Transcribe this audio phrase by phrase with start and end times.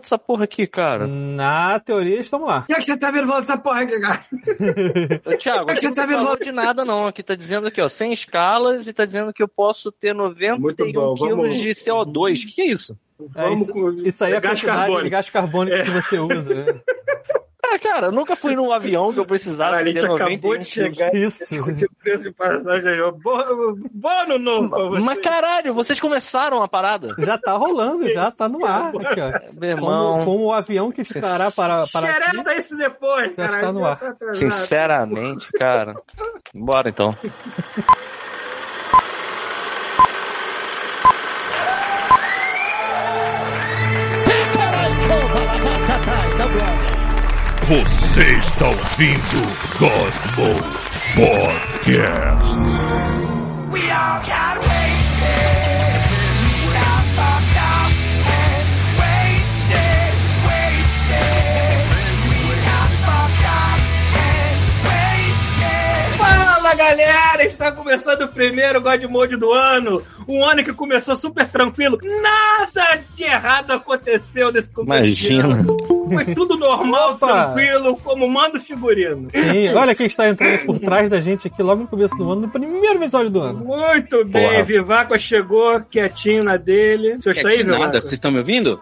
[0.00, 1.06] dessa porra aqui, cara?
[1.06, 2.64] Na teoria, estamos lá.
[2.68, 4.24] É que você tá vendo volta dessa porra aqui, cara?
[5.26, 6.44] Ô, Thiago, é que você tá volta?
[6.44, 7.06] de nada não.
[7.06, 10.58] Aqui tá dizendo aqui, ó, sem escalas e tá dizendo que eu posso ter 91
[10.58, 12.42] Muito bom, quilos vamos- de CO2.
[12.42, 12.98] O que, que é isso?
[13.36, 15.04] É, Vamos isso, com- isso aí é a gás quantidade carbônico.
[15.04, 16.82] de gás carbônico que você usa.
[17.72, 20.56] Ah, cara, eu nunca fui num avião que eu precisasse A gente ter 91 acabou
[20.58, 21.62] de chegar Isso.
[22.02, 22.98] preço de passagem.
[23.22, 25.00] Bom, bom ano novo.
[25.00, 27.14] Mas caralho, vocês começaram a parada?
[27.18, 28.88] Já tá rolando, já tá no ar.
[28.88, 29.30] Aqui, ó.
[29.30, 32.12] Meu Como, irmão, como o avião que estará para, para.
[32.12, 33.54] Xereta isso depois, Já cara.
[33.54, 33.98] está no ar.
[33.98, 35.94] Tá sinceramente, cara.
[36.54, 37.14] Bora então.
[47.70, 49.42] Você está ouvindo
[49.78, 50.56] Cosmo
[51.14, 52.50] Podcast.
[66.18, 70.02] Fala galera, está começando o primeiro God Mode do ano.
[70.26, 72.00] Um ano que começou super tranquilo.
[72.02, 75.12] Nada de errado aconteceu nesse começo.
[75.14, 75.99] de Imagina.
[76.12, 77.26] Foi tudo normal, Opa.
[77.26, 79.28] tranquilo, como manda o figurino.
[79.30, 82.42] Sim, olha quem está entrando por trás da gente aqui logo no começo do ano,
[82.42, 83.64] no primeiro episódio do ano.
[83.64, 84.62] Muito bem, Porra.
[84.62, 87.16] Vivaco chegou quietinho na dele.
[87.16, 87.80] Você está aí, Vivaco?
[87.80, 88.80] nada, vocês estão me ouvindo?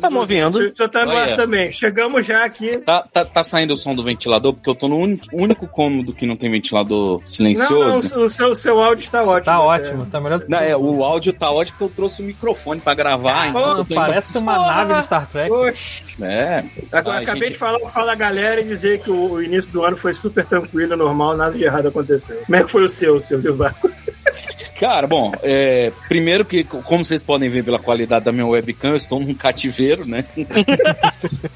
[0.00, 0.58] Tamo ouvindo.
[0.58, 1.36] O senhor tá no ar Olha.
[1.36, 1.70] também.
[1.72, 2.78] Chegamos já aqui.
[2.78, 4.54] Tá, tá, tá saindo o som do ventilador?
[4.54, 8.18] Porque eu tô no único, único cômodo que não tem ventilador Não, não, silencioso.
[8.20, 9.44] o seu, o seu áudio está ótimo.
[9.44, 12.22] Tá ótimo, tá melhor do que Não, é, o áudio tá ótimo porque eu trouxe
[12.22, 13.48] o microfone pra gravar.
[13.48, 15.50] então Porra, eu tô Parece uma nave de Star Trek.
[15.50, 16.04] Oxe.
[16.18, 16.24] indo-
[16.58, 16.64] É.
[16.92, 17.52] Agora, Ai, acabei gente.
[17.52, 20.96] de falar Fala Galera e dizer que o, o início do ano foi super tranquilo,
[20.96, 22.36] normal, nada de errado aconteceu.
[22.44, 23.90] Como é que foi o seu, seu Vivaco?
[24.78, 28.96] Cara, bom, é, primeiro que, como vocês podem ver pela qualidade da minha webcam, eu
[28.96, 30.24] estou num cativeiro, né?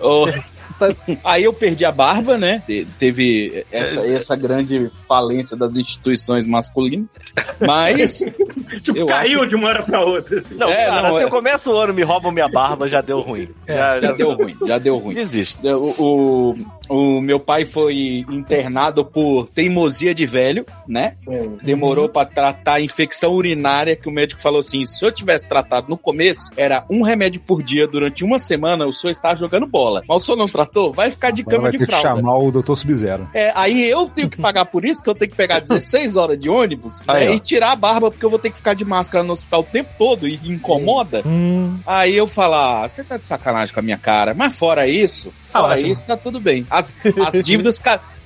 [0.81, 2.63] Ô, Aí eu perdi a barba, né?
[2.67, 7.19] Te- Teve essa, essa grande falência das instituições masculinas.
[7.61, 8.19] Mas
[8.83, 10.39] Tipo, Eu caiu de uma hora pra outra.
[10.39, 10.55] Assim.
[10.55, 11.25] Não, É, cara, não, se é.
[11.25, 13.49] eu começo o ano e me roubam minha barba, já deu ruim.
[13.67, 15.15] Já, já deu ruim, já deu ruim.
[15.15, 15.67] Desisto.
[15.67, 16.55] O, o,
[16.89, 21.15] o meu pai foi internado por teimosia de velho, né?
[21.63, 25.89] Demorou pra tratar a infecção urinária que o médico falou assim: se eu tivesse tratado
[25.89, 30.03] no começo, era um remédio por dia durante uma semana, o senhor está jogando bola.
[30.09, 30.93] Mas o senhor não tratou?
[30.93, 32.21] Vai ficar de Agora cama vai de ter que fralda.
[32.21, 32.75] chamar o Dr.
[32.75, 33.29] Sub-Zero.
[33.35, 36.39] É, aí eu tenho que pagar por isso, que eu tenho que pegar 16 horas
[36.39, 38.85] de ônibus Aí, né, e tirar a barba, porque eu vou ter que ficar de
[38.85, 41.23] máscara no hospital o tempo todo e incomoda.
[41.27, 44.35] Hum, Aí eu falo, ah, você tá de sacanagem com a minha cara.
[44.35, 45.93] Mas fora isso, fora ótimo.
[45.93, 46.67] isso, tá tudo bem.
[46.71, 46.93] As,
[47.27, 47.79] as dívidas,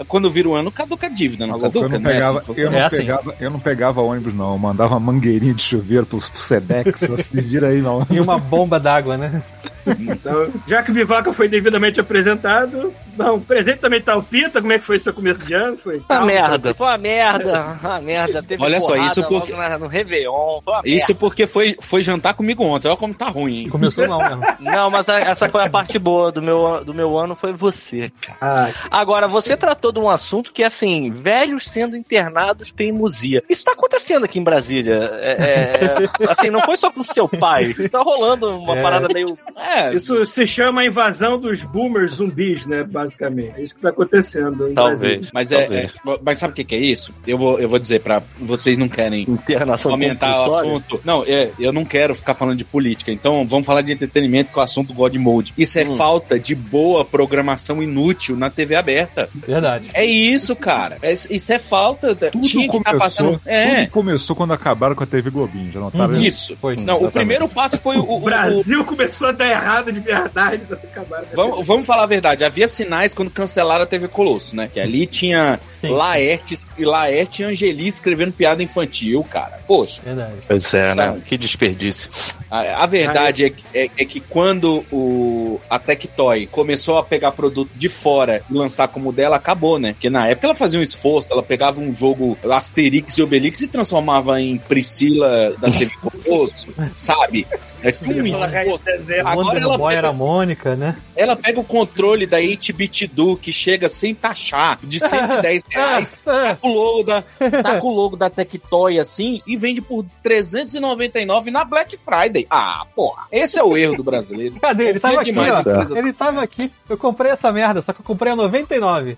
[0.09, 1.99] quando vira o ano, caduca a dívida, não Maluco, eu caduca?
[1.99, 2.97] não Não é assim pegava, que eu não É assim.
[2.97, 4.53] pegava, eu não pegava ônibus, não.
[4.53, 7.01] Eu mandava mangueirinha de chuveiro pro, pro Sedex.
[7.23, 8.07] Se vira aí, não.
[8.11, 9.43] e uma bomba d'água, né?
[9.87, 14.61] Então, já que o Vivaco foi devidamente apresentado, bom, o presente também tá o Pita.
[14.61, 15.77] Como é que foi seu começo de ano?
[15.77, 18.43] Foi Uma calmo, merda, foi uma merda, uma merda.
[18.43, 22.35] Teve Olha só, isso porque- na- no Réveillon, foi uma Isso porque foi, foi jantar
[22.35, 22.89] comigo ontem.
[22.89, 23.69] Olha como tá ruim, hein?
[23.69, 24.37] Começou mal mesmo.
[24.39, 24.57] merda.
[24.61, 28.11] Não, mas a- essa foi a parte boa do meu, do meu ano, foi você,
[28.21, 28.39] cara.
[28.41, 33.43] Ah, Agora, você tratou de um assunto que é assim, velhos sendo internados teimosia.
[33.49, 34.95] Isso tá acontecendo aqui em Brasília.
[35.21, 37.65] É, é, assim, não foi só com seu pai.
[37.67, 38.83] Isso tá rolando uma É.
[38.83, 39.39] parada meio...
[39.57, 42.83] É, isso se chama a invasão dos boomers zumbis, né?
[42.83, 43.53] Basicamente.
[43.59, 44.69] É isso que tá acontecendo.
[44.69, 44.75] em Brasília.
[45.21, 45.31] Talvez.
[45.33, 45.93] mas, é, talvez.
[45.95, 47.13] é- mas sabe o que, que é isso?
[47.27, 51.01] Eu vou, eu vou dizer pra vocês não querem Internação aumentar o assunto.
[51.05, 53.11] Não, é, eu não quero ficar falando de política.
[53.13, 55.53] Então vamos falar de entretenimento com o assunto God Mode.
[55.57, 55.97] Isso é Hum.
[55.97, 59.29] falta de boa programação inútil na TV aberta.
[59.35, 59.82] Verdade.
[59.95, 60.97] É isso, cara.
[61.03, 62.15] É- isso é falta.
[62.15, 63.41] Tudo Tinha que tá começou, passando.
[63.47, 63.81] É.
[63.85, 65.73] tudo começou quando acabaram com a TV Globinho.
[65.73, 66.53] Já notaram isso?
[66.53, 66.57] Isso.
[66.61, 66.77] Foi.
[66.77, 68.03] Não, o primeiro passo foi o.
[68.05, 70.63] o- O Brasil começou a dar errado de verdade.
[70.73, 72.45] Acabaram o- vamos, vamos falar a verdade.
[72.45, 74.69] Havia sinais quando cancelaram a TV Colosso, né?
[74.73, 75.89] Que ali tinha Sim.
[75.91, 79.61] Laerte, Laerte e Angeli escrevendo piada infantil, cara.
[79.67, 80.01] Poxa.
[80.05, 80.33] Verdade.
[80.47, 81.17] Pois é, Sabe?
[81.19, 81.23] né?
[81.25, 82.11] Que desperdício.
[82.51, 87.33] A, a verdade é, que- é, é que quando o, a Tectoy começou a pegar
[87.33, 89.93] produto de fora e lançar como dela, acabou, né?
[89.93, 93.69] Porque na época ela fazia um esforço, ela pegava um jogo Asterix e Obelix e
[93.69, 97.47] transformava em Priscila da TV Colosso, sabe?
[97.85, 98.81] É tudo um esforço.
[99.25, 100.97] Agora ela Boy pega- era a Mônica, né?
[101.17, 106.57] Ela pega o controle da 8-bit do que chega sem taxar, de 110 reais, tá
[106.57, 107.23] com o logo da,
[107.63, 112.47] tá com o logo da Tectoy assim, e vende por 399 na Black Friday.
[112.51, 113.25] Ah, porra.
[113.31, 114.57] Esse é o erro do brasileiro.
[114.61, 114.89] Cadê?
[114.89, 115.97] Ele tava aqui, ó.
[115.97, 116.71] Ele tava aqui.
[116.89, 119.17] Eu comprei essa merda, só que eu comprei a 99.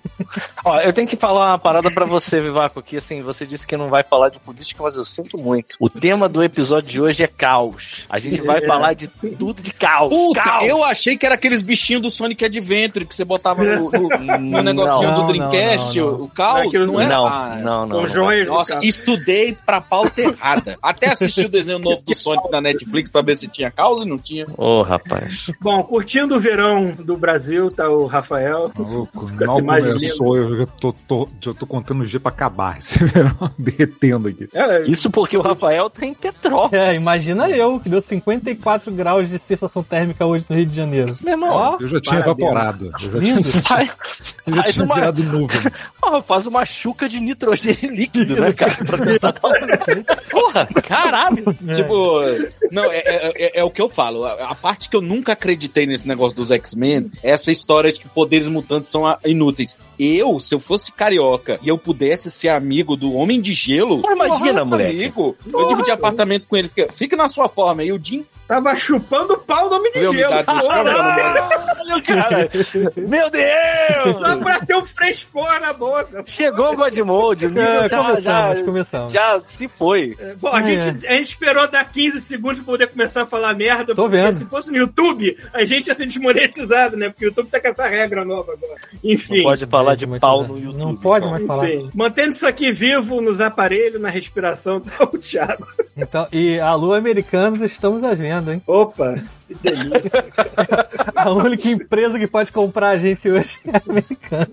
[0.64, 3.76] Ó, eu tenho que falar uma parada pra você, Vivaco, que assim, você disse que
[3.76, 5.76] não vai falar de política, mas eu sinto muito.
[5.78, 8.05] O tema do episódio de hoje é caos.
[8.08, 10.09] A gente vai vai falar de tudo de caos.
[10.12, 10.65] Puta, caos.
[10.65, 14.62] eu achei que era aqueles bichinhos do Sonic Adventure que você botava no, no- no
[14.62, 16.21] negocinho Não, do não, Dreamcast, não, não.
[16.25, 17.15] o, caos, não era?
[17.17, 17.97] Não, Ah, não, não.
[17.97, 18.06] Com não.
[18.06, 20.79] joias no Nossa, estudei pra pauta errada.
[20.83, 24.09] Até assisti o desenho novo do Sonic na Netflix pra ver se tinha causa e
[24.09, 24.45] não tinha.
[24.57, 25.50] Ô, rapaz.
[25.61, 28.71] Bom, curtindo o verão do Brasil, tá o Rafael.
[28.77, 33.03] Maluco, imagem começou, eu já tô, tô, já tô contando o dia pra acabar esse
[33.05, 34.49] verão, derretendo aqui.
[34.55, 36.75] É, Isso porque o Rafael tem petróleo.
[36.75, 38.00] É, imagina eu, que deu
[38.44, 41.17] 54 graus de sensação térmica hoje no Rio de Janeiro.
[41.23, 42.46] Meu irmão, Ó, Eu já tinha Parabéns.
[42.46, 42.85] evaporado.
[42.85, 43.94] Eu já tinha, faz,
[44.46, 45.61] eu já tinha uma, virado nuvem.
[46.00, 48.75] porra, faz uma chuca de nitrogênio líquido, né, cara?
[48.85, 50.31] Pra tentar dar um...
[50.31, 51.44] Porra, caralho.
[51.75, 52.20] Tipo,
[52.70, 54.25] não, é, é- é- é o que eu falo.
[54.25, 58.08] A, parte que eu nunca acreditei nesse negócio dos X-Men é essa história de que
[58.08, 59.76] poderes mutantes são ah, inúteis.
[59.99, 64.00] Eu, se eu fosse carioca e eu pudesse ser amigo do Homem de Gelo.
[64.02, 64.97] Pô, imagina, porra, moleque.
[64.97, 66.70] Amigo, eu dividi apartamento com ele.
[66.93, 67.82] Fica, na sua forma.
[67.85, 70.31] E o Jim tava chupando o pau do homem de gelo.
[70.31, 72.50] dá Caralho, cara.
[72.96, 74.43] Meu Só Deus!
[74.43, 76.23] pra ter um frescor na boca.
[76.26, 78.25] Chegou o Godmode, É, já, começamos,
[78.58, 79.12] já, começamos.
[79.12, 80.17] já se foi.
[80.41, 80.62] Bom, a, É.
[80.64, 83.94] gente, a gente esperou dar 15 segundos pra poder começar a falar merda.
[83.94, 84.32] Tô porque vendo.
[84.38, 87.08] se fosse no YouTube, a gente ia ser desmonetizado, né?
[87.08, 88.79] Porque o YouTube tá com essa regra nova agora.
[89.02, 89.38] Enfim.
[89.38, 90.76] Não pode falar de Muito pau no YouTube.
[90.79, 91.31] Não pode então.
[91.31, 91.70] mais falar.
[91.70, 95.67] Enfim, mantendo isso aqui vivo nos aparelhos, na respiração, tá o Thiago.
[95.97, 98.14] Então, e alô, americanos, estamos à
[98.52, 98.62] hein?
[98.67, 99.14] Opa,
[99.46, 100.25] que delícia.
[101.14, 104.49] A única empresa que pode comprar a gente hoje é a americana.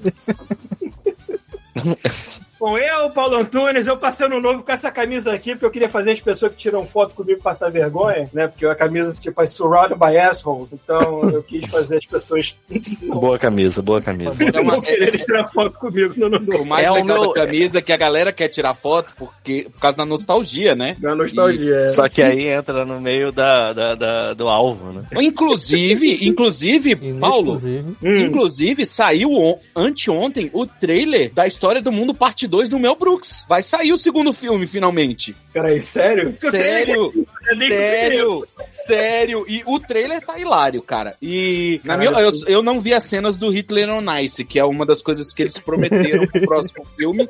[2.61, 5.89] Bom, eu, Paulo Antunes, eu passei no novo com essa camisa aqui, porque eu queria
[5.89, 8.47] fazer as pessoas que tiram foto comigo passar vergonha, né?
[8.47, 10.69] Porque a camisa, tipo, é surrounded by assholes.
[10.71, 12.55] Então, eu quis fazer as pessoas
[13.01, 14.35] Boa camisa, boa camisa.
[14.53, 16.65] É uma- não quererem tirar foto comigo no ano O novo.
[16.65, 19.79] mais É legal meu- da camisa é que a galera quer tirar foto porque, por
[19.79, 20.95] causa da nostalgia, né?
[20.99, 21.75] Da nostalgia.
[21.75, 21.89] é.
[21.89, 25.03] Só que aí entra no meio da, da- da- do alvo, né?
[25.19, 27.59] Inclusive, inclusive, Paulo.
[28.03, 28.17] Hum.
[28.17, 33.45] inclusive saiu on- anteontem o trailer da História do Mundo parte 2 do Mel Brooks.
[33.47, 35.33] Vai sair o segundo filme, finalmente.
[35.53, 36.33] Peraí, sério?
[36.37, 37.11] Sério,
[37.49, 39.45] É nem sério, sério.
[39.47, 41.15] E o trailer tá hilário, cara.
[41.21, 44.65] E na minha, eu, eu não vi as cenas do Hitler on Ice, que é
[44.65, 47.27] uma das coisas que eles prometeram pro próximo filme.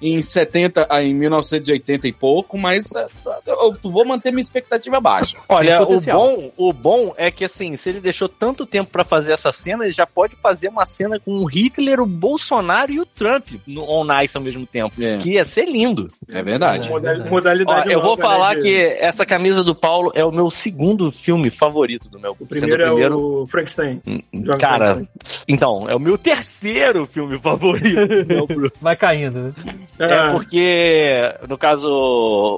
[0.00, 3.08] Em 70, ah, em 1980 e pouco, mas ah,
[3.46, 5.36] eu vou manter minha expectativa baixa.
[5.48, 9.32] Olha, o bom, o bom é que assim, se ele deixou tanto tempo pra fazer
[9.32, 13.06] essa cena, ele já pode fazer uma cena com o Hitler, o Bolsonaro e o
[13.06, 14.94] Trump no on ice ao mesmo tempo.
[15.02, 15.18] É.
[15.18, 16.10] Que ia ser lindo.
[16.28, 16.88] É verdade.
[16.90, 20.50] Ó, Modalidade eu vou nova, falar né, que essa camisa do Paulo é o meu
[20.50, 22.36] segundo filme favorito do meu.
[22.38, 24.00] O primeiro, sendo é o Frankenstein.
[24.32, 25.44] Jovem Cara, Frankenstein.
[25.48, 28.80] então, é o meu terceiro filme favorito do Mel Brooks.
[28.80, 29.52] Vai caindo, né?
[29.98, 31.88] É Ah, porque, no caso,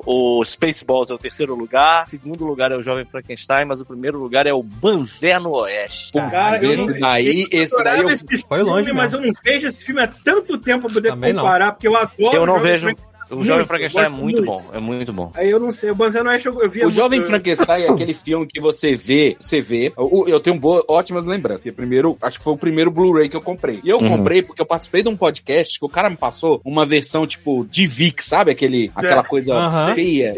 [0.06, 3.84] o Spaceballs é o terceiro lugar, o segundo lugar é o Jovem Frankenstein, mas o
[3.86, 6.12] primeiro lugar é o Banzé no Oeste.
[6.12, 9.20] Cara, Cara, eu esse não- daí, esse daí eu esse filme, Foi longe mas eu
[9.20, 11.42] não vejo esse filme há tanto tempo pra poder Também não.
[11.42, 12.82] comparar, porque eu adoro Eu o não Jovem vejo.
[12.84, 13.11] Frankenstein.
[13.30, 14.44] O Muito, Jovem Frankenstein é muito muito.
[14.44, 15.32] bom, é muito bom.
[15.34, 17.88] Aí eu não sei, o Banzé Noeste eu, eu via O Jovem muito- Frankenstein é
[17.90, 19.92] aquele filme que você vê, você vê.
[19.96, 21.72] Eu, eu tenho boas, ótimas lembranças.
[21.72, 23.80] Primeiro, acho que foi o primeiro Blu-ray que eu comprei.
[23.84, 24.08] E eu Uhum.
[24.18, 27.64] comprei porque eu participei de um podcast que o cara me passou uma versão tipo
[27.70, 28.50] de VIX, sabe?
[28.50, 29.94] Aquele, aquela coisa Aham.
[29.94, 30.34] feia.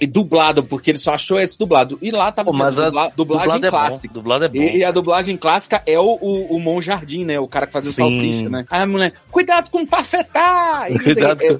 [0.00, 1.98] E dublado, porque ele só achou esse dublado.
[2.02, 4.08] E lá tava Pô, mas a dubla- dublagem dublado é clássica.
[4.08, 4.14] bom.
[4.14, 4.56] Dublado é bom.
[4.62, 7.38] E, e a dublagem clássica é o, o, o Mon Jardim, né?
[7.40, 8.66] O cara que fazia o salsicha, né?
[8.70, 10.86] Aí a mulher, cuidado com o tafetá!
[10.90, 11.58] E Cuidado quê.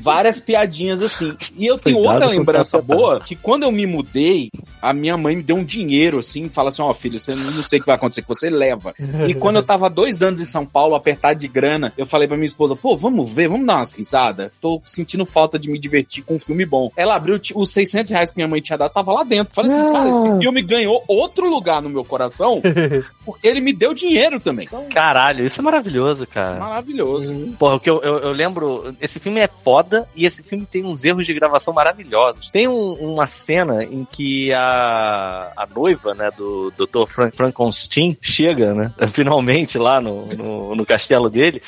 [0.00, 1.36] Várias piadinhas assim.
[1.56, 2.94] E eu tenho Cuidado outra lembrança tafetá.
[2.94, 4.50] boa, que quando eu me mudei,
[4.80, 7.78] a minha mãe me deu um dinheiro, assim, fala assim, ó, filho, você não sei
[7.78, 8.94] o que vai acontecer, que você leva.
[9.28, 12.36] E quando eu tava dois anos em São Paulo, apertado de grana, eu falei pra
[12.36, 14.50] minha esposa, pô, vamos ver, vamos dar umas risadas.
[14.60, 16.90] Tô sentindo falta de me divertir com um filme bom.
[16.96, 19.54] Ela abriu os 600 reais que minha mãe tinha dado, tava lá dentro.
[19.54, 22.60] Falei assim, cara, esse filme ganhou outro lugar no meu coração,
[23.24, 24.66] porque ele me deu dinheiro também.
[24.66, 26.58] Então, Caralho, isso é maravilhoso, cara.
[26.58, 27.54] maravilhoso.
[27.58, 30.84] Porra, o que eu, eu, eu lembro, esse filme é foda e esse filme tem
[30.84, 32.50] uns erros de gravação maravilhosos.
[32.50, 37.06] Tem um- uma cena em que a, a noiva, né, do Dr.
[37.06, 41.62] Frank Frankenstein chega, né, finalmente lá no, no, no castelo dele.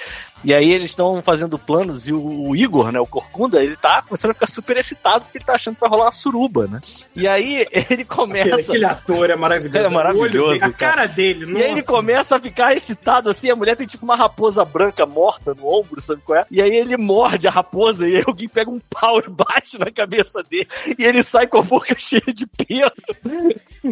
[0.44, 4.02] E aí eles estão fazendo planos e o, o Igor, né, o Corcunda, ele tá
[4.02, 6.80] começando a ficar super excitado porque ele tá achando que vai rolar uma suruba, né?
[7.14, 8.56] E aí ele começa...
[8.56, 9.86] aquele ator é maravilhoso.
[9.86, 11.06] É maravilhoso, dele, a cara.
[11.06, 11.92] dele, E aí ele nossa.
[11.92, 16.00] começa a ficar excitado assim, a mulher tem tipo uma raposa branca morta no ombro,
[16.00, 16.46] sabe qual é?
[16.50, 19.90] E aí ele morde a raposa e aí alguém pega um pau e bate na
[19.90, 20.68] cabeça dele
[20.98, 22.92] e ele sai com a boca cheia de pelo.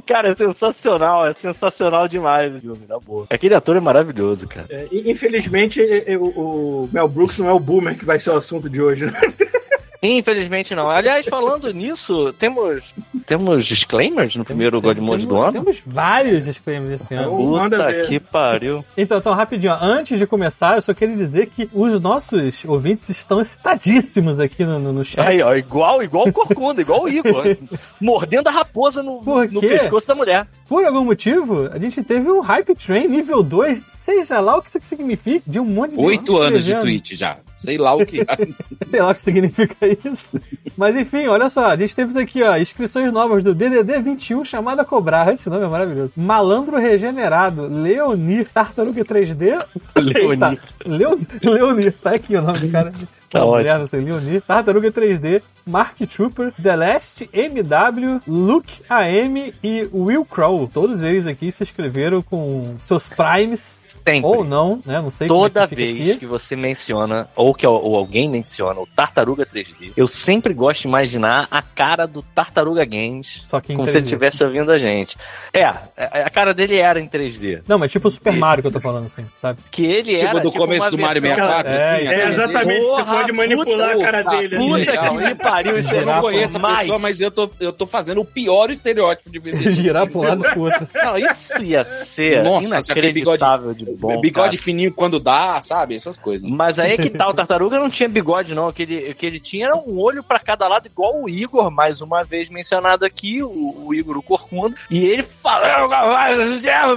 [0.06, 3.26] Cara, é sensacional, é sensacional demais esse filme, na boa.
[3.30, 4.66] Aquele ator é maravilhoso, cara.
[4.70, 8.36] É, infelizmente, é, é, o, Mel Brooks não é o boomer que vai ser o
[8.36, 9.06] assunto de hoje.
[9.06, 9.12] né?
[10.02, 10.90] Infelizmente não.
[10.90, 12.94] Aliás, falando nisso, temos
[13.26, 15.52] temos disclaimers no primeiro God Mode do temos, ano?
[15.52, 17.36] temos vários disclaimers esse ano.
[17.36, 18.84] Puta que pariu.
[18.96, 23.40] Então, então, rapidinho, antes de começar, eu só queria dizer que os nossos ouvintes estão
[23.40, 25.26] excitadíssimos aqui no, no, no chat.
[25.26, 27.56] Aí, ó, igual, igual o Corcunda, igual o Igor.
[28.00, 30.46] mordendo a raposa no, no pescoço da mulher.
[30.68, 34.68] Por algum motivo, a gente teve um Hype Train nível 2, seja lá o que
[34.68, 37.38] isso significa, de um monte de Oito anos de tweet já.
[37.54, 38.18] Sei lá o que.
[38.90, 40.40] Sei lá o que significa isso.
[40.76, 44.84] Mas enfim, olha só, a gente teve aqui, ó, inscrições novas do DDD 21, chamada
[44.84, 45.32] Cobrar.
[45.32, 46.12] Esse nome é maravilhoso.
[46.16, 49.58] Malandro Regenerado, Leonir, Tartaruga 3D.
[49.96, 50.30] Leonir.
[50.30, 52.92] Eita, Leon, Leonir, tá aqui o nome do cara.
[53.30, 53.72] Tá ótimo.
[53.72, 54.42] mulher, sei, Leonir.
[54.42, 60.66] Tartaruga 3D, Mark Trooper, The Last, MW, Luke AM e Will Crow.
[60.66, 63.86] Todos eles aqui se inscreveram com seus primes.
[64.10, 64.24] Sempre.
[64.28, 65.00] Ou não, né?
[65.00, 66.18] Não sei Toda como é que vez aqui.
[66.20, 70.88] que você menciona, ou que ou alguém menciona o Tartaruga 3D, eu sempre gosto de
[70.88, 74.04] imaginar a cara do Tartaruga Games Só que em como se ele 3D.
[74.06, 75.16] estivesse ouvindo a gente.
[75.52, 77.62] É, a a cara dele era em 3D.
[77.68, 79.60] Não, mas tipo o Super Mario que eu tô falando assim, sabe?
[79.70, 81.72] Que ele Tipo era do começo uma do Mario versão- 64.
[81.72, 84.56] É, assim, É, assim, exatamente, você Porra, pode manipular puta, a cara dele.
[84.56, 84.66] assim.
[84.68, 86.78] Puta legal, que me pariu, isso Eu não conheço a mais.
[86.80, 89.70] pessoa, mas eu tô, eu tô fazendo o pior estereótipo de VD.
[89.72, 90.86] Girar pro lado pro outro.
[91.02, 94.20] Não, isso ia ser Nossa, aquele bigode- inacreditável de bom.
[94.20, 94.62] Bigode cara.
[94.62, 95.94] fininho quando dá, sabe?
[95.94, 96.48] Essas coisas.
[96.50, 98.68] Mas aí é que tal, o Tartaruga não tinha bigode, não.
[98.68, 101.28] O que ele, o que ele tinha era um olho pra cada lado, igual o
[101.28, 104.74] Igor, mais uma vez mencionado aqui, o, o Igor, o Corcunda.
[104.90, 105.90] E ele falando,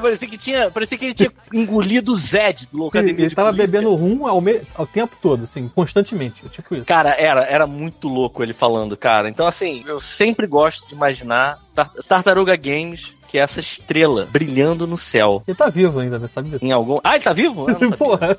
[0.02, 3.36] parecia que, tinha, parecia que ele tinha engolido o Zed do Ele, Locademia ele de
[3.36, 3.68] tava Polícia.
[3.72, 5.70] bebendo rum ao, me- ao tempo todo, assim,
[6.14, 6.50] constantemente.
[6.50, 6.86] Tipo isso.
[6.86, 9.30] Cara, era, era muito louco ele falando, cara.
[9.30, 14.86] Então, assim, eu sempre gosto de imaginar Tar- Tartaruga Games, que é essa estrela brilhando
[14.86, 15.42] no céu.
[15.48, 16.28] Ele tá vivo ainda, né?
[16.28, 16.64] Sabe disso?
[16.64, 17.00] Em algum.
[17.04, 17.66] Ah, ele tá vivo?
[17.98, 18.38] Porra.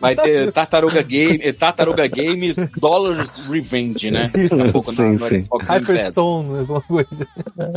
[0.00, 4.30] Vai ter Tartaruga Game, eh, Tartaruga Games Dollars Revenge, né?
[4.32, 5.46] Daqui a pouco Sim, na- sim.
[5.68, 7.26] Hyperstone, alguma coisa.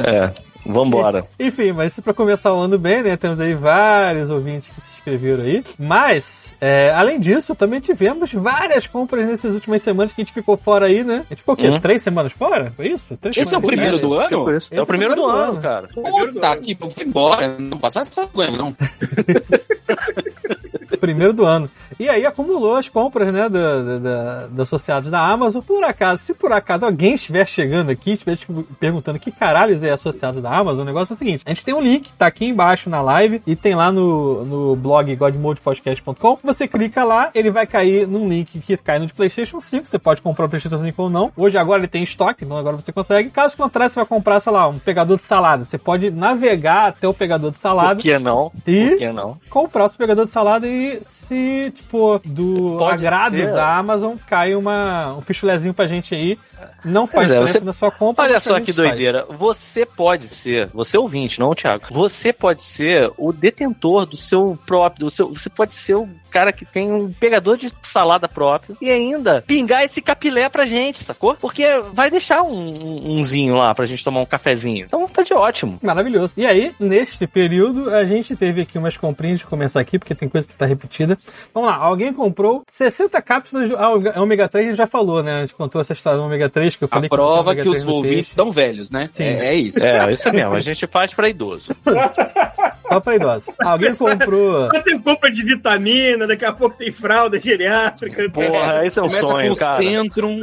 [0.05, 0.31] É,
[0.73, 1.25] vambora.
[1.39, 3.17] Enfim, mas isso pra começar o ano bem, né?
[3.17, 5.63] Temos aí vários ouvintes que se inscreveram aí.
[5.77, 10.57] Mas, é, além disso, também tivemos várias compras nessas últimas semanas que a gente ficou
[10.57, 11.25] fora aí, né?
[11.29, 11.69] A gente ficou o quê?
[11.69, 11.79] Hum.
[11.79, 12.71] Três semanas fora?
[12.75, 13.17] Foi isso?
[13.17, 14.29] Três Esse é o semanas primeiro fora?
[14.29, 14.57] do ano?
[14.71, 15.87] É o primeiro do ano, cara.
[15.87, 17.55] Puta que foi embora.
[17.57, 18.75] Não passar essa vergonha, não.
[20.97, 21.69] Primeiro do ano.
[21.99, 25.61] E aí acumulou as compras, né, da, da- dos associados da Amazon.
[25.61, 28.37] Por acaso, se por acaso alguém estiver chegando aqui, estiver
[28.79, 31.73] perguntando que caralhos é associado da Amazon, o negócio é o seguinte: a gente tem
[31.73, 36.39] um link, tá aqui embaixo na live, e tem lá no, no blog godmodepodcast.com.
[36.43, 39.85] Você clica lá, ele vai cair num link que cai no de PlayStation 5.
[39.87, 41.31] Você pode comprar o PlayStation 5 ou não.
[41.35, 43.29] Hoje, agora ele tem estoque, então agora você consegue.
[43.29, 45.63] Caso contrário, você vai comprar, sei lá, um pegador de salada.
[45.65, 48.51] Você pode navegar até o pegador de salada Por que não?
[48.65, 49.37] E- Por que não?
[49.49, 53.51] comprar o seu pegador de salada e se, tipo, do Pode agrado ser.
[53.53, 56.37] da Amazon, cai uma, um pichulezinho pra gente aí.
[56.83, 58.25] Não faz Pois é, diferença você- na sua compra.
[58.25, 58.75] Olha só que faz.
[58.75, 59.25] doideira.
[59.29, 61.85] Você pode ser, você é ouvinte, não o Thiago.
[61.91, 66.07] Você pode ser o detentor do seu próprio, do seu, você pode ser o
[66.39, 71.03] cara que tem um pegador de salada próprio e ainda pingar esse capilé pra gente,
[71.03, 71.35] sacou?
[71.35, 74.85] Porque vai deixar um, um- umzinho lá pra gente tomar um cafezinho.
[74.85, 75.77] Então tá de ótimo.
[75.81, 76.33] Maravilhoso.
[76.37, 80.29] E aí, neste período, a gente teve aqui umas comprinhas de começar aqui, porque tem
[80.29, 81.17] coisa que tá repetida.
[81.53, 83.67] Vamos lá, alguém comprou 60 cápsulas.
[83.69, 83.89] de- Ah,
[84.21, 85.37] ômega 3 a gente já falou, né?
[85.37, 87.69] A gente contou essa história do ômega 3 que eu A falei prova ômega que
[87.69, 89.09] 3 os ouvintes estão velhos, né?
[89.11, 89.23] Sim.
[89.25, 89.83] É, é isso.
[89.83, 90.53] É, isso mesmo.
[90.55, 91.75] A gente faz pra idoso.
[92.89, 93.53] Só pra idosa.
[93.61, 94.69] Alguém comprou.
[94.73, 98.29] Já tem compra de vitamina, daqui a pouco tem fralda geriátrica.
[98.29, 99.83] Porra, esse é um Começa sonho, com cara.
[99.83, 100.41] Centrum.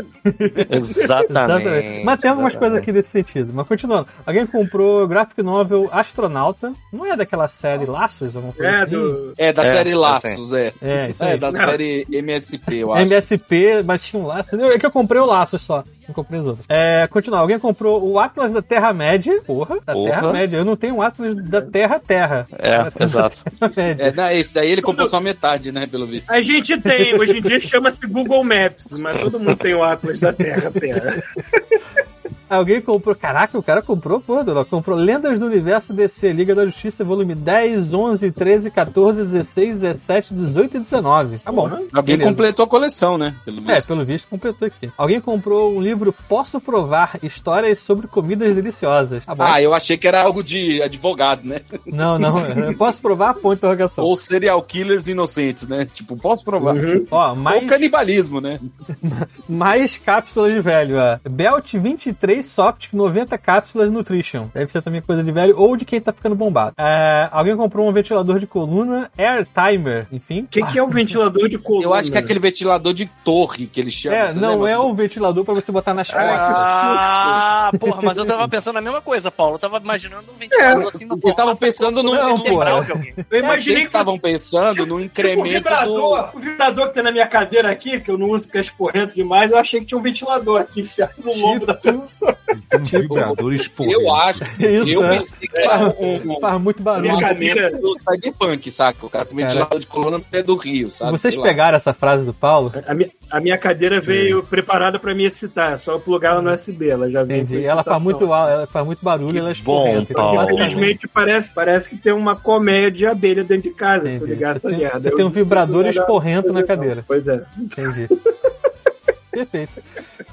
[0.71, 2.05] Exatamente.
[2.05, 3.52] Mas tem algumas coisas aqui desse sentido.
[3.55, 4.07] Mas continuando.
[4.26, 6.73] Alguém comprou graphic novel Astronauta.
[6.93, 8.35] Não é daquela série Laços?
[8.37, 8.90] Alguma coisa É, assim?
[8.90, 9.35] do.
[9.38, 10.73] É, da É, série tá Laços, é.
[10.83, 11.38] É, isso É, aí.
[11.38, 11.64] da Não.
[11.64, 13.02] série MSP, eu acho.
[13.02, 14.57] MSP, mas tinha um laço.
[14.61, 15.83] É que eu comprei o laço só.
[16.07, 16.67] Não comprei os outros.
[16.69, 17.41] É, continuar.
[17.41, 19.41] Alguém comprou o Atlas da Terra-média.
[19.47, 19.95] Porra, da.
[19.95, 20.57] Terra-média.
[20.57, 22.47] Eu não tenho o Atlas da Terra-Terra.
[22.59, 23.37] É, exato.
[23.77, 26.31] É, não, esse daí ele comprou só metade, né, pelo visto.
[26.31, 30.21] A gente tem, hoje em dia chama-se Google Maps, mas todo mundo tem o Atlas
[30.21, 31.23] da Terra, Terra.
[32.49, 33.15] Alguém comprou.
[33.15, 37.35] Caraca, o cara comprou, porra, Dona, comprou Lendas do Universo DC, Liga da Justiça, volume
[37.35, 41.38] 10, 11, 13, 14, 16, 17, 18 e 19.
[41.38, 41.67] Tá bom.
[41.93, 42.31] Alguém Beleza.
[42.31, 43.35] completou a coleção, né?
[43.45, 43.71] Pelo visto.
[43.71, 44.91] É, pelo visto completou aqui.
[44.97, 49.25] Alguém comprou um livro Posso Provar Histórias sobre Comidas Deliciosas.
[49.25, 49.45] Tá bom.
[49.45, 51.61] Ah, eu achei que era algo de advogado, né?
[51.87, 52.38] Não, não.
[52.47, 53.35] é, Posso provar?
[53.35, 54.05] Ponto de interrogação.
[54.05, 55.85] Ou serial killers inocentes, né?
[55.85, 56.75] Tipo, posso provar.
[57.11, 58.61] Ó, Ou mais, canibalismo, né?
[59.49, 60.97] mais cápsulas de velho.
[60.99, 61.29] Ó.
[61.29, 64.47] Belt 23 Face Soft 90 cápsulas Nutrition.
[64.52, 66.75] Deve ser também coisa de velho ou de quem tá ficando bombado.
[66.78, 70.40] É, alguém comprou um ventilador de coluna Air Timer, enfim.
[70.43, 71.85] O que, que é um ventilador de coluna?
[71.85, 74.19] Eu acho que é aquele ventilador de torre que eles chamam.
[74.19, 74.71] É, não lembra?
[74.71, 76.26] é um ventilador pra você botar nas costas.
[76.28, 79.55] Ah, porra, mas eu tava pensando a mesma coisa, Paulo.
[79.55, 82.12] Eu tava imaginando um ventilador assim na Vocês estavam pensando no.
[82.12, 82.85] Não, porra.
[82.85, 83.14] de alguém.
[83.31, 86.38] Eu imaginei que estavam pensando no o incremento vibrador, do.
[86.38, 89.14] o vibrador que tem na minha cadeira aqui, que eu não uso porque é esporrento
[89.14, 92.25] demais, eu achei que tinha um ventilador aqui enfiado no lombo da pessoa.
[92.75, 94.00] Um vibrador esporrento.
[94.00, 94.45] Eu acho.
[94.59, 95.18] Isso, eu é.
[95.18, 97.09] pensei que era um, um, Faz muito barulho.
[97.11, 99.06] Minha cadeira- do Cyberpunk, saca?
[99.06, 101.12] O cara com ventilador de coluna é do Rio, sabe?
[101.12, 101.49] Vocês Sei lá.
[101.49, 102.73] pegaram essa frase do Paulo?
[102.87, 106.42] A minha, a minha cadeira veio preparada pra me excitar, é só eu plugar ela
[106.42, 107.64] no USB, ela já vem Entendi.
[107.64, 110.12] Ela faz muito, ela faz muito barulho, ela é bom, esporrenta.
[110.12, 114.16] Então, Infelizmente parece, parece que tem uma colmeia de abelha dentro de casa, se eu
[114.16, 114.33] Entendi.
[114.33, 115.00] ligar Você essa tem- merda.
[115.00, 117.04] você Eu tem um vibrador esporrento na cadeira.
[117.06, 117.42] Pois é.
[117.59, 118.09] Entendi.
[119.30, 119.83] Perfeito.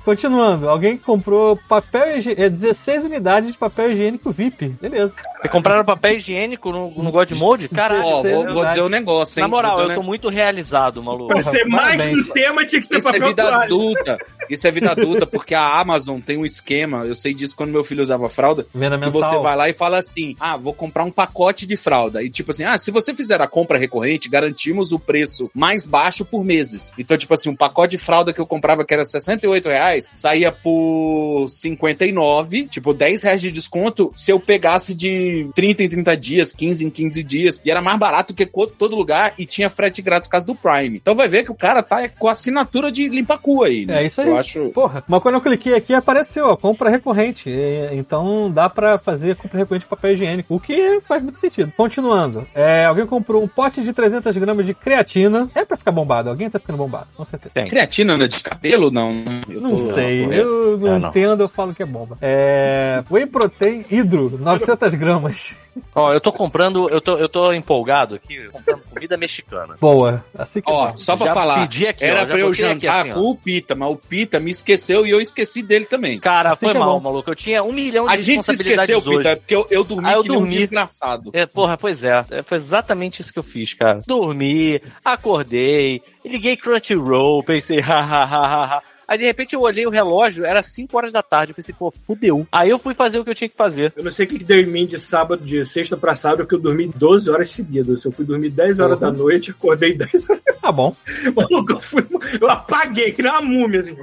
[0.03, 4.67] Continuando, alguém comprou papel higi- é, 16 unidades de papel higiênico VIP.
[4.81, 5.13] Beleza.
[5.39, 7.69] Vocês compraram papel higiênico no, no God Mode?
[7.69, 8.03] Caralho.
[8.03, 9.43] Ó, é vou, vou dizer um negócio, hein?
[9.43, 11.27] Na moral, eu dizer tô muito realizado, maluco.
[11.27, 12.27] Pra ser mais parabéns.
[12.27, 13.63] no tema, tinha que ser Isso é papel vida toalha.
[13.63, 14.17] adulta.
[14.49, 17.05] Isso é vida adulta, porque a Amazon tem um esquema.
[17.05, 18.65] Eu sei disso quando meu filho usava fralda.
[18.75, 19.21] Venda Que mensal.
[19.21, 22.21] você vai lá e fala assim: ah, vou comprar um pacote de fralda.
[22.21, 26.25] E tipo assim, ah, se você fizer a compra recorrente, garantimos o preço mais baixo
[26.25, 26.93] por meses.
[26.97, 30.51] Então, tipo assim, um pacote de fralda que eu comprava que era 68 reais, saía
[30.51, 36.51] por 59, tipo 10 reais de desconto se eu pegasse de 30 em 30 dias,
[36.53, 37.61] 15 em 15 dias.
[37.65, 38.45] E era mais barato que
[38.77, 40.97] todo lugar e tinha frete grátis por causa do Prime.
[40.97, 43.85] Então vai ver que o cara tá com a assinatura de limpa-cu aí.
[43.85, 44.03] né?
[44.03, 44.27] É isso aí.
[44.27, 44.69] Eu acho.
[44.69, 47.49] Porra, mas quando eu cliquei aqui apareceu, ó, compra recorrente.
[47.49, 51.71] E, então dá pra fazer compra recorrente de papel higiênico, o que faz muito sentido.
[51.75, 55.49] Continuando, é, alguém comprou um pote de 300 gramas de creatina.
[55.55, 57.51] É pra ficar bombado, alguém tá ficando bombado, com certeza.
[57.53, 57.67] Tem.
[57.67, 58.91] Creatina não é de cabelo?
[58.91, 59.23] Não.
[59.49, 61.09] Eu Não tô- sei, eu não É, não.
[61.09, 62.17] entendo, eu falo que é bomba.
[62.21, 65.55] É, whey protein hidro, 900 gramas.
[65.95, 69.73] Ó, eu tô comprando, eu tô, eu tô empolgado aqui, comprando comida mexicana.
[69.81, 72.39] Boa, assim que é Ó, só pra Já falar, pedi aqui, ó, era já pra
[72.39, 73.13] eu aqui jantar assim, ó.
[73.15, 76.19] com o Pita, mas o Pita me esqueceu e eu esqueci dele também.
[76.19, 77.09] Cara, Assim foi é mal, bom.
[77.09, 77.29] maluco.
[77.31, 79.17] Eu tinha um milhão de A gente se esqueceu, hoje.
[79.17, 80.57] Pita, porque eu, eu dormi Ah, eu que nem um dormi.
[80.57, 81.31] desgraçado.
[81.33, 82.23] É, porra, pois é.
[82.29, 83.99] É, Foi exatamente isso que eu fiz, cara.
[84.05, 88.81] Dormi, acordei, liguei Crunchyroll, pensei, hahaha.
[89.07, 91.51] Aí de repente eu olhei o relógio, era 5 horas da tarde.
[91.51, 92.47] Eu pensei, pô, fudeu.
[92.51, 93.93] Aí eu fui fazer o que eu tinha que fazer.
[93.95, 96.47] Eu não sei o que que deu em mim de sábado, de sexta pra sábado,
[96.47, 98.03] que eu dormi 12 horas seguidas.
[98.03, 99.11] Eu fui dormir 10 horas Porra.
[99.11, 100.43] da noite, acordei 10 horas.
[100.61, 100.95] Tá bom.
[101.35, 102.05] Maluco, eu, fui,
[102.39, 103.95] eu apaguei, que nem uma múmia, assim.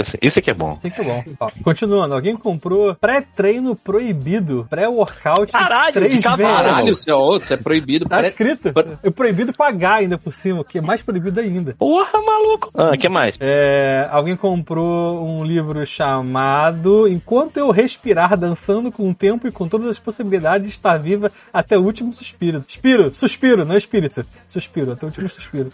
[0.00, 0.72] Isso, é- isso aqui é bom.
[0.76, 1.24] Assim que é bom.
[1.40, 5.52] Ó, continuando, alguém comprou pré-treino proibido, pré-workout.
[5.52, 6.22] Caralho, três de.
[6.22, 8.06] Caralho, isso é, ó, isso é proibido.
[8.08, 8.72] Tá Pré- escrito.
[9.02, 11.74] É proibido com H ainda por cima, que é mais proibido ainda.
[11.78, 12.70] Porra, maluco.
[12.74, 13.36] Ah, que mais?
[13.40, 19.68] É, alguém comprou um livro chamado Enquanto Eu Respirar, Dançando com o Tempo e com
[19.68, 22.62] Todas as Possibilidades de Estar Viva até o Último Suspiro.
[22.66, 24.24] Suspiro, suspiro, não espírito.
[24.48, 25.70] Suspiro, até o último suspiro.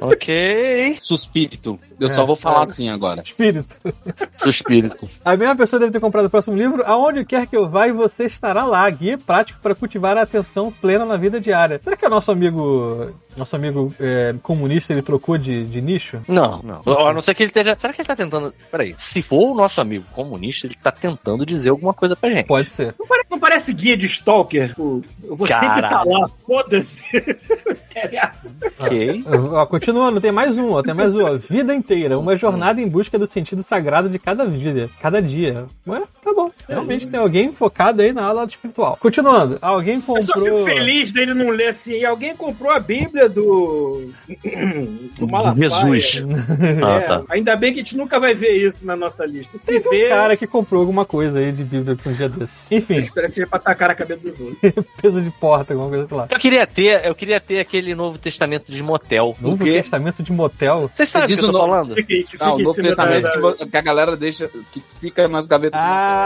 [0.00, 0.98] Ok.
[1.02, 1.78] Suspírito.
[1.98, 2.62] Eu É, só vou falar é.
[2.64, 3.22] assim agora.
[3.60, 4.30] Espírito.
[4.36, 5.08] Suspírito.
[5.24, 6.82] A mesma pessoa deve ter comprado o próximo livro.
[6.84, 8.88] Aonde quer que eu vá e você estará lá.
[8.90, 11.78] Guia prático para cultivar a atenção plena na vida diária.
[11.80, 16.20] Será que é o nosso amigo, nosso amigo é, comunista, ele trocou de, de nicho?
[16.28, 17.06] Não, não.
[17.06, 17.76] A não ser que ele esteja.
[17.78, 18.52] Será que ele tá tentando.
[18.70, 18.94] Peraí.
[18.98, 22.46] Se for o nosso amigo comunista, ele tá tentando dizer alguma coisa pra gente.
[22.46, 22.94] Pode ser.
[22.98, 24.74] Não parece, não parece guia de Stalker?
[24.78, 25.84] Eu vou sempre Caralho.
[25.84, 27.02] estar lá, foda-se.
[27.90, 28.52] Interessa.
[28.78, 29.24] Ok.
[29.52, 31.36] Ó, continuando, tem mais um, ó, tem mais um, ó.
[31.36, 34.88] Vida inteira, uma jornada em busca do sentido sagrado de cada dia.
[35.00, 35.66] Cada dia.
[35.86, 36.02] Ué,
[36.34, 36.50] tá bom.
[36.68, 38.96] Realmente tem alguém focado aí na aula espiritual.
[39.00, 40.64] Continuando, alguém Eu só fico comprou.
[40.64, 42.04] feliz dele não ler assim.
[42.04, 44.10] Alguém comprou a Bíblia do.
[45.18, 46.00] do Malafaia.
[46.00, 46.24] Jesus.
[46.60, 47.22] É, Ah, tá.
[47.30, 49.58] Ainda bem que a gente nunca vai ver isso na nossa lista.
[49.58, 52.28] Se Teve vê, um cara que comprou alguma coisa aí de Bíblia pra um dia
[52.28, 52.66] desse.
[52.70, 54.84] Enfim, eu espero que seja pra tacar na cabeça dos outros.
[55.00, 56.26] peso de porta, alguma coisa, sei lá.
[56.30, 59.36] Eu queria ter, eu queria ter aquele Novo Testamento de motel.
[59.40, 59.64] Novo?
[59.64, 60.90] Testamento de motel.
[60.94, 61.94] Vocês sabem o que eu tô falando?
[62.40, 65.78] Não, o Novo Testamento da- que a galera deixa, que fica nas gavetas.
[65.80, 66.19] Ah!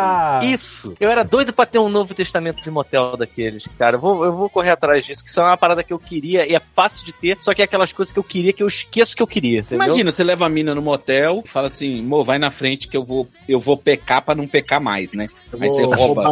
[0.44, 0.94] Isso.
[1.00, 3.96] Eu era doido pra ter um Novo Testamento de motel daqueles, cara.
[3.96, 6.46] Eu vou, eu vou correr atrás disso, que isso é uma parada que eu queria
[6.50, 8.66] e é fácil de ter, só que é aquelas coisas que eu queria que eu
[8.66, 9.85] esqueço que eu queria, entendeu?
[9.85, 12.96] Imagina, você leva a mina no motel e fala assim, mo, vai na frente que
[12.96, 15.26] eu vou, eu vou pecar pra não pecar mais, né?
[15.61, 16.24] Aí você rouba.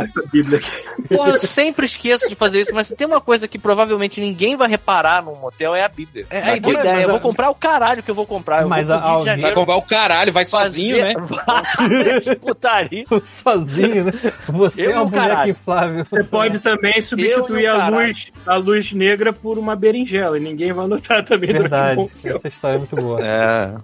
[1.09, 4.69] Porra, eu sempre esqueço de fazer isso, mas tem uma coisa que provavelmente ninguém vai
[4.69, 6.27] reparar num motel é a Bíblia.
[6.31, 6.93] É a Mas, ideia.
[6.93, 8.63] mas eu a- vou comprar o caralho que eu vou comprar.
[8.63, 11.15] Eu Mas vou a- alguém- Vai Janeiro comprar o caralho, vai sozinho, né?
[12.41, 13.05] putaria.
[13.43, 14.13] Sozinho, né?
[14.49, 15.51] Você Eu é uma boneca caralho.
[15.51, 16.05] inflável.
[16.05, 20.73] Você pode também substituir Eu a luz, a luz negra por uma berinjela e ninguém
[20.73, 21.53] vai notar também.
[21.53, 22.01] Verdade.
[22.01, 22.09] um.
[22.25, 23.21] Essa história é muito boa.
[23.25, 23.75] É.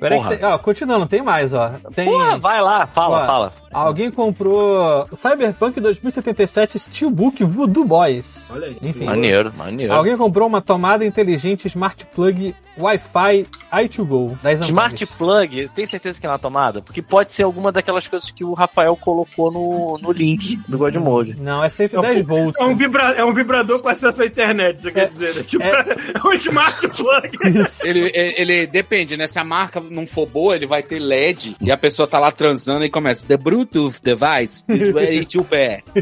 [0.00, 0.30] Peraí, Porra.
[0.30, 1.72] que tem- ó, continuando, tem mais, ó.
[1.94, 3.52] Tem, Porra, vai lá, fala, Ó, fala.
[3.72, 8.50] Alguém comprou Cyberpunk 2077 Steelbook Voodoo Boys.
[8.52, 8.76] Olha aí.
[8.82, 9.04] Enfim.
[9.04, 9.92] Maneiro, maneiro.
[9.92, 16.26] Alguém comprou uma tomada inteligente Smart Plug Wi-Fi i2Go da Smart Plug, tem certeza que
[16.26, 16.80] é uma tomada?
[16.80, 21.36] Porque pode ser alguma daquelas coisas que o Rafael colocou no, no link do Godmode.
[21.40, 22.60] Não, é 110 volts.
[22.60, 23.02] É um, vibra...
[23.12, 25.42] é um vibrador com acesso à internet, você quer dizer, né?
[25.42, 27.58] Tipo, é um smart plug.
[27.58, 27.86] Isso.
[27.86, 29.26] Ele, ele, ele- depende, né?
[29.26, 32.30] Se a marca não for boa, ele vai ter LED e a pessoa tá lá
[32.30, 33.24] transando e começa.
[33.26, 35.82] The Bluetooth device is ready to pair.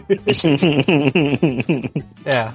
[2.25, 2.49] É,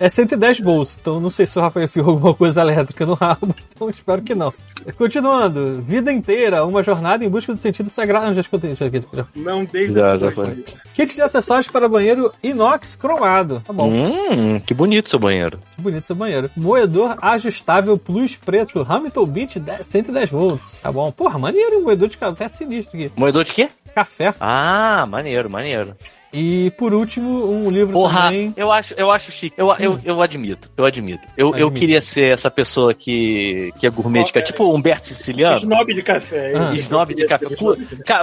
[0.00, 3.14] é, é 110 volts, então não sei se o Rafael enfiou alguma coisa elétrica no
[3.14, 4.52] rabo, então espero que não.
[4.96, 8.26] Continuando, vida inteira, uma jornada em busca do sentido sagrado.
[8.26, 9.26] Não, já escutei, já, já, já.
[9.36, 10.64] Não, desde Já, essa já foi.
[10.94, 13.62] Kit de acessórios para banheiro inox cromado.
[13.66, 15.58] Tá bom, Hum, que bonito seu banheiro.
[15.76, 16.50] que bonito seu banheiro.
[16.56, 20.80] Moedor ajustável plus preto, Hamilton Beach 10 110 volts.
[20.80, 21.10] Tá bom.
[21.12, 23.12] Porra, maneiro, moedor de café sinistro aqui.
[23.16, 23.68] Moedor de quê?
[23.94, 24.32] Café.
[24.40, 25.94] Ah, maneiro, maneiro.
[26.32, 28.52] E por último, um livro Porra, também.
[28.56, 29.54] eu acho, eu acho chique.
[29.58, 31.26] Eu, eu, eu admito, eu admito.
[31.36, 35.56] Eu, eu queria ser essa pessoa que, que é gourmet, de ca- tipo Humberto Siciliano.
[35.56, 36.52] Snob de café.
[36.54, 36.74] Ah.
[36.74, 37.46] Snob de café.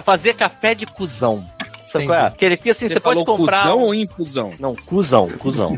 [0.03, 1.43] fazer café de cuzão.
[1.95, 2.57] Sabe qual é?
[2.57, 3.63] Que assim, você, pode falou comprar.
[3.63, 4.49] cuzão ou infusão?
[4.59, 5.73] Não, cuzão, cuzão.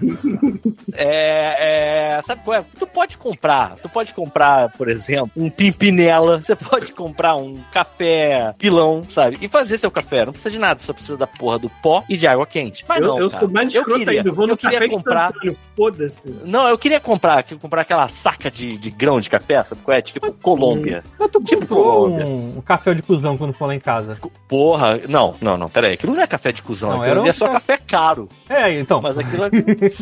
[0.93, 2.63] é, é, sabe qual é?
[2.77, 8.53] Tu pode comprar, tu pode comprar, por exemplo, um pimpinela, você pode comprar um café
[8.57, 9.37] pilão, sabe?
[9.41, 12.17] E fazer seu café, não precisa de nada, só precisa da porra do pó e
[12.17, 12.85] de água quente.
[12.87, 13.39] Mas Eu, não, eu cara.
[13.41, 15.31] sou mais eu escroto queria, ainda, vou no eu queria café comprar
[15.75, 16.33] foda-se.
[16.45, 19.97] não, eu queria comprar, queria comprar aquela saca de, de grão de café, sabe qual
[19.97, 20.01] é?
[20.01, 21.03] Tipo Colômbia.
[21.19, 22.25] Mas tu Tipo Colômbia.
[22.25, 24.17] um, um café de cuzão quando for lá em casa.
[24.47, 27.29] Porra, não, não, não, peraí, aquilo não é café de cuzão, Não, aquilo era é
[27.29, 28.27] um só ca- café caro.
[28.49, 29.01] É, então.
[29.01, 29.49] Mas aquilo é...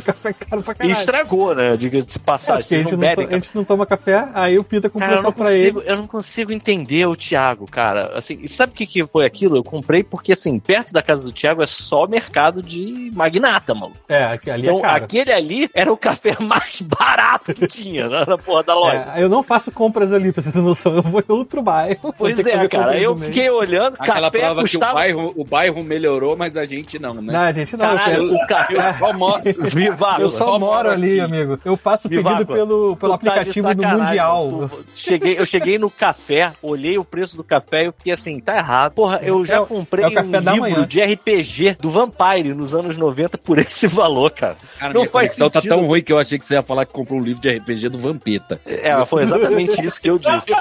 [0.03, 0.91] café caro pra E caralho.
[0.93, 1.75] estragou, né?
[1.77, 4.57] Diga-se de É, passagem, porque a gente, não não, a gente não toma café, aí
[4.57, 5.81] o Pita comprou só pra ele.
[5.85, 8.11] eu não consigo entender o Thiago, cara.
[8.17, 9.57] Assim, e sabe o que, que foi aquilo?
[9.57, 13.93] Eu comprei porque, assim, perto da casa do Thiago é só mercado de magnata, mano.
[14.07, 15.03] É, ali Então, é caro.
[15.03, 19.05] aquele ali era o café mais barato que tinha na, na porra da loja.
[19.15, 20.93] É, eu não faço compras ali, pra você ter noção.
[20.95, 22.13] Eu vou em outro bairro.
[22.17, 22.97] Pois é, cara.
[22.99, 24.93] Eu fiquei olhando, Aquela café prova que o custava...
[24.93, 27.33] bairro, o bairro melhorou, mas a gente não, né?
[27.33, 27.85] Não, a gente não.
[27.85, 28.73] Caralho, eu, o café...
[28.75, 29.41] Eu só moro.
[29.69, 31.33] Viva, eu só só moro moro ali, aqui.
[31.33, 31.59] amigo.
[31.63, 34.69] Eu faço pedido pelo, pelo tá aplicativo do sacanagem, Mundial.
[34.69, 38.39] tu- cheguei, eu cheguei no café, olhei o preço do café e eu fiquei assim,
[38.39, 38.93] tá errado.
[38.93, 40.85] Porra, eu É já o- comprei é o café um da livro manhã.
[40.87, 44.57] de RPG do Vampire nos anos 90 por esse valor, cara.
[44.79, 45.75] Cara, Não faz conexão tá sentido.
[45.77, 47.89] tão ruim que eu achei que você ia falar que comprou um livro de RPG
[47.89, 48.59] do Vampeta.
[48.65, 50.51] É, foi exatamente isso que eu disse.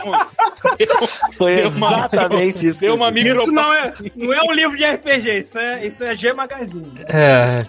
[1.36, 3.24] Foi Deu uma- exatamente isso que deu eu uma disse.
[3.24, 6.32] micro- Isso não é, não é um livro de RPG, isso é, isso é G
[6.32, 7.04] Magazine.
[7.08, 7.64] É,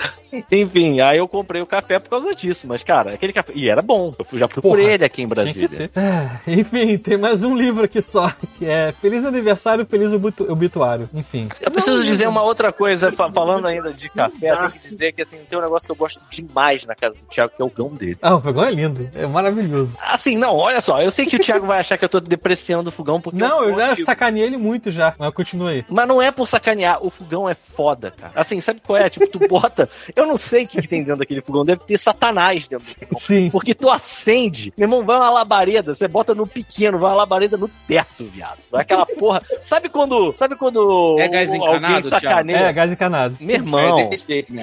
[0.52, 3.52] Enfim, aí eu comprei o café por causa disso, mas cara, aquele café.
[3.54, 5.68] E era bom, eu fui- já procurei Porra, ele aqui em tinha Brasília.
[5.68, 5.90] que ser.
[5.96, 11.08] É, enfim, tem mais um livro aqui só, que é Feliz Aniversário, Feliz Obitu- Obituário.
[11.12, 11.48] Enfim.
[11.60, 15.12] Eu preciso dizer uma outra coisa, fa- falando ainda de café, eu tenho que dizer
[15.12, 17.64] que assim, tem um negócio que eu gosto demais na casa do Thiago, que é
[17.64, 18.16] o gão dele.
[18.22, 19.96] Ah, o fogão é lindo, é maravilhoso.
[20.00, 22.88] Assim, não, olha só, eu sei que o Thiago vai achar que eu tô depreciando
[22.88, 25.84] o fogão, porque Não, eu já gosto- sacaneei ele muito já, mas continua aí.
[25.88, 28.32] Mas não é por sacanear, o fogão é foda, cara.
[28.36, 29.10] Assim, sabe qual é?
[29.10, 29.89] Tipo, tu bota.
[30.14, 32.92] Eu não sei o que, que tem dentro daquele fogão, deve ter satanás dentro do
[33.06, 33.20] fogão.
[33.20, 33.50] Sim.
[33.50, 37.56] Porque tu acende, meu irmão, vai uma labareda, você bota no pequeno, vai uma labareda
[37.56, 38.58] no teto, viado.
[38.70, 39.42] Vai aquela porra.
[39.62, 40.32] Sabe quando.
[40.36, 42.56] Sabe quando É gás o- encanado, alguém sacaneia?
[42.58, 43.36] É, gás encanado.
[43.40, 43.98] Meu irmão.
[44.00, 44.10] É.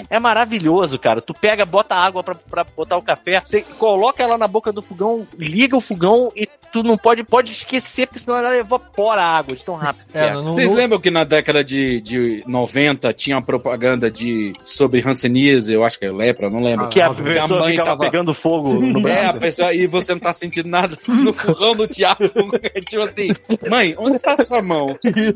[0.09, 1.21] É maravilhoso, cara.
[1.21, 4.81] Tu pega, bota água pra, pra botar o café, você coloca ela na boca do
[4.81, 9.37] fogão, liga o fogão e tu não pode, pode esquecer, porque senão ela evapora a
[9.37, 10.05] água de tão rápido.
[10.13, 10.33] É, é.
[10.33, 14.51] não, não, Vocês não- lembram que na década de, de 90 tinha uma propaganda de,
[14.63, 16.87] sobre Hanseníase, eu acho que é lepra, não lembro.
[16.89, 19.39] Que a pessoa mãe tava- pegando fogo no É, a braço.
[19.39, 22.23] pessoa, e você não tá sentindo nada no fogão do Thiago.
[22.87, 23.29] tipo assim,
[23.69, 24.87] mãe, onde está a sua mão?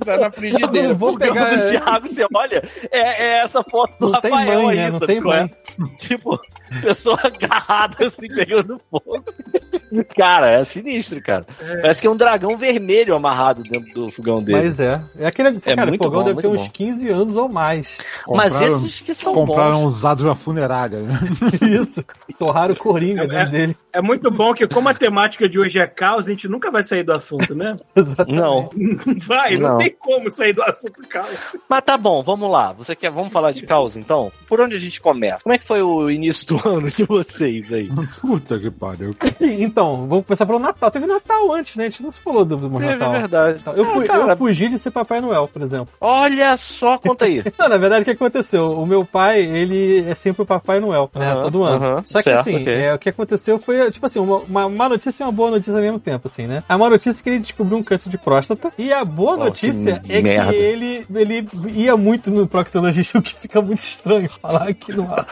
[0.06, 0.88] Tá na Eu frigideira.
[0.89, 1.56] não vou pegar.
[1.56, 4.89] do Thiago, você olha, é, é essa foto do Não tem Rafael mãe, aí, né?
[4.91, 5.22] Não tem é?
[5.22, 5.52] mãe.
[5.98, 6.39] Tipo,
[6.82, 9.24] pessoa agarrada assim, pegando fogo.
[10.15, 11.46] Cara, é sinistro, cara.
[11.82, 14.60] Parece que é um dragão vermelho amarrado dentro do fogão dele.
[14.60, 15.02] Mas é.
[15.17, 16.74] É aquele É cara, fogão bom, deve ter muito uns bom.
[16.74, 17.98] 15 anos ou mais.
[18.30, 19.34] Mas Compraram- esses que são
[19.71, 19.95] Compraram bons.
[19.95, 21.01] usados na funerária.
[21.01, 21.19] né?
[21.62, 22.03] Isso.
[22.38, 23.77] Torraram o coringa É, dentro dele.
[23.93, 26.81] É muito bom que, como a temática de hoje é caos, a gente nunca vai
[26.84, 27.77] sair do assunto, né?
[27.95, 28.39] Exatamente.
[28.39, 28.69] Não.
[29.27, 29.77] Vai, não, Não.
[29.77, 31.36] tem como sair do assunto caos.
[31.69, 32.71] Mas tá bom, vamos lá.
[32.73, 34.31] Você quer, vamos falar de caos então?
[34.47, 35.41] Por onde a gente começa?
[35.43, 37.89] Como é que foi o início do ano de vocês aí?
[38.21, 39.13] Puta que pariu.
[39.39, 40.89] Então, então, vamos começar pelo Natal.
[40.91, 41.86] Teve Natal antes, né?
[41.86, 43.15] A gente não se falou do, do Natal.
[43.15, 43.62] é verdade.
[43.75, 45.88] Eu, Ah, fui, cara, eu fugi de ser Papai Noel, por exemplo.
[45.99, 47.43] Olha só, conta aí.
[47.57, 48.71] Não, na verdade, o que aconteceu?
[48.71, 51.32] O meu pai, ele é sempre o Papai Noel, né?
[51.32, 51.86] Aham, Todo ano.
[51.86, 52.74] aham, Só que certo, assim, ok.
[52.74, 55.74] é, o que aconteceu foi, tipo assim, uma, uma má notícia e uma boa notícia
[55.76, 56.63] ao mesmo tempo, assim, né?
[56.67, 58.71] A má notícia é que ele descobriu um câncer de próstata.
[58.78, 60.52] E a boa Oh, notícia que é merda.
[60.52, 65.04] que ele, ele ia muito no proctologista, o que fica muito estranho falar aqui no
[65.12, 65.28] ar.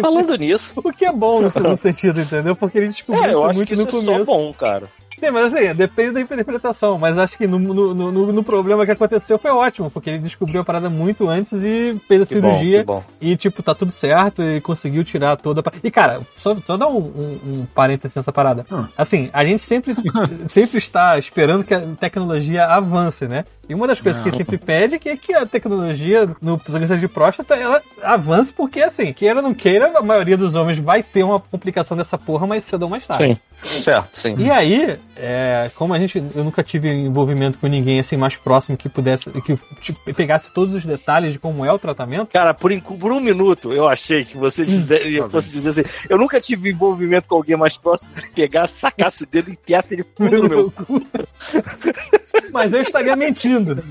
[0.00, 2.54] Falando nisso, O que é bom no sentido, entendeu?
[2.54, 4.24] Porque ele descobriu é, eu isso acho muito que no isso é começo.
[4.26, 4.88] só bom, cara.
[5.24, 6.98] Sim, mas assim, depende da interpretação.
[6.98, 10.60] Mas acho que no, no, no, no problema que aconteceu foi ótimo, porque ele descobriu
[10.60, 12.78] a parada muito antes e fez a Que bom, cirurgia.
[12.80, 13.02] que bom.
[13.20, 15.72] E, tipo, tá tudo certo e conseguiu tirar toda a.
[15.82, 18.66] E, cara, só, só dar um, um, um parênteses nessa parada.
[18.96, 19.94] Assim, a gente sempre,
[20.50, 23.44] sempre está esperando que a tecnologia avance, né?
[23.68, 27.08] E uma das coisas que ele sempre pede é que a tecnologia no câncer de
[27.08, 31.22] próstata ela avance, porque, assim, queira ou não queira, a maioria dos homens vai ter
[31.24, 33.40] uma complicação dessa porra mais cedo ou mais tarde.
[33.62, 34.34] Sim, certo, sim.
[34.38, 38.76] E aí, é, como a gente, eu nunca tive envolvimento com ninguém assim mais próximo
[38.76, 42.30] que pudesse, que tipo, pegasse todos os detalhes de como é o tratamento.
[42.30, 46.18] Cara, por, por um minuto eu achei que você dizer, eu fosse dizer assim: eu
[46.18, 50.04] nunca tive envolvimento com alguém mais próximo que pegasse, sacasse o dedo e enfiasse ele
[50.16, 50.70] fundo no meu.
[50.70, 51.04] cu.
[52.52, 53.82] Mas eu estaria mentindo.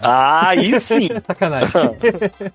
[0.00, 1.08] Ah, aí sim.
[1.26, 1.70] Sacanagem.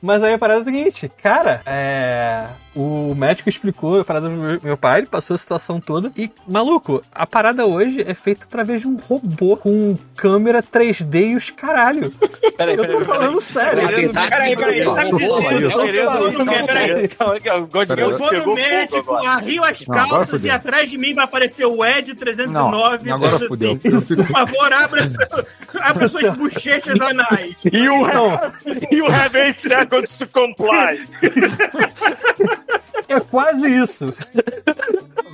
[0.01, 2.45] Mas aí a parada é a seguinte, cara, é.
[2.77, 6.11] O médico explicou a parada do meu- pai, ele passou a situação toda.
[6.15, 11.35] E, maluco, a parada hoje é feita através de um robô com câmera 3D e
[11.35, 12.11] os caralho.
[12.55, 13.87] Peraí, Eu tô falando sério.
[13.87, 14.09] Peraí,
[14.55, 15.19] peraí, tá dizendo.
[17.97, 22.13] Eu vou no médico- arrio as calças e atrás de mim vai aparecer o Ed
[22.15, 23.09] 309.
[23.09, 23.79] Não, agora fudeu.
[23.97, 25.27] assim, Por favor, abra, seu-
[25.81, 27.55] abra suas bochechas anais.
[27.63, 28.53] You have,
[28.91, 30.99] you have eight seconds to comply.
[33.07, 34.13] é quase isso.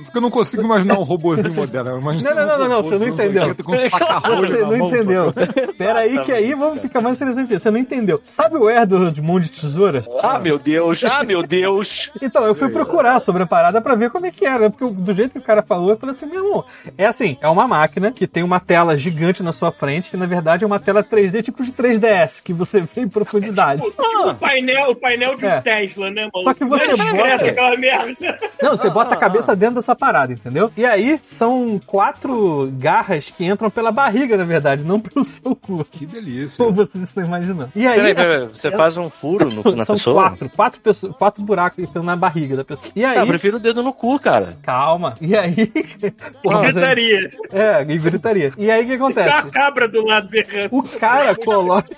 [0.04, 2.00] Porque eu não consigo imaginar um robozinho moderno.
[2.00, 3.54] Não, não, não, não, não, você não entendeu.
[3.54, 5.32] Você não entendeu.
[5.76, 7.58] Pera aí, que aí vamos ficar mais interessante.
[7.58, 8.20] Você não entendeu.
[8.22, 10.04] Sabe o Air de Mão de Tesoura?
[10.22, 12.10] Ah, meu Deus, ah, meu Deus.
[12.20, 14.70] Então, eu fui procurar sobre a parada pra ver como é que era.
[14.70, 16.64] Porque do jeito que o cara falou, eu falei assim, meu irmão,
[16.98, 20.26] é assim, é uma máquina que tem uma tela gigante na sua frente, que na
[20.26, 23.82] verdade é uma tela 3D tipo de 3DS, que você vê em profundidade.
[23.82, 25.60] Tipo o painel, o painel de um É.
[25.60, 26.44] Tesla, né, mano?
[26.44, 28.38] Só que você é bota- aquela merda.
[28.62, 30.70] Não, você bota a cabeça dentro dessa parada, entendeu?
[30.76, 35.84] E aí são quatro garras que entram pela barriga, na verdade, não pelo seu cu.
[35.90, 36.62] Que delícia.
[36.64, 37.70] Como vocês estão imaginando.
[37.74, 37.96] E aí.
[37.96, 40.22] Peraí, peraí, essa- você faz um furo no- na São pessoa?
[40.30, 42.90] quatro, quatro, pessoas, quatro buracos na barriga da pessoa.
[42.94, 43.18] E aí.
[43.18, 44.56] Ah, eu prefiro o dedo no cu, cara.
[44.62, 45.14] Calma.
[45.20, 45.72] E aí.
[46.42, 47.30] Porra, é- Gritaria.
[47.52, 48.52] É, e gritaria.
[48.58, 49.06] E aí o que Tá a
[49.38, 49.52] acontece?
[49.52, 50.68] cabra do lado berrando.
[50.76, 51.88] O cara coloca.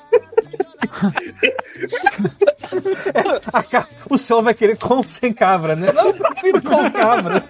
[3.14, 5.92] É, O senhor vai querer com ou sem cabra, né?
[5.92, 7.44] Não, eu prefiro com cabra.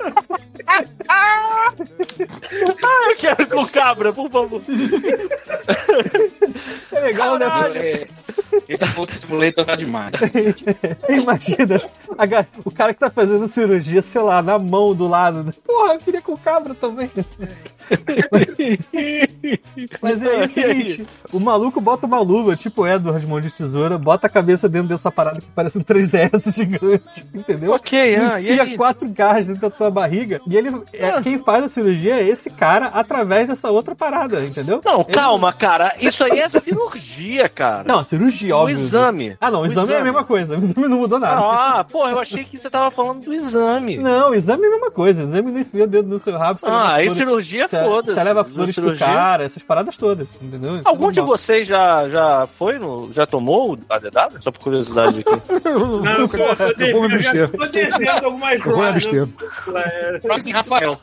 [1.09, 4.61] Ah, eu quero com cabra, por favor.
[6.93, 7.47] É legal, né?
[7.75, 8.07] É,
[8.69, 10.13] esse outro simulator tá demais.
[11.09, 11.81] Imagina
[12.19, 12.25] a
[12.65, 15.45] o cara que tá fazendo cirurgia, sei lá, na mão do lado.
[15.45, 15.53] né?
[15.65, 17.11] Porra, eu queria com cabra também.
[20.03, 24.27] Mas é o seguinte: o maluco bota uma luva, tipo Edward Mão de Tesoura, bota
[24.27, 27.73] a cabeça dentro dessa parada que parece um 3DS gigante, entendeu?
[27.73, 28.77] Ok, ah, e Enfia aí?
[28.77, 30.71] quatro garras dentro da tua barriga e ele.
[30.93, 34.81] É, quem faz a cirurgia é esse cara através dessa outra parada, entendeu?
[34.85, 35.93] Não, Ele- calma, cara.
[36.01, 37.85] Isso aí é cirurgia, cara.
[37.87, 38.75] Não, cirurgia, o óbvio.
[38.77, 39.37] exame.
[39.41, 40.55] Ah, não, o exame, é a mesma coisa.
[40.57, 41.41] O exame não mudou nada.
[41.41, 43.97] Ah, porra, eu achei que você tava falando do exame.
[43.97, 45.23] Não, exame é a mesma coisa.
[45.23, 46.59] Exame não enfia o dedo no seu rabo.
[46.65, 48.15] Ah, aí flores- cirurgia, foda-se.
[48.15, 50.81] Você leva flores pro Cirurgia- cara, essas paradas todas, entendeu?
[50.85, 53.06] Algum é de vocês já, já foi no.
[53.13, 54.41] Já tomou a dedada?
[54.41, 55.43] Só por curiosidade aqui.
[55.69, 57.51] Não, eu tô, eu tô Eu vou me abster.
[57.51, 59.29] tô devendo algumas Eu vou me abster.
[59.75, 61.01] É, Próximo, Rafael.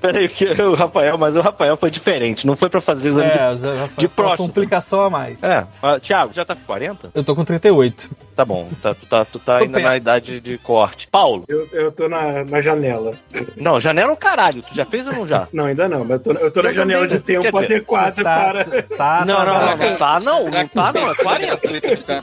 [0.00, 2.44] Peraí, que o Rafael, mas o Rafael foi diferente.
[2.44, 3.38] Não foi pra fazer exame de.
[3.38, 4.42] É, já foi de próstata.
[4.42, 5.40] complicação a mais.
[5.40, 7.10] É, ah, Thiago, já tá com 40?
[7.14, 8.10] Eu tô com 38.
[8.34, 9.84] Tá bom, tá, tu tá, tu tá ainda perto.
[9.84, 11.06] na idade de corte.
[11.08, 13.12] Paulo, Eu, eu tô na, na janela.
[13.56, 14.62] não, janela é um caralho.
[14.62, 15.46] Tu já fez ou não já?
[15.52, 18.22] Não, ainda não, mas eu tô, eu tô na Eu janela de tempo dizer, adequada
[18.24, 18.82] Tá, para.
[18.82, 21.68] tá, não, não, não, tá- não tá não, não tá não, é 40.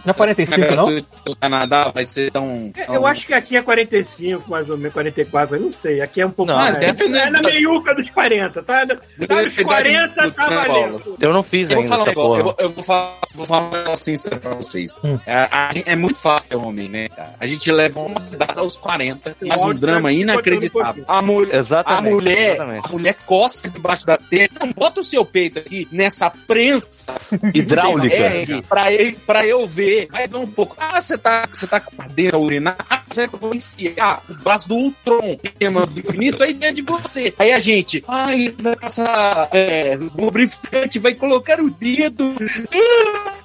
[0.06, 0.98] Não é 45, não?
[1.28, 2.72] O Canadá vai ser tão.
[2.86, 6.02] tão- Eu acho que aqui é 45, mais ou menos, 44, mas não sei.
[6.02, 6.78] Aqui é um pouco Não, mais.
[6.78, 8.86] mas dependendo- É na meiuca dos 40, tá?
[8.86, 11.17] Tá nos Dependendo 40, do tá valendo.
[11.19, 12.43] Eu não fiz Eu ainda essa eu porra.
[12.43, 14.98] vou, eu vou falar, vou falar um negócio sincero pra vocês.
[15.04, 15.19] Hum.
[15.28, 17.36] É, a gente- é muito fácil ter homem, né, cara?
[17.40, 21.04] A gente leva uma data aos 40, faz um drama tá inacreditável.
[21.08, 22.86] A, mulher, a Exatamente, mulher, exatamente.
[22.86, 27.14] a mulher costa debaixo da teta, não bota o seu peito aqui nessa prensa
[27.54, 28.16] Hidráulica.
[28.16, 30.08] É, pra, eu, pra eu ver.
[30.12, 30.76] Vai dar um pouco.
[30.78, 32.78] Ah, você tá, você tá com a dentro a urinar?
[33.12, 36.82] será que eu vou enfiar o braço do Ultron tema do infinito aí dentro de
[36.82, 37.34] você?
[37.38, 42.36] Aí a gente, ai, vai passar é, lubrificante, vai colocar o dedo.
[42.74, 43.34] Ah,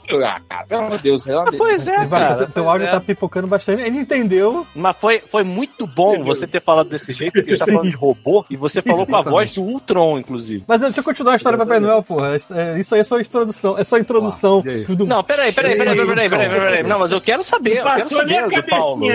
[0.51, 1.41] Ah, pelo amor de Deus, pelo.
[1.41, 2.47] Ah, é, pois é, cara.
[2.47, 3.83] Teu áudio tá pipocando bastante.
[3.83, 4.67] Ele entendeu.
[4.75, 7.97] Mas foi, foi muito bom você ter falado desse jeito, porque você tá falando de
[7.97, 10.65] robô e você falou com a voz do Ultron, inclusive.
[10.67, 12.37] Mas deixa eu continuar a história do Papai Noel, porra.
[12.37, 13.79] É, é, isso aí é só introdução.
[13.79, 14.63] É só introdução.
[15.07, 17.79] Não, peraí, peraí, peraí, peraí, peraí, Não, mas eu quero saber.
[17.79, 19.07] Eu quero saber do Paulo.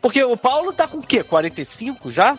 [0.00, 1.22] Porque o Paulo tá com o quê?
[1.22, 2.36] 45 já?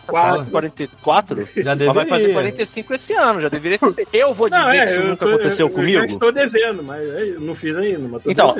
[0.50, 1.48] 44?
[1.56, 1.92] Já deveria.
[1.92, 3.78] Vai fazer 45 esse ano, já deveria.
[4.12, 5.98] Eu vou dizer que isso nunca aconteceu comigo.
[5.98, 7.04] Eu estou devendo, mas
[7.40, 8.54] não fiz ainda, mas tô Então.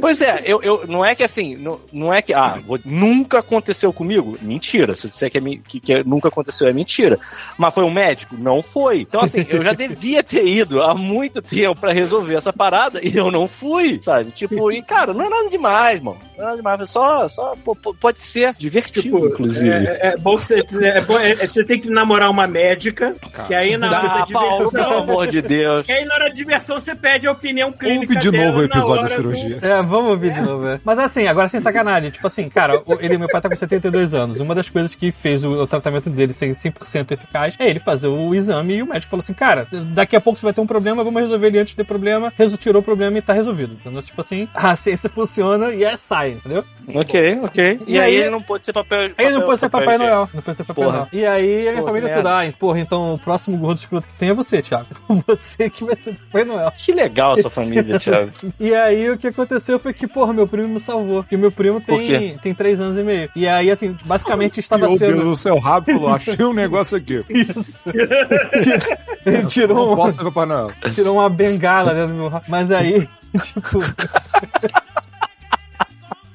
[0.00, 3.38] Pois é, eu, eu, não é que assim, não, não é que, ah, vou- nunca
[3.38, 4.38] aconteceu comigo.
[4.40, 4.94] Mentira.
[4.94, 7.18] Se eu disser que, é, que, que nunca aconteceu, é mentira.
[7.58, 8.36] Mas foi um médico?
[8.38, 9.00] Não foi.
[9.00, 13.16] Então, assim, eu já devia ter ido há muito tempo pra resolver essa parada e
[13.16, 14.30] eu não fui, sabe?
[14.30, 16.18] Tipo, e cara, não é nada demais, mano.
[16.42, 17.52] Não é nada demais, é só, só
[18.00, 19.68] pode ser divertido, Tipo, inclusive.
[19.70, 23.14] é, é bom que você, é bom, é- é- você tem que namorar uma médica,
[23.46, 25.86] que aí na hora da Ah, Paulo, pelo amor de Deus.
[25.86, 28.12] Que aí na hora da diversão você pede a opinião clínica.
[28.12, 29.58] Ouve de novo o episódio da do- cirurgia.
[29.62, 30.80] É, vamos ouvir de novo, é.
[30.84, 34.40] Mas assim, agora sem sacanagem, tipo assim, cara, ele, meu pai tá com 72 anos.
[34.40, 38.08] Uma das coisas que fez o, o tratamento dele ser 100% eficaz é ele fazer
[38.08, 40.66] o exame e o médico falou assim, cara, daqui a pouco você vai ter um
[40.66, 42.32] problema, vamos resolver ele antes de ter problema.
[42.36, 43.76] Resu- tirou o problema e tá resolvido.
[43.78, 45.96] Então, tipo assim, a ciência funciona e é
[46.32, 46.64] entendeu?
[46.94, 47.80] Ok, ok.
[47.86, 49.00] E, E aí, aí- ele não pode ser papel.
[49.00, 49.98] Aí ele não papel- pode ser papel Papai.
[49.98, 50.28] Noel.
[50.34, 50.96] Não pode ser Papai Porra.
[50.98, 51.08] Noel.
[51.12, 52.22] E aí a minha família merda.
[52.22, 54.86] toda, ah, porra, então o próximo gordo escroto que tem é você, Thiago.
[55.26, 56.72] Você que vai ser Papai Noel.
[56.76, 58.30] Que legal a sua família, Thiago.
[58.58, 61.22] E aí o que aconteceu foi que, porra, meu primo me salvou.
[61.22, 63.30] Porque meu primo tem, tem três anos e meio.
[63.36, 65.24] E aí, assim, basicamente estava Meu Deus sendo.
[65.24, 67.24] do céu, rápido, falou, achei um negócio aqui.
[69.24, 70.72] Ele tirou, Não um- posso ser Papai Noel.
[70.94, 72.44] tirou uma bengala dentro do meu rabo.
[72.48, 73.08] Mas aí,
[73.42, 73.78] tipo.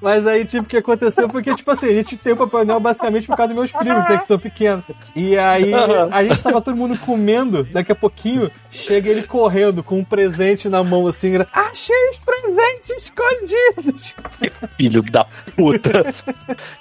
[0.02, 2.64] Mas aí, tipo, o que aconteceu foi que, tipo assim, a gente tem o Papai
[2.66, 4.86] Noel basicamente por causa dos meus primos, né, que são pequenos.
[5.16, 5.72] E aí,
[6.12, 10.70] a gente tava todo mundo comendo, daqui a pouquinho, chega ele correndo com um presente
[10.70, 14.16] na mão, assim, gra- achei os presentes escondidos!
[14.78, 16.14] Filho da puta.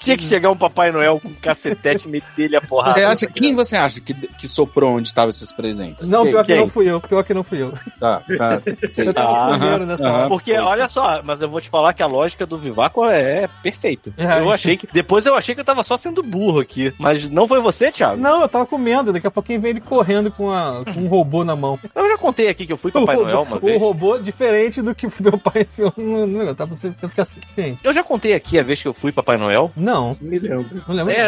[0.00, 2.92] Tinha que chegar um Papai Noel com um cacetete e meter ele a porrada.
[2.94, 6.08] Você acha, quem você acha que, que soprou onde estavam esses presentes?
[6.08, 6.60] Não, Quem- pior que quem?
[6.60, 7.72] não fui eu, pior que não fui eu.
[7.98, 8.60] Tá, tá.
[8.90, 9.08] sei.
[9.08, 10.28] Eu tava comendo nessa hora.
[10.28, 14.12] Porque, olha só, mas eu vou te falar que a lógica do Vivaco é perfeita.
[14.16, 14.38] É.
[14.40, 14.86] Eu achei que.
[14.92, 16.92] Depois eu achei que eu tava só sendo burro aqui.
[16.98, 18.20] Mas não foi você, Thiago?
[18.20, 21.44] Não, eu tava comendo, daqui a pouquinho vem ele correndo com, a- com um robô
[21.44, 21.78] na mão.
[21.94, 23.80] Eu já contei aqui que eu fui Papai o, Noel uma o vez.
[23.80, 26.54] robô diferente do que meu pai enfiou no negócio.
[26.54, 27.78] Tá pra você ficar ciente.
[27.84, 29.70] Eu já contei aqui a vez que eu fui Papai Noel.
[29.76, 30.82] Não, Me lembro.
[30.86, 31.12] não lembro.
[31.12, 31.20] É,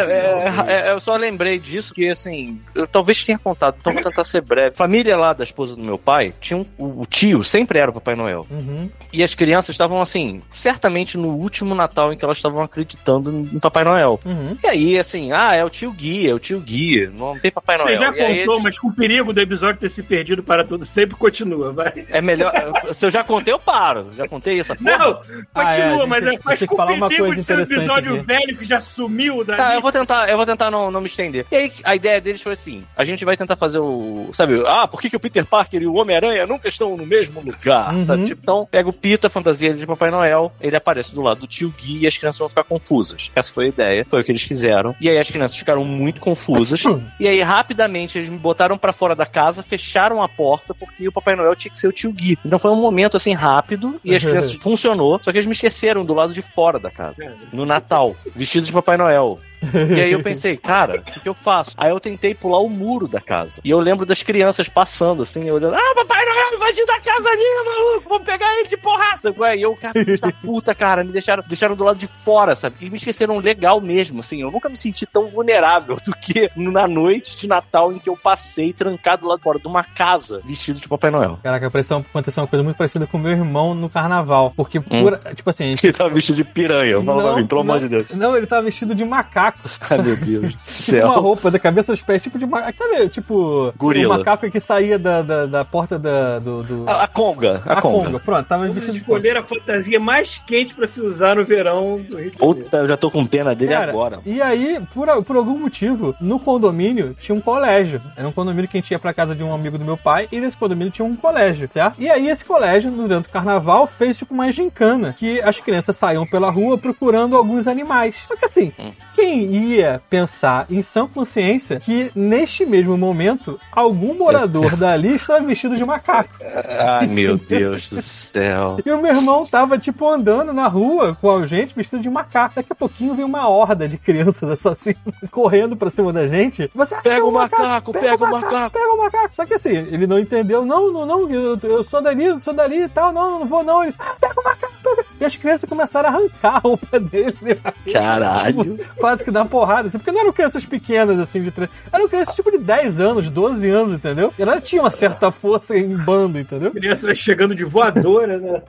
[0.67, 4.23] é, é, eu só lembrei disso que, assim, eu talvez tenha contado, então vou tentar
[4.23, 4.75] ser breve.
[4.75, 7.93] Família lá da esposa do meu pai, tinha um, o, o tio sempre era o
[7.93, 8.45] Papai Noel.
[8.49, 8.89] Uhum.
[9.13, 13.59] E as crianças estavam, assim, certamente no último Natal em que elas estavam acreditando em
[13.59, 14.19] Papai Noel.
[14.25, 14.55] Uhum.
[14.63, 17.77] E aí, assim, ah, é o tio Gui, é o tio Gui, não tem Papai
[17.77, 17.89] Noel.
[17.89, 20.63] Você já E aí, contou, mas com o perigo do episódio ter se perdido para
[20.65, 22.05] tudo, sempre continua, vai.
[22.09, 22.51] É melhor.
[22.93, 24.07] Se eu já contei, eu paro.
[24.17, 24.97] Já contei essa porra?
[24.97, 25.21] Não,
[25.53, 27.25] Ah, é, continua, gente mas, tem- é, mas tem que com falar o uma perigo
[27.27, 28.25] coisa de ser um interessante episódio aqui.
[28.25, 29.57] velho que já sumiu dali.
[29.61, 31.45] Tá, eu vou tentar, eu vou tentar não, não me estender.
[31.51, 34.29] E aí, a ideia deles foi assim: a gente vai tentar fazer o.
[34.33, 37.41] Sabe, ah, por que, que o Peter Parker e o Homem-Aranha nunca estão no mesmo
[37.41, 37.93] lugar?
[37.93, 38.01] Uhum.
[38.01, 38.25] Sabe?
[38.25, 41.47] Tipo, então, pega o Peter, a fantasia de Papai Noel, ele aparece do lado do
[41.47, 43.29] tio Gui e as crianças vão ficar confusas.
[43.35, 44.95] Essa foi a ideia, foi o que eles fizeram.
[45.01, 46.83] E aí as crianças ficaram muito confusas.
[47.19, 51.11] e aí, rapidamente, eles me botaram pra fora da casa, fecharam a porta, porque o
[51.11, 52.37] Papai Noel tinha que ser o tio Gui.
[52.45, 56.05] Então foi um momento assim rápido e as crianças funcionou, só que eles me esqueceram
[56.05, 59.39] do lado de fora da casa no Natal, vestido de Papai Noel.
[59.89, 61.73] E aí eu pensei, cara, o que, eu faço?
[61.77, 63.61] Aí eu tentei pular o muro da casa.
[63.63, 67.43] E eu lembro das crianças passando, assim, olhando, ah, Papai Noel invadiu da casa ali,
[67.65, 69.33] maluco, vamos pegar ele de porrada.
[69.49, 69.57] É?
[69.57, 72.75] E eu, cara, da puta, cara, me deixaram, deixaram do lado de fora, sabe?
[72.81, 74.41] E me esqueceram legal mesmo, assim.
[74.41, 78.17] Eu nunca me senti tão vulnerável do que na noite de Natal em que eu
[78.17, 81.39] passei trancado lá fora de uma casa, vestido de Papai Noel.
[81.41, 84.53] Caraca, apareceu, aconteceu uma coisa muito parecida com meu irmão no carnaval.
[84.55, 87.79] Porque, por, tipo assim, gente Ele tava vestido de piranha, pra mim, pelo não, amor
[87.79, 88.09] de Deus.
[88.11, 89.48] Não, ele tava vestido de macaco.
[89.89, 91.05] Ai, meu Deus do Tipo céu.
[91.07, 92.77] uma roupa da cabeça aos pés, tipo de macaco.
[92.77, 93.73] Sabe, tipo.
[93.77, 94.15] Gorila.
[94.15, 96.63] O macaco que saía da, da, da porta da, do.
[96.63, 96.89] do...
[96.89, 98.05] A, a conga, a, a conga.
[98.05, 98.19] conga.
[98.19, 102.17] Pronto, tava Vamos vestido escolher a fantasia mais quente pra se usar no verão do
[102.17, 102.37] Rio de.
[102.37, 104.19] Puta, eu já tô com pena dele Cara, agora.
[104.25, 108.01] E aí, por, por algum motivo, no condomínio tinha um colégio.
[108.15, 110.27] Era um condomínio que a gente ia pra casa de um amigo do meu pai,
[110.31, 111.95] e nesse condomínio tinha um colégio, certo?
[111.99, 116.25] E aí esse colégio, durante o carnaval, fez tipo uma gincana, que as crianças saíam
[116.25, 118.15] pela rua procurando alguns animais.
[118.27, 118.71] Só que assim,
[119.19, 125.75] quem ia pensar em sã consciência que neste mesmo momento, algum morador dali estava vestido
[125.75, 126.35] de macaco?
[126.79, 128.77] Ai, meu Deus do céu.
[128.85, 132.55] E o meu irmão tava, tipo, andando na rua com a gente vestido de macaco.
[132.55, 134.97] Daqui a pouquinho veio uma horda de crianças assassinas
[135.31, 136.71] correndo pra cima da gente.
[136.73, 138.71] Você Pega o um macaco, pega o macaco.
[138.71, 139.35] Pega o macaco.
[139.35, 140.65] Só que assim, ele não entendeu.
[140.65, 143.11] Não, não, não, eu, eu sou dali, eu sou dali e tal.
[143.11, 143.83] Não, não vou não.
[143.83, 145.05] Ele, ah, pega o macaco, pega.
[145.19, 147.59] E as crianças começaram a arrancar a roupa dele.
[147.91, 148.77] Caralho.
[148.77, 151.67] Tipo, quase que dá porrada, assim, porque não eram crianças pequenas, assim, de tre...
[151.91, 154.31] Eram crianças tipo de 10 anos, 12 anos, entendeu?
[154.37, 156.71] E ela tinha uma certa força em bando, entendeu?
[156.71, 158.61] Criança chegando de voadora, né?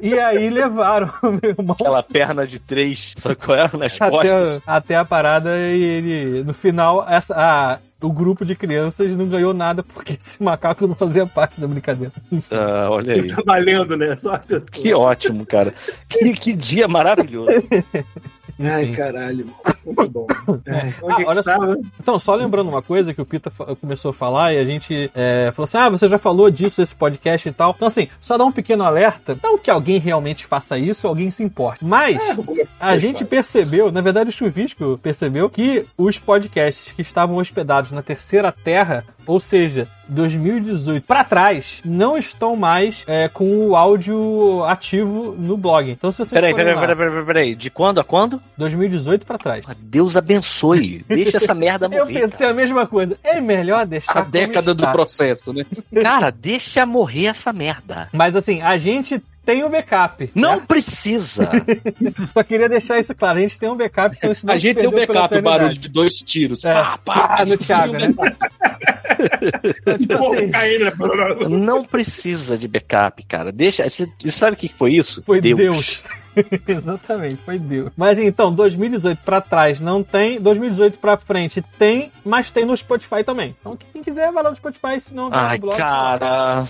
[0.00, 3.70] E aí levaram o meu irmão Aquela perna de três, sabe qual é?
[3.76, 4.62] Nas até, costas.
[4.66, 9.52] até a parada e ele, no final, essa, a, o grupo de crianças não ganhou
[9.52, 12.12] nada porque esse macaco não fazia parte da brincadeira.
[12.50, 13.26] Ah, olha aí.
[13.26, 14.14] Tá valendo, né?
[14.14, 14.70] Só a pessoa.
[14.70, 15.74] Que ótimo, cara.
[16.08, 17.50] Que, que dia maravilhoso.
[18.58, 19.46] Ai, caralho.
[19.84, 20.26] Muito bom.
[20.66, 21.52] É, Ah, é que olha só.
[21.52, 21.76] estava?
[22.00, 23.50] Então, só lembrando uma coisa que o Pita
[23.80, 26.94] começou a falar e a gente é, falou assim: ah, você já falou disso, esse
[26.94, 27.72] podcast e tal.
[27.76, 29.36] Então, assim, só dar um pequeno alerta.
[29.42, 31.84] Não que alguém realmente faça isso, alguém se importe.
[31.84, 32.22] Mas
[32.78, 38.02] a gente percebeu, na verdade, o Chuvisco percebeu que os podcasts que estavam hospedados na
[38.02, 45.34] terceira terra, ou seja, 2018 pra trás, não estão mais é, com o áudio ativo
[45.38, 45.90] no blog.
[45.90, 47.54] Então, se vocês Peraí, peraí, lá, peraí, peraí, peraí.
[47.54, 48.40] De quando a quando?
[48.56, 49.64] 2018 pra trás.
[49.68, 51.04] Ah, Deus abençoe.
[51.08, 52.28] Deixa essa merda Eu morrer.
[52.28, 53.16] pensei a mesma coisa.
[53.24, 54.92] É melhor deixar A como década do está.
[54.92, 55.64] processo, né?
[55.92, 56.04] Cara.
[56.14, 58.08] Cara, deixa morrer essa merda.
[58.12, 60.30] Mas assim, a gente tem o backup.
[60.34, 60.64] Não né?
[60.66, 61.50] precisa.
[62.32, 63.38] Só queria deixar isso claro.
[63.38, 64.16] A gente tem um backup.
[64.16, 66.64] Então isso A gente tem pela backup, o barulho de dois tiros.
[66.64, 66.72] É.
[66.72, 68.14] Pá, pá, Ah, no Thiago, né?
[69.84, 70.46] Então, tipo assim,
[70.78, 70.92] né?
[71.48, 73.52] Não precisa de backup, cara.
[73.52, 73.88] Deixa.
[73.88, 75.22] Você sabe o que foi isso?
[75.22, 76.02] foi Deus.
[76.66, 77.90] Exatamente, foi Deus.
[77.96, 83.22] Mas então, 2018 pra trás não tem, 2018 pra frente tem, mas tem no Spotify
[83.24, 83.56] também.
[83.60, 85.76] Então quem quiser vai lá no Spotify, se não Ai, no blog.
[85.78, 86.64] cara.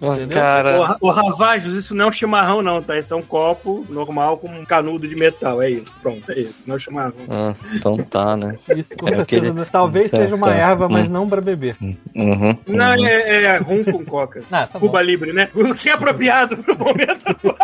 [0.00, 0.38] Entendeu?
[0.38, 0.96] Cara.
[1.00, 2.98] Ô, ô Ravajos, isso não é um chimarrão, não, tá?
[2.98, 5.62] Isso é um copo normal com um canudo de metal.
[5.62, 5.94] É isso.
[6.02, 6.64] Pronto, é isso.
[6.66, 7.12] Não é um chimarrão.
[7.28, 8.58] Ah, então tá, né?
[8.76, 9.22] Isso com É certeza.
[9.48, 9.66] aquele- né?
[9.70, 11.12] Talvez Certo, seja uma erva, mas Hum.
[11.12, 11.76] não pra beber.
[12.14, 12.56] Uhum.
[12.66, 14.42] Não, é, é rum com coca.
[14.50, 14.86] Ah, tá bom.
[14.86, 15.48] Cuba Libre, né?
[15.54, 17.56] O que é apropriado pro momento atual.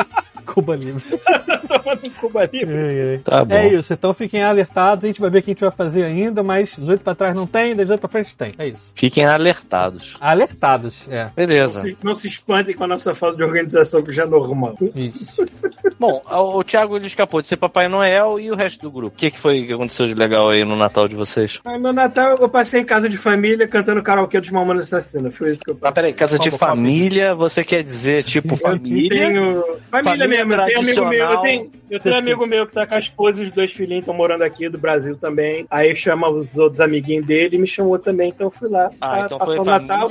[0.52, 1.02] Cuba Livre.
[1.68, 2.74] Tomando um Cuba Libre.
[2.74, 3.18] Ai, ai.
[3.18, 3.54] Tá bom.
[3.54, 5.04] É isso, então fiquem alertados.
[5.04, 7.34] A gente vai ver o que a gente vai fazer ainda, mas 18 pra trás
[7.34, 8.52] não tem, 18 pra frente tem.
[8.58, 8.92] É isso.
[8.94, 10.16] Fiquem alertados.
[10.20, 11.24] Alertados, é.
[11.24, 11.82] Não Beleza.
[11.82, 14.74] se, não se espantem com a nossa falta de organização, que já é normal.
[14.94, 15.44] Isso.
[15.98, 19.14] Bom, o Thiago ele escapou de ser Papai Noel e o resto do grupo.
[19.16, 21.60] O que, que foi que aconteceu de legal aí no Natal de vocês?
[21.64, 25.34] Ah, meu Natal eu passei em casa de família cantando karaokê dos Mamonas Assassinas.
[25.36, 25.94] Foi isso que eu Ah, passei.
[25.94, 29.08] peraí, casa de família, você quer dizer tipo Eu família?
[29.10, 29.64] tenho.
[29.90, 31.30] Família, Família eu tenho amigo meu.
[31.30, 34.00] Eu tenho, eu tenho amigo meu que tá com a esposa e os dois filhinhos
[34.02, 35.66] estão morando aqui do Brasil também.
[35.70, 38.90] Aí chama os outros amiguinhos dele e me chamou também, então eu fui lá.
[39.00, 40.08] Ah, pra então foi o Natal.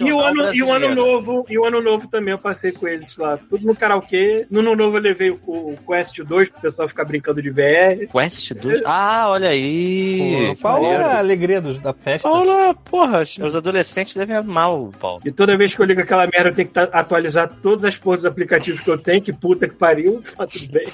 [0.00, 2.86] E o, ano, e o ano novo, e o ano novo também eu passei com
[2.88, 3.38] eles lá.
[3.48, 4.46] Tudo no karaokê.
[4.50, 8.06] No ano novo eu levei o, o Quest 2 pro pessoal ficar brincando de VR.
[8.10, 8.82] Quest 2?
[8.84, 10.54] Ah, olha aí.
[10.54, 12.28] Pô, qual é a alegria dos- da festa?
[12.28, 15.20] Paulo, porra, os adolescentes devem amar o Paulo.
[15.24, 18.22] E toda vez que eu ligo aquela merda, eu tenho que atualizar todas as porras
[18.22, 20.86] dos aplicativos que eu tenho, que puta que pariu, tá tudo bem.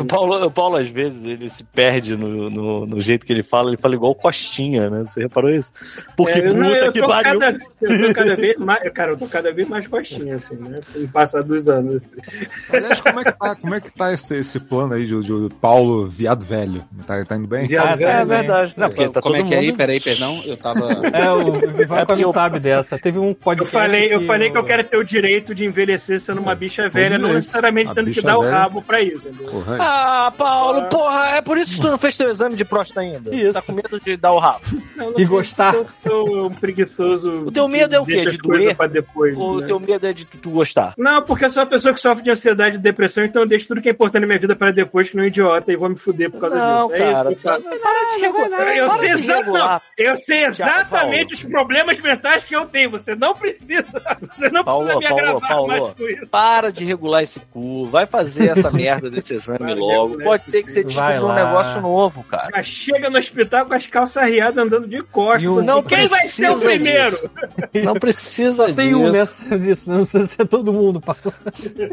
[0.00, 3.42] O Paulo, o Paulo, às vezes, ele se perde no, no, no jeito que ele
[3.42, 5.04] fala, ele fala igual Costinha, né?
[5.04, 5.72] Você reparou isso?
[6.16, 7.38] Porque É, puta não, eu que tô pariu.
[7.38, 10.80] cada, eu tô cada vez mais, cara, eu tô cada vez mais coxinha, assim, né?
[10.92, 12.14] Com o passar dos anos.
[12.14, 12.16] assim.
[12.72, 15.54] Aliás, como é que tá, como é que tá esse, esse plano aí de, de
[15.60, 16.84] Paulo Viado Velho?
[17.06, 17.66] Tá, tá indo bem?
[17.66, 18.36] Viado Ah, velho, É tá né?
[18.38, 18.74] verdade.
[18.76, 19.66] Não, porque tá Como todo é que é aí?
[19.68, 19.76] mundo...
[19.76, 20.42] Peraí, perdão.
[20.44, 20.88] Eu tava.
[21.12, 22.98] É, o Vivaco É não eu- sabe dessa.
[22.98, 23.72] Teve um Eu podcast.
[23.72, 27.18] falei, eu falei que eu quero ter o direito de envelhecer sendo uma bicha velha,
[27.18, 27.34] direito.
[27.48, 28.54] Necessariamente A tendo que dar o velha.
[28.56, 29.24] rabo pra isso?
[29.32, 29.80] Porra, aí.
[29.80, 33.34] Ah, Paulo, porra, é por isso que tu não fez teu exame de próstata ainda.
[33.34, 33.54] Isso.
[33.54, 34.60] Tá com medo de dar o rabo.
[34.98, 35.74] Não, não E gostar.
[35.74, 37.46] Eu sou um preguiçoso.
[37.46, 38.24] O teu medo é o quê?
[38.26, 38.76] De doer?
[38.90, 39.66] Depois, Ou o né?
[39.68, 40.94] teu medo é de tu, gostar?
[40.98, 43.68] Não, porque eu sou uma pessoa que sofre de ansiedade e depressão, então eu deixo
[43.68, 45.76] tudo que é importante na minha vida pra depois, que não é um idiota, e
[45.76, 47.02] vou me fuder por causa Não, disso.
[47.02, 47.26] É isso cara.
[47.26, 47.80] que eu faço.
[47.80, 48.76] Para de regular.
[48.76, 49.10] Eu sei,
[49.96, 52.90] eu sei exatamente os problemas mentais que eu tenho.
[52.90, 54.02] Você não precisa.
[54.32, 55.68] Você não Paulo, precisa me Paulo, agravar Paulo.
[55.68, 56.30] mais com isso.
[56.30, 57.86] Para de regular esse cu.
[57.86, 60.18] Vai fazer essa merda desse exame logo.
[60.22, 62.48] Pode esse ser que você descubra um negócio novo, cara.
[62.56, 65.48] Já chega no hospital com as calças riadas andando de costas.
[65.48, 67.10] O- Você, Não quem vai ser o primeiro?
[67.10, 67.30] disso.
[67.84, 71.00] Não precisa Tem um nessa disso, não precisa ser todo mundo.
[71.00, 71.20] Paulo.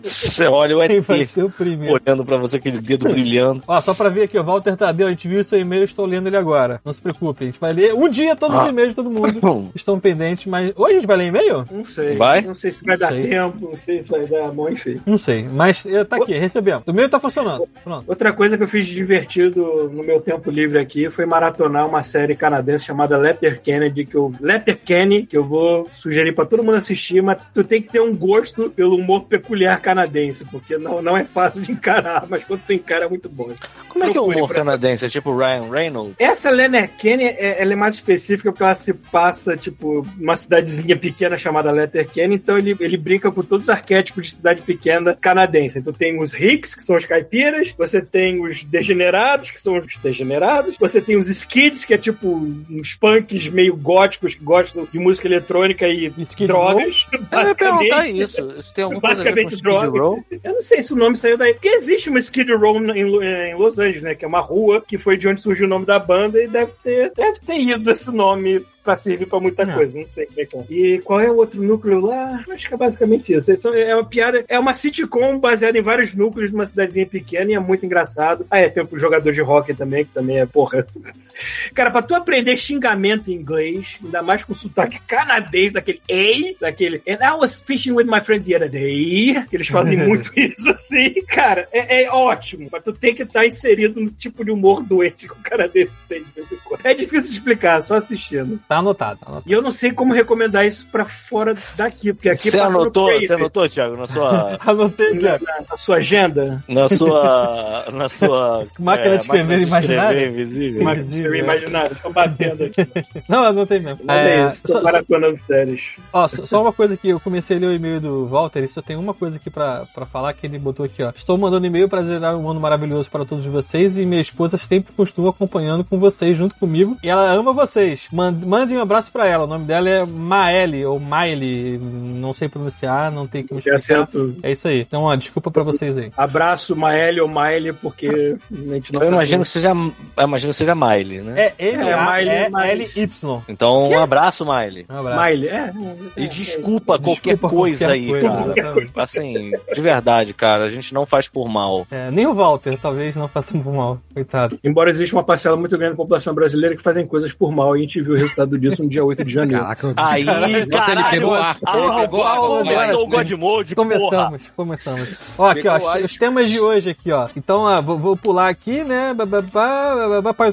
[0.04, 2.00] Você olha o Quem vai ET ser o primeiro?
[2.04, 3.62] olhando pra você aquele dedo brilhando.
[3.68, 6.28] Ó, só pra ver aqui, ó, Walter Tadeu, a gente viu seu e-mail, estou lendo
[6.28, 6.80] ele agora.
[6.86, 8.70] Não se preocupe, a gente vai ler um dia todos os Ah.
[8.70, 9.72] e-mails de todo mundo.
[9.76, 10.72] Estão pendentes, mas.
[10.76, 11.66] Hoje a gente vai ler e-mail?
[11.72, 12.16] Não sei.
[12.16, 12.41] Vai?
[12.41, 13.28] Não sei se vai Não dar sei.
[13.30, 15.02] tempo, não sei se vai dar bom, enfim.
[15.06, 16.84] Não sei, mas eh, tá aqui, recebemos.
[16.88, 17.68] O meu tá funcionando.
[17.84, 18.06] Pronto.
[18.08, 22.02] Outra coisa que eu fiz de divertido no meu tempo livre aqui foi maratonar uma
[22.02, 24.34] série canadense chamada Letter Kennedy, que eu.
[24.40, 28.02] Letter Kenny, que eu vou sugerir pra todo mundo assistir, mas tu tem que ter
[28.02, 32.62] um gosto pelo humor peculiar canadense, porque não, não é fácil de encarar, mas quando
[32.62, 33.50] tu encara é muito bom.
[33.90, 35.06] Como é que é o Procure humor canadense?
[35.06, 36.16] É tipo Ryan Reynolds?
[36.20, 40.98] Essa Letter Kenny, é, ela é mais específica porque ela se passa, tipo, numa cidadezinha
[40.98, 45.16] pequena chamada Letter Kenny, então ele, ele brinca com todos os arquétipos de cidade pequena
[45.26, 45.80] canadense.
[45.80, 49.97] Então tem os ricks, que são os caipiras, você tem os degenerados, que são os
[49.97, 52.28] degenerados, você tem os skids, que é tipo
[52.69, 57.43] uns punks meio góticos que gostam de música eletrônica e Skid drogas, Eu ia perguntar
[57.43, 58.21] basicamente.
[58.21, 58.41] isso.
[58.59, 59.99] Isso tem alguma coisa Basicamente Skid droga.
[59.99, 60.26] Row?
[60.43, 61.53] Eu não sei se o nome saiu daí.
[61.53, 64.13] Porque existe uma Skid Row em, em Los Angeles, né?
[64.13, 66.73] Que é uma rua que foi de onde surgiu o nome da banda e deve
[66.84, 69.74] ter, deve ter ido esse nome pra servir pra muita Não.
[69.74, 69.98] coisa.
[69.98, 70.66] Não sei como é que é.
[70.70, 72.44] E qual é o outro núcleo lá?
[72.50, 73.52] Acho que é basicamente isso.
[73.74, 77.56] É uma piada, é uma sitcom baseada em vários núcleos de uma cidadezinha pequena e
[77.56, 78.46] é muito engraçado.
[78.50, 80.86] Ah, é, tem o jogador de hockey também, que também é, porra.
[81.74, 87.02] Cara, pra tu aprender xingamento em inglês, ainda mais com sotaque canadense, daquele ei, daquele
[87.08, 90.70] and I was fishing with my friends the other day, que eles fazem muito isso
[90.70, 94.84] assim, cara, é, é ótimo, mas tu tem que estar inserido no tipo de humor
[94.84, 96.86] doente que o canadense tem de vez em quando.
[96.86, 98.60] É difícil de explicar, só assistindo.
[98.76, 99.49] Tá anotado, tá anotado.
[99.49, 103.34] E eu não sei como recomendar isso pra fora daqui, porque aqui Você anotou, você
[103.34, 106.63] anotou, Thiago, na sua, Anotei na, na sua agenda?
[106.67, 110.28] na sua, na sua Máquina de escrever imaginária?
[110.28, 110.84] invisível.
[110.84, 111.39] Mas Invisível, eu é.
[111.39, 112.88] imaginário, tô batendo aqui.
[113.30, 113.99] Não, anotei mesmo.
[114.03, 115.95] Mas é, É, isso, tô só- maratonando séries.
[116.11, 118.67] Ó, só só uma coisa que eu comecei a ler o e-mail do Walter e
[118.67, 121.11] só tem uma coisa aqui pra, pra falar que ele botou aqui, ó.
[121.15, 124.93] Estou mandando e-mail pra zerar um ano maravilhoso para todos vocês e minha esposa sempre
[124.93, 126.97] continua acompanhando com vocês, junto comigo.
[127.03, 128.07] E ela ama vocês.
[128.11, 129.43] Mande, um abraço pra ela.
[129.45, 134.03] O nome dela é Maeli, ou Maile, não sei pronunciar, não tem como Que explicar.
[134.03, 134.36] acento.
[134.41, 134.82] É isso aí.
[134.82, 136.11] Então, ó, desculpa pra vocês aí.
[136.18, 138.07] Abraço, Maeli ou Maile, porque
[138.51, 139.16] a gente não Eu sabe.
[139.16, 141.34] imagino que seja, eu imagino que seja Miley, né?
[141.38, 143.41] É M É, E mas- L Y.
[143.49, 144.86] Então, um abraço, Miley.
[144.89, 145.18] Um abraço.
[145.18, 145.72] Maile, é.
[146.18, 148.53] E desculpa qualquer coisa aí, coisa, cara.
[148.57, 148.91] exatamente.
[148.95, 151.86] Assim, de verdade, cara, a gente não faz por mal.
[151.91, 153.99] É, nem o Walter, talvez não faça por mal.
[154.13, 154.57] Coitado.
[154.63, 157.80] Embora exista uma parcela muito grande da população brasileira que fazem coisas por mal, e
[157.80, 159.62] a gente viu o resultado disso no dia 8 de janeiro.
[159.64, 161.58] Caraca, Aí, Nossa, ele caralho, pegou ar.
[161.66, 162.38] ah, Ele pegou ar.
[162.38, 163.10] eu agora sou o.
[163.10, 163.88] God Mode, porra.
[163.89, 165.16] Começamos, começamos.
[165.38, 167.28] Ó, aqui, ó, Pegou os, temas de hoje aqui, ó.
[167.36, 169.14] Então, ó, vou, vou pular aqui, né?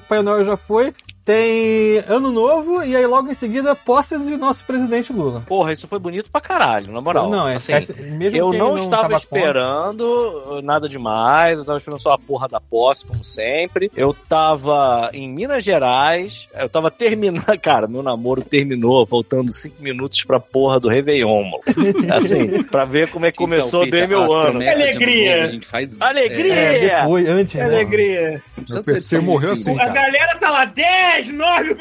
[0.08, 0.92] Pai Noel já foi.
[1.24, 5.42] Tem Ano Novo e aí logo em seguida posse de nosso presidente Lula.
[5.46, 7.30] Porra, isso foi bonito pra caralho, na moral.
[7.30, 11.78] não, é, assim, é- mesmo eu quem não, estava tava esperando nada demais, eu tava
[11.78, 13.90] esperando só a porra da posse, como sempre.
[13.96, 17.42] Eu tava em Minas Gerais, eu tava terminando.
[17.62, 21.60] Cara, meu namoro terminou, faltando cinco minutos pra porra do Réveillon, mano.
[22.14, 24.58] Assim, pra ver como é que começou Então, bem meu ano.
[24.60, 25.36] Alegria.
[25.36, 26.54] novo, a gente faz, Alegria!
[26.54, 27.64] É, depois, antes, Que né?
[27.64, 28.42] alegria.
[28.56, 29.92] não Meu PC morreu assim, A cara.
[29.92, 31.76] galera tá lá 10, 9.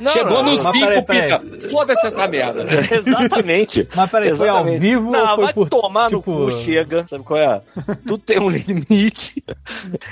[0.00, 1.40] Não, Chegou não, nos mas 5, peraí, peraí.
[1.40, 1.68] Pita.
[1.70, 2.66] Foda-se essa merda.
[2.90, 3.88] Exatamente.
[3.94, 6.32] Mas peraí, foi ao vivo Não, ou foi vai por tomar no tipo...
[6.32, 7.06] cu, chega.
[7.06, 7.62] Sabe qual é?
[8.06, 9.42] Tudo tem um limite.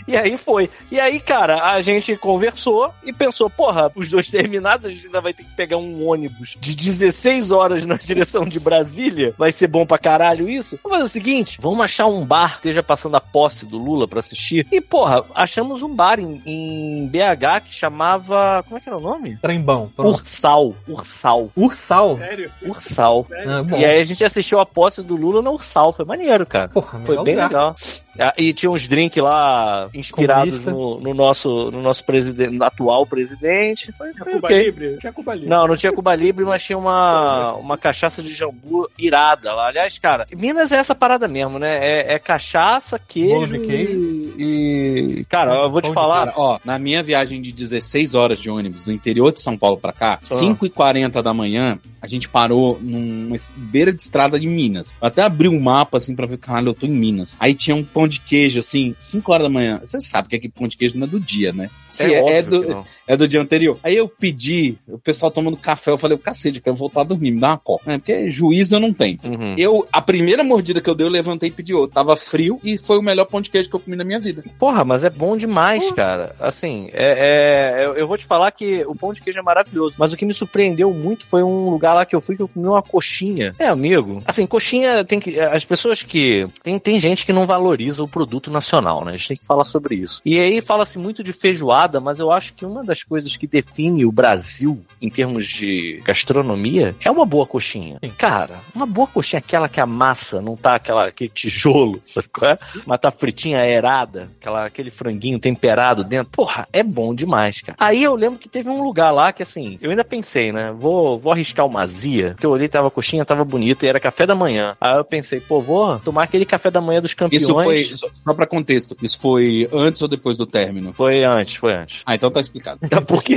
[0.06, 0.70] E aí foi.
[0.90, 5.20] E aí, cara, a gente conversou e pensou, porra, os dois terminados, a gente ainda
[5.20, 9.34] vai ter que pegar um ônibus de 16 horas na direção de Brasília.
[9.36, 10.78] Vai ser bom pra caralho isso?
[10.82, 14.06] Vamos fazer o seguinte, vamos achar um bar que esteja passando a posse do Lula
[14.06, 14.66] pra assistir.
[14.70, 18.09] E, porra, achamos um bar em, em BH que chamava...
[18.18, 19.36] Como é que era o nome?
[19.36, 19.90] Trembão.
[19.94, 20.14] Pronto.
[20.16, 20.74] Ursal.
[20.88, 21.50] Ursal.
[21.56, 22.16] Ursal.
[22.18, 22.50] Sério?
[22.66, 23.26] Ursal.
[23.46, 23.76] Ah, bom.
[23.76, 26.68] E aí a gente assistiu a posse do Lula no Ursal, foi maneiro, cara.
[26.68, 27.48] Porra, Foi bem lugar.
[27.48, 27.74] legal.
[28.20, 30.70] Ah, E tinha uns drinks lá inspirados Comunista.
[30.70, 33.92] no, no nosso, no nosso presidente, no atual presidente.
[33.92, 34.58] Foi, foi Cuba ok.
[34.64, 34.96] Libre?
[34.98, 35.48] Tinha Cuba Libre.
[35.48, 39.68] Não, não tinha Cuba Libre, mas tinha uma, uma cachaça de jambu irada lá.
[39.68, 41.78] Aliás, cara, Minas é essa parada mesmo, né?
[41.80, 44.34] É, é cachaça, queijo, Bolo de queijo.
[44.38, 46.26] E, e- Cara, eu vou te falar.
[46.26, 49.76] Cara, ó, na minha viagem de 16 horas de ônibus do interior de São Paulo
[49.78, 54.96] pra cá, 5h40 da manhã, a gente parou numa beira de estrada de Minas.
[55.00, 57.36] Eu até abri um mapa assim pra ver, caralho, eu tô em Minas.
[57.38, 59.80] Aí tinha um pão de queijo assim, 5 horas da manhã.
[59.82, 61.70] Você sabe que aqui pão de queijo não é do dia, né?
[61.88, 62.84] Se é, é que do.
[63.10, 63.76] É do dia anterior.
[63.82, 67.32] Aí eu pedi, o pessoal tomando café, eu falei, cacete, eu quero voltar a dormir,
[67.32, 67.90] me dá uma copa.
[67.90, 69.18] É, porque juízo eu não tenho.
[69.24, 69.56] Uhum.
[69.58, 71.92] Eu, a primeira mordida que eu dei, eu levantei e pedi outro.
[71.92, 74.44] Tava frio e foi o melhor pão de queijo que eu comi na minha vida.
[74.60, 76.36] Porra, mas é bom demais, cara.
[76.38, 79.96] Assim, é, é- eu, eu vou te falar que o pão de queijo é maravilhoso,
[79.98, 82.48] mas o que me surpreendeu muito foi um lugar lá que eu fui que eu
[82.48, 83.56] comi uma coxinha.
[83.58, 84.22] É, amigo.
[84.24, 85.40] Assim, coxinha tem que.
[85.40, 86.46] As pessoas que.
[86.62, 89.14] Tem, tem gente que não valoriza o produto nacional, né?
[89.14, 90.22] A gente tem que falar sobre isso.
[90.24, 93.46] E aí fala-se muito de feijoada, mas eu acho que uma das das coisas que
[93.46, 97.98] define o Brasil em termos de gastronomia é uma boa coxinha.
[98.18, 102.52] Cara, uma boa coxinha, aquela que a massa não tá aquela, aquele tijolo, sabe qual
[102.52, 102.58] é?
[102.84, 106.30] Mas tá fritinha aerada, aquela, aquele franguinho temperado dentro.
[106.32, 107.76] Porra, é bom demais, cara.
[107.80, 110.72] Aí eu lembro que teve um lugar lá que assim, eu ainda pensei, né?
[110.72, 114.26] Vou, vou arriscar uma azia, porque eu olhei, tava coxinha, tava bonita e era café
[114.26, 114.76] da manhã.
[114.80, 117.42] Aí eu pensei, pô, vou tomar aquele café da manhã dos campeões.
[117.42, 120.92] Isso foi, só pra contexto, isso foi antes ou depois do término?
[120.92, 122.02] Foi antes, foi antes.
[122.04, 122.80] Ah, então tá explicado.
[123.06, 123.36] Por quê?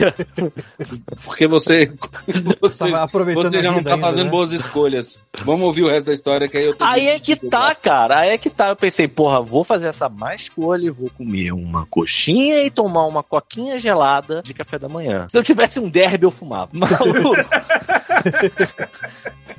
[1.23, 1.91] Porque você,
[2.59, 2.89] você,
[3.33, 4.31] você já não tá ainda, fazendo né?
[4.31, 5.19] boas escolhas.
[5.43, 8.19] Vamos ouvir o resto da história que aí eu tô Aí é que tá, cara.
[8.19, 8.69] Aí é que tá.
[8.69, 13.05] Eu pensei, porra, vou fazer essa má escolha e vou comer uma coxinha e tomar
[13.05, 15.27] uma coquinha gelada de café da manhã.
[15.29, 16.69] Se eu tivesse um derby, eu fumava.
[16.73, 17.35] Maluco.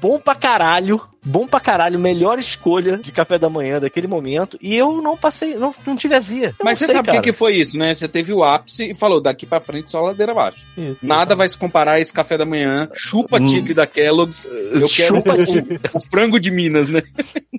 [0.05, 1.01] Bom pra caralho.
[1.27, 1.99] Bom pra caralho.
[1.99, 4.59] Melhor escolha de café da manhã daquele momento.
[4.61, 6.49] E eu não passei, não, não tive azia.
[6.59, 7.95] Eu Mas você sei, sabe o que, que foi isso, né?
[7.95, 10.63] Você teve o ápice e falou, daqui pra frente só ladeira abaixo.
[10.77, 10.99] Isso.
[11.03, 12.91] Nada vai se comparar a esse café da manhã.
[12.93, 13.47] Chupa Hum.
[13.47, 14.45] tigre da Kellogg's.
[14.45, 17.03] Eu quero Chupa o, o frango de Minas, né?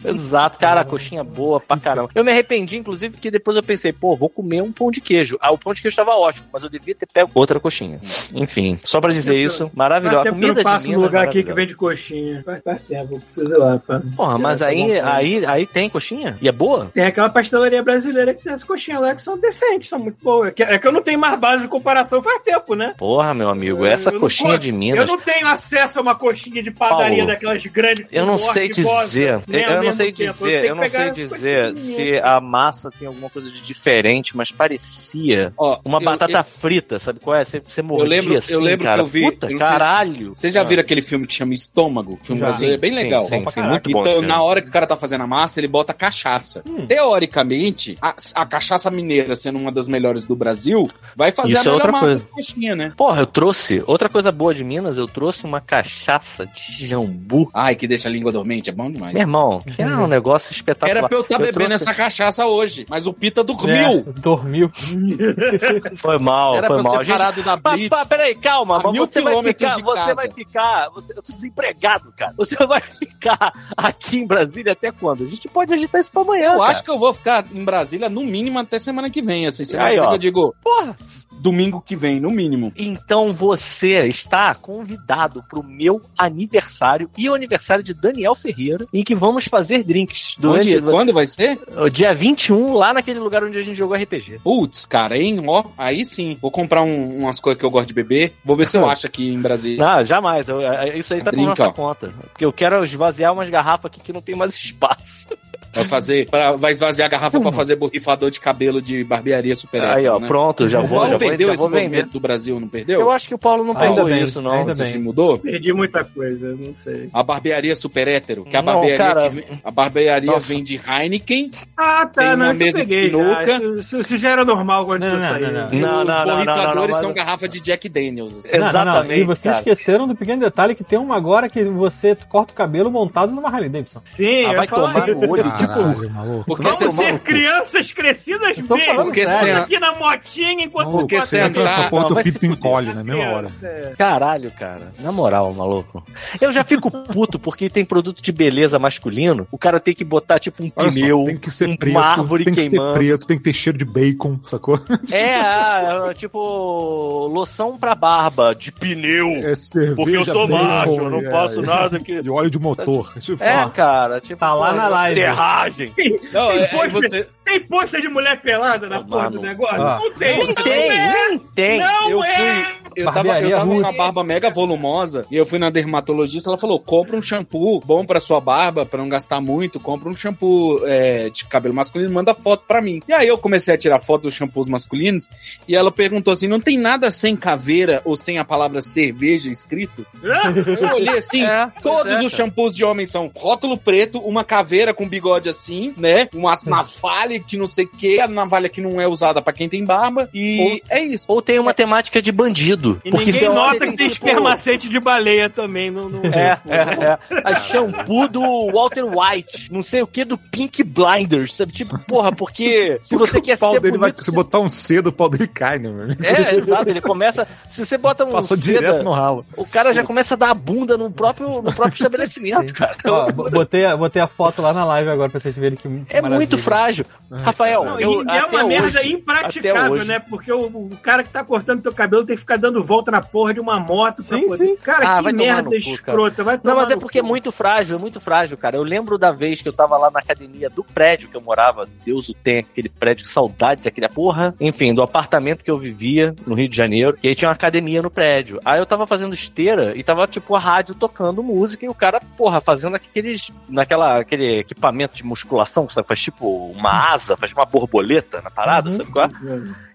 [0.06, 2.10] Exato, cara, a coxinha boa pra caramba.
[2.14, 5.38] Eu me arrependi, inclusive, que depois eu pensei, pô, vou comer um pão de queijo.
[5.42, 8.00] Ah, o pão de queijo tava ótimo, mas eu devia ter pego outra coxinha.
[8.32, 10.18] Enfim, só pra dizer isso, maravilhosa.
[10.18, 12.35] Faz A tempo que eu passo de no Minas é lugar aqui que vende coxinha.
[12.44, 13.78] Faz, faz tempo, eu preciso ir lá.
[13.80, 14.02] Pra...
[14.16, 16.38] Porra, mas Essa aí, aí, aí tem coxinha?
[16.42, 16.90] E é boa?
[16.94, 20.50] Tem aquela pastelaria brasileira que tem as coxinhas lá que são decentes, são muito boas.
[20.50, 22.94] É que, é que eu não tenho mais base de comparação faz tempo, né?
[22.98, 25.10] Porra, meu amigo, essa Eu não coxinha co- de Eu Minas.
[25.10, 28.06] não tenho acesso a uma coxinha de padaria Paulo, daquelas grandes.
[28.12, 30.34] Eu não sei dizer, eu não sei tempo.
[30.34, 34.52] dizer, que eu não sei dizer se a massa tem alguma coisa de diferente, mas
[34.52, 37.44] parecia Ó, uma eu- batata eu- frita, sabe qual é?
[37.44, 39.02] Você, você mordia lembro- eu assim, lembro que cara.
[39.02, 40.34] eu vi, Puta, eu não se- caralho.
[40.36, 40.64] Vocês já Ah.
[40.64, 42.20] viram aquele filme que chama Estômago?
[42.26, 42.48] O filme Já.
[42.48, 43.24] brasileiro é bem Sim, legal.
[43.26, 44.00] Sim, pra sim, muito bom.
[44.00, 44.28] Então, esse filme.
[44.28, 46.64] na hora que o cara tá fazendo a massa, ele bota cachaça.
[46.68, 46.88] Hum.
[46.88, 51.62] Teoricamente, a, a cachaça mineira, sendo uma das melhores do Brasil, vai fazer Isso é
[51.62, 52.20] a melhor outra massa coisa.
[52.20, 52.94] de coxinha, né?
[52.98, 53.84] Porra, eu trouxe.
[53.86, 57.50] Outra coisa boa de Minas, eu trouxe uma cachaça de jambu.
[57.54, 59.14] Ai, que deixa a língua dormente, é bom demais.
[59.14, 60.98] Meu irmão, que é um negócio espetacular.
[60.98, 64.04] Era pra eu estar bebendo trouxe- essa cachaça hoje, mas o Pita É, dormiu.
[64.18, 64.72] dormiu.
[65.98, 66.92] Foi mal, Era foi pra eu mal.
[66.94, 67.90] ser A gente- parado da Pa- Blitz.
[67.90, 71.22] pa- peraí, calma, mas mil você vai quilômetros ficar, de você vai ficar, você, eu
[71.22, 72.34] tô desempregado, cara.
[72.38, 75.24] Você vai ficar aqui em Brasília até quando?
[75.24, 76.72] A gente pode agitar isso pra amanhã, Eu cara.
[76.72, 79.48] acho que eu vou ficar em Brasília no mínimo até semana que vem.
[79.48, 80.96] Assim, semana Aí, que eu digo, Porra.
[81.40, 82.72] Domingo que vem, no mínimo.
[82.76, 89.14] Então você está convidado pro meu aniversário e o aniversário de Daniel Ferreira, em que
[89.16, 91.60] vamos fazer drinks durante Onde, quando vai ser?
[91.78, 94.40] o dia 21, lá naquele lugar onde a gente jogou RPG.
[94.44, 95.42] Putz, cara, hein?
[95.48, 96.38] Ó, aí sim.
[96.42, 98.34] Vou comprar um- umas coisas que eu gosto de beber.
[98.44, 99.78] Vou ver se eu acho aqui em Brasília.
[99.84, 100.48] Não, jamais.
[100.50, 101.72] Eu- é- isso aí tá Drink, por nossa ó.
[101.72, 102.08] conta.
[102.32, 105.28] Porque eu quero esvaziar umas garrafas aqui que não tem mais espaço.
[105.74, 109.84] Vai fazer, pra, vai esvaziar a garrafa pra fazer borrifador de cabelo de barbearia super
[109.84, 110.28] aí, ó, né?
[110.28, 111.84] pronto, já O vou, Paulo já vou, perdeu já esse vou vender.
[111.86, 113.00] movimento do Brasil, não perdeu?
[113.02, 114.52] Eu acho que o Paulo não Ainda pegou bem, isso, não.
[114.52, 114.92] ainda Você bem.
[114.94, 115.38] se mudou?
[115.38, 117.10] Perdi muita coisa, não sei.
[117.14, 119.24] A barbearia super hétero, que a Não, barbearia, cara.
[119.30, 120.48] que vem- a barbearia Nossa.
[120.54, 123.10] vem de Heineken, Ah, Tem tá, não, uma mesa de peguei.
[123.12, 123.18] já.
[123.18, 123.52] sinuca.
[123.54, 125.42] Isso, isso- isso já era normal quando Não, isso não, saiu.
[125.48, 125.60] não, não.
[125.60, 128.38] Não, os não, não, não, não, borrifadores não, são garrafa de Jack Daniels.
[128.38, 128.58] assim.
[128.58, 128.82] Não, não, não.
[128.92, 132.56] Exatamente, E vocês esqueceram do pequeno detalhe que tem uma agora que você corta o
[132.56, 134.02] cabelo montado numa Harley Davidson.
[134.04, 135.45] Sim, Ah, vai tomar no olho.
[135.52, 136.44] Caralho, maluco.
[136.46, 137.20] Porque você Vamos ser cu.
[137.20, 138.96] crianças crescidas bem.
[138.96, 139.54] Porque sério.
[139.56, 142.52] você- aqui na motinha enquanto Maluco, Porque passa você entra nessa vai se pinto fuder.
[142.52, 143.48] encolhe, na mesma hora.
[143.64, 143.94] é.
[143.98, 144.92] Caralho, cara.
[145.00, 146.04] Na moral, maluco.
[146.40, 149.48] Eu já fico puto porque tem produto de beleza masculino.
[149.52, 151.94] O cara tem que botar, tipo, um Olha só, pneu, tem que ser um- preto,
[151.98, 152.94] uma árvore tem que ser queimando.
[152.94, 154.80] preto, tem que ter cheiro de bacon, sacou?
[155.12, 159.30] É, ah, tipo, loção pra barba, de pneu.
[159.44, 162.22] É cerveja, Porque eu sou bacon, macho, eu não é, faço é, nada que.
[162.22, 163.14] De óleo de motor.
[163.20, 164.40] Tipo, É, cara, tipo.
[164.40, 165.16] Tá lá na live.
[165.36, 165.94] Serragem.
[166.32, 167.30] Não, Tem é, é pôster- você...
[167.44, 169.38] Tem pôster de mulher pelada na porra mano.
[169.38, 169.82] do negócio?
[169.82, 170.00] Ah.
[170.00, 170.38] Não tem.
[170.38, 171.28] Nem isso tem, não é.
[171.28, 171.80] nem tem.
[171.80, 172.36] Não eu é.
[172.36, 172.85] fui.
[172.96, 173.86] Eu tava, eu tava com Ruth.
[173.86, 176.50] a barba mega volumosa e eu fui na dermatologista.
[176.50, 179.80] Ela falou: compra um shampoo bom pra sua barba, pra não gastar muito.
[179.80, 183.02] Compra um shampoo é, de cabelo masculino, manda foto pra mim.
[183.08, 185.30] E aí eu comecei a tirar foto dos shampoos masculinos
[185.68, 190.06] e ela perguntou assim: não tem nada sem caveira ou sem a palavra cerveja escrito?
[190.22, 191.44] Eu olhei assim.
[191.44, 195.94] É, Todos é, os shampoos de homem são rótulo preto, uma caveira com bigode assim,
[195.98, 196.28] né?
[196.34, 199.70] Uma navalha que não sei o que, a navalha que não é usada pra quem
[199.70, 200.30] tem barba.
[200.34, 201.26] E é isso.
[201.28, 202.85] Ou tem uma temática de bandido.
[202.94, 203.02] Tudo.
[203.06, 205.90] E porque ninguém nota e que tem tipo, espermacete de baleia também.
[205.92, 207.42] No, no- É, é, é.
[207.44, 209.72] A shampoo do Walter White.
[209.72, 211.56] Não sei o que do Pink Blinders.
[211.56, 211.72] Sabe?
[211.72, 214.70] Tipo, porra, porque se você quer o pau ser dele vai, bonito, se botar um
[214.70, 216.16] cedo, o pau dele cai, né, mano?
[216.22, 216.90] É, exato.
[216.90, 217.48] Ele começa.
[217.70, 219.46] Se você bota um Passou seda, direto no ralo.
[219.56, 222.96] o cara já começa a dar a bunda no próprio, no próprio estabelecimento, cara.
[223.08, 225.88] Ó, bo- botei, a- botei a foto lá na live agora pra vocês verem que
[226.10, 226.30] É maravilha.
[226.38, 227.06] muito frágil.
[227.32, 230.20] Rafael, Não, eu, e é uma merda hoje- até impraticável, né?
[230.20, 233.22] Porque o, o cara que tá cortando teu cabelo tem que ficar dando volta na
[233.22, 234.58] porra de uma moto Sim, poder...
[234.66, 234.76] sim.
[234.78, 236.44] Cara, Ah, que merda cu, escrota.
[236.44, 237.28] Vai Não, mas é porque é cu.
[237.28, 238.76] muito frágil, é muito frágil, cara.
[238.78, 241.88] Eu lembro da vez que eu tava lá na academia do prédio que eu morava.
[242.06, 244.54] Deus o tem, aquele prédio, que saudade daquele porra.
[244.60, 247.18] Enfim, do apartamento que eu vivia no Rio de Janeiro.
[247.24, 248.60] E aí tinha uma academia no prédio.
[248.66, 252.20] Aí eu tava fazendo esteira e tava, tipo, a rádio tocando música e o cara,
[252.38, 253.52] porra, fazendo aqueles.
[253.70, 256.08] naquela aquele equipamento de musculação, sabe?
[256.08, 258.96] Faz tipo uma asa, faz uma borboleta na parada, Uhum.
[258.98, 259.30] sabe qual é?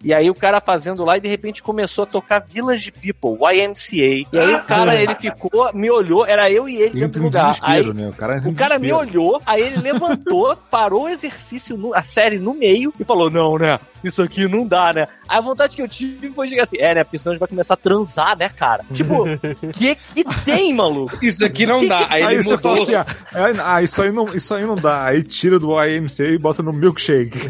[0.03, 2.41] E aí o cara fazendo lá e de repente começou a tocar
[2.71, 4.29] Village People, YMCA.
[4.33, 7.25] E aí o cara, ele ficou, me olhou, era eu e ele Entra dentro do
[7.25, 7.57] lugar.
[7.63, 8.09] Aí, né?
[8.09, 12.55] O cara, o cara me olhou, aí ele levantou, parou o exercício, a série no
[12.55, 13.79] meio e falou: Não, né?
[14.03, 15.07] Isso aqui não dá, né?
[15.29, 17.05] Aí a vontade que eu tive foi chegar assim: É, né?
[17.05, 18.85] Porque senão a gente vai começar a transar, né, cara?
[18.93, 19.25] Tipo,
[19.75, 21.17] que que tem, maluco?
[21.23, 22.07] Isso aqui não dá.
[22.09, 22.73] Aí, Aí ele você mudou.
[22.77, 25.05] fala assim, ah, é, ah, isso aí, não, isso aí não dá.
[25.05, 27.39] Aí tira do IMC e bota no milkshake.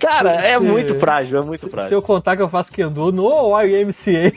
[0.00, 1.98] Cara, é se- muito frágil, é muito Se frágil.
[1.98, 4.32] eu contar que eu faço Kendo no YMCA,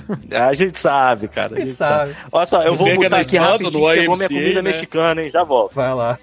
[0.32, 1.56] A gente sabe, cara.
[1.56, 2.12] A gente sabe?
[2.12, 2.26] sabe.
[2.32, 4.70] Olha só, eu vou na aqui rapidinho, chegou minha YMCA, comida né?
[4.70, 5.30] mexicana, hein?
[5.30, 5.74] Já volto.
[5.74, 6.18] Vai lá.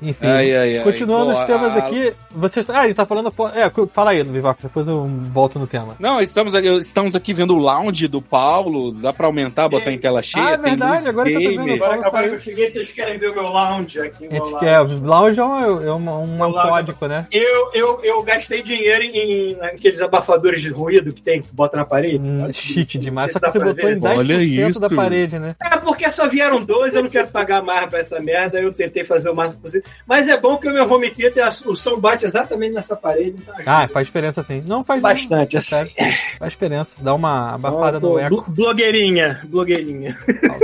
[0.00, 0.26] Enfim.
[0.28, 0.84] Ai, ai, ai.
[0.84, 2.70] Continuando Pô, os temas a- aqui, vocês.
[2.70, 3.32] Ah, a gente tá falando.
[3.52, 5.96] É, fala aí, Vivaco, depois eu volto no tema.
[5.98, 8.92] Não, estamos aqui, estamos aqui vendo o lounge do Paulo.
[8.92, 10.44] Dá pra aumentar, botar em tela cheia?
[10.44, 11.64] Ah, é tem verdade, luz agora que eu tô gamer.
[11.64, 11.84] vendo.
[11.84, 14.26] Agora, agora que eu cheguei, vocês querem ver o meu lounge aqui.
[14.26, 14.58] A gente lounge.
[14.60, 14.78] quer.
[14.78, 16.68] Lounge é um, é um, um Meu lounge.
[16.70, 17.26] código, né?
[17.32, 21.76] Eu, eu, eu gastei dinheiro em, em aqueles abafadores de ruído que tem, que bota
[21.76, 22.18] na parede.
[22.20, 23.32] Hum, chique demais.
[23.32, 24.00] Só Não que você botou em ver.
[24.00, 24.96] 10% Olha da isso.
[24.96, 25.54] parede, né?
[25.60, 29.04] É, porque só vieram dois, eu não quero pagar mais pra essa merda, eu tentei
[29.04, 29.82] fazer o máximo possível.
[30.06, 33.34] Mas é bom que o meu home theater, a- o som bate exatamente nessa parede.
[33.42, 33.54] Então.
[33.66, 34.62] Ah, faz diferença sim.
[34.64, 35.90] Não faz Bastante, não, assim.
[36.38, 37.02] Faz diferença.
[37.02, 38.28] Dá uma abafada Então, no eco.
[38.52, 40.14] blo- Blogueirinha, blogueirinha.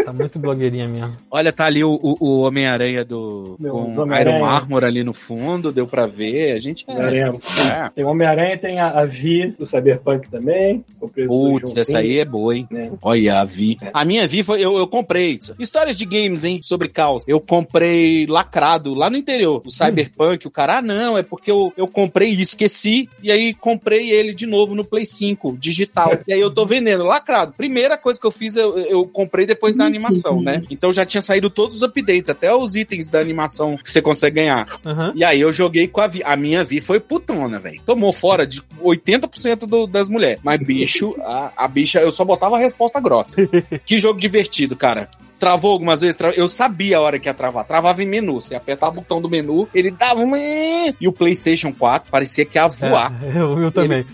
[0.05, 1.17] Tá muito blogueirinha mesmo.
[1.31, 4.37] Olha, tá ali o, o- o Homem-Aranha do Meu, com Homem-Aranha.
[4.37, 6.53] Iron Armor ali no fundo, deu pra ver.
[6.53, 6.85] A gente.
[6.87, 7.33] Homem-Aranha.
[7.75, 7.89] É.
[7.95, 10.85] Tem o Homem-Aranha, tem a, a Vi do Cyberpunk também.
[11.27, 12.67] Putz, essa aí é boa, hein?
[12.71, 12.91] né?
[13.03, 13.79] Olha, a Vi.
[13.93, 14.61] A minha Vi foi.
[14.61, 15.39] Eu, eu comprei.
[15.59, 16.61] Histórias de games, hein?
[16.63, 17.23] Sobre caos.
[17.27, 19.63] Eu comprei lacrado lá no interior.
[19.65, 20.47] O Cyberpunk.
[20.47, 23.09] O cara, ah, não, é porque eu, eu comprei e esqueci.
[23.23, 26.11] E aí comprei ele de novo no Play 5, digital.
[26.27, 27.53] e aí eu tô vendendo lacrado.
[27.57, 30.63] Primeira coisa que eu fiz, eu, eu comprei depois da animação, né?
[30.71, 34.37] Então já tinha saído todos os updates, até os itens da animação que você consegue
[34.37, 34.67] ganhar.
[34.85, 35.13] Aham.
[35.15, 36.23] E aí eu joguei com a Vi.
[36.25, 37.81] A minha Vi foi putona, velho.
[37.85, 40.41] Tomou fora de 80% do- das mulheres.
[40.43, 43.37] Mas, bicho, a, a bicha, eu só botava a resposta grossa.
[43.85, 45.09] que jogo divertido, cara.
[45.45, 46.17] Travou algumas vezes?
[46.17, 47.67] Tra- Eu sabia a hora que ia travar.
[47.67, 48.41] Travava em menu.
[48.41, 50.33] Você apertava o botão do menu, ele dava um...
[50.99, 53.13] E o PlayStation 4 parecia que ia voar.
[53.23, 54.07] É, eu, eu também.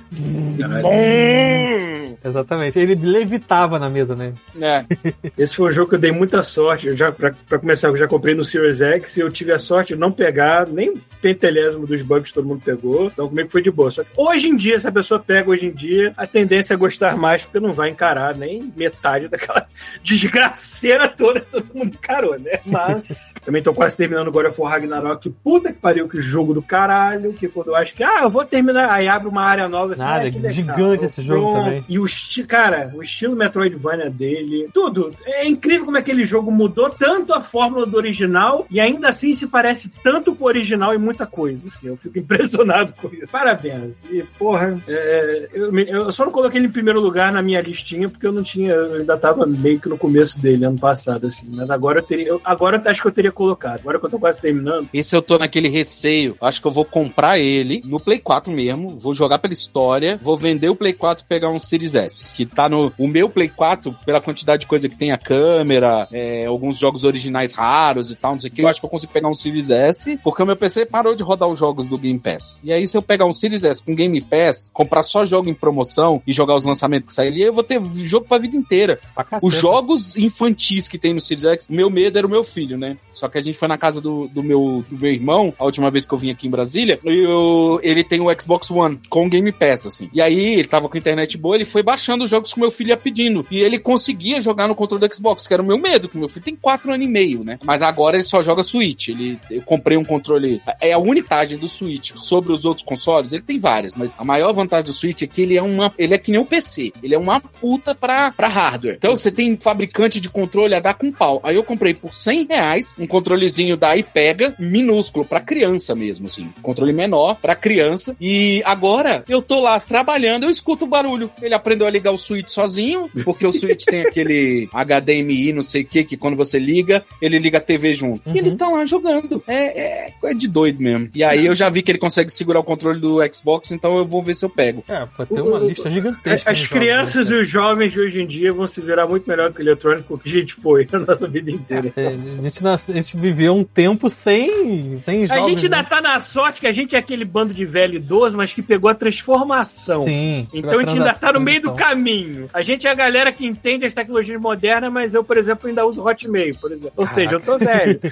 [0.82, 2.16] Bom!
[2.24, 2.78] Exatamente.
[2.78, 4.32] Ele levitava na mesa, né?
[4.60, 4.84] É.
[5.38, 6.88] Esse foi um jogo que eu dei muita sorte.
[6.88, 9.58] Eu já, pra, pra começar, eu já comprei no Series X e eu tive a
[9.58, 13.06] sorte de não pegar nem pentelésimo dos bugs que todo mundo pegou.
[13.06, 13.90] Então comigo foi de boa.
[13.90, 16.76] Só que hoje em dia, se a pessoa pega hoje em dia, a tendência é
[16.76, 19.66] gostar mais, porque não vai encarar nem metade daquela
[20.02, 22.60] desgraceira toda que todo mundo encarou, né?
[22.64, 25.28] Mas também tô quase terminando God of War Ragnarok.
[25.44, 27.34] Puta que pariu, que jogo do caralho.
[27.34, 29.92] Que quando eu acho que, ah, eu vou terminar, aí abre uma área nova.
[29.92, 31.64] assim, Nada, ah, gigante esse jogo Pronto.
[31.64, 31.84] também.
[31.86, 32.06] E o
[32.48, 35.14] cara, o estilo Metroidvania dele, tudo.
[35.26, 39.46] É incrível como aquele jogo mudou tanto a fórmula do original e ainda assim se
[39.46, 41.68] parece tanto com o original em muita coisa.
[41.68, 43.28] Assim, eu fico impressionado com isso.
[43.30, 44.02] Parabéns.
[44.10, 48.08] E, porra, é, eu, eu só não coloquei ele em primeiro lugar na minha listinha
[48.08, 51.46] porque eu não tinha, eu ainda tava meio que no começo dele ano passado, assim.
[51.54, 53.80] Mas agora eu teria, eu- agora eu acho que eu teria colocado.
[53.80, 54.88] Agora que eu tô quase terminando.
[54.92, 56.36] Esse eu tô naquele receio.
[56.40, 58.90] Acho que eu vou comprar ele no Play 4 mesmo.
[58.98, 60.18] Vou jogar pela história.
[60.22, 62.32] Vou vender o Play 4 e pegar um Series S.
[62.34, 62.92] Que tá no.
[62.98, 67.04] O meu Play 4, pela quantidade de coisa que tem a câmera, é, alguns jogos
[67.04, 68.62] originais raros e tal, não sei o que.
[68.62, 70.18] Eu acho que eu consigo pegar um Series S.
[70.22, 72.56] Porque o meu PC parou de rodar os jogos do Game Pass.
[72.62, 75.54] E aí, se eu pegar um Series S com Game Pass, comprar só jogo em
[75.54, 78.98] promoção e jogar os lançamentos que saírem, eu vou ter jogo pra vida inteira.
[79.14, 79.26] Pra.
[79.42, 82.96] Os jogos infantis que tem no Series X, meu medo era o meu filho, né?
[83.12, 85.90] Só que a gente foi na casa do, do, meu, do meu irmão, a última
[85.90, 89.28] vez que eu vim aqui em Brasília, e eu, ele tem o Xbox One com
[89.28, 90.10] Game Pass, assim.
[90.12, 92.60] E aí, ele tava com a internet boa, ele foi baixando os jogos que o
[92.60, 93.46] meu filho ia pedindo.
[93.50, 96.28] E ele conseguia jogar no controle do Xbox, que era o meu medo, que meu
[96.28, 97.58] filho tem 4 anos e meio, né?
[97.64, 99.08] Mas agora ele só joga Switch.
[99.08, 100.60] Ele, eu comprei um controle.
[100.80, 104.24] É a única vantagem do Switch sobre os outros consoles, ele tem várias, mas a
[104.24, 105.92] maior vantagem do Switch é que ele é uma.
[105.96, 106.92] Ele é que nem o PC.
[107.02, 108.96] Ele é uma puta pra, pra hardware.
[108.96, 111.40] Então você tem fabricante de controle dar com pau.
[111.42, 116.50] Aí eu comprei por 100 reais um controlezinho da iPega minúsculo, pra criança mesmo, assim.
[116.62, 118.16] Controle menor pra criança.
[118.20, 121.30] E agora eu tô lá trabalhando, eu escuto o barulho.
[121.42, 125.82] Ele aprendeu a ligar o Switch sozinho, porque o Switch tem aquele HDMI, não sei
[125.82, 128.28] o que, que quando você liga, ele liga a TV junto.
[128.28, 128.34] Uhum.
[128.34, 129.42] E ele tá lá jogando.
[129.46, 131.08] É, é, é de doido mesmo.
[131.14, 134.04] E aí eu já vi que ele consegue segurar o controle do Xbox, então eu
[134.06, 134.84] vou ver se eu pego.
[134.88, 136.50] É, vai ter uma O- lista gigantesca.
[136.50, 139.52] As crianças jogos, e os jovens de hoje em dia vão se virar muito melhor
[139.52, 141.92] que o eletrônico que a gente foi a nossa vida inteira.
[141.96, 145.46] É, a, gente nasce- a gente viveu um tempo sem, sem A jogos.
[145.50, 145.82] gente ainda né?
[145.88, 148.90] tá na sorte que a gente é aquele bando de velho idoso, mas que pegou
[148.90, 150.04] a transformação.
[150.04, 150.46] Sim.
[150.52, 152.48] Então a gente ainda tá no meio do caminho.
[152.52, 155.84] A gente é a galera que entende as tecnologias modernas, mas eu, por exemplo, ainda
[155.86, 156.92] uso Hotmail, por exemplo.
[156.96, 158.00] Ou seja, eu tô velho.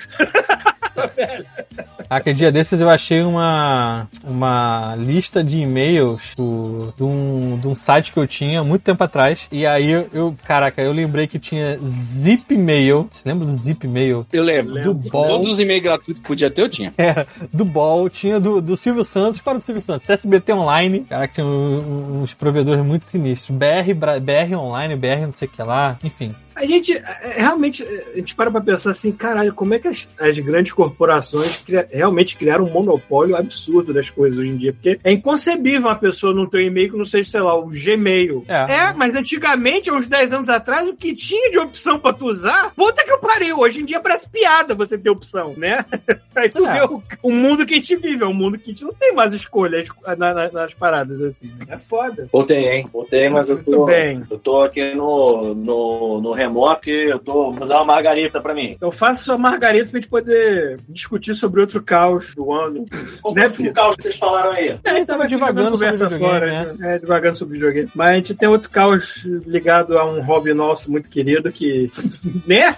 [1.01, 7.69] Ah, que dia desses eu achei uma, uma lista de e-mails do- de, um, de
[7.69, 9.47] um site que eu tinha muito tempo atrás.
[9.53, 13.07] E aí eu, eu- caraca, eu lembrei que tinha Zipmail.
[13.11, 14.27] Você lembra do Zipmail?
[14.33, 14.83] Eu lembro.
[14.83, 15.27] Do bom.
[15.27, 16.93] Todos os e-mails gratuitos que podia ter, eu tinha.
[16.97, 19.41] Era do Ball, tinha do, do Silvio Santos.
[19.41, 20.09] Qual era do Silvio Santos?
[20.09, 21.01] SBT Online.
[21.01, 21.79] Caraca, tinha um-
[22.19, 23.57] um- uns provedores muito sinistros.
[23.57, 25.99] BR, BR Online, BR não sei o que lá.
[26.03, 26.35] Enfim.
[26.59, 27.03] A gente, é,
[27.39, 31.57] realmente, a gente para pra pensar assim, caralho, como é que as, as grandes corporações
[31.59, 34.73] cria- realmente criaram um monopólio absurdo das coisas hoje em dia?
[34.73, 37.69] Porque é inconcebível uma pessoa não ter um e-mail que não seja, sei lá, o
[37.69, 38.45] Gmail.
[38.49, 38.73] É.
[38.89, 42.27] É, mas antigamente, há uns 10 anos atrás, o que tinha de opção pra tu
[42.27, 43.59] usar, puta que eu pariu.
[43.59, 45.85] Hoje em dia parece piada você ter opção, né?
[46.35, 46.73] Aí tu É.
[46.75, 48.93] vê o, o mundo que a gente vive, é um mundo que a gente não
[48.93, 49.83] tem mais escolha
[50.17, 51.49] na- na- nas paradas assim.
[51.59, 51.67] né?
[51.69, 52.29] É foda.
[52.33, 52.89] Voltei, hein?
[52.93, 53.71] Voltei, mas eu tô.
[53.71, 54.23] Muito bem.
[54.31, 57.53] Eu tô aqui no, no, no remoto, eu tô.
[57.53, 58.77] Vou usar uma margarita pra mim.
[58.81, 62.85] Eu faço sua margarita pra gente poder discutir sobre outro caos do ano.
[63.23, 64.79] Qual Né, foi o caos que vocês falaram aí?
[64.83, 66.77] É, tava divagando sobre videogame, né?
[66.83, 67.91] É, divagando sobre videogame.
[67.95, 71.91] Mas a gente tem outro caos ligado a um hobby nosso muito querido que.
[72.47, 72.77] né?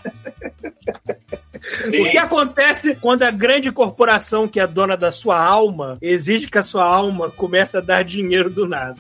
[1.89, 6.59] O que acontece quando a grande corporação que é dona da sua alma exige que
[6.59, 8.99] a sua alma comece a dar dinheiro do nada?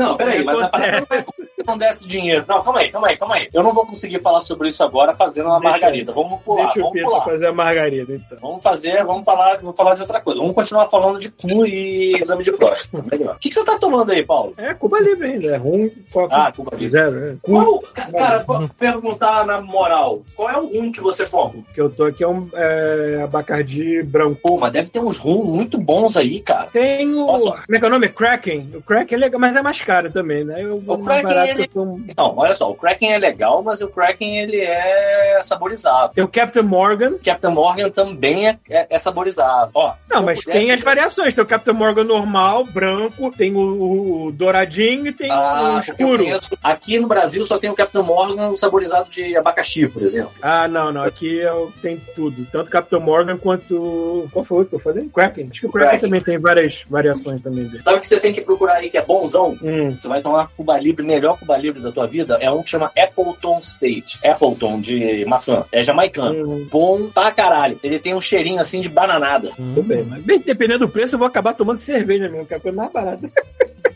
[0.00, 1.24] Não, peraí, mas a parada não vai
[1.66, 2.42] não desse dinheiro.
[2.48, 3.48] Não, calma aí, calma aí, calma aí.
[3.52, 6.12] Eu não vou conseguir falar sobre isso agora fazendo uma Deixa margarita.
[6.12, 7.24] Vamos pular, Deixa o vamos Pedro pular.
[7.24, 8.38] fazer a margarida, então.
[8.40, 10.40] Vamos fazer, vamos falar, vou falar de outra coisa.
[10.40, 13.04] Vamos continuar falando de cu e exame de próstata.
[13.10, 13.36] Melhor.
[13.36, 14.54] O que, que você tá tomando aí, Paulo?
[14.56, 15.48] É, Cuba Livre ainda.
[15.48, 16.34] É rum, coca.
[16.34, 16.88] Ah, Cuba Livre.
[16.88, 17.28] Zero.
[17.28, 17.34] É.
[17.42, 21.52] Qual, cara, vou perguntar na moral, qual é o rum que você toma?
[21.74, 24.40] que eu tô aqui é um é, abacardi branco.
[24.42, 26.68] Pô, mas deve ter uns rum muito bons aí, cara.
[26.72, 27.26] Tem o.
[27.26, 27.50] Nossa.
[27.50, 28.08] Como é que é o nome?
[28.08, 28.70] Kraken.
[28.74, 30.62] O Kraken é legal, mas é mais caro também, né?
[30.62, 33.18] Eu vou O mais Kraken, barato ele- eu sou Não, olha só, o Kraken é
[33.18, 36.14] legal, mas o Kraken ele é saborizado.
[36.14, 37.18] Tem o Captain Morgan.
[37.24, 39.70] Captain Morgan também é, é, é saborizado.
[39.74, 41.34] Ó, Não, eu mas pudesse- tem as variações.
[41.34, 45.78] Tem o Captain Morgan normal, branco, tem o, o douradinho e tem Ah, o eu
[45.78, 46.24] escuro.
[46.24, 50.30] conheço- aqui no Brasil só tem o Captain Morgan saborizado de abacaxi, por exemplo.
[50.42, 51.02] Ah, não, não.
[51.02, 52.46] Aqui é o- tem tudo.
[52.52, 54.28] Tanto Captain Morgan quanto.
[54.32, 55.08] Qual foi o que eu falei?
[55.12, 55.48] Kraken.
[55.50, 56.08] Acho que o Kraken, Kraken.
[56.08, 57.82] também tem várias variações também dele.
[57.82, 59.56] Sabe o que você tem que procurar aí que é bonzão?
[59.62, 59.79] Hum.
[59.90, 62.90] Você vai tomar Cuba Libre, melhor Cuba Libre da tua vida, é um que chama
[62.98, 64.18] Appleton State.
[64.26, 65.64] Appleton, de maçã.
[65.72, 66.52] É jamaicano.
[66.54, 67.78] Hum, Bom pra caralho.
[67.82, 69.50] Ele tem um cheirinho assim de bananada.
[69.56, 72.56] tudo bem, mas bem, dependendo do preço, eu vou acabar tomando cerveja mesmo, que é
[72.56, 73.30] a coisa mais barata.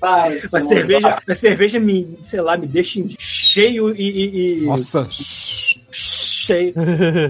[0.02, 4.02] Ai, A cerveja, a cerveja me, sei lá, me deixa cheio e.
[4.02, 5.08] e- e- Nossa.
[5.94, 6.74] Cheio.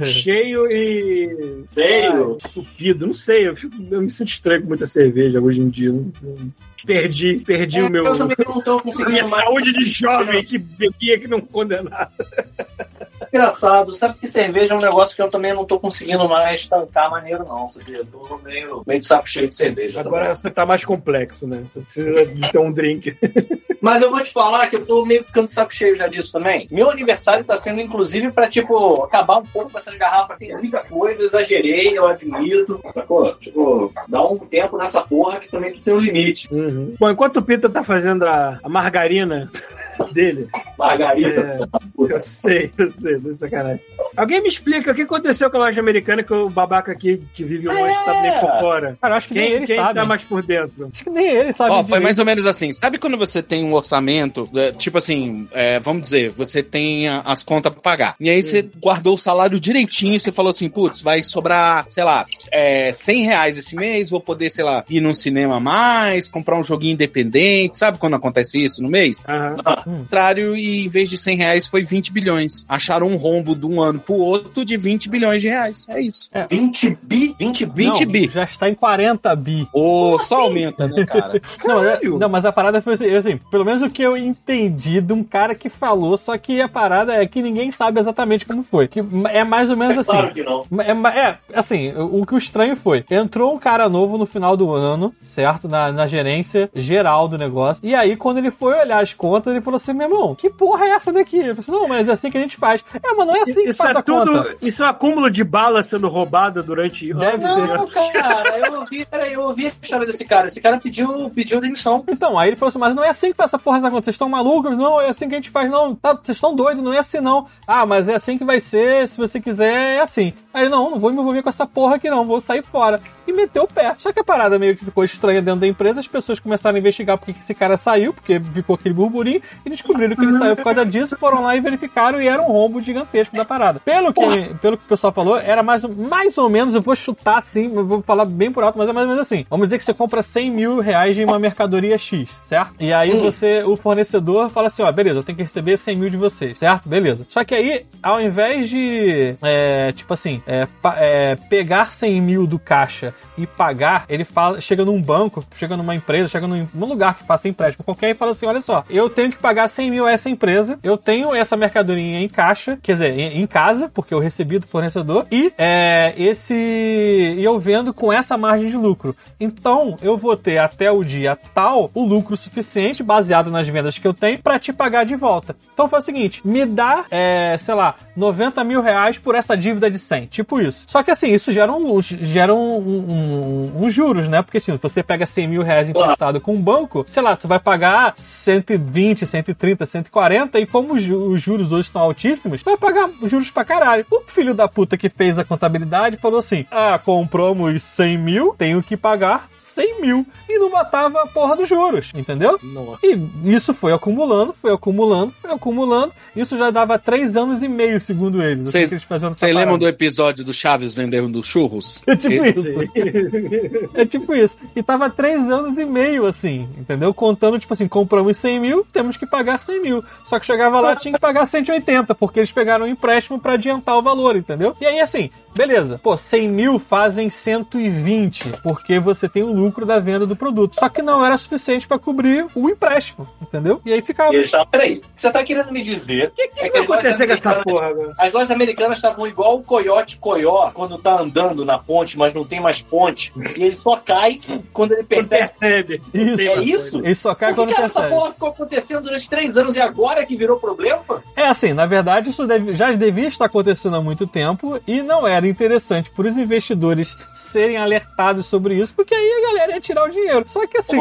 [0.04, 1.64] cheio e.
[1.74, 2.38] Cheio?
[2.42, 3.48] Ah, Estupido, não sei.
[3.48, 5.92] Eu, fico- eu me sinto estranho com muita cerveja hoje em dia.
[5.92, 6.52] não- não-
[6.86, 8.06] perdi, perdi o meu.
[8.06, 9.44] É, Eu também não tô conseguindo minha mais.
[9.44, 12.10] saúde de jovem que bebia que não condenava.
[13.32, 17.10] Engraçado, sabe que cerveja é um negócio que eu também não tô conseguindo mais tancar
[17.10, 17.68] maneiro, não.
[17.68, 17.96] Sabia?
[17.98, 20.00] Eu tô meio, meio de saco cheio de cerveja.
[20.00, 20.36] Agora também.
[20.36, 21.62] você tá mais complexo, né?
[21.64, 23.16] Você precisa de ter um drink.
[23.84, 26.66] Mas eu vou te falar que eu tô meio ficando saco cheio já disso também.
[26.70, 30.38] Meu aniversário tá sendo, inclusive, pra, tipo, acabar um pouco com essas garrafas.
[30.38, 32.80] Tem muita coisa, eu exagerei, eu admito.
[32.94, 33.34] Sacou?
[33.34, 36.48] Tipo, dá um tempo nessa porra que também tu tem um limite.
[36.50, 36.94] Uhum.
[36.98, 39.50] Bom, enquanto o Pita tá fazendo a, a margarina
[40.12, 41.68] dele, Margarida.
[41.70, 43.80] É, eu sei, eu sei, tô de sacanagem.
[44.16, 47.44] Alguém me explica o que aconteceu com a loja americana que o babaca aqui que
[47.44, 48.96] vive longe tá nem por fora.
[49.00, 49.94] Cara, eu acho que nem Quem, ele quem sabe.
[49.94, 50.88] tá mais por dentro?
[50.92, 51.70] Acho que nem ele sabe.
[51.70, 52.02] Ó, foi direito.
[52.02, 52.72] mais ou menos assim.
[52.72, 57.42] Sabe quando você tem um orçamento, é, tipo assim, é, vamos dizer, você tem as
[57.42, 58.16] contas pra pagar.
[58.20, 62.26] E aí você guardou o salário direitinho, você falou assim, putz, vai sobrar, sei lá,
[62.52, 66.58] é, 100 reais esse mês, vou poder, sei lá, ir num cinema a mais, comprar
[66.58, 67.78] um joguinho independente.
[67.78, 69.24] Sabe quando acontece isso no mês?
[69.28, 69.56] Aham.
[69.86, 72.64] Ao contrário, e em vez de 100 reais foi 20 bilhões.
[72.68, 75.86] Acharam um rombo de um ano pro outro de 20 bilhões de reais.
[75.88, 76.30] É isso.
[76.50, 77.34] 20 bi?
[77.38, 77.84] 20 bi?
[77.84, 78.28] 20 Não, bi.
[78.28, 79.68] Já está em 40 bi.
[79.72, 81.40] Ô, só aumenta, né, cara?
[81.64, 84.16] Não mas, é- não, mas a parada foi assim, assim, pelo menos o que eu
[84.16, 88.46] entendi de um cara que falou, só que a parada é que ninguém sabe exatamente
[88.46, 88.86] como foi.
[88.88, 90.10] Que é mais ou menos assim.
[90.10, 90.64] Claro que não.
[90.80, 94.56] É, é, assim, o, o que o estranho foi, entrou um cara novo no final
[94.56, 95.68] do ano, certo?
[95.68, 97.84] Na, na gerência geral do negócio.
[97.86, 100.86] E aí, quando ele foi olhar as contas, ele falou assim, meu irmão, que porra
[100.86, 101.36] é essa daqui?
[101.36, 102.84] Eu falei assim, não, mas é assim que a gente faz.
[102.94, 104.32] É, mas não é assim que Isso faz é a tudo.
[104.32, 104.56] conta.
[104.62, 107.68] Isso é um acúmulo de bala sendo roubada durante Deve anos.
[107.68, 107.76] ser.
[107.78, 110.46] Não, cara, eu ouvi, eu ouvi a história desse cara.
[110.46, 111.98] Esse cara pediu, pediu demissão.
[112.08, 114.04] Então, aí ele falou assim, mas não é assim que faz essa porra essa conta.
[114.04, 114.76] Vocês estão malucos?
[114.76, 115.70] Não, é assim que a gente faz.
[115.70, 117.46] Não, tá, vocês estão doidos, não é assim não.
[117.66, 120.32] Ah, mas é assim que vai ser, se você quiser, é assim.
[120.52, 123.00] Aí ele, não, não vou me envolver com essa porra aqui não, vou sair fora.
[123.26, 123.94] E meteu o pé.
[123.98, 126.78] Só que a parada meio que ficou estranha dentro da empresa, as pessoas começaram a
[126.78, 130.56] investigar por que esse cara saiu, porque ficou aquele burburinho, e descobriram que ele saiu
[130.56, 133.80] por causa disso, foram lá e verificaram e era um rombo gigantesco da parada.
[133.80, 137.38] Pelo que, pelo que o pessoal falou, era mais, mais ou menos, eu vou chutar
[137.38, 139.46] assim, eu vou falar bem por alto, mas é mais ou menos assim.
[139.48, 142.72] Vamos dizer que você compra 100 mil reais de uma mercadoria X, certo?
[142.80, 146.10] E aí você, o fornecedor fala assim, ó, beleza, eu tenho que receber 100 mil
[146.10, 146.88] de vocês, certo?
[146.88, 147.26] Beleza.
[147.28, 150.66] Só que aí, ao invés de, é, tipo assim, é,
[150.96, 155.94] é, pegar 100 mil do caixa e pagar, ele fala, chega num banco, chega numa
[155.94, 159.08] empresa, chega num, num lugar que faça empréstimo qualquer e fala assim, olha só, eu
[159.10, 162.92] tenho que pagar 100 mil a essa empresa, eu tenho essa mercadoria em caixa, quer
[162.92, 167.92] dizer, em, em casa, porque eu recebi do fornecedor, e é, esse e eu vendo
[167.92, 169.16] com essa margem de lucro.
[169.40, 174.06] Então, eu vou ter até o dia tal o lucro suficiente, baseado nas vendas que
[174.06, 175.56] eu tenho, pra te pagar de volta.
[175.72, 179.90] Então foi o seguinte, me dá, é, sei lá, 90 mil reais por essa dívida
[179.90, 180.84] de 100, tipo isso.
[180.88, 184.42] Só que assim, isso gera um, gera um- um- uns juros, né?
[184.42, 187.58] Porque se você pega 100 mil reais emprestado com um banco, sei lá, tu vai
[187.58, 193.50] pagar 120, 130, 140, e como os juros hoje estão altíssimos, tu vai pagar juros
[193.50, 194.06] pra caralho.
[194.10, 198.82] O filho da puta que fez a contabilidade falou assim: ah, compramos 100 mil, tenho
[198.82, 200.26] que pagar 100 mil.
[200.48, 202.58] E não matava a porra dos juros, entendeu?
[202.62, 202.98] Nossa.
[203.06, 206.12] E isso foi acumulando, foi acumulando, foi acumulando.
[206.36, 208.70] Isso já dava três anos e meio, segundo eles
[209.04, 212.02] faziam essa Vocês lembram do episódio do Chaves vendendo churros?
[212.06, 213.90] É tipo E- isso.
[213.94, 214.56] É tipo isso.
[214.74, 217.12] E tava três anos e meio, assim, entendeu?
[217.14, 220.04] Contando, tipo assim, compramos 100 mil, temos que pagar 100 mil.
[220.24, 223.96] Só que chegava lá, tinha que pagar 180, porque eles pegaram um empréstimo pra adiantar
[223.96, 224.74] o valor, entendeu?
[224.80, 225.98] E aí, assim, beleza.
[226.02, 230.74] Pô, 100 mil fazem 120, porque você tem o lucro da venda do produto.
[230.78, 233.80] Só que não era suficiente pra cobrir o empréstimo, entendeu?
[233.84, 234.34] E aí ficava...
[234.34, 236.28] E peraí, que você tá querendo me dizer?
[236.28, 238.14] O que, que vai acontecer com essa porra agora?
[238.18, 242.44] As lojas americanas estavam igual o coiote coió quando tá andando na ponte, mas não
[242.44, 243.32] tem mais ponte.
[243.56, 244.40] E ele só cai
[244.72, 245.42] quando ele percebe.
[245.44, 246.02] percebe.
[246.12, 246.40] Isso.
[246.40, 246.98] É isso?
[246.98, 248.20] Ele só cai quando que, cara, essa percebe.
[248.20, 251.02] porra ficou acontecendo durante três anos e agora que virou problema?
[251.36, 255.26] É assim, na verdade, isso deve- já devia estar acontecendo há muito tempo e não
[255.26, 260.04] era interessante para os investidores serem alertados sobre isso, porque aí a galera ia tirar
[260.04, 260.44] o dinheiro.
[260.46, 260.96] Só que assim,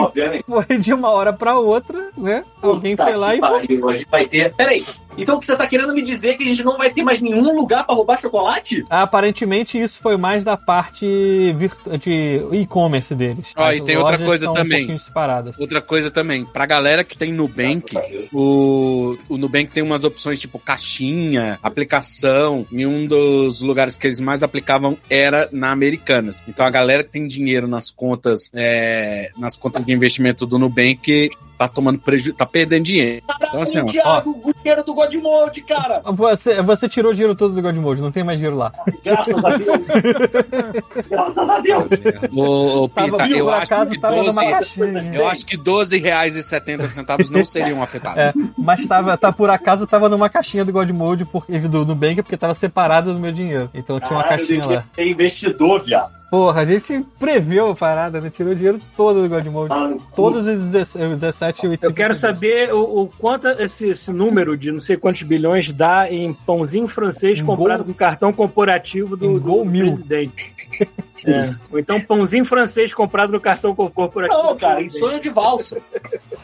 [0.47, 2.43] foi de uma hora para outra, né?
[2.61, 3.39] Alguém Puta foi lá e.
[3.39, 4.53] pariu, vai ter.
[4.53, 4.85] Peraí,
[5.17, 7.03] então o que você tá querendo me dizer é que a gente não vai ter
[7.03, 8.85] mais nenhum lugar pra roubar chocolate?
[8.89, 11.05] Aparentemente, isso foi mais da parte
[11.57, 13.51] virtu- de e-commerce deles.
[13.55, 14.91] Ó, As e tem outra coisa também.
[14.91, 14.97] Um.
[15.59, 17.95] Outra coisa também, pra galera que tem Nubank,
[18.31, 24.19] o, o Nubank tem umas opções tipo caixinha, aplicação, e um dos lugares que eles
[24.19, 26.43] mais aplicavam era na Americanas.
[26.47, 31.29] Então a galera que tem dinheiro nas contas, é, nas contas de investimento do Nubank
[31.57, 33.23] tá tomando prejuízo, tá perdendo dinheiro.
[33.41, 36.01] Então assim, ó, o Thiago, o dinheiro do Godmode, cara!
[36.05, 38.71] Você, você tirou o dinheiro todo do Godmode, não tem mais dinheiro lá.
[39.03, 39.77] Graças a Deus!
[41.09, 41.91] Graças a Deus!
[42.93, 45.13] Tava, Pita, por eu acho acaso, que tava 12, numa caixinha.
[45.13, 48.17] eu acho que 12 reais e 70 centavos não seriam afetados.
[48.17, 52.37] É, mas tava, tá, por acaso tava numa caixinha do Godmode porque, do Nubank porque
[52.37, 53.69] tava separado do meu dinheiro.
[53.73, 54.83] Então tinha uma Caralho, caixinha lá.
[54.93, 56.22] ser investidor, viado.
[56.33, 58.27] Porra, a gente preveu a parada, né?
[58.27, 59.71] Tirou o dinheiro todo do Godmode.
[59.71, 63.89] Ah, Todos os 17 os 17 e 18 Eu quero saber o, o quanto esse,
[63.89, 67.93] esse número de não sei quantos bilhões dá em pãozinho francês Em comprado gol- com
[67.93, 70.51] cartão corporativo do, do presidente.
[71.25, 71.49] É.
[71.71, 74.41] Ou então pãozinho francês comprado no cartão co- corporativo.
[74.43, 75.77] Não, cara, em sonho de valsa.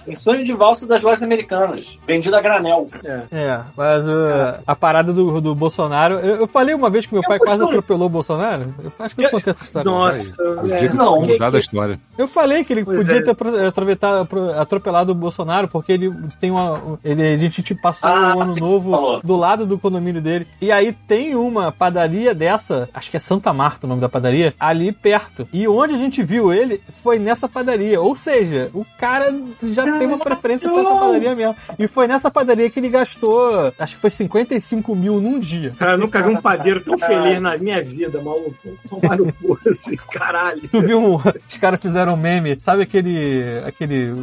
[0.08, 1.98] Em sonho de valsa das lojas americanas.
[2.08, 2.88] Vendido a granel.
[3.04, 3.24] É.
[3.30, 6.14] É, mas uh, a parada do, do Bolsonaro.
[6.20, 8.74] Eu, eu falei uma vez que meu pai quase atropelou o Bolsonaro.
[8.82, 9.79] Eu acho que eu contei essa história.
[9.84, 10.80] Nossa, O é.
[10.80, 12.00] dia que Não, mudar que- da história.
[12.18, 13.22] Eu falei que ele Pois podia é.
[13.22, 17.00] ter apro- atropelado, o Bolsonaro porque ele tem uma.
[17.04, 19.22] Ele, a gente tipo, passou Ah, um ano novo falou.
[19.24, 20.48] do lado do condomínio dele.
[20.62, 24.54] E aí tem uma padaria dessa, acho que é Santa Marta o nome da padaria,
[24.60, 25.48] ali perto.
[25.54, 28.00] E onde a gente viu ele foi nessa padaria.
[28.02, 31.56] Ou seja, o cara já tem uma preferência por essa padaria mesmo.
[31.78, 35.74] E foi nessa padaria que ele gastou, acho que foi 55 mil num dia.
[35.78, 38.56] Cara, eu nunca vi um padeiro tão feliz na minha vida, maluco.
[38.90, 40.62] Tomar no cu, assim, caralho.
[40.70, 41.00] Tu viu?
[41.02, 42.60] um- Os caras fizeram um meme.
[42.60, 43.62] Sabe aquele.
[43.66, 44.14] aquele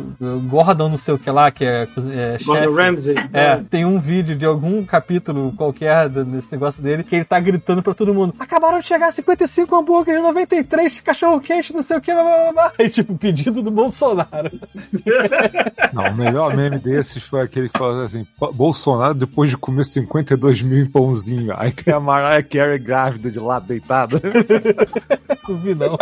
[0.48, 2.74] Gordon não sei o que lá, que é, é Gordon?
[2.74, 3.14] Ramsay.
[3.32, 7.82] É, tem um vídeo de algum capítulo qualquer desse negócio dele que ele tá gritando
[7.82, 12.22] pra todo mundo: Acabaram de chegar 55 hambúrgueres, 93 cachorro-quente, não sei o que, blá,
[12.22, 12.72] blá, blá.
[12.78, 14.50] Aí, tipo, pedido do Bolsonaro.
[15.92, 19.84] Não, o melhor meme desses foi aquele que falou assim: "Pa- Bolsonaro depois de comer
[19.84, 21.54] 52 mil em pãozinho.
[21.56, 24.20] Aí tem a Mariah Carey grávida de lá deitada.
[25.48, 25.96] Não vi, não.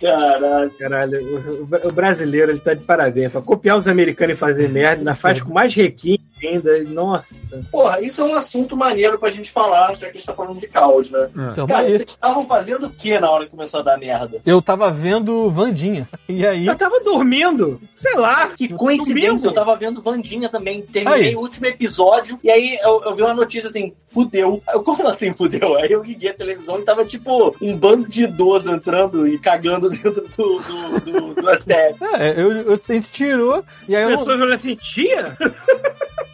[0.00, 0.70] Caralho.
[0.78, 3.32] Caralho, o, o brasileiro ele tá de parabéns.
[3.32, 6.82] Pra copiar os americanos e fazer merda, ainda faz com mais requinte ainda.
[6.84, 7.34] Nossa.
[7.70, 10.58] Porra, isso é um assunto maneiro pra gente falar, já que a gente tá falando
[10.58, 11.28] de caos, né?
[11.52, 14.40] Então, Cara, aí, vocês estavam fazendo o que na hora que começou a dar merda?
[14.44, 16.08] eu tava vendo Vandinha.
[16.26, 16.66] E aí.
[16.66, 17.80] Eu tava dormindo.
[17.94, 18.48] Sei lá.
[18.48, 19.46] Que coincidência, Domingo.
[19.48, 21.36] eu tava vendo Vandinha também, terminei Aí.
[21.36, 24.62] o último episódio, e aí eu, eu vi uma notícia assim, fudeu.
[24.72, 25.76] Eu, como assim fudeu?
[25.76, 29.88] Aí eu liguei a televisão e tava tipo um bando de idoso entrando e cagando
[29.90, 32.02] dentro do, do, do, do STF.
[32.18, 33.62] É, eu, eu, a gente tirou.
[33.88, 34.18] E aí As eu.
[34.18, 35.36] pessoas olham assim, tia?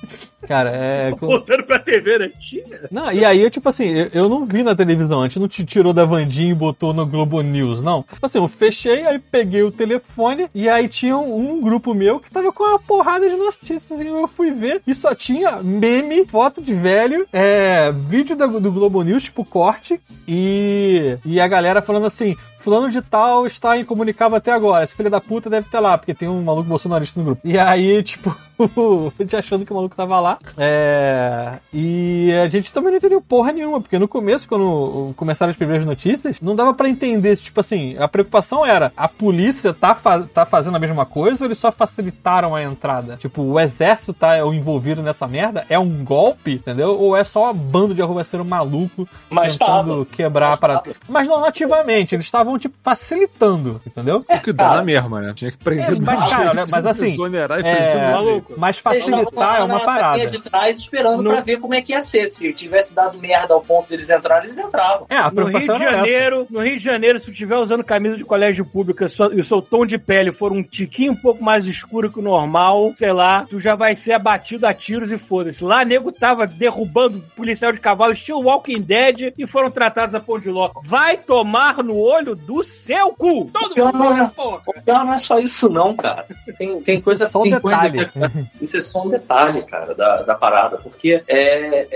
[0.51, 1.13] Cara, é.
[1.21, 2.29] Voltando pra TV, né?
[2.41, 2.65] Tia?
[2.91, 5.47] Não, e aí, eu, tipo assim, eu, eu não vi na televisão, a gente não
[5.47, 8.03] te tirou da Vandinha e botou no Globo News, não.
[8.03, 12.19] Tipo Assim, eu fechei, aí peguei o telefone e aí tinha um, um grupo meu
[12.19, 16.27] que tava com uma porrada de notícias e eu fui ver e só tinha meme,
[16.27, 21.81] foto de velho, é, vídeo da- do Globo News, tipo corte, e, e a galera
[21.81, 25.81] falando assim, fulano de tal está incomunicável até agora, esse filho da puta deve estar
[25.81, 27.41] lá, porque tem um maluco bolsonarista no grupo.
[27.45, 28.35] E aí, tipo,
[29.19, 33.21] a gente achando que o maluco tava lá, é, e a gente também não entendeu
[33.21, 37.45] porra nenhuma, porque no começo, quando começaram as primeiras notícias, não dava pra entender, se,
[37.45, 41.47] tipo assim, a preocupação era, a polícia tá, fa- tá fazendo a mesma coisa ou
[41.49, 43.17] eles só facilitaram a entrada?
[43.17, 45.65] Tipo, o exército tá envolvido nessa merda?
[45.69, 46.97] É um golpe, entendeu?
[46.99, 50.07] Ou é só um bando de arruaceiro maluco Mas tentando tava.
[50.07, 50.81] quebrar a Mas parada?
[50.83, 50.97] tava.
[51.09, 54.25] Mas não ativamente, eles estavam, tipo, facilitando, entendeu?
[54.29, 54.77] O que dá cara.
[54.77, 55.33] na mesma, né?
[55.35, 57.37] Tinha que prender É, mas, cara, né, mas assim, e
[57.67, 58.43] é.
[58.57, 60.27] Mas estavam facilitar é uma parada.
[60.27, 62.29] de trás esperando No- pra ver como é que ia ser.
[62.29, 65.07] Se tivesse dado merda ao ponto deles entrarem, eles entravam.
[65.09, 65.97] É, a No Rio de era essa.
[65.97, 69.41] Janeiro, no Rio de Janeiro, se tu estiver usando camisa de colégio público e e
[69.41, 72.93] o seu tom de pele for um tiquinho um pouco mais escuro que o normal,
[72.97, 75.63] sei lá, tu já vai ser abatido a tiros e foda-se.
[75.65, 80.39] Lá, nego tava derrubando policial de cavalo, estilo Walking Dead, e foram tratados a pão
[80.39, 80.71] de ló.
[80.85, 83.51] Vai tomar no olho do seu cu!
[83.53, 84.61] Todo Pior não é- mundo, porra.
[84.67, 86.25] O pior não é só isso, não, cara.
[86.59, 87.25] Tem, tem Isso coisa.
[87.25, 88.11] é só um tem coisa detalhe.
[88.59, 90.79] que- isso é só um detalhe, cara, da, da parada.
[90.79, 91.87] Porque é,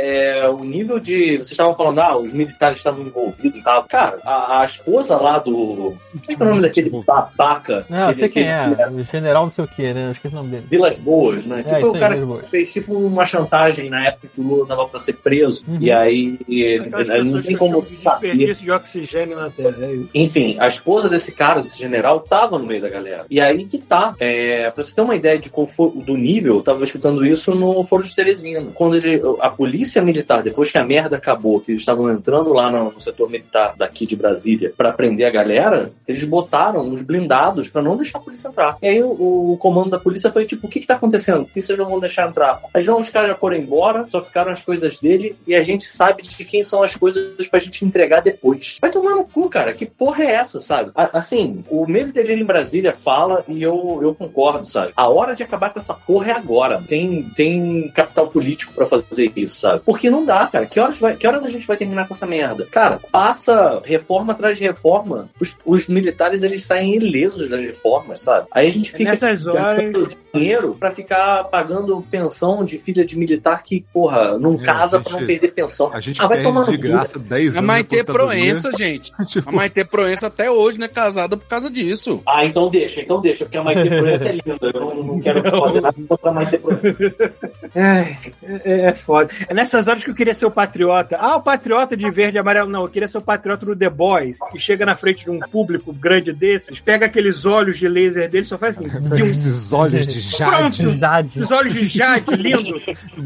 [0.43, 1.37] é o nível de.
[1.39, 3.85] Vocês estavam falando, ah, os militares estavam envolvidos e tal.
[3.85, 5.53] Cara, a, a esposa lá do.
[5.55, 5.97] Como
[6.29, 7.85] é que é o nome daquele babaca?
[7.89, 8.67] Não, eu sei quem é.
[8.93, 10.07] O general não sei o que, né?
[10.07, 10.67] Eu esqueci o nome dele.
[10.71, 11.63] Vilas Boas, né?
[11.63, 14.45] Que É, foi isso o cara que fez tipo uma chantagem na época que o
[14.45, 15.65] Lula tava pra ser preso.
[15.69, 15.79] Uhum.
[15.81, 16.39] E aí
[16.87, 18.29] Aquelas não tem como saber.
[18.29, 19.77] desperdício de oxigênio na Terra.
[19.81, 20.09] É isso.
[20.35, 23.25] Enfim, a esposa desse cara, desse general, tava no meio da galera.
[23.31, 24.17] E aí que tá.
[24.19, 27.85] É, pra você ter uma ideia de qual do nível, eu tava escutando isso no
[27.85, 28.67] Foro de Teresina.
[28.75, 32.69] Quando ele, a polícia militar, depois que a merda acabou, que eles estavam entrando lá
[32.69, 37.69] no, no setor militar daqui de Brasília pra prender a galera, eles botaram os blindados
[37.69, 38.77] pra não deixar a polícia entrar.
[38.83, 41.45] E aí o, o comando da polícia foi tipo: o que que tá acontecendo?
[41.45, 42.61] Por que vocês não vão deixar entrar?
[42.75, 45.87] Aí não, os caras já foram embora, só ficaram as coisas dele e a gente
[45.87, 48.79] sabe de quem são as coisas pra gente entregar depois.
[48.81, 49.73] Vai tomar no cu, cara.
[49.73, 50.91] Que porra porra é essa, sabe?
[50.95, 54.93] A- Assim, o medo dele em Brasília fala e eu, eu concordo, sabe?
[54.97, 56.83] A hora de acabar com essa porra é agora.
[56.89, 59.83] Tem, tem capital político pra fazer isso, sabe?
[59.85, 60.67] Porque não dá, cara.
[60.67, 62.67] Que horas, vai, que horas a gente vai terminar com essa merda?
[62.71, 65.29] Cara, passa reforma atrás de reforma.
[65.41, 68.47] Os, os militares, eles saem ilesos das reformas, sabe?
[68.51, 73.17] Aí a gente fica Nessas horas- gastando dinheiro pra ficar pagando pensão de filha de
[73.19, 75.91] militar que, porra, não É, casa a pra não perder pensão.
[75.93, 76.83] A gente Ah, vai tomar de no cu.
[76.89, 77.67] graça 10 A anos.
[77.69, 78.51] Maite de aposentadoria.
[78.53, 79.13] Proença, gente.
[79.27, 82.23] Tipo, A Maite Proença até hoje não é casada por causa disso.
[82.27, 84.59] Ah, então deixa, então deixa, porque a Maite Proença é linda.
[84.61, 87.35] Eu não, não quero fazer nada contra a Maite Proença.
[87.75, 89.31] Ai, é, é foda.
[89.49, 91.17] É nessas horas que eu queria ser o patriota.
[91.19, 92.71] Ah, o patriota de verde e amarelo.
[92.71, 95.41] Não, eu queria ser o patriota do The Boys, que chega na frente de um
[95.41, 98.89] público grande desses, pega aqueles olhos de laser dele e só faz assim.
[99.01, 99.27] zium.
[99.27, 100.83] esses olhos de jade.
[100.85, 101.41] Verdade.
[101.41, 102.81] Os olhos de Jade, lindo.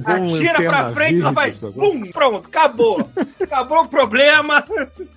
[0.05, 1.61] Atira pra frente, só faz.
[1.61, 3.09] Pum, pronto, acabou.
[3.41, 4.65] Acabou o problema.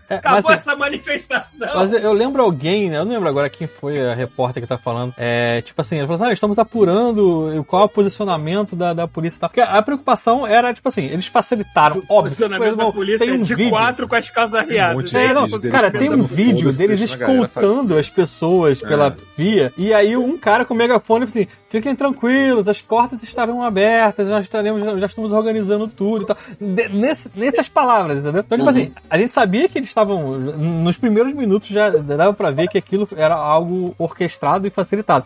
[0.10, 1.51] É, Acabou mas, essa manifestação.
[1.60, 4.78] Mas eu lembro alguém, né, eu não lembro agora quem foi a repórter que tá
[4.78, 5.14] falando.
[5.18, 9.08] É, tipo assim, ele falou assim: ah, estamos apurando qual é o posicionamento da, da
[9.08, 9.50] polícia e tal.
[9.50, 11.98] Porque a preocupação era, tipo assim, eles facilitaram.
[11.98, 12.24] o Óbvio.
[12.24, 13.70] posicionamento Irmão, da polícia tem um é de vídeo.
[13.72, 14.96] quatro com as calças Um arriadas.
[14.96, 19.72] monte de É, não, cara, tem um vídeo foda-se, deles escoltando as pessoas pela via,
[19.78, 24.82] e aí um cara com megafone assim, fiquem tranquilos, as portas estarão abertas, nós estaremos,
[25.00, 26.38] já estamos organizando tudo e tal.
[26.60, 28.44] De- nesse- nessas palavras, entendeu?
[28.46, 32.52] Então, tipo assim, a gente sabia que eles estavam, nos primeiros minutos já dava pra
[32.52, 35.26] ver que aquilo era algo orquestrado e facilitado.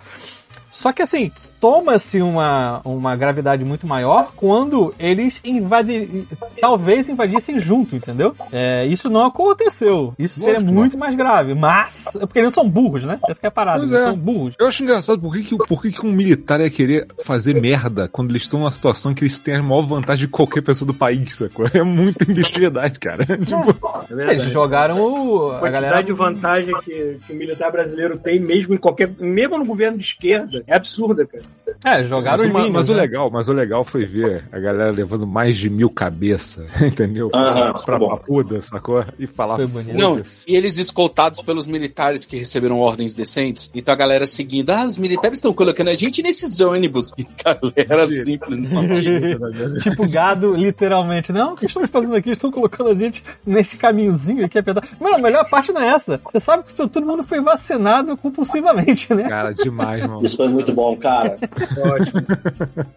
[0.75, 6.27] Só que assim, toma-se uma, uma gravidade muito maior quando eles invadem,
[6.59, 8.35] talvez invadissem junto, entendeu?
[8.51, 10.13] É, isso não aconteceu.
[10.19, 11.55] Isso seria Lógico que muito mais grave.
[11.55, 13.17] Mas, é porque eles não são burros, né?
[13.27, 14.07] Essa que é a parada, Pois eles é.
[14.07, 14.55] são burros.
[14.59, 18.07] Eu acho engraçado por que, que, por que, que um militar ia querer fazer merda
[18.07, 20.85] quando eles estão numa situação em que eles têm a maior vantagem de qualquer pessoa
[20.85, 21.65] do país, sacou?
[21.73, 23.25] É muita imbecilidade, cara.
[23.25, 23.75] tipo,
[24.11, 26.03] É Eles jogaram o, A a quantidade galera.
[26.03, 29.09] de vantagem que, que o militar brasileiro tem, mesmo em qualquer.
[29.19, 31.43] mesmo no governo de esquerda, é absurda, cara.
[31.83, 33.01] É, jogaram mas, uma- minions, mas o né?
[33.01, 37.29] legal, mas o legal foi ver a galera levando mais de mil cabeças, entendeu?
[37.33, 39.03] Aham, pra papuda, sacou?
[39.19, 39.97] E falar Foi bonito.
[39.97, 43.69] Não, e eles escoltados pelos militares que receberam ordens decentes.
[43.75, 47.11] Então a galera seguindo, ah, os militares estão colocando a gente nesses ônibus.
[47.17, 48.23] E galera Mentira.
[48.23, 49.37] simples não tinha.
[49.81, 51.31] tipo gado, literalmente.
[51.31, 52.31] Não, o que estão fazendo aqui?
[52.31, 54.87] Estão colocando a gente nesse caminhozinho aqui apertado.
[54.99, 56.19] Mano, a melhor parte não é essa.
[56.31, 59.27] Você sabe que to- todo mundo foi vacinado compulsivamente, né?
[59.29, 60.25] Cara, demais, mano.
[60.25, 61.35] Isso foi muito bom, cara.
[61.77, 62.21] Ótimo.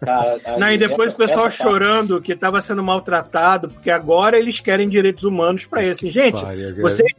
[0.01, 3.69] cara Não, aí, e depois essa- o pessoal essa parte- chorando que estava sendo maltratado,
[3.69, 5.97] porque agora eles querem direitos humanos pra eles.
[5.99, 6.81] Assim, gente, Pare, cara.
[6.81, 7.11] vocês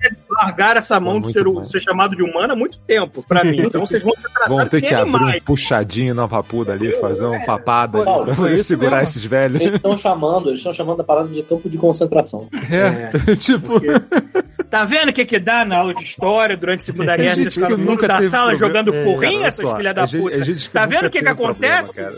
[0.43, 1.65] largaram essa mão Foi de ser, bom.
[1.65, 3.61] ser chamado de humano há muito tempo pra mim.
[3.63, 5.43] Então vocês vão ser Vão tratados ter que abrir animais.
[5.43, 7.99] um puxadinho na papuda ali, fazer uma papada
[8.35, 9.03] Foi- segurar mesmo.
[9.05, 9.61] esses velhos.
[9.61, 12.49] Eles estão chamando, eles estão chamando a parada de campo de concentração.
[12.71, 13.81] É, tipo,
[14.71, 17.35] Tá vendo o que, que dá na aula de história durante a Segunda Guerra?
[17.35, 18.57] gente que nunca da sala problema.
[18.59, 20.37] jogando É, porrinho, olha essas filhas é da gente- puta.
[20.37, 21.95] é gente tá vendo o que, que problema, acontece?
[21.97, 22.15] cara.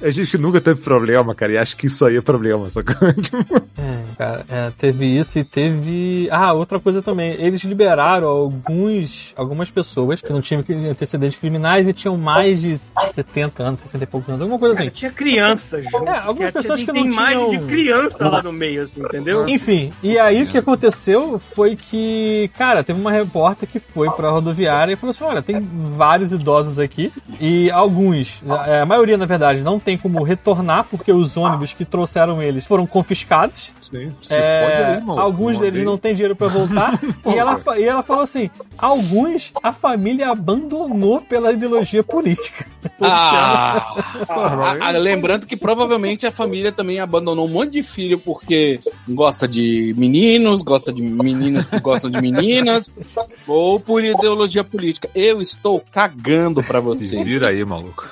[0.00, 2.94] É gente que nunca teve problema, cara, e acha que isso aí é problema, sacou?
[3.20, 6.28] Tipo, É, cara, é, teve isso e teve.
[6.30, 7.32] Ah, outra coisa também.
[7.38, 12.78] Eles liberaram alguns, algumas pessoas que não tinham antecedentes criminais e tinham mais de
[13.12, 14.96] 70 anos, 60 e poucos anos, alguma coisa Cara, assim.
[14.96, 16.08] tinha crianças junto.
[16.08, 19.00] É, algumas que pessoas que tem não imagem tinham- de criança lá no meio, assim,
[19.00, 19.48] entendeu?
[19.48, 24.30] Enfim, e aí o que aconteceu foi que, cara, teve uma repórter que foi pra
[24.30, 29.62] rodoviária e falou assim: olha, tem vários idosos aqui e alguns, a maioria na verdade,
[29.62, 33.70] não tem como retornar porque os ônibus que trouxeram eles foram confiscados.
[33.80, 35.18] sim, se É, fode aí, irmão.
[35.18, 36.98] alguns deles não têm dinheiro pra voltar.
[37.26, 42.66] e, ela, fa- e ela falou assim: alguns a família abandonou pela ideologia política.
[43.00, 43.96] Ah,
[44.28, 49.48] Ah, ah, lembrando que provavelmente a família também abandonou um monte de filho porque gosta
[49.48, 52.90] de meninos, gosta de meninas que gostam de meninas,
[53.46, 55.08] ou por ideologia política.
[55.14, 57.24] Eu estou cagando pra Se vocês.
[57.24, 58.08] vira aí, maluco.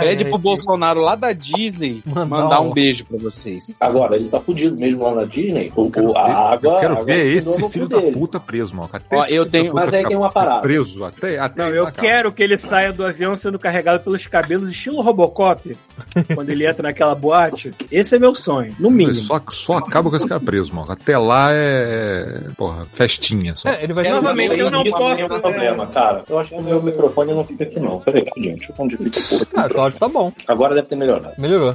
[0.00, 3.76] Pede pro Bolsonaro lá da Disney Mandar mandar um- beijo pra vocês.
[3.80, 5.72] Agora, ele tá fudido mesmo lá na Disney.
[5.74, 6.72] O, Quero o- ver, a água.
[6.74, 8.12] eu quero a água ver esse filho da dele.
[8.12, 8.88] puta preso, mano.
[8.92, 10.60] Até Ó, eu tenho- mas aí tem uma parada.
[10.62, 14.70] Preso até, até Não, eu quero que ele saia do avião sendo carregado pelos cabelos,
[14.70, 15.76] estilo Robocop,
[16.34, 17.72] quando ele entra naquela boate.
[17.90, 19.14] Esse é meu sonho, no mínimo.
[19.14, 20.90] Só, só acaba com esse cara preso, mano.
[20.92, 22.40] Até lá é.
[22.56, 23.68] Porra, festinha só.
[23.70, 25.38] É, ele vai É, novamente, eu não posso, é.
[25.40, 26.24] problema, cara.
[26.28, 28.00] Eu acho que o meu microfone não fica aqui, não.
[28.00, 28.72] Peraí, gente.
[28.78, 29.46] Onde fica?
[29.56, 30.32] Ah, o áudio tá bom.
[30.46, 31.32] Agora deve ter melhorado.
[31.38, 31.74] Melhorou.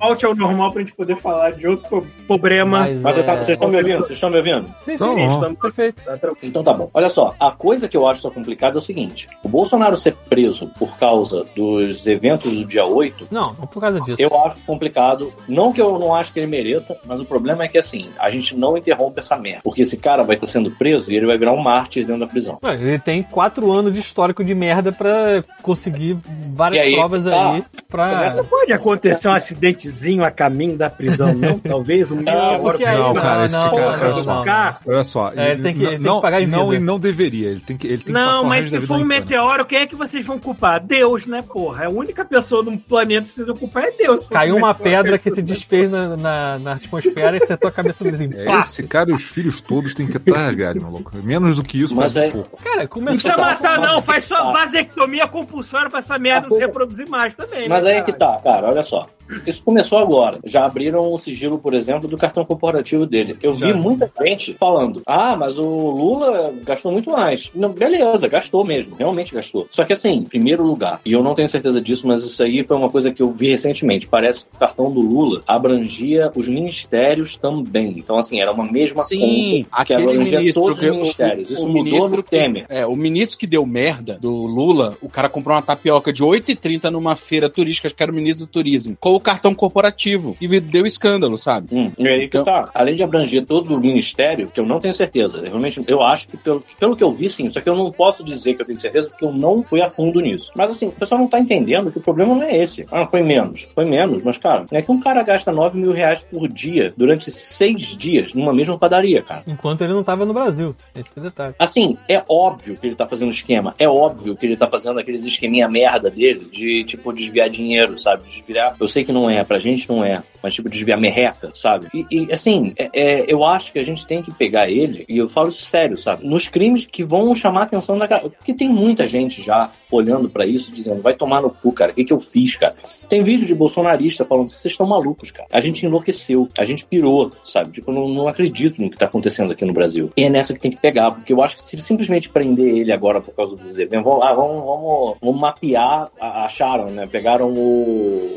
[0.00, 2.80] Volte ao normal pra gente poder falar de outro pro- problema.
[2.80, 3.20] Mas, Mas é...
[3.20, 3.98] eu tava- vocês estão me ouvindo?
[3.98, 4.66] Vocês estão me ouvindo?
[4.82, 5.28] Sim, Tá sim, bom.
[5.28, 6.02] estamos perfeito.
[6.04, 6.50] Tá tranquilo.
[6.50, 6.88] Então tá bom.
[6.92, 10.14] Olha só, a coisa que eu acho só complicada é o seguinte: o Bolsonaro ser
[10.28, 14.20] preso por causa dos eventos do dia 8, Não, não por causa disso.
[14.20, 15.32] eu acho complicado.
[15.48, 18.30] Não que eu não acho que ele mereça, mas o problema é que, assim, a
[18.30, 19.60] gente não interrompe essa merda.
[19.64, 22.26] Porque esse cara vai estar sendo preso e ele vai virar um mártir dentro da
[22.26, 22.58] prisão.
[22.62, 26.16] Ué, Ele tem quatro anos de histórico de merda pra conseguir
[26.52, 27.52] várias aí, provas tá.
[27.52, 28.08] aí pra.
[28.10, 31.58] Começa- Pode acontecer um acidentezinho a caminho da prisão, não?
[31.58, 34.34] Talvez um Não, porque aí- Não, cara, esse não, cara, não, olha não, só.
[34.36, 34.44] não.
[34.44, 36.82] Cara, Olha só, É, ele tem que- ele tem não, que pagar em não, vida.
[36.82, 37.48] e não deveria.
[37.50, 39.78] Ele tem que, ele tem que passar Não, o mas se for um meteoro, quem
[39.80, 40.80] é que vocês vão culpar?
[40.84, 41.86] Deus, né, porra?
[41.86, 44.24] A única pessoa no planeta que vocês vão culpar é Deus.
[44.26, 48.02] Caiu um uma pedra que se desfez na, na, na atmosfera e acertou a cabeça
[48.04, 48.16] dele.
[48.16, 51.10] assim, É, esse cara e os filhos todos têm que estar rasgados, maluco.
[51.22, 52.56] Menos do que isso, Mas mas é- pouco.
[52.62, 53.20] Cara, Não começou.
[53.20, 54.00] precisa matar, não.
[54.02, 54.52] Faz só Tá.
[54.52, 57.68] vasectomia compulsória pra essa merda não se reproduzir mais também.
[57.68, 59.06] Mas né, aí é que tá, cara, olha só.
[59.46, 60.38] Isso começou agora.
[60.44, 63.34] Já abriram o sigilo, por exemplo, do cartão corporativo dele.
[63.42, 67.50] Eu vi muita gente falando: ah, mas o Lula gastou muito mais.
[67.54, 69.66] Não, beleza, gastou mesmo, realmente gastou.
[69.70, 72.64] Só que assim, em primeiro lugar, e eu não tenho certeza disso, mas isso aí
[72.64, 74.06] foi uma coisa que eu vi recentemente.
[74.06, 77.94] Parece que o cartão do Lula abrangia os ministérios também.
[77.96, 81.50] Então, assim, era uma mesma Sim, conta que aquele abrangia ministro todos os ministérios.
[81.50, 82.66] o- Isso o mudou ministro no Temer.
[82.68, 86.90] É, o ministro que deu merda do Lula, o cara comprou uma tapioca de 8,30
[86.90, 90.36] numa feira turística, acho que era o ministro do turismo, com o cartão corporativo.
[90.40, 91.68] E deu escândalo, sabe?
[91.72, 92.70] Hum, e aí que Então- tá.
[92.74, 95.38] Além de abranger todo o ministério, que eu não tenho certeza.
[95.38, 97.48] Eu realmente, eu acho que pelo, pelo que eu vi, sim.
[97.50, 99.88] Só que eu não posso dizer que eu tenho certeza, porque eu não fui a
[99.88, 100.50] fundo nisso.
[100.54, 102.84] Mas assim, o pessoal não tá entendendo que o problema não é esse.
[102.90, 103.66] Ah, foi menos.
[103.74, 107.30] Foi menos, mas cara, é que um cara gasta 9 mil reais por dia durante
[107.30, 109.42] seis dias numa mesma padaria, cara.
[109.46, 110.74] Enquanto ele não tava no Brasil.
[110.94, 111.54] Esse é o detalhe.
[111.58, 113.74] Assim, é óbvio que ele tá fazendo esquema.
[113.78, 118.24] É óbvio que ele tá fazendo aqueles esqueminha merda dele de, tipo, desviar dinheiro, sabe?
[118.24, 118.76] Desviar.
[118.80, 120.22] Eu sei que não é, pra gente não é.
[120.44, 121.86] Mas, tipo, desviar merreca, sabe?
[121.94, 125.16] E, e, assim, é- é, eu acho que a gente tem que pegar ele, e
[125.16, 126.28] eu falo isso sério, sabe?
[126.28, 128.28] Nos crimes que vão chamar a atenção da galera.
[128.28, 131.92] Porque tem muita gente já olhando pra isso, dizendo, vai tomar no cu, cara.
[131.92, 132.74] O que, que eu fiz, cara?
[133.08, 135.48] Tem vídeo de bolsonarista falando, vocês estão malucos, cara.
[135.50, 137.70] A gente enlouqueceu, a gente pirou, sabe?
[137.72, 140.10] Tipo, eu não, não acredito no que tá acontecendo aqui no Brasil.
[140.14, 142.92] E é nessa que tem que pegar, porque eu acho que se simplesmente prender ele
[142.92, 147.06] agora por causa dos eventos, vamos vamos, vamos, vamos mapear, acharam, né?
[147.06, 147.60] Pegaram o,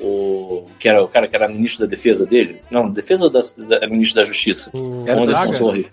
[0.04, 0.37] o.
[0.80, 2.62] que era o cara que era ministro da defesa dele?
[2.70, 3.40] Não, defesa ou da,
[3.80, 4.70] da ministro da justiça?
[4.74, 5.06] O...
[5.08, 5.58] Era Anderson?
[5.58, 5.86] Torres.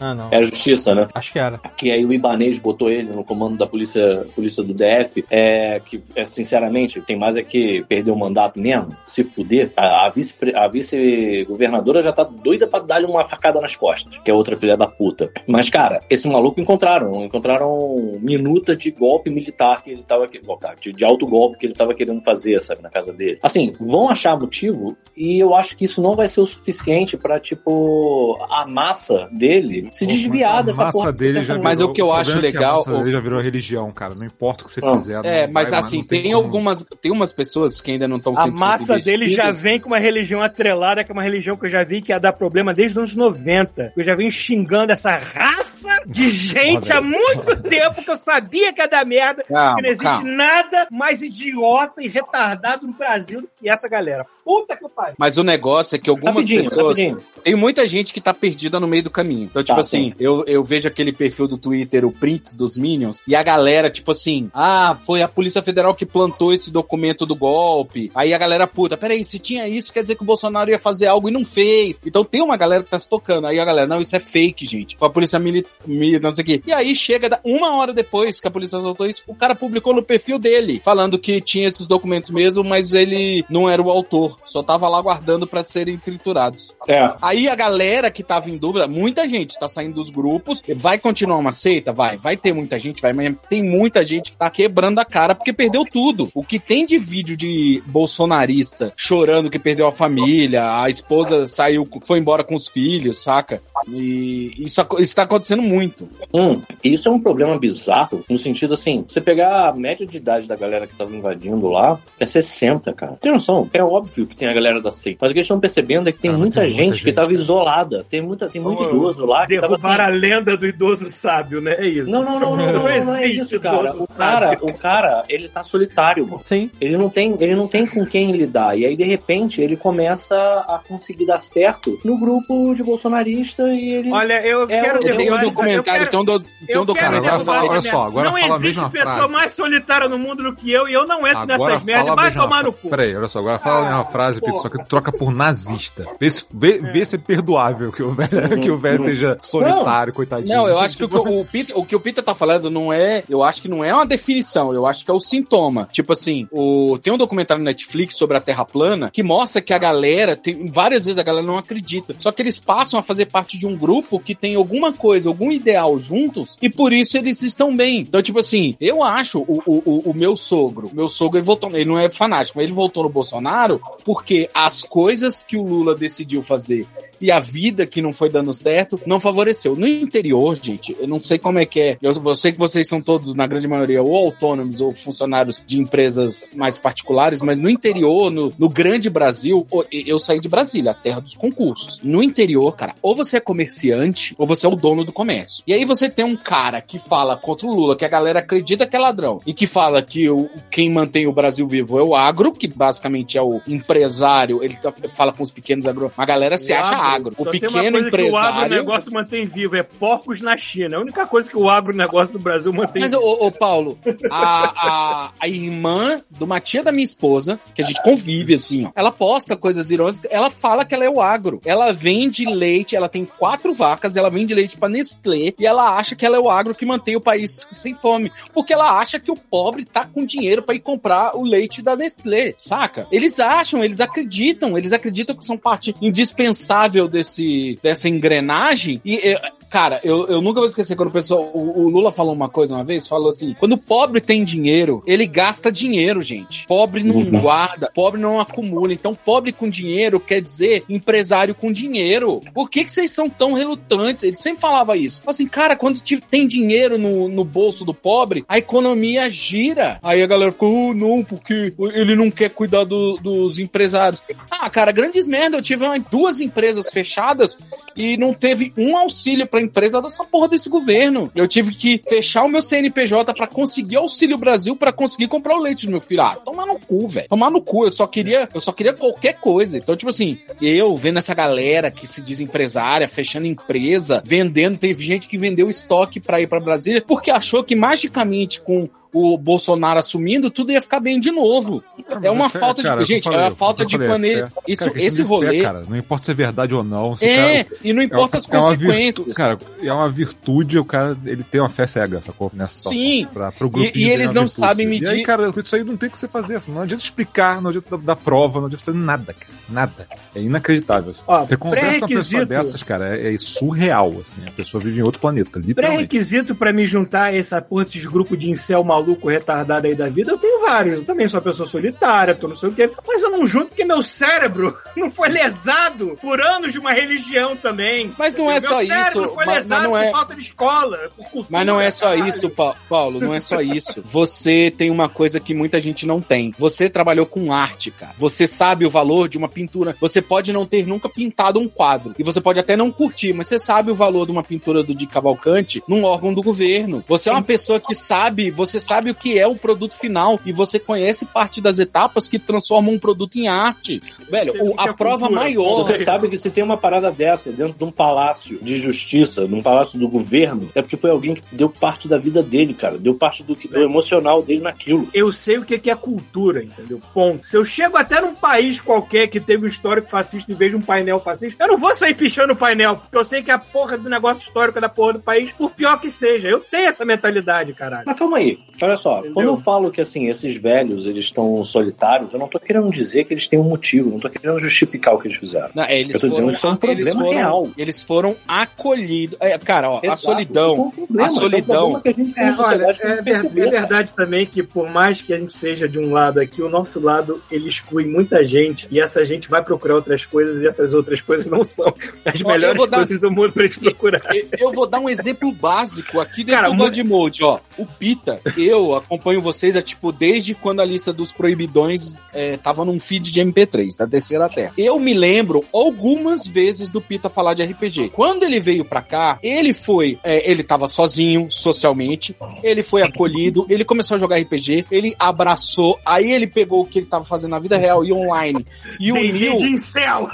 [0.00, 0.28] Ah, não.
[0.30, 1.08] É a justiça, né?
[1.14, 1.58] Acho que era.
[1.76, 6.02] que aí o Ibanês botou ele no comando da polícia, polícia do DF, é que,
[6.14, 9.72] é, sinceramente, tem mais é que perder o mandato mesmo, se fuder.
[9.76, 14.30] A, a vice- a vice-governadora já tá doida pra dar-lhe uma facada nas costas, que
[14.30, 15.30] é outra filha da puta.
[15.46, 20.40] Mas, cara, esse maluco encontraram, encontraram minuta de golpe militar que ele tava, que-
[20.80, 23.38] de, de alto golpe que ele tava querendo fazer, sabe, na casa dele.
[23.42, 27.38] Assim, vão achar motivo e eu acho que isso não vai ser o suficiente pra,
[27.38, 31.12] tipo, a massa dele se desviar a dessa massa porra.
[31.12, 31.68] dele dessa já merda.
[31.68, 33.92] Mas o que eu problema acho é que legal- A massa dele já virou religião,
[33.92, 34.14] cara.
[34.14, 34.96] Não importa o que você Ah.
[34.96, 35.24] fizer.
[35.24, 36.86] É, mas vai, assim, não tem tem como- algumas.
[37.00, 40.42] Tem umas pessoas que ainda não estão A massa dele já vem com uma religião
[40.42, 42.98] atrelada, que é uma religião que eu já vi que ia dar problema desde os
[42.98, 43.92] anos 90.
[43.96, 48.80] Eu já venho xingando essa raça de gente há muito tempo que eu sabia que
[48.80, 49.44] ia dar merda.
[49.44, 50.30] Calma, que não existe calma.
[50.32, 54.26] nada mais idiota e retardado no Brasil do que essa galera.
[54.46, 55.16] Puta que pariu.
[55.18, 56.96] Mas o negócio é que algumas Rapidinho, pessoas.
[56.96, 57.18] rapidinho.
[57.42, 59.42] Tem muita gente que tá perdida no meio do caminho.
[59.50, 63.20] Então, tipo Tá, assim, eu, eu vejo aquele perfil do Twitter, o Prints dos Minions,
[63.26, 67.34] e a galera, tipo assim, ah, foi a Polícia Federal que plantou esse documento do
[67.34, 68.08] golpe.
[68.14, 71.08] Aí a galera, puta, peraí, se tinha isso, quer dizer que o Bolsonaro ia fazer
[71.08, 72.00] algo e não fez.
[72.06, 73.48] Então tem uma galera que tá se tocando.
[73.48, 74.96] Aí a galera, não, isso é fake, gente.
[74.96, 76.62] Foi a polícia militar, não sei o quê.
[76.64, 80.04] E aí chega uma hora depois que a polícia soltou isso, o cara publicou no
[80.04, 84.35] perfil dele, falando que tinha esses documentos mesmo, mas ele não era o autor.
[84.44, 86.74] Só tava lá guardando pra serem triturados.
[86.88, 87.14] É.
[87.20, 91.38] Aí a galera que tava em dúvida, muita gente tá saindo dos grupos, vai continuar
[91.38, 91.92] uma seita?
[91.92, 95.34] Vai, vai ter muita gente, vai, mas tem muita gente que tá quebrando a cara
[95.34, 96.30] porque perdeu tudo.
[96.34, 101.88] O que tem de vídeo de bolsonarista chorando que perdeu a família, a esposa saiu,
[102.02, 103.62] foi embora com os filhos, saca?
[103.88, 106.08] E isso, isso tá acontecendo muito.
[106.34, 110.46] Hum, isso é um problema bizarro, no sentido assim, você pegar a média de idade
[110.46, 113.16] da galera que tava invadindo lá, é 60, cara.
[113.20, 113.68] Tem noção?
[113.72, 115.18] É óbvio que tem a galera da seita.
[115.22, 117.04] Mas o que eles estão percebendo é que tem Cara, muita tem gente muita que
[117.04, 117.38] gente, tava cara.
[117.40, 118.06] isolada.
[118.10, 121.08] Tem, muita, tem muito Ô, idoso lá que tava Derrubar a assim, lenda do idoso
[121.08, 121.76] sábio, né?
[121.78, 122.10] É isso.
[122.10, 123.92] Não, não, não, não, não, não, não é existe isso, cara.
[123.96, 126.40] O cara, o cara, ele tá solitário, mano.
[126.44, 126.70] Sim.
[126.80, 128.76] Ele não tem, ele não tem com quem lidar.
[128.78, 133.90] E aí, de repente, ele começa a conseguir dar certo no grupo de bolsonarista e
[133.92, 134.12] ele.
[134.12, 136.48] Olha, eu É, quero eu tenho derrubar um essa documentário, eu tem um, do, tem
[136.68, 137.44] Eu um quero Cara, agora documentário.
[137.44, 139.32] fala- derrubar olha só, agora Não fala a existe mesma pessoa frase.
[139.32, 142.14] mais solitária no mundo do que eu e eu não entro Agora nessas merdas.
[142.14, 142.88] Vai tomar no cu.
[142.90, 146.04] Peraí, olha só, agora fala a mesma frase, Pito, só que troca por nazista.
[146.20, 150.12] Vê se, vê, vê se é perdoável que o velho, que o velho esteja solitário,
[150.12, 150.56] coitadinho.
[150.56, 152.92] Não, eu acho que o, que o, Peter, o que o Peter tá falando não
[152.92, 153.22] é.
[153.28, 155.88] Eu acho que não é uma definição, eu acho que é o sintoma.
[155.92, 159.72] Tipo assim, o, tem um documentário no Netflix sobre a Terra plana que mostra que
[159.72, 162.14] a galera, tem, várias vezes a galera não acredita.
[162.18, 165.50] Só que eles passam a fazer parte de um grupo que tem alguma coisa, algum
[165.52, 168.00] ideal juntos, e por isso eles estão bem.
[168.00, 171.70] Então, tipo assim, eu acho o, o, o- o meu sogro, meu sogro, ele votou,
[171.70, 175.92] ele não é fanático, mas ele votou no Bolsonaro porque as coisas que o Lula
[175.92, 176.86] decidiu fazer
[177.20, 179.76] e a vida que não foi dando certo não favoreceu.
[179.76, 181.98] No interior, gente, eu não sei como é que é.
[182.02, 185.78] Eu, eu sei que vocês são todos, na grande maioria, ou autônomos ou funcionários de
[185.78, 190.94] empresas mais particulares, mas no interior, no, no grande Brasil, eu saí de Brasília, a
[190.94, 192.00] terra dos concursos.
[192.02, 195.62] No interior, cara, ou você é comerciante ou você é o dono do comércio.
[195.66, 198.86] E aí você tem um cara que fala contra o Lula, que a galera acredita
[198.86, 202.14] que é ladrão, e que fala que o, quem mantém o Brasil vivo é o
[202.14, 206.10] agro, que basicamente é o empresário, ele tá- fala com os pequenos agro.
[206.16, 207.32] A galera se acha agro.
[207.32, 208.48] O Só uma pequeno coisa Que o empresário.
[208.60, 210.96] agronegócio mantém vivo é porcos na China.
[210.96, 213.22] É a única coisa que o agronegócio do Brasil mantém Mas, vivo.
[213.24, 213.98] ô, ô, Paulo,
[214.30, 218.86] a, a, a irmã de uma tia da minha esposa, que a gente convive assim,
[218.86, 221.60] ó, ela posta coisas irônicas, ela fala que ela é o agro.
[221.64, 226.14] Ela vende leite, ela tem quatro vacas, ela vende leite pra Nestlé e ela acha
[226.14, 228.30] que ela é o agro que mantém o país sem fome.
[228.52, 231.96] Porque ela acha que o pobre tá com dinheiro pra ir comprar o leite da
[231.96, 233.06] Nestlé, saca?
[233.10, 239.38] Eles acham, eles acreditam, eles acreditam que são parte indispensável desse, dessa engrenagem e.
[239.76, 241.50] Cara, eu, eu nunca vou esquecer quando o pessoal.
[241.52, 245.02] O, o Lula falou uma coisa uma vez, falou assim: quando o pobre tem dinheiro,
[245.06, 246.66] ele gasta dinheiro, gente.
[246.66, 248.90] Pobre não guarda, pobre não acumula.
[248.94, 252.40] Então, pobre com dinheiro quer dizer empresário com dinheiro.
[252.54, 254.24] Por que, que vocês são tão relutantes?
[254.24, 255.20] Ele sempre falava isso.
[255.20, 259.98] Falava assim, cara, quando te- tem dinheiro no, no bolso do pobre, a economia gira.
[260.02, 264.22] Aí a galera ficou, oh, não, porque ele não quer cuidar do- dos empresários.
[264.50, 265.58] Ah, cara, grandes merda.
[265.58, 267.58] Eu tive duas empresas fechadas
[267.94, 271.30] e não teve um auxílio pra empresa dessa porra desse governo.
[271.34, 275.62] Eu tive que fechar o meu CNPJ pra conseguir auxílio Brasil pra conseguir comprar o
[275.62, 276.22] leite do meu filho.
[276.22, 277.28] Ah, tomar no cu, velho.
[277.28, 277.84] Tomar no cu.
[277.84, 279.76] Eu só queria, eu só queria qualquer coisa.
[279.76, 285.04] Então, tipo assim, eu vendo essa galera que se diz empresária, fechando empresa, vendendo, teve
[285.04, 288.88] gente que vendeu estoque pra ir pra Brasília porque achou que magicamente com
[289.18, 291.82] o Bolsonaro assumindo, tudo ia ficar bem de novo.
[292.22, 292.88] É uma Cara, falta de.
[292.88, 294.40] cara, gente, eu é falei, uma falta de falei, é planejo.
[294.48, 294.48] fé.
[294.68, 295.62] Isso, Cara, esse de fé, rolê.
[295.62, 297.16] cara, não importa se é verdade ou não.
[297.20, 299.14] É, cara- e não importa as é uma consequências.
[299.24, 302.50] virtu- cara, é uma virtude o cara ele tem uma fé cega, sacou?
[302.54, 302.90] Nessa.
[302.90, 303.26] Sim.
[303.32, 304.60] Pra, pro E- grupinho e dele eles é não virtude.
[304.66, 306.56] sabem E medir- aí, cara, isso aí não tem o que você fazer.
[306.56, 309.52] Assim, não adianta explicar, não adianta dar, dar prova, não adianta fazer nada, cara.
[309.68, 310.06] Nada.
[310.34, 311.10] É inacreditável.
[311.10, 311.22] Assim.
[311.26, 314.40] Ó, você conversa com uma pessoa dessas, cara, é, é surreal, assim.
[314.46, 315.74] A pessoa vive em outro planeta, literalmente.
[316.06, 320.08] Pré-requisito pra me juntar a essa porra desses grupos de incel maluco retardado aí da
[320.08, 320.94] vida, eu tenho vários.
[320.94, 322.90] Eu também sou uma pessoa solitária, tô não sei o quê.
[323.06, 327.56] Mas eu não junto porque meu cérebro não foi lesado por anos de uma religião
[327.56, 328.12] também.
[328.18, 330.34] Mas não é Meu só cérebro isso, foi mas- lesado mas não é- por falta
[330.34, 331.46] de escola, por cultura.
[331.50, 332.28] Mas não é só caralho.
[332.28, 334.02] isso, Pa- Paulo, não é só isso.
[334.06, 336.52] Você tem uma coisa que muita gente não tem.
[336.58, 338.14] Você trabalhou com arte, cara.
[338.18, 339.96] Você sabe o valor de uma pintura.
[340.00, 342.14] Você pode não ter nunca pintado um quadro.
[342.18, 344.94] E você pode até não curtir, mas você sabe o valor de uma pintura do
[344.94, 347.04] de Cavalcante num órgão do governo.
[347.08, 350.52] Você é uma pessoa que sabe, você sabe o que é o produto final e
[350.52, 354.00] você conhece parte das etapas que transformam um produto em arte.
[354.30, 355.40] Velho, o a é prova cultura.
[355.40, 355.84] maior.
[355.84, 359.62] Você sabe que se tem uma parada dessa dentro de um palácio de justiça, num
[359.62, 362.98] palácio do governo, é porque foi alguém que deu parte da vida dele, cara.
[362.98, 365.08] Deu parte do, que- do emocional dele naquilo.
[365.12, 367.00] Eu sei o que que é cultura, entendeu?
[367.12, 367.46] Ponto.
[367.46, 370.82] Se eu chego até num país qualquer que teve um histórico fascista e vejo um
[370.82, 373.96] painel fascista, eu não vou sair pichando o painel, porque eu sei que a porra
[373.98, 376.48] do negócio histórico é da porra do país, por pior que seja.
[376.48, 378.04] Eu tenho essa mentalidade, caralho.
[378.06, 379.18] Mas calma aí, olha só.
[379.18, 379.34] Entendeu?
[379.34, 383.24] Quando eu falo que assim, esses velhos eles estão solitários, eu não tô querendo dizer
[383.24, 385.70] que eles têm um motivo, não tô querendo justificar o que eles fizeram.
[385.74, 387.68] Não, é, eles Eu tô dizendo foram, que isso é um eles problema foram- real.
[387.76, 389.36] Eles foram acolhidos.
[389.40, 390.72] É, cara, ó, a Exato, solidão.
[390.72, 392.08] isso é um problema, a isso é um solidão- problema que
[392.40, 395.88] a É, olha, é, perceber, é verdade também que por mais que a gente seja
[395.88, 399.62] de um lado aqui, o nosso lado ele exclui muita gente e essa gente vai
[399.62, 401.86] procurar outras coisas e essas outras coisas não são
[402.24, 404.22] as Ó, melhores eu vou dar- coisas do mundo pra gente procurar.
[404.34, 407.58] Eu- Eu vou dar um exemplo básico aqui dentro Cara, do mu- God Mode, ó.
[407.78, 412.84] O Pita, eu acompanho vocês, é tipo, desde quando a lista dos proibidões é, tava
[412.84, 414.72] num feed de MP3, da terceira terra.
[414.76, 418.10] Eu me lembro algumas vezes do Pita falar de RPG.
[418.10, 423.66] Quando ele veio pra cá, ele foi, é, ele tava sozinho, socialmente, ele foi acolhido,
[423.68, 427.52] ele começou a jogar RPG, ele abraçou, aí ele pegou o que ele tava fazendo
[427.52, 428.64] na vida real e online,
[429.00, 429.56] e uniu...
[429.56, 430.28] de incel!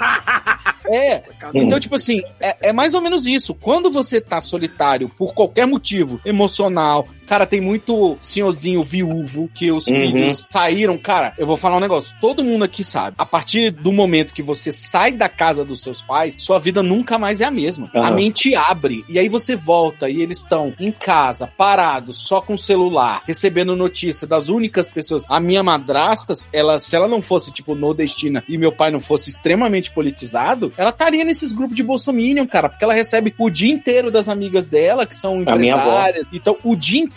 [0.85, 1.23] É,
[1.53, 3.53] então, tipo assim, é, é mais ou menos isso.
[3.53, 9.87] Quando você tá solitário por qualquer motivo, emocional, cara, tem muito senhorzinho viúvo que os
[9.87, 9.93] Uhum.
[9.95, 10.97] filhos saíram.
[10.97, 12.15] Cara, eu vou falar um negócio.
[12.19, 13.15] Todo mundo aqui sabe.
[13.17, 17.17] A partir do momento que você sai da casa dos seus pais, sua vida nunca
[17.17, 17.89] mais é a mesma.
[17.93, 18.07] Aham.
[18.07, 19.03] A mente abre.
[19.09, 23.75] E aí você volta e eles estão em casa, parados, só com o celular, recebendo
[23.75, 25.23] notícia das únicas pessoas.
[25.27, 29.29] A minha madrasta, ela, se ela não fosse, tipo, nordestina e meu pai não fosse
[29.29, 34.11] extremamente politizado, ela estaria nesses grupos de Bolsominion, cara, porque ela recebe o dia inteiro
[34.11, 36.27] das amigas dela, que são empresárias.
[36.33, 37.12] Então, o dia inteiro,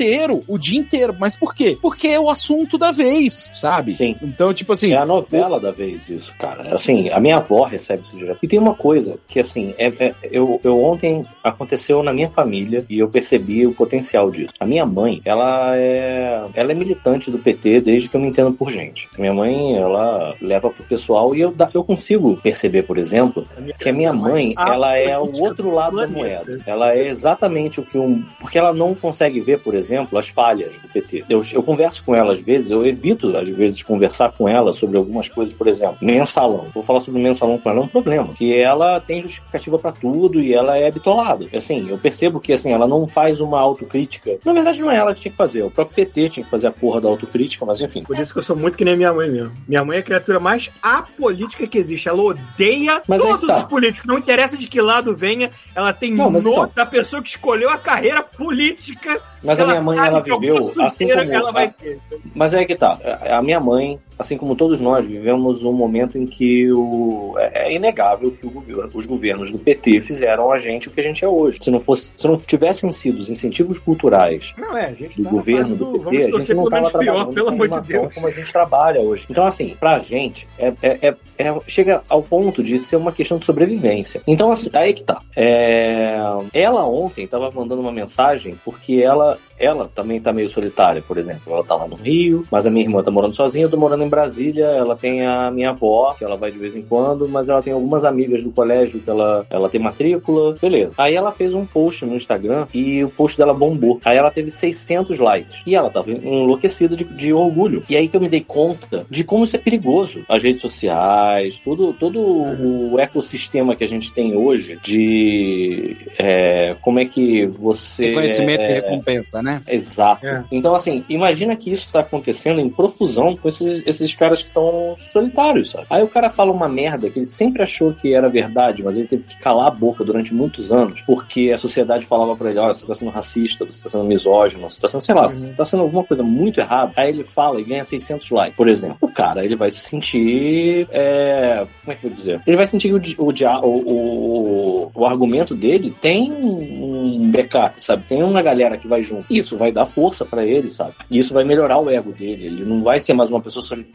[0.46, 1.14] o dia inteiro.
[1.18, 1.76] Mas por quê?
[1.80, 3.92] Porque é o assunto da vez, sabe?
[3.92, 4.16] Sim.
[4.22, 6.74] Então, tipo assim, É a novela da vez, isso, cara.
[6.74, 8.38] Assim, a minha avó recebe isso direto.
[8.42, 12.84] E tem uma coisa que, assim, é, é- eu, eu ontem aconteceu na minha família
[12.88, 14.52] e eu percebi o potencial disso.
[14.58, 18.52] A minha mãe, ela é, ela é militante do PT desde que eu me entendo
[18.52, 19.08] por gente.
[19.18, 23.44] Minha mãe, ela leva pro pessoal e eu, dá- eu consigo perceber, por exemplo,
[23.78, 26.60] que a minha mãe, Ah, ela é o outro lado da moeda.
[26.66, 28.22] Ela é exatamente o que um.
[28.40, 29.85] Porque ela não consegue ver, por exemplo,
[30.16, 31.24] as falhas do PT.
[31.28, 34.96] Eu, eu converso com ela às vezes, eu evito às vezes conversar com ela sobre
[34.96, 36.66] algumas coisas, por exemplo, mensalão.
[36.74, 38.34] Vou falar sobre mensalão com ela, é um problema.
[38.34, 41.46] Que ela tem justificativa pra tudo e ela é bitolada.
[41.54, 44.38] Assim, eu percebo que assim, ela não faz uma autocrítica.
[44.44, 46.66] Na verdade, não é ela que tinha que fazer, o próprio PT tinha que fazer
[46.66, 48.02] a porra da autocrítica, mas enfim.
[48.02, 49.52] Por isso que eu sou muito que nem minha mãe mesmo.
[49.66, 52.08] Minha mãe é a criatura mais apolítica que existe.
[52.08, 53.56] Ela odeia Mas todos tá.
[53.58, 54.06] os políticos.
[54.06, 55.50] Não interessa de que lado venha.
[55.74, 56.70] Ela tem Não, então.
[56.74, 59.20] da pessoa que escolheu a carreira política.
[59.42, 61.32] Mas Ela minha mãe, ela viveu assim como.
[61.32, 61.98] ela vai ter.
[62.34, 62.98] Mas é que tá.
[63.30, 67.74] A minha mãe, assim como todos nós, vivemos um momento em que o, é é
[67.74, 71.24] inegável que o governo, os governos do PT fizeram a gente o que a gente
[71.24, 71.58] é hoje.
[71.60, 75.74] Se não fosse, se não tivessem sido os incentivos culturais Não é, do tá governo
[75.76, 78.52] do do- PT, a gente não estava pior, trabalhando pelo com de como a gente
[78.52, 79.26] trabalha hoje.
[79.28, 83.38] Então, assim, pra gente, é, é, é- é- chega ao ponto de ser uma questão
[83.38, 84.20] de sobrevivência.
[84.26, 85.20] Então, assim, aí que tá.
[85.34, 86.18] É,
[86.52, 91.52] ela ontem tava mandando uma mensagem porque ela, ela também tá meio solitária, por exemplo.
[91.52, 94.04] Ela tá lá no Rio, mas a minha irmã tá morando sozinha, eu tô morando
[94.04, 97.48] em Brasília, ela tem a minha avó, que ela vai de vez em quando, mas
[97.48, 100.92] ela tem algumas amigas do colégio que ela, ela tem matrícula, beleza.
[100.98, 104.00] Aí ela fez um post no Instagram e o post dela bombou.
[104.04, 105.62] Aí ela teve 600 likes.
[105.66, 107.82] E ela tava enlouquecida de, de orgulho.
[107.88, 110.24] E aí que eu me dei conta de como isso é perigoso.
[110.28, 116.98] As redes sociais, todo, todo o ecossistema que a gente tem hoje de é, como
[116.98, 118.06] é que você...
[118.06, 119.62] reconhecimento é, e recompensa, né?
[119.66, 120.26] Exato.
[120.26, 120.44] É.
[120.50, 124.94] Então, assim, imagina que isso tá acontecendo em profusão com esses, esses caras que estão
[124.96, 125.86] solitários, sabe?
[125.90, 129.06] Aí o cara fala uma merda que ele sempre achou que era verdade, mas ele
[129.06, 132.74] teve que calar a boca durante muitos anos, porque a sociedade falava pra ele, olha,
[132.74, 135.64] você tá sendo racista, você tá sendo misógino, você tá sendo, sei lá, você tá
[135.64, 136.92] sendo alguma coisa muito errada.
[136.96, 138.96] Aí ele fala e ganha 600 likes, por exemplo.
[139.00, 142.40] O cara, ele vai se sentir, é, como é que eu vou dizer?
[142.46, 143.32] Ele vai sentir que o, o,
[143.64, 148.04] o, o, argumento dele tem um backup, sabe?
[148.08, 149.26] Tem uma galera que vai junto.
[149.30, 150.92] Isso vai dar força pra ele, sabe?
[151.10, 152.46] E isso vai melhorar o ego dele.
[152.46, 153.85] Ele não vai ser mais uma pessoa solitária.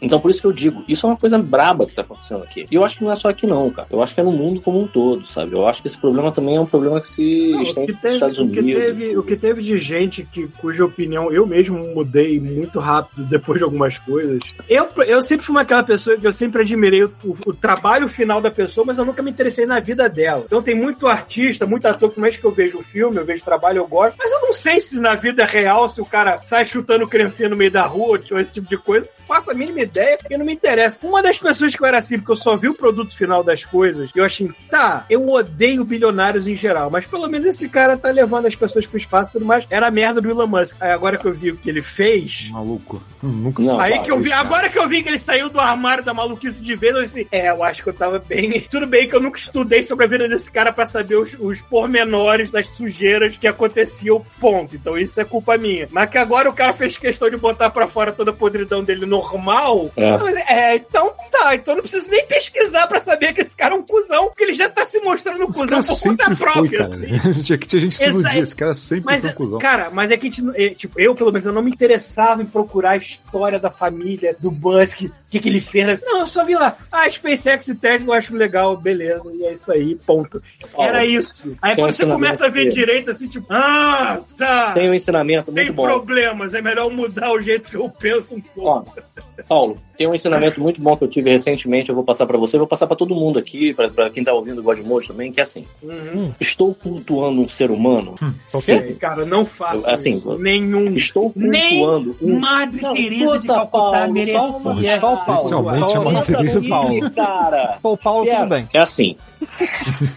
[0.00, 2.66] Então, por isso que eu digo, isso é uma coisa braba que tá acontecendo aqui.
[2.70, 3.88] E eu acho que não é só aqui, não, cara.
[3.90, 5.52] Eu acho que é no mundo como um todo, sabe?
[5.52, 7.92] Eu acho que esse problema também é um problema que se Não, o, estende que
[7.92, 8.82] nos teve, Estados o, que Unidos.
[8.82, 13.58] teve, o que teve de gente que, cuja opinião eu mesmo mudei muito rápido depois
[13.58, 14.40] de algumas coisas.
[14.68, 17.12] Eu, eu sempre fui aquela pessoa que eu sempre admirei o,
[17.46, 20.44] o trabalho final da pessoa, mas eu nunca me interessei na vida dela.
[20.46, 23.42] Então tem muito artista, muito ator, por mais que eu vejo o filme, eu vejo
[23.42, 26.36] o trabalho, eu gosto, mas eu não sei se na vida real, se o cara
[26.42, 29.08] sai chutando criancinha no meio da rua, ou esse tipo de coisa,
[29.38, 30.98] faço a mínima ideia, porque não me interessa.
[31.02, 33.64] Uma das pessoas que eu era assim, porque eu só vi o produto final das
[33.64, 38.10] coisas, eu achei, tá, eu odeio bilionários em geral, mas pelo menos esse cara tá
[38.10, 39.66] levando as pessoas pro espaço e tudo mais.
[39.70, 40.76] Era a merda do Elon Musk.
[40.80, 43.02] Aí agora que eu vi o que ele fez, Maluco.
[43.22, 44.40] Nunca Não, Aí cara, que eu vi, cara.
[44.42, 47.28] agora que eu vi que ele saiu do armário da maluquice de vez, eu disse,
[47.30, 48.60] é, eu acho que eu tava bem.
[48.70, 51.60] Tudo bem que eu nunca estudei sobre a vida desse cara pra saber os, os
[51.60, 54.74] pormenores das sujeiras que aconteciam, ponto.
[54.74, 55.86] Então isso é culpa minha.
[55.90, 59.06] Mas que agora o cara fez questão de botar pra fora toda a podridão dele
[59.32, 59.90] normal.
[59.96, 60.08] É.
[60.52, 63.78] É, então tá, então eu não preciso nem pesquisar pra saber que esse cara é
[63.78, 66.78] um cuzão, porque ele já tá se mostrando um Esse cuzão por conta foi, própria,
[66.78, 66.94] cara.
[66.94, 67.42] assim.
[67.42, 69.58] Tinha que tinha gente se é- Esse cara sempre Mas, foi um cuzão.
[69.58, 72.42] cara, mas é que a gente, é, tipo, eu pelo menos eu não me interessava
[72.42, 76.00] em procurar a história da família, do Musk, o que, que ele fez.
[76.02, 79.52] Não, eu só vi lá, ah, SpaceX e Tesla eu acho legal, beleza, e é
[79.52, 80.42] isso aí, ponto.
[80.78, 81.50] Era isso.
[81.62, 82.70] Aí tem quando um você começa a ver quê?
[82.70, 84.72] direito assim, tipo, ah, tá.
[84.72, 85.84] Tem um ensinamento muito Tem bom.
[85.86, 88.68] problemas, é melhor mudar o jeito que eu penso um pouco.
[88.68, 89.00] Ó,
[89.48, 92.58] Paulo, tem um ensinamento muito bom que eu tive recentemente, eu vou passar pra você,
[92.58, 95.40] vou passar pra todo mundo aqui, pra, pra quem tá ouvindo o Godmode também, que
[95.40, 96.32] é assim: Uhum.
[96.40, 98.14] estou cultuando um ser humano.
[98.46, 100.94] Sim, cara, não faça Assim, nenhum.
[100.94, 102.38] Estou Nem cultuando um.
[102.38, 104.80] Madre Não, Teresa de Calcutá Paulo, só o Paulo.
[104.80, 106.68] Especialmente a Madre Teresa.
[106.68, 107.78] Paulo, cara.
[107.82, 108.68] Pô, o Paulo, É, tudo bem.
[108.72, 109.16] É assim.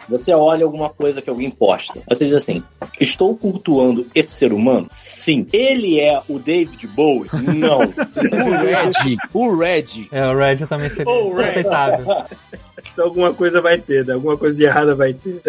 [0.10, 2.00] Você olha alguma coisa que alguém posta.
[2.00, 2.64] Aí Você diz assim:
[3.00, 4.88] Estou cultuando esse ser humano?
[4.90, 5.48] Sim.
[5.54, 7.30] Ele é o David Bowie?
[7.56, 7.80] Não.
[8.91, 10.08] O Red, o Red.
[10.12, 11.50] É, o Red também seria Oh, Red.
[11.50, 12.06] aceitável.
[12.94, 14.14] Então alguma coisa vai ter, né?
[14.14, 15.40] alguma coisa de errada vai ter.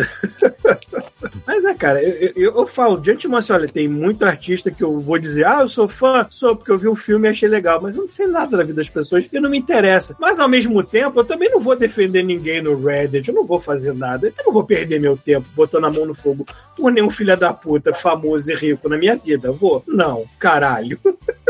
[1.46, 4.82] Mas é, cara, eu, eu, eu falo de antemão assim, olha, tem muito artista que
[4.84, 7.48] eu vou dizer, ah, eu sou fã, sou porque eu vi um filme e achei
[7.48, 10.14] legal, mas eu não sei nada da vida das pessoas e não me interessa.
[10.20, 13.58] Mas ao mesmo tempo, eu também não vou defender ninguém no Reddit, eu não vou
[13.58, 16.46] fazer nada, eu não vou perder meu tempo botando a mão no fogo
[16.76, 19.50] por nenhum filho da puta famoso e rico na minha vida.
[19.52, 19.82] Vou?
[19.86, 20.98] Não, caralho.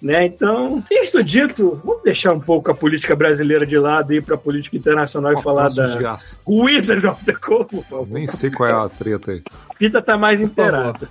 [0.00, 0.26] Né?
[0.26, 4.76] Então, isto dito, deixar um pouco a política brasileira de lado e ir pra política
[4.76, 6.38] internacional e falar da desgraça.
[6.46, 8.06] Wizard of the Coast, por favor.
[8.10, 9.42] Nem sei qual é a treta aí.
[9.78, 11.08] Pita tá mais inteirado.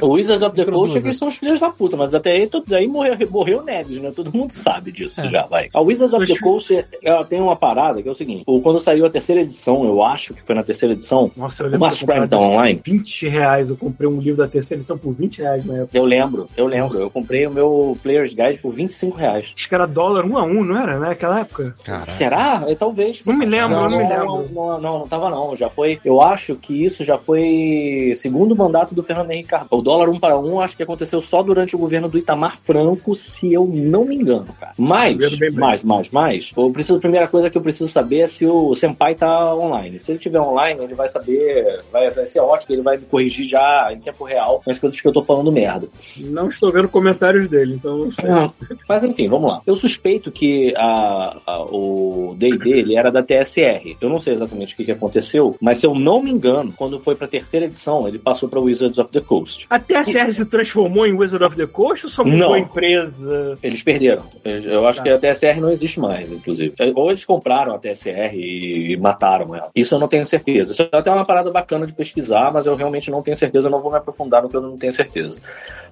[0.00, 0.64] O Wizards of the.
[0.64, 3.62] Coast é que são os filhos da puta, mas até aí, tudo aí morreu, morreu
[3.62, 4.10] Neves, né?
[4.10, 5.28] Todo mundo sabe disso É.
[5.28, 5.68] já, vai.
[5.74, 9.04] A Wizards of the Coast ela tem uma parada que é o seguinte: quando saiu
[9.04, 12.28] a terceira edição, eu acho que foi na terceira edição, Nossa, eu o lembro Prime
[12.28, 12.80] tá online.
[12.84, 13.68] 20 reais.
[13.70, 15.96] Eu comprei um livro da terceira edição por 20 reais na época.
[15.96, 16.86] Eu lembro, eu lembro.
[16.88, 17.00] Nossa.
[17.00, 19.52] Eu comprei o meu Player's Guide por 25 reais.
[19.54, 21.08] Acho que era dólar um a um, não era, né?
[21.08, 21.74] Naquela época.
[21.84, 22.06] Caralho.
[22.06, 22.64] Será?
[22.66, 23.24] É, talvez.
[23.24, 24.54] Não me lembro, não, não me não, lembro.
[24.54, 25.56] Não, não, não tava não.
[25.56, 26.00] Já foi.
[26.04, 29.68] Eu acho que isso já foi segundo mandato do Fernando Henrique Carvalho.
[29.70, 33.14] O dólar um para um, acho que aconteceu só durante o governo do Itamar Franco,
[33.14, 34.72] se eu não me engano, cara.
[34.78, 35.16] Mas,
[35.54, 36.52] mais, mais, mais.
[36.56, 39.98] Eu preciso, a primeira coisa que eu preciso saber é se o Senpai tá online.
[39.98, 43.46] Se ele tiver online, ele vai saber, vai, vai ser ótimo, ele vai me corrigir
[43.46, 45.88] já em tempo real as coisas que eu tô falando merda.
[46.18, 48.28] Não estou vendo comentários dele, então não sei.
[48.28, 48.52] Não.
[48.88, 49.62] Mas enfim, vamos lá.
[49.66, 53.96] Eu suspeito que a, a- o D&D ele era da TSR.
[54.00, 56.98] Eu não sei exatamente o que, que aconteceu, mas se eu não me engano, quando
[56.98, 59.66] foi pra terceira edição, ele passou pra Wizards of the Coast.
[59.70, 63.58] A TSR se transformou em Wizard of the Coast ou só mudou a empresa?
[63.62, 64.22] Eles perderam.
[64.44, 65.02] Eu acho Tá.
[65.04, 66.74] que a TSR não existe mais, inclusive.
[66.94, 69.70] Ou eles compraram a TSR e mataram ela.
[69.74, 70.72] Isso eu não tenho certeza.
[70.72, 73.66] Isso é até uma parada bacana de pesquisar, mas eu realmente não tenho certeza.
[73.66, 75.38] Eu não vou me aprofundar no que eu não tenho certeza.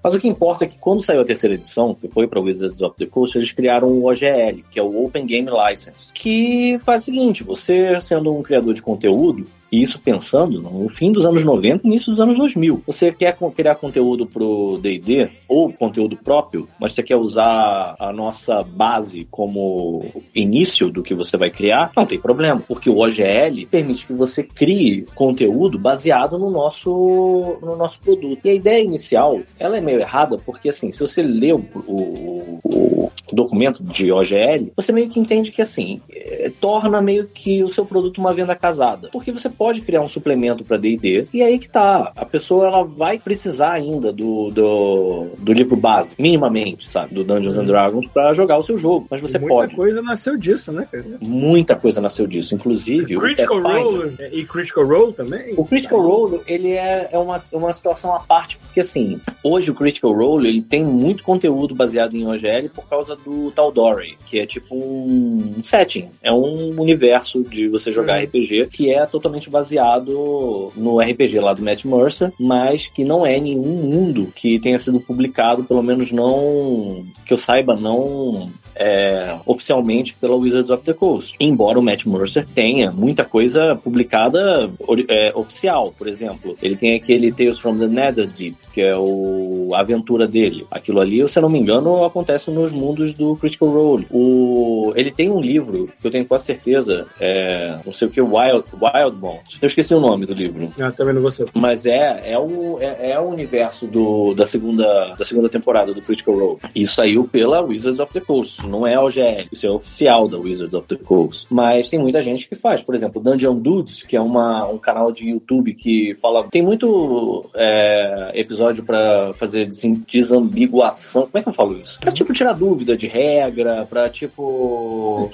[0.03, 2.81] Mas o que importa é que quando saiu a terceira edição, que foi para Wizards
[2.81, 7.03] of the Coast, eles criaram o OGL, que é o Open Game License, que faz
[7.03, 11.45] o seguinte: você sendo um criador de conteúdo, e isso pensando no fim dos anos
[11.45, 12.83] 90 e início dos anos 2000.
[12.87, 18.63] Você quer criar conteúdo pro D&D ou conteúdo próprio, mas você quer usar a nossa
[18.63, 24.07] base como início do que você vai criar, não tem problema, porque o OGL permite
[24.07, 28.39] que você crie conteúdo baseado no nosso no nosso produto.
[28.45, 32.61] E a ideia inicial, ela é meio errada, porque assim, se você lê o, o-
[32.65, 37.69] o documento de OGL, você meio que entende que assim, é, torna meio que o
[37.69, 39.09] seu produto uma venda casada.
[39.13, 42.85] Porque você pode criar um suplemento para D&D e aí que tá, a pessoa ela
[42.85, 48.33] vai precisar ainda do, do, do livro básico, minimamente, sabe, do Dungeons and Dragons para
[48.33, 49.77] jogar o seu jogo, mas você Muita pode.
[49.77, 51.05] coisa nasceu disso, né, cara?
[51.21, 53.61] Muita coisa nasceu disso, inclusive o Critical.
[53.61, 55.55] Role é, e Critical Role também?
[55.57, 59.75] O Critical Role, ele é, é uma, uma situação à parte, porque assim, hoje o
[59.75, 64.47] Critical Role, ele tem muito conteúdo baseado em OGL por causa do Tal'Dorei, que é
[64.47, 68.25] tipo um setting, é um universo de você jogar Uhum.
[68.25, 73.39] RPG que é totalmente baseado no RPG lá do Matt Mercer, mas que não é
[73.39, 80.15] nenhum mundo que tenha sido publicado, pelo menos não, que eu saiba, não é, oficialmente
[80.15, 81.35] pela Wizards of the Coast.
[81.39, 84.71] Embora o Matt Mercer tenha muita coisa publicada
[85.09, 86.57] é, oficial, por exemplo.
[86.63, 90.67] Ele tem aquele Tales from the Netherdeep, que é o, a aventura dele.
[90.71, 94.07] Aquilo ali, se eu não me engano, acontece nos mundos do Critical Role.
[94.11, 98.21] O, ele tem um livro, que eu tenho quase certeza, é, não sei o que,
[98.21, 99.59] Wild, Wild Bones.
[99.61, 100.71] Eu esqueci o nome do livro.
[100.81, 101.47] Ah, também não ser.
[101.55, 106.03] Mas é, é, o, é, é o universo do, da, segunda, da segunda temporada do
[106.03, 106.59] Critical Role.
[106.75, 108.64] E saiu pela Wizards of the Coast.
[108.69, 109.49] Não é OGL.
[109.53, 111.47] Isso é oficial da Wizards of the Coast.
[111.51, 112.83] Mas tem muita gente que faz.
[112.83, 116.45] Por exemplo, Dungeon Dudes, que é uma, um canal de YouTube que fala.
[116.51, 119.69] Tem muito é, episódio pra fazer
[120.07, 121.23] desambiguação.
[121.23, 121.99] Como é que eu falo isso?
[122.01, 125.31] Pra tipo tirar dúvida de regra, pra tipo.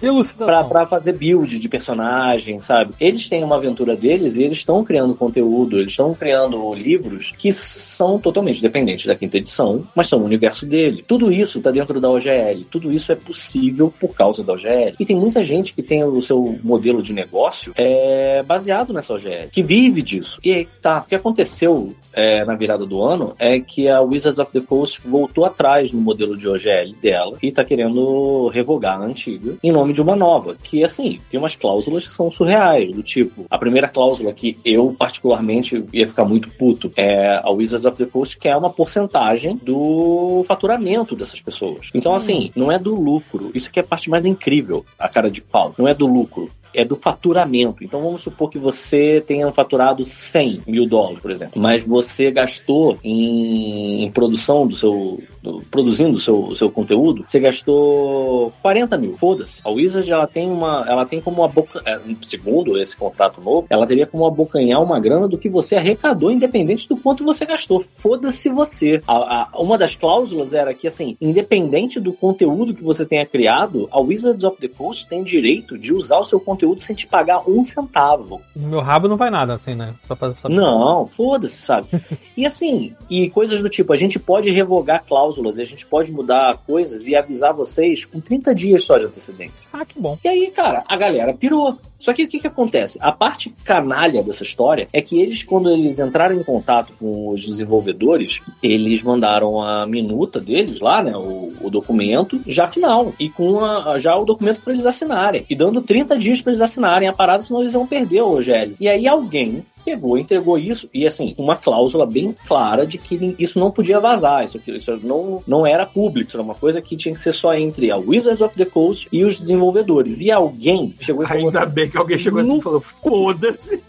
[0.00, 0.68] Pra, Elucidação.
[0.68, 2.94] pra fazer build de personagem, sabe?
[3.00, 7.52] Eles têm uma aventura deles e eles estão criando conteúdo, eles estão criando livros que
[7.52, 11.04] são totalmente dependentes da quinta edição, mas são o universo dele.
[11.06, 12.64] Tudo isso tá dentro da OGL.
[12.70, 14.94] Tudo isso é possível por causa da OGL.
[14.98, 19.48] E tem muita gente que tem o seu modelo de negócio é, baseado nessa OGL,
[19.50, 20.38] que vive disso.
[20.44, 21.00] E aí tá.
[21.00, 25.00] O que aconteceu é, na virada do ano é que a Wizards of the Coast
[25.04, 29.92] voltou atrás no modelo de OGL dela e tá querendo revogar a antiga em nome
[29.92, 33.88] de uma nova, que assim, tem umas cláusulas que são surreais, do tipo, a primeira
[33.88, 38.48] cláusula que eu particularmente ia ficar muito puto é a Wizards of the Coast, que
[38.48, 41.90] é uma porcentagem do faturamento dessas pessoas.
[41.94, 45.30] Então assim, não é do lucro, isso que é a parte mais incrível, a cara
[45.30, 47.84] de pau, não é do lucro é do faturamento.
[47.84, 52.98] Então vamos supor que você tenha faturado 100 mil dólares, por exemplo, mas você gastou
[53.02, 55.20] em, em produção do seu.
[55.42, 59.16] Do, produzindo o seu, o seu conteúdo, você gastou 40 mil.
[59.16, 59.60] Foda-se.
[59.64, 60.84] A Wizard ela tem uma.
[60.86, 65.26] Ela tem como aboca, é, segundo esse contrato novo, ela teria como abocanhar uma grana
[65.26, 67.80] do que você arrecadou, independente do quanto você gastou.
[67.80, 69.02] Foda-se você.
[69.06, 73.88] A, a, uma das cláusulas era que, assim, independente do conteúdo que você tenha criado,
[73.90, 77.48] a Wizards of the Coast tem direito de usar o seu conteúdo sem te pagar
[77.48, 78.40] um centavo.
[78.54, 79.94] No meu rabo não vai nada, assim, né?
[80.04, 80.54] Só pra saber.
[80.54, 81.88] Não, foda-se, sabe?
[82.36, 86.58] e assim, e coisas do tipo, a gente pode revogar cláusulas, a gente pode mudar
[86.66, 89.68] coisas e avisar vocês com 30 dias só de antecedência.
[89.72, 90.18] Ah, que bom.
[90.24, 91.78] E aí, cara, a galera pirou.
[92.00, 92.98] Só que o que, que acontece?
[93.00, 97.46] A parte canalha dessa história é que eles, quando eles entraram em contato com os
[97.46, 101.16] desenvolvedores, eles mandaram a minuta deles lá, né?
[101.16, 103.12] O, o documento já final.
[103.20, 105.44] E com a, já o documento para eles assinarem.
[105.48, 108.74] E dando 30 dias para eles assinarem a parada, senão eles vão perder o OGL.
[108.80, 113.58] E aí alguém pegou, entregou isso, e assim, uma cláusula bem clara de que isso
[113.58, 117.12] não podia vazar, isso, isso não, não era público, isso era uma coisa que tinha
[117.12, 120.20] que ser só entre a Wizards of the Coast e os desenvolvedores.
[120.20, 123.82] E alguém chegou e falou Ainda assim, bem que alguém chegou assim e falou: foda-se.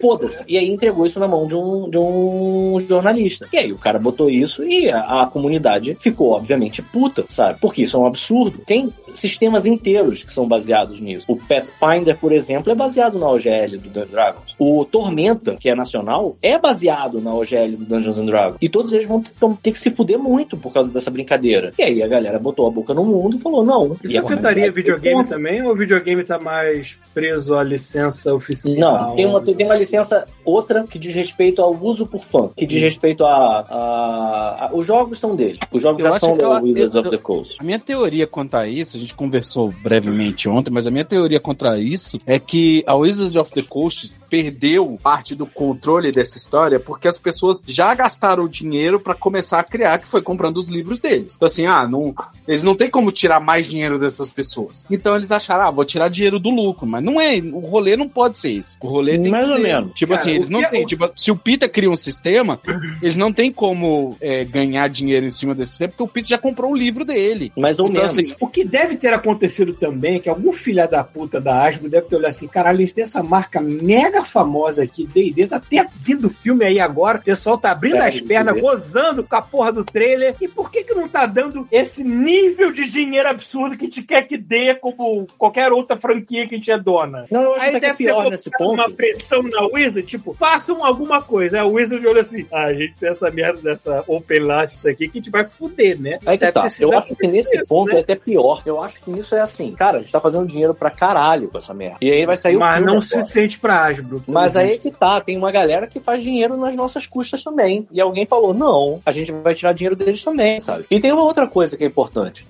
[0.00, 0.44] Foda-se.
[0.46, 3.46] E aí entregou isso na mão de um, de um jornalista.
[3.52, 7.58] E aí o cara botou isso e a, a comunidade ficou, obviamente, puta, sabe?
[7.60, 8.58] Porque isso é um absurdo.
[8.66, 11.24] Tem sistemas inteiros que são baseados nisso.
[11.28, 14.54] O Pathfinder, por exemplo, é baseado na OGL do Dungeons Dragons.
[14.58, 18.56] O Tormenta, que é nacional, é baseado na OGL do Dungeons and Dragons.
[18.60, 21.70] E todos eles vão ter, que se fuder muito por causa dessa brincadeira.
[21.78, 23.96] E aí a galera botou a boca no mundo e falou: não.
[24.02, 25.62] Isso afetaria videogame também?
[25.62, 29.08] Ou o videogame tá mais preso à licença oficial?
[29.08, 32.66] Não, tem uma, tem uma licença outra que diz respeito ao uso por fã, que
[32.66, 35.60] diz respeito a, a- a- Os jogos são deles.
[35.70, 37.56] Os jogos Eu já são da Wizards eu- of the Coast.
[37.60, 41.40] A minha teoria quanto a isso, a gente conversou brevemente ontem, mas a minha teoria
[41.40, 46.80] contra isso é que a Wizards of the Coast perdeu parte do controle dessa história
[46.80, 50.68] porque as pessoas já gastaram o dinheiro pra começar a criar, que foi comprando os
[50.68, 51.34] livros deles.
[51.36, 52.12] Então, assim, ah, não,
[52.48, 54.84] eles não tem como tirar mais dinheiro dessas pessoas.
[54.90, 56.86] Então eles acharam, ah, vou tirar dinheiro do lucro.
[56.86, 58.76] Mas não é, o rolê não pode ser isso.
[58.82, 59.92] O rolê tem Mais que ou menos.
[59.94, 60.82] Tipo Cara, assim, eles não é- têm.
[60.82, 62.60] o- Tipo, se o Peter cria um sistema,
[63.02, 66.38] eles não têm como é, ganhar dinheiro em cima desse sistema, porque o Peter já
[66.38, 67.52] comprou o livro dele.
[67.56, 68.18] Mais ou Então, menos.
[68.18, 71.88] assim, O que deve ter acontecido também é que algum filha da puta da Asmo
[71.88, 75.86] deve ter olhado assim, caralho, eles têm essa marca mega famosa aqui, D&D, tá até
[75.96, 79.72] vindo filme aí agora, o pessoal tá abrindo É, as pernas, gozando com a porra
[79.72, 83.88] do trailer, e por que que não tá dando esse nível de dinheiro absurdo que
[83.88, 87.26] te quer que dê como qualquer outra franquia que a gente é dona?
[87.30, 88.72] Não, eu acho Aí que é deve ter pior colocado nesse ponto.
[88.72, 91.58] uma pressão na Wizard, tipo, façam alguma coisa.
[91.58, 95.08] Aí a Wizard olha assim, ah, a gente tem essa merda dessa Open License aqui
[95.08, 96.18] que a gente vai fuder, né?
[96.26, 96.68] Aí que Deve tá.
[96.80, 97.98] Eu acho que nesse ponto né?
[97.98, 98.62] é até pior.
[98.64, 101.58] Eu acho que isso é assim, cara, a gente tá fazendo dinheiro pra caralho com
[101.58, 101.98] essa merda.
[102.00, 103.02] E aí vai sair o Mas não agora.
[103.02, 104.22] suficiente pra Asbro.
[104.26, 107.86] Mas aí que tá, tem uma galera que faz dinheiro nas nossas custas também.
[107.90, 110.84] E alguém falou, não, a gente vai tirar dinheiro deles também, sabe?
[110.90, 112.46] E tem uma outra coisa que é importante.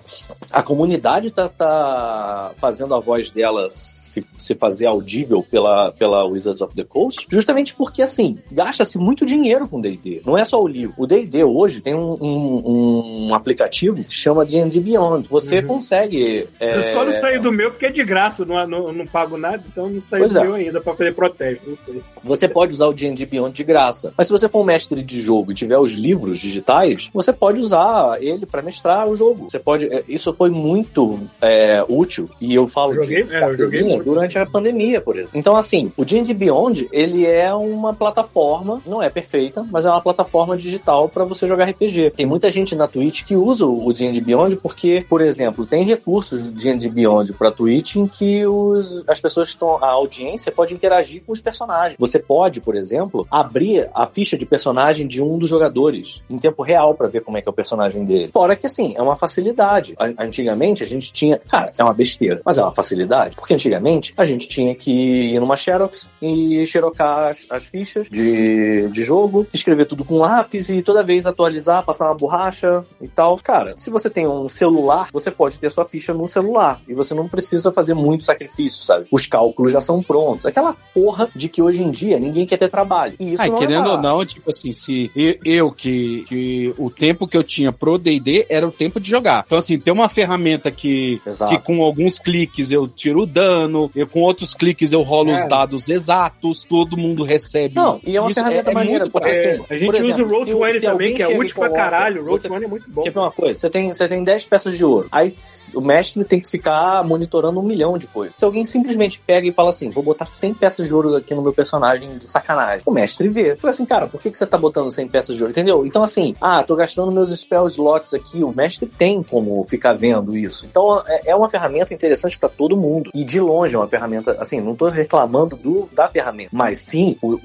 [0.51, 6.61] A comunidade tá, tá fazendo a voz dela se, se fazer audível pela, pela Wizards
[6.61, 10.21] of the Coast, justamente porque, assim, gasta-se muito dinheiro com D&D.
[10.25, 10.93] Não é só o livro.
[10.97, 15.27] O D&D hoje tem um, um, um aplicativo que chama D&D Beyond.
[15.29, 16.47] Você consegue...
[16.59, 19.37] é, Eu só não saí do meu porque é de graça, não, não, não pago
[19.37, 20.43] nada, então não saí Pois do é.
[20.43, 22.01] meu ainda pra fazer protesto, não sei.
[22.23, 24.13] Você pode usar o D&D Beyond de graça.
[24.17, 27.59] Mas se você for um mestre de jogo e tiver os livros digitais, você pode
[27.59, 29.49] usar ele para mestrar o jogo.
[29.49, 29.85] Você pode.
[29.85, 32.29] é, Isso foi muito é, útil.
[32.39, 35.37] E eu falo Eu joguei- de é, eu joguei durante a pandemia, por exemplo.
[35.39, 40.01] Então, assim, o D&D Beyond ele é uma plataforma, não é perfeita, mas é uma
[40.01, 42.11] plataforma digital para você jogar RPG.
[42.11, 46.41] Tem muita gente na Twitch que usa o D&D Beyond porque, por exemplo, tem recursos
[46.41, 51.21] do D&D Beyond para Twitch em que os, as pessoas estão a audiência pode interagir
[51.23, 51.97] com alguns personagens.
[51.99, 56.63] Você pode, por exemplo, abrir a ficha de personagem de um dos jogadores em tempo
[56.63, 58.29] real pra ver como é que é o personagem dele.
[58.31, 59.95] Fora que, assim, é uma facilidade.
[60.17, 61.37] Antigamente a gente tinha.
[61.37, 63.35] Cara, é uma besteira, mas é uma facilidade.
[63.35, 68.87] Porque antigamente a gente tinha que ir numa Xerox e xerocar as, as fichas de,
[68.89, 73.37] de jogo, escrever tudo com lápis e toda vez atualizar, passar uma borracha e tal.
[73.37, 77.13] Cara, se você tem um celular, você pode ter sua ficha no celular e você
[77.13, 79.05] não precisa fazer muito sacrifício, sabe?
[79.11, 80.45] Os cálculos já são prontos.
[80.45, 83.13] Aquela porra de que hoje em dia ninguém quer ter trabalho.
[83.19, 86.73] E isso Ah, não é querendo ou não, tipo assim, se eu, eu que, que
[86.77, 89.43] o tempo que eu tinha pro D&D era o tempo de jogar.
[89.45, 91.51] Então assim, tem uma ferramenta que, Exato.
[91.51, 95.41] que com alguns cliques eu tiro o dano, eu com outros cliques eu rolo os
[95.41, 95.47] É.
[95.47, 97.75] dados exatos, todo mundo recebe.
[97.75, 99.53] Não, e é uma Isso ferramenta maneira, muito porque prático.
[99.63, 100.55] assim, A gente por usa exemplo, o Roll20 se se
[100.85, 102.21] também, alguém que é útil pra caralho.
[102.21, 103.03] O você- Roll20 é muito bom.
[103.03, 103.59] Quer ver uma coisa?
[103.59, 105.07] Você tem, você tem 10 peças de ouro.
[105.11, 105.27] Aí
[105.73, 108.37] o mestre tem que ficar monitorando um milhão de coisas.
[108.37, 111.41] Se alguém simplesmente pega e fala assim, vou botar 100 peças de ouro aqui no
[111.41, 112.81] meu personagem de sacanagem.
[112.85, 113.55] O mestre vê.
[113.55, 115.51] Fala assim, cara, por que, que você tá botando 100 peças de ouro?
[115.51, 115.85] Entendeu?
[115.85, 118.43] Então assim, ah, tô gastando meus spell slots aqui.
[118.43, 120.65] O mestre tem como ficar vendo isso.
[120.65, 123.09] Então é, é uma ferramenta interessante pra todo mundo.
[123.13, 126.44] E de longe é uma ferramenta, assim, não tô reclamando do, da ferramenta.
[126.51, 127.39] Mas sim, o,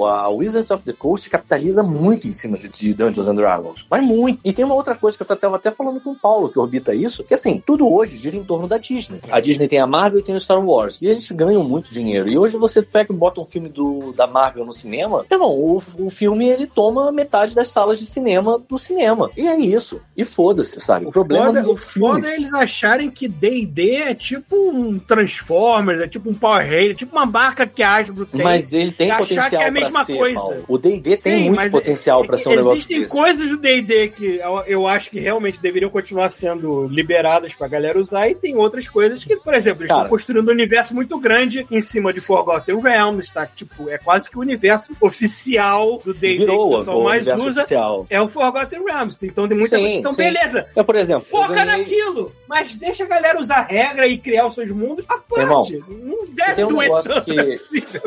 [0.00, 3.86] o- a Wizards of the Coast capitaliza muito em cima de, de Dungeons and Dragons.
[3.90, 4.40] Mas muito.
[4.44, 6.94] E tem uma outra coisa que eu tava até falando com o Paulo, que orbita
[6.94, 9.20] isso, que assim, tudo hoje gira em torno da Disney.
[9.30, 11.00] A Disney tem a Marvel e tem o Star Wars.
[11.02, 12.28] E eles ganham muito dinheiro.
[12.28, 15.82] E hoje você pega e bota um filme do, da Marvel no cinema, irmão, o,
[15.98, 19.30] o filme ele toma metade das salas de cinema do cinema.
[19.36, 20.00] E é isso.
[20.16, 21.06] E foda-se, sabe?
[21.06, 26.08] O problema foda, o foda é eles acharem que D&D é tipo um Transformers, é
[26.08, 27.94] tipo um Power Ranger, é tipo uma marca que a
[28.26, 28.42] Tem.
[28.42, 30.34] Mas ele tem achar potencial que é a mesma ser, coisa.
[30.40, 30.64] Paulo.
[30.68, 34.40] O D&D tem Sim, muito potencial pra ser um negócio Existem coisas do D&D que
[34.66, 39.24] eu, acho que realmente deveriam continuar sendo liberadas pra galera usar e tem outras coisas
[39.24, 40.00] que, por exemplo, eles Cara.
[40.02, 43.46] estão construindo um universo muito grande em cima de Forgotten Realms, tá?
[43.46, 47.60] Tipo, é quase que o universo oficial do D&D que o o pessoal mais usa
[47.60, 48.06] oficial.
[48.10, 49.18] é o Forgotten Realms.
[49.22, 49.98] Então tem muita Sim, coisa.
[49.98, 50.16] Então, sim.
[50.18, 50.66] beleza.
[50.76, 54.54] É, por exemplo, Foca ganhei- naquilo, mas deixa a galera usar regra e criar os
[54.54, 55.82] seus mundos à parte.
[55.88, 57.24] não deve um doer negócio tanto.
[57.24, 58.02] que- é possível.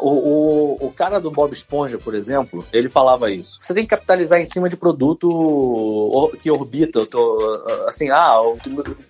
[0.00, 3.58] O, o, o cara do Bob Esponja, por exemplo, ele falava isso.
[3.60, 7.00] Você tem que capitalizar em cima de produto que orbita.
[7.00, 8.36] Eu tô, assim, ah,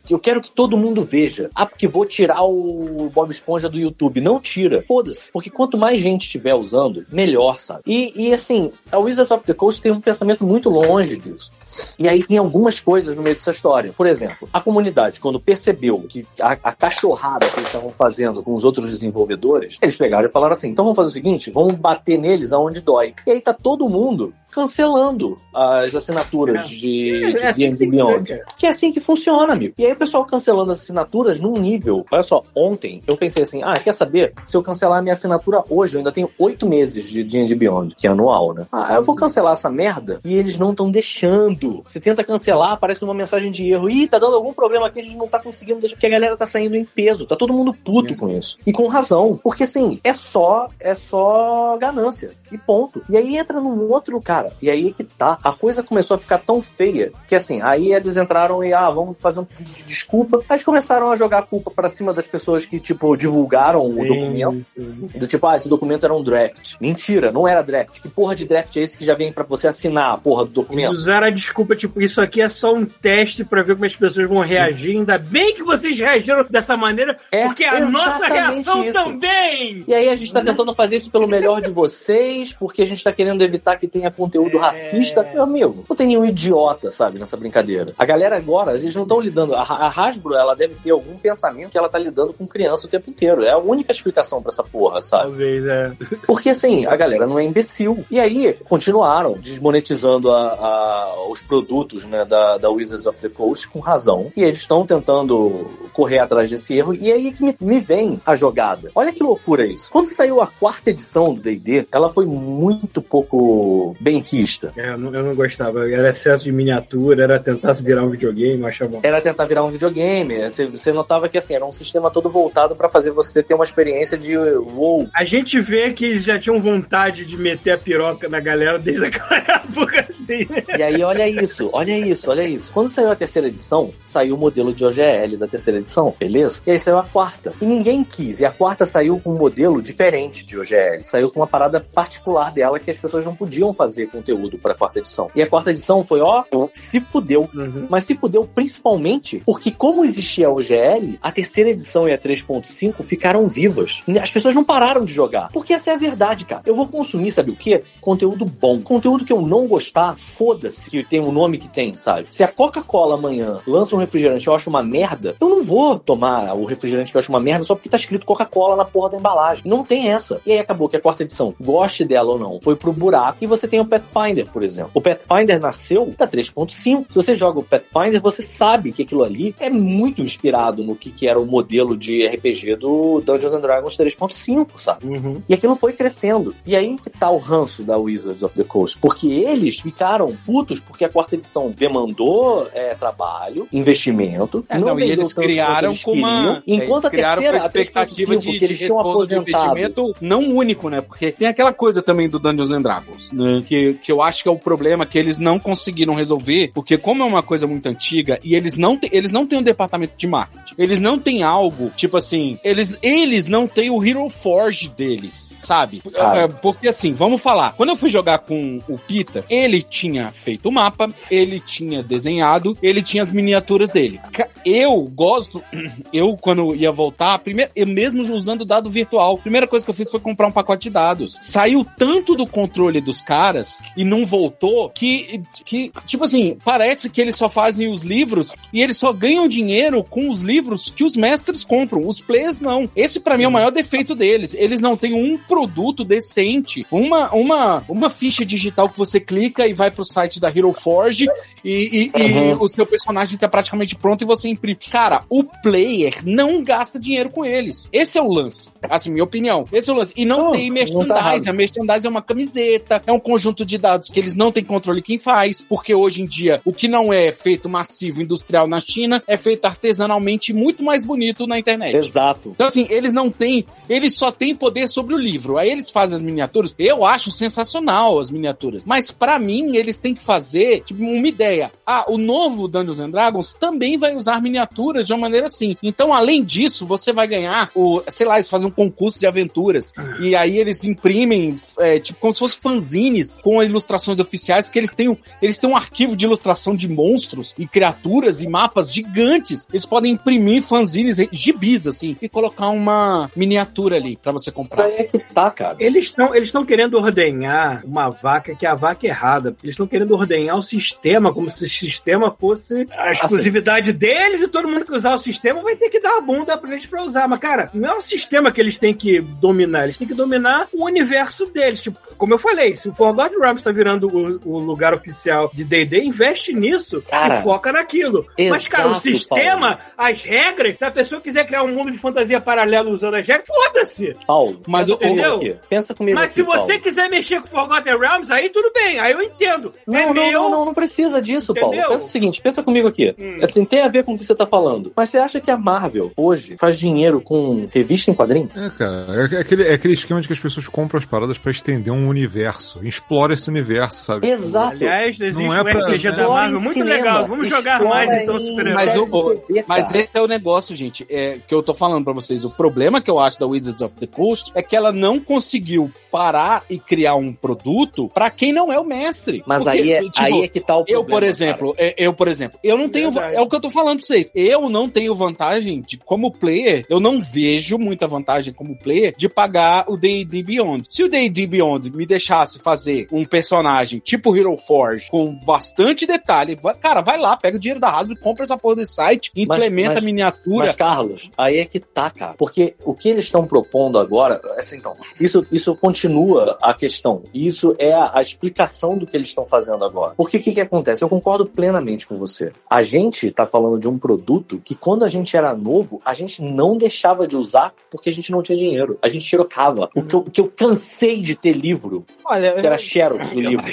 [0.09, 1.51] eu quero que todo mundo veja.
[1.55, 4.21] Ah, porque vou tirar o Bob Esponja do YouTube.
[4.21, 4.83] Não tira.
[4.87, 5.31] Foda-se.
[5.33, 7.83] Porque quanto mais gente estiver usando, melhor, sabe?
[7.87, 11.51] E, e assim, a Wizards of the Coast tem um pensamento muito longe disso.
[11.99, 13.93] E aí tem algumas coisas no meio dessa história.
[13.97, 18.55] Por exemplo, a comunidade, quando percebeu que a, a cachorrada que eles estavam fazendo com
[18.55, 22.19] os outros desenvolvedores, eles pegaram e falaram assim: então vamos fazer o seguinte, vamos bater
[22.19, 23.15] neles aonde dói.
[23.27, 27.91] E aí tá todo mundo cancelando as assinaturas de, de É assim que D&D tem
[27.91, 28.29] que Beyond.
[28.29, 28.45] cara.
[28.57, 29.75] Que é assim que funciona, amigo.
[29.77, 32.07] E aí o pessoal cancelando as assinaturas num nível.
[32.11, 34.33] Olha só, ontem eu pensei assim: ah, quer saber?
[34.45, 37.95] Se eu cancelar a minha assinatura hoje, eu ainda tenho oito meses de D&D Beyond,
[37.97, 38.67] que é anual, né?
[38.71, 41.83] Ah, eu vou cancelar essa merda e eles não estão deixando.
[41.85, 43.91] Você tenta cancelar, aparece uma mensagem de erro.
[43.91, 45.97] Ih, tá dando algum problema aqui, a gente não tá conseguindo deixar.
[45.97, 47.27] Que a galera tá saindo em peso.
[47.27, 48.57] Tá todo mundo puto com isso.
[48.67, 49.39] E com razão.
[49.43, 52.31] Porque assim, é só, é só ganância.
[52.53, 53.03] E ponto.
[53.09, 54.44] E aí entra num outro cara.
[54.61, 55.39] E aí que tá.
[55.43, 59.21] A coisa começou a ficar tão feia que assim, aí eles entraram e, ah, vamos
[59.21, 60.39] fazer um pedido de desculpa.
[60.39, 63.95] Aí eles começaram a jogar a culpa pra cima das pessoas que, tipo, divulgaram o
[64.07, 64.65] documento.
[64.65, 65.19] Sim, sim.
[65.19, 66.75] Do tipo, ah, esse documento era um draft.
[66.81, 68.01] Mentira, não era draft.
[68.01, 70.51] Que porra de draft é esse que já vem pra você assinar a porra do
[70.53, 70.93] documento?
[70.93, 74.29] Usaram a desculpa, tipo, isso aqui é só um teste pra ver como as pessoas
[74.29, 74.97] vão reagir.
[74.97, 78.93] Ainda bem que vocês reagiram dessa maneira, É porque a nossa reação isso.
[78.93, 79.85] também!
[79.87, 83.03] E aí a gente tá tentando fazer isso pelo melhor de vocês, porque a gente
[83.03, 85.23] tá querendo evitar que tenha conteúdo racista.
[85.33, 87.93] Meu amigo, não tem nenhum idiota, sabe, nessa brincadeira.
[87.97, 89.55] A galera agora, eles não estão lidando.
[89.55, 92.91] A, a Hasbro, ela deve ter algum pensamento que ela tá lidando com criança o
[92.91, 93.45] tempo inteiro.
[93.45, 95.25] É a única explicação pra essa porra, sabe?
[95.25, 95.93] Talvez, é.
[96.27, 98.05] Porque assim, a galera não é imbecil.
[98.11, 103.69] E aí continuaram desmonetizando a- a- os produtos né, da, da Wizards of the Coast
[103.69, 104.33] com razão.
[104.37, 106.95] E eles estão tentando correr atrás desse erro.
[106.95, 108.91] E aí que me, me vem a jogada.
[108.95, 109.91] Olha que loucura isso.
[109.91, 113.95] Quando saiu a quarta edição do DD, ela foi muito pouco
[114.25, 114.73] benquista.
[114.77, 115.89] É, eu não, eu não gostava.
[115.91, 119.01] Era excesso de miniatura, era tentar virar um videogame, eu achava bom.
[119.03, 120.43] Era tentar virar um videogame.
[120.43, 123.65] Você, você notava que assim, era um sistema todo voltado pra fazer você ter uma
[123.65, 128.29] experiência de wow, A gente vê que eles já tinham vontade de meter a piroca
[128.29, 130.65] na galera desde aquela época, assim, né?
[130.79, 132.73] E aí, olha isso, olha isso, olha isso.
[132.73, 136.61] Quando saiu a terceira edição, saiu o modelo de OGL da terceira edição, beleza?
[136.67, 137.53] E aí saiu a quarta.
[137.61, 138.41] E ninguém quis.
[138.41, 141.03] E a quarta saiu com um modelo diferente de OGL.
[141.05, 144.99] Saiu com uma parada particular dela que as pessoas não podiam fazer conteúdo pra quarta
[144.99, 145.31] edição.
[145.35, 147.49] E a quarta edição foi, ó, se fudeu.
[147.55, 147.87] Uhum.
[147.89, 153.03] Mas se fudeu principalmente porque, como existia a OGL, a terceira edição e a 3.5
[153.03, 154.03] ficaram vivas.
[154.21, 155.49] As pessoas não pararam de jogar.
[155.53, 156.63] Porque essa é a verdade, cara.
[156.67, 157.83] Eu vou consumir, sabe o quê?
[158.01, 158.81] Conteúdo bom.
[158.81, 162.27] Conteúdo que eu não gostar, foda-se que tem o nome que tem, sabe?
[162.31, 165.99] Se a Coca-Cola amanhã lança um refrigerante e eu acho uma merda, eu não vou
[165.99, 169.11] tomar o refrigerante que eu acho uma merda só porque tá escrito Coca-Cola na porra
[169.11, 169.63] da embalagem.
[169.67, 170.41] Não tem essa.
[170.47, 173.47] E aí acabou que a quarta edição, goste dela ou não, foi pro buraco e
[173.47, 174.91] você tem o Pathfinder, por exemplo.
[174.95, 176.71] O Pathfinder nasceu da 3.5.
[177.09, 181.11] Se você joga o Pathfinder, você sabe que aquilo ali é muito inspirado no que,
[181.11, 185.07] que era o modelo de RPG do Dungeons and Dragons 3.5, sabe?
[185.07, 185.43] Uhum.
[185.49, 186.55] E aquilo foi crescendo.
[186.67, 188.99] E aí que tá o ranço da Wizards of the Coast.
[188.99, 194.65] Porque eles ficaram putos porque a quarta edição demandou é, trabalho, investimento.
[194.69, 196.61] É, não, e vendeu eles criaram quanto com eles uma.
[196.61, 199.51] queriam, Enquanto eles a terceira, a expectativa 3.5, de, que eles de tinham aposentado.
[199.51, 201.01] investimento não único, né?
[201.01, 203.63] Porque tem aquela coisa também do Dungeons and Dragons, né?
[203.67, 207.23] que, que eu acho que é o problema que eles não conseguiram resolver, porque como
[207.23, 210.27] é uma coisa muito antiga e eles não, têm- eles não têm um departamento de
[210.27, 215.55] marketing, eles não têm algo, tipo assim, eles, eles não têm o Hero Forge deles,
[215.57, 216.01] sabe?
[216.13, 216.43] Cara.
[216.43, 220.69] É, Porque assim, vamos falar, quando eu fui jogar com o Pita, ele tinha feito
[220.69, 224.21] o mapa, ele tinha desenhado, ele tinha as miniaturas dele.
[224.65, 225.63] Eu gosto,
[226.13, 229.95] eu quando ia voltar, primeiro, eu mesmo usando dado virtual, a primeira coisa que eu
[229.95, 231.37] fiz foi comprar um pacote de dados.
[231.41, 237.21] Saiu tanto do controle dos caras e não voltou que, que tipo assim, parece que
[237.21, 240.64] eles só fazem os livros e eles só ganham dinheiro com os livros
[240.95, 242.07] que os mestres compram.
[242.07, 242.89] Os players não.
[242.97, 244.55] Esse pra mim é o maior defeito deles.
[244.55, 249.73] Eles não têm um produto decente, uma, uma, uma ficha digital que você clica e
[249.73, 251.29] vai pro site da Hero Forge
[251.65, 252.63] e, e- e Uhum.
[252.63, 254.79] o seu personagem tá praticamente pronto e você imprime.
[254.91, 257.89] Cara, o player não gasta dinheiro com eles.
[257.93, 258.71] Esse é o lance.
[258.89, 259.65] Assim, minha opinião.
[259.73, 260.13] Esse é o lance.
[260.17, 263.79] E não Não, tem não tá a merchandising é uma camiseta, é um conjunto de
[263.79, 267.13] dados que eles não têm controle quem faz, porque hoje em dia o que não
[267.13, 271.97] é feito massivo industrial na China é feito artesanalmente muito mais bonito na internet.
[271.97, 272.51] Exato.
[272.55, 273.65] Então, assim, eles não têm.
[273.89, 275.59] Eles só têm poder sobre o livro.
[275.59, 276.75] Aí eles fazem as miniaturas.
[276.79, 278.85] Eu acho sensacional as miniaturas.
[278.85, 281.71] Mas pra mim, eles têm que fazer, tipo, uma ideia.
[281.87, 285.77] Ah, o novo Dungeons and Dragons também vai usar miniaturas de uma maneira assim.
[285.83, 288.03] Então, além disso, você vai ganhar o.
[288.09, 289.93] Sei lá, eles fazem um concurso de aventuras.
[290.21, 294.93] E aí eles imprimem, é, tipo, como se fossem fanzines com ilustrações oficiais, que eles
[294.93, 299.67] têm, eles têm um arquivo de ilustração de monstros e criaturas e mapas gigantes.
[299.71, 304.85] Eles podem imprimir fanzines, gibis, assim, e colocar uma miniatura ali pra você comprar.
[304.85, 305.77] aí é que tá, cara.
[305.79, 309.55] Eles estão eles estão querendo ordenhar uma vaca que é a vaca errada.
[309.63, 314.49] Eles estão querendo ordenhar o sistema como se o sistema fosse a exclusividade deles e
[314.49, 317.05] todo mundo que usar o sistema vai ter que dar a bunda pra eles pra
[317.05, 317.29] usar.
[317.29, 320.69] Mas, cara, não é o sistema que eles têm que dominar, eles têm que dominar
[320.73, 321.83] o universo deles.
[321.83, 325.65] Tipo, como eu falei, se o Forgotten Realms está virando o, o lugar oficial de
[325.65, 328.25] D&D, investe nisso Cara, e foca naquilo.
[328.51, 331.99] Mas, cara, o exato, sistema, as regras, se a pessoa quiser criar um mundo de
[331.99, 334.17] fantasia paralelo usando as regras, foda-se!
[334.27, 335.37] Paulo, Mas comigo entendeu?
[335.37, 335.57] aqui.
[335.69, 336.83] Pensa comigo Mas aqui, se você Paulo.
[336.83, 339.73] quiser mexer com Forgotten Realms, aí tudo bem, aí eu entendo.
[339.87, 340.33] Não, é não, meu.
[340.43, 341.75] não, não, não precisa disso, Paulo.
[341.75, 341.91] Entendeu?
[341.93, 343.15] Pensa o seguinte, pensa comigo aqui.
[343.19, 343.37] Hum.
[343.53, 344.93] Tem- Tem a ver com o que você tá falando.
[344.95, 348.51] Mas você acha que a Marvel, hoje, faz dinheiro com revista em quadrinho?
[348.57, 351.51] É, cara, é aquele, é aquele esquema de que as pessoas compram as paradas pra
[351.51, 352.87] estender um universo.
[352.87, 354.29] Explora esse universo, sabe?
[354.29, 354.75] Exato.
[354.77, 357.27] Aliás, existe Não é um pra- RPG da Explora Marvel muito cinema, legal.
[357.27, 361.39] Vamos jogar explora mais então super Mas o- Mas esse é o negócio, gente, é,
[361.47, 362.45] que eu tô falando pra vocês.
[362.45, 365.91] O problema que eu acho da Wizards of the Coast é que ela não conseguiu
[366.11, 369.43] parar e criar um produto pra quem não é o mestre.
[369.47, 371.09] Mas Porque, aí, é, tipo, aí é que tá o Eu, problema.
[371.09, 373.11] por exemplo, é- eu, por exemplo, eu não tenho.
[373.11, 373.37] Verdade.
[373.37, 374.31] É o que eu tô falando pra vocês.
[374.35, 379.29] Eu não tenho vantagem de, como player, eu não vejo muita vantagem como player de
[379.29, 380.87] pagar o D&D Beyond.
[380.89, 386.55] Se o D&D Beyond me deixasse fazer um personagem tipo Hero Forge com bastante detalhe,
[386.55, 389.95] vai- cara, vai lá, pega o dinheiro da Hasbro, compra essa porra desse site, implementa
[389.95, 390.67] mas- a miniatura.
[390.67, 392.35] Mas, Carlos, aí é que tá, cara.
[392.35, 397.23] Porque o que eles estão propondo agora, assim, então, isso, isso continua a questão.
[397.33, 400.15] Isso é a, a explicação do que eles estão fazendo agora.
[400.17, 401.05] Porque o que, que acontece?
[401.05, 402.53] Eu concordo plenamente com você.
[402.69, 406.43] A gente tá falando de um produto que, quando a gente era novo, a gente
[406.43, 408.99] não deixava de usar porque a gente não tinha dinheiro.
[409.03, 409.91] A gente xerocava.
[409.95, 413.41] O que eu, o que eu cansei de ter livro, Olha, que era xerox do
[413.41, 413.67] eu livro.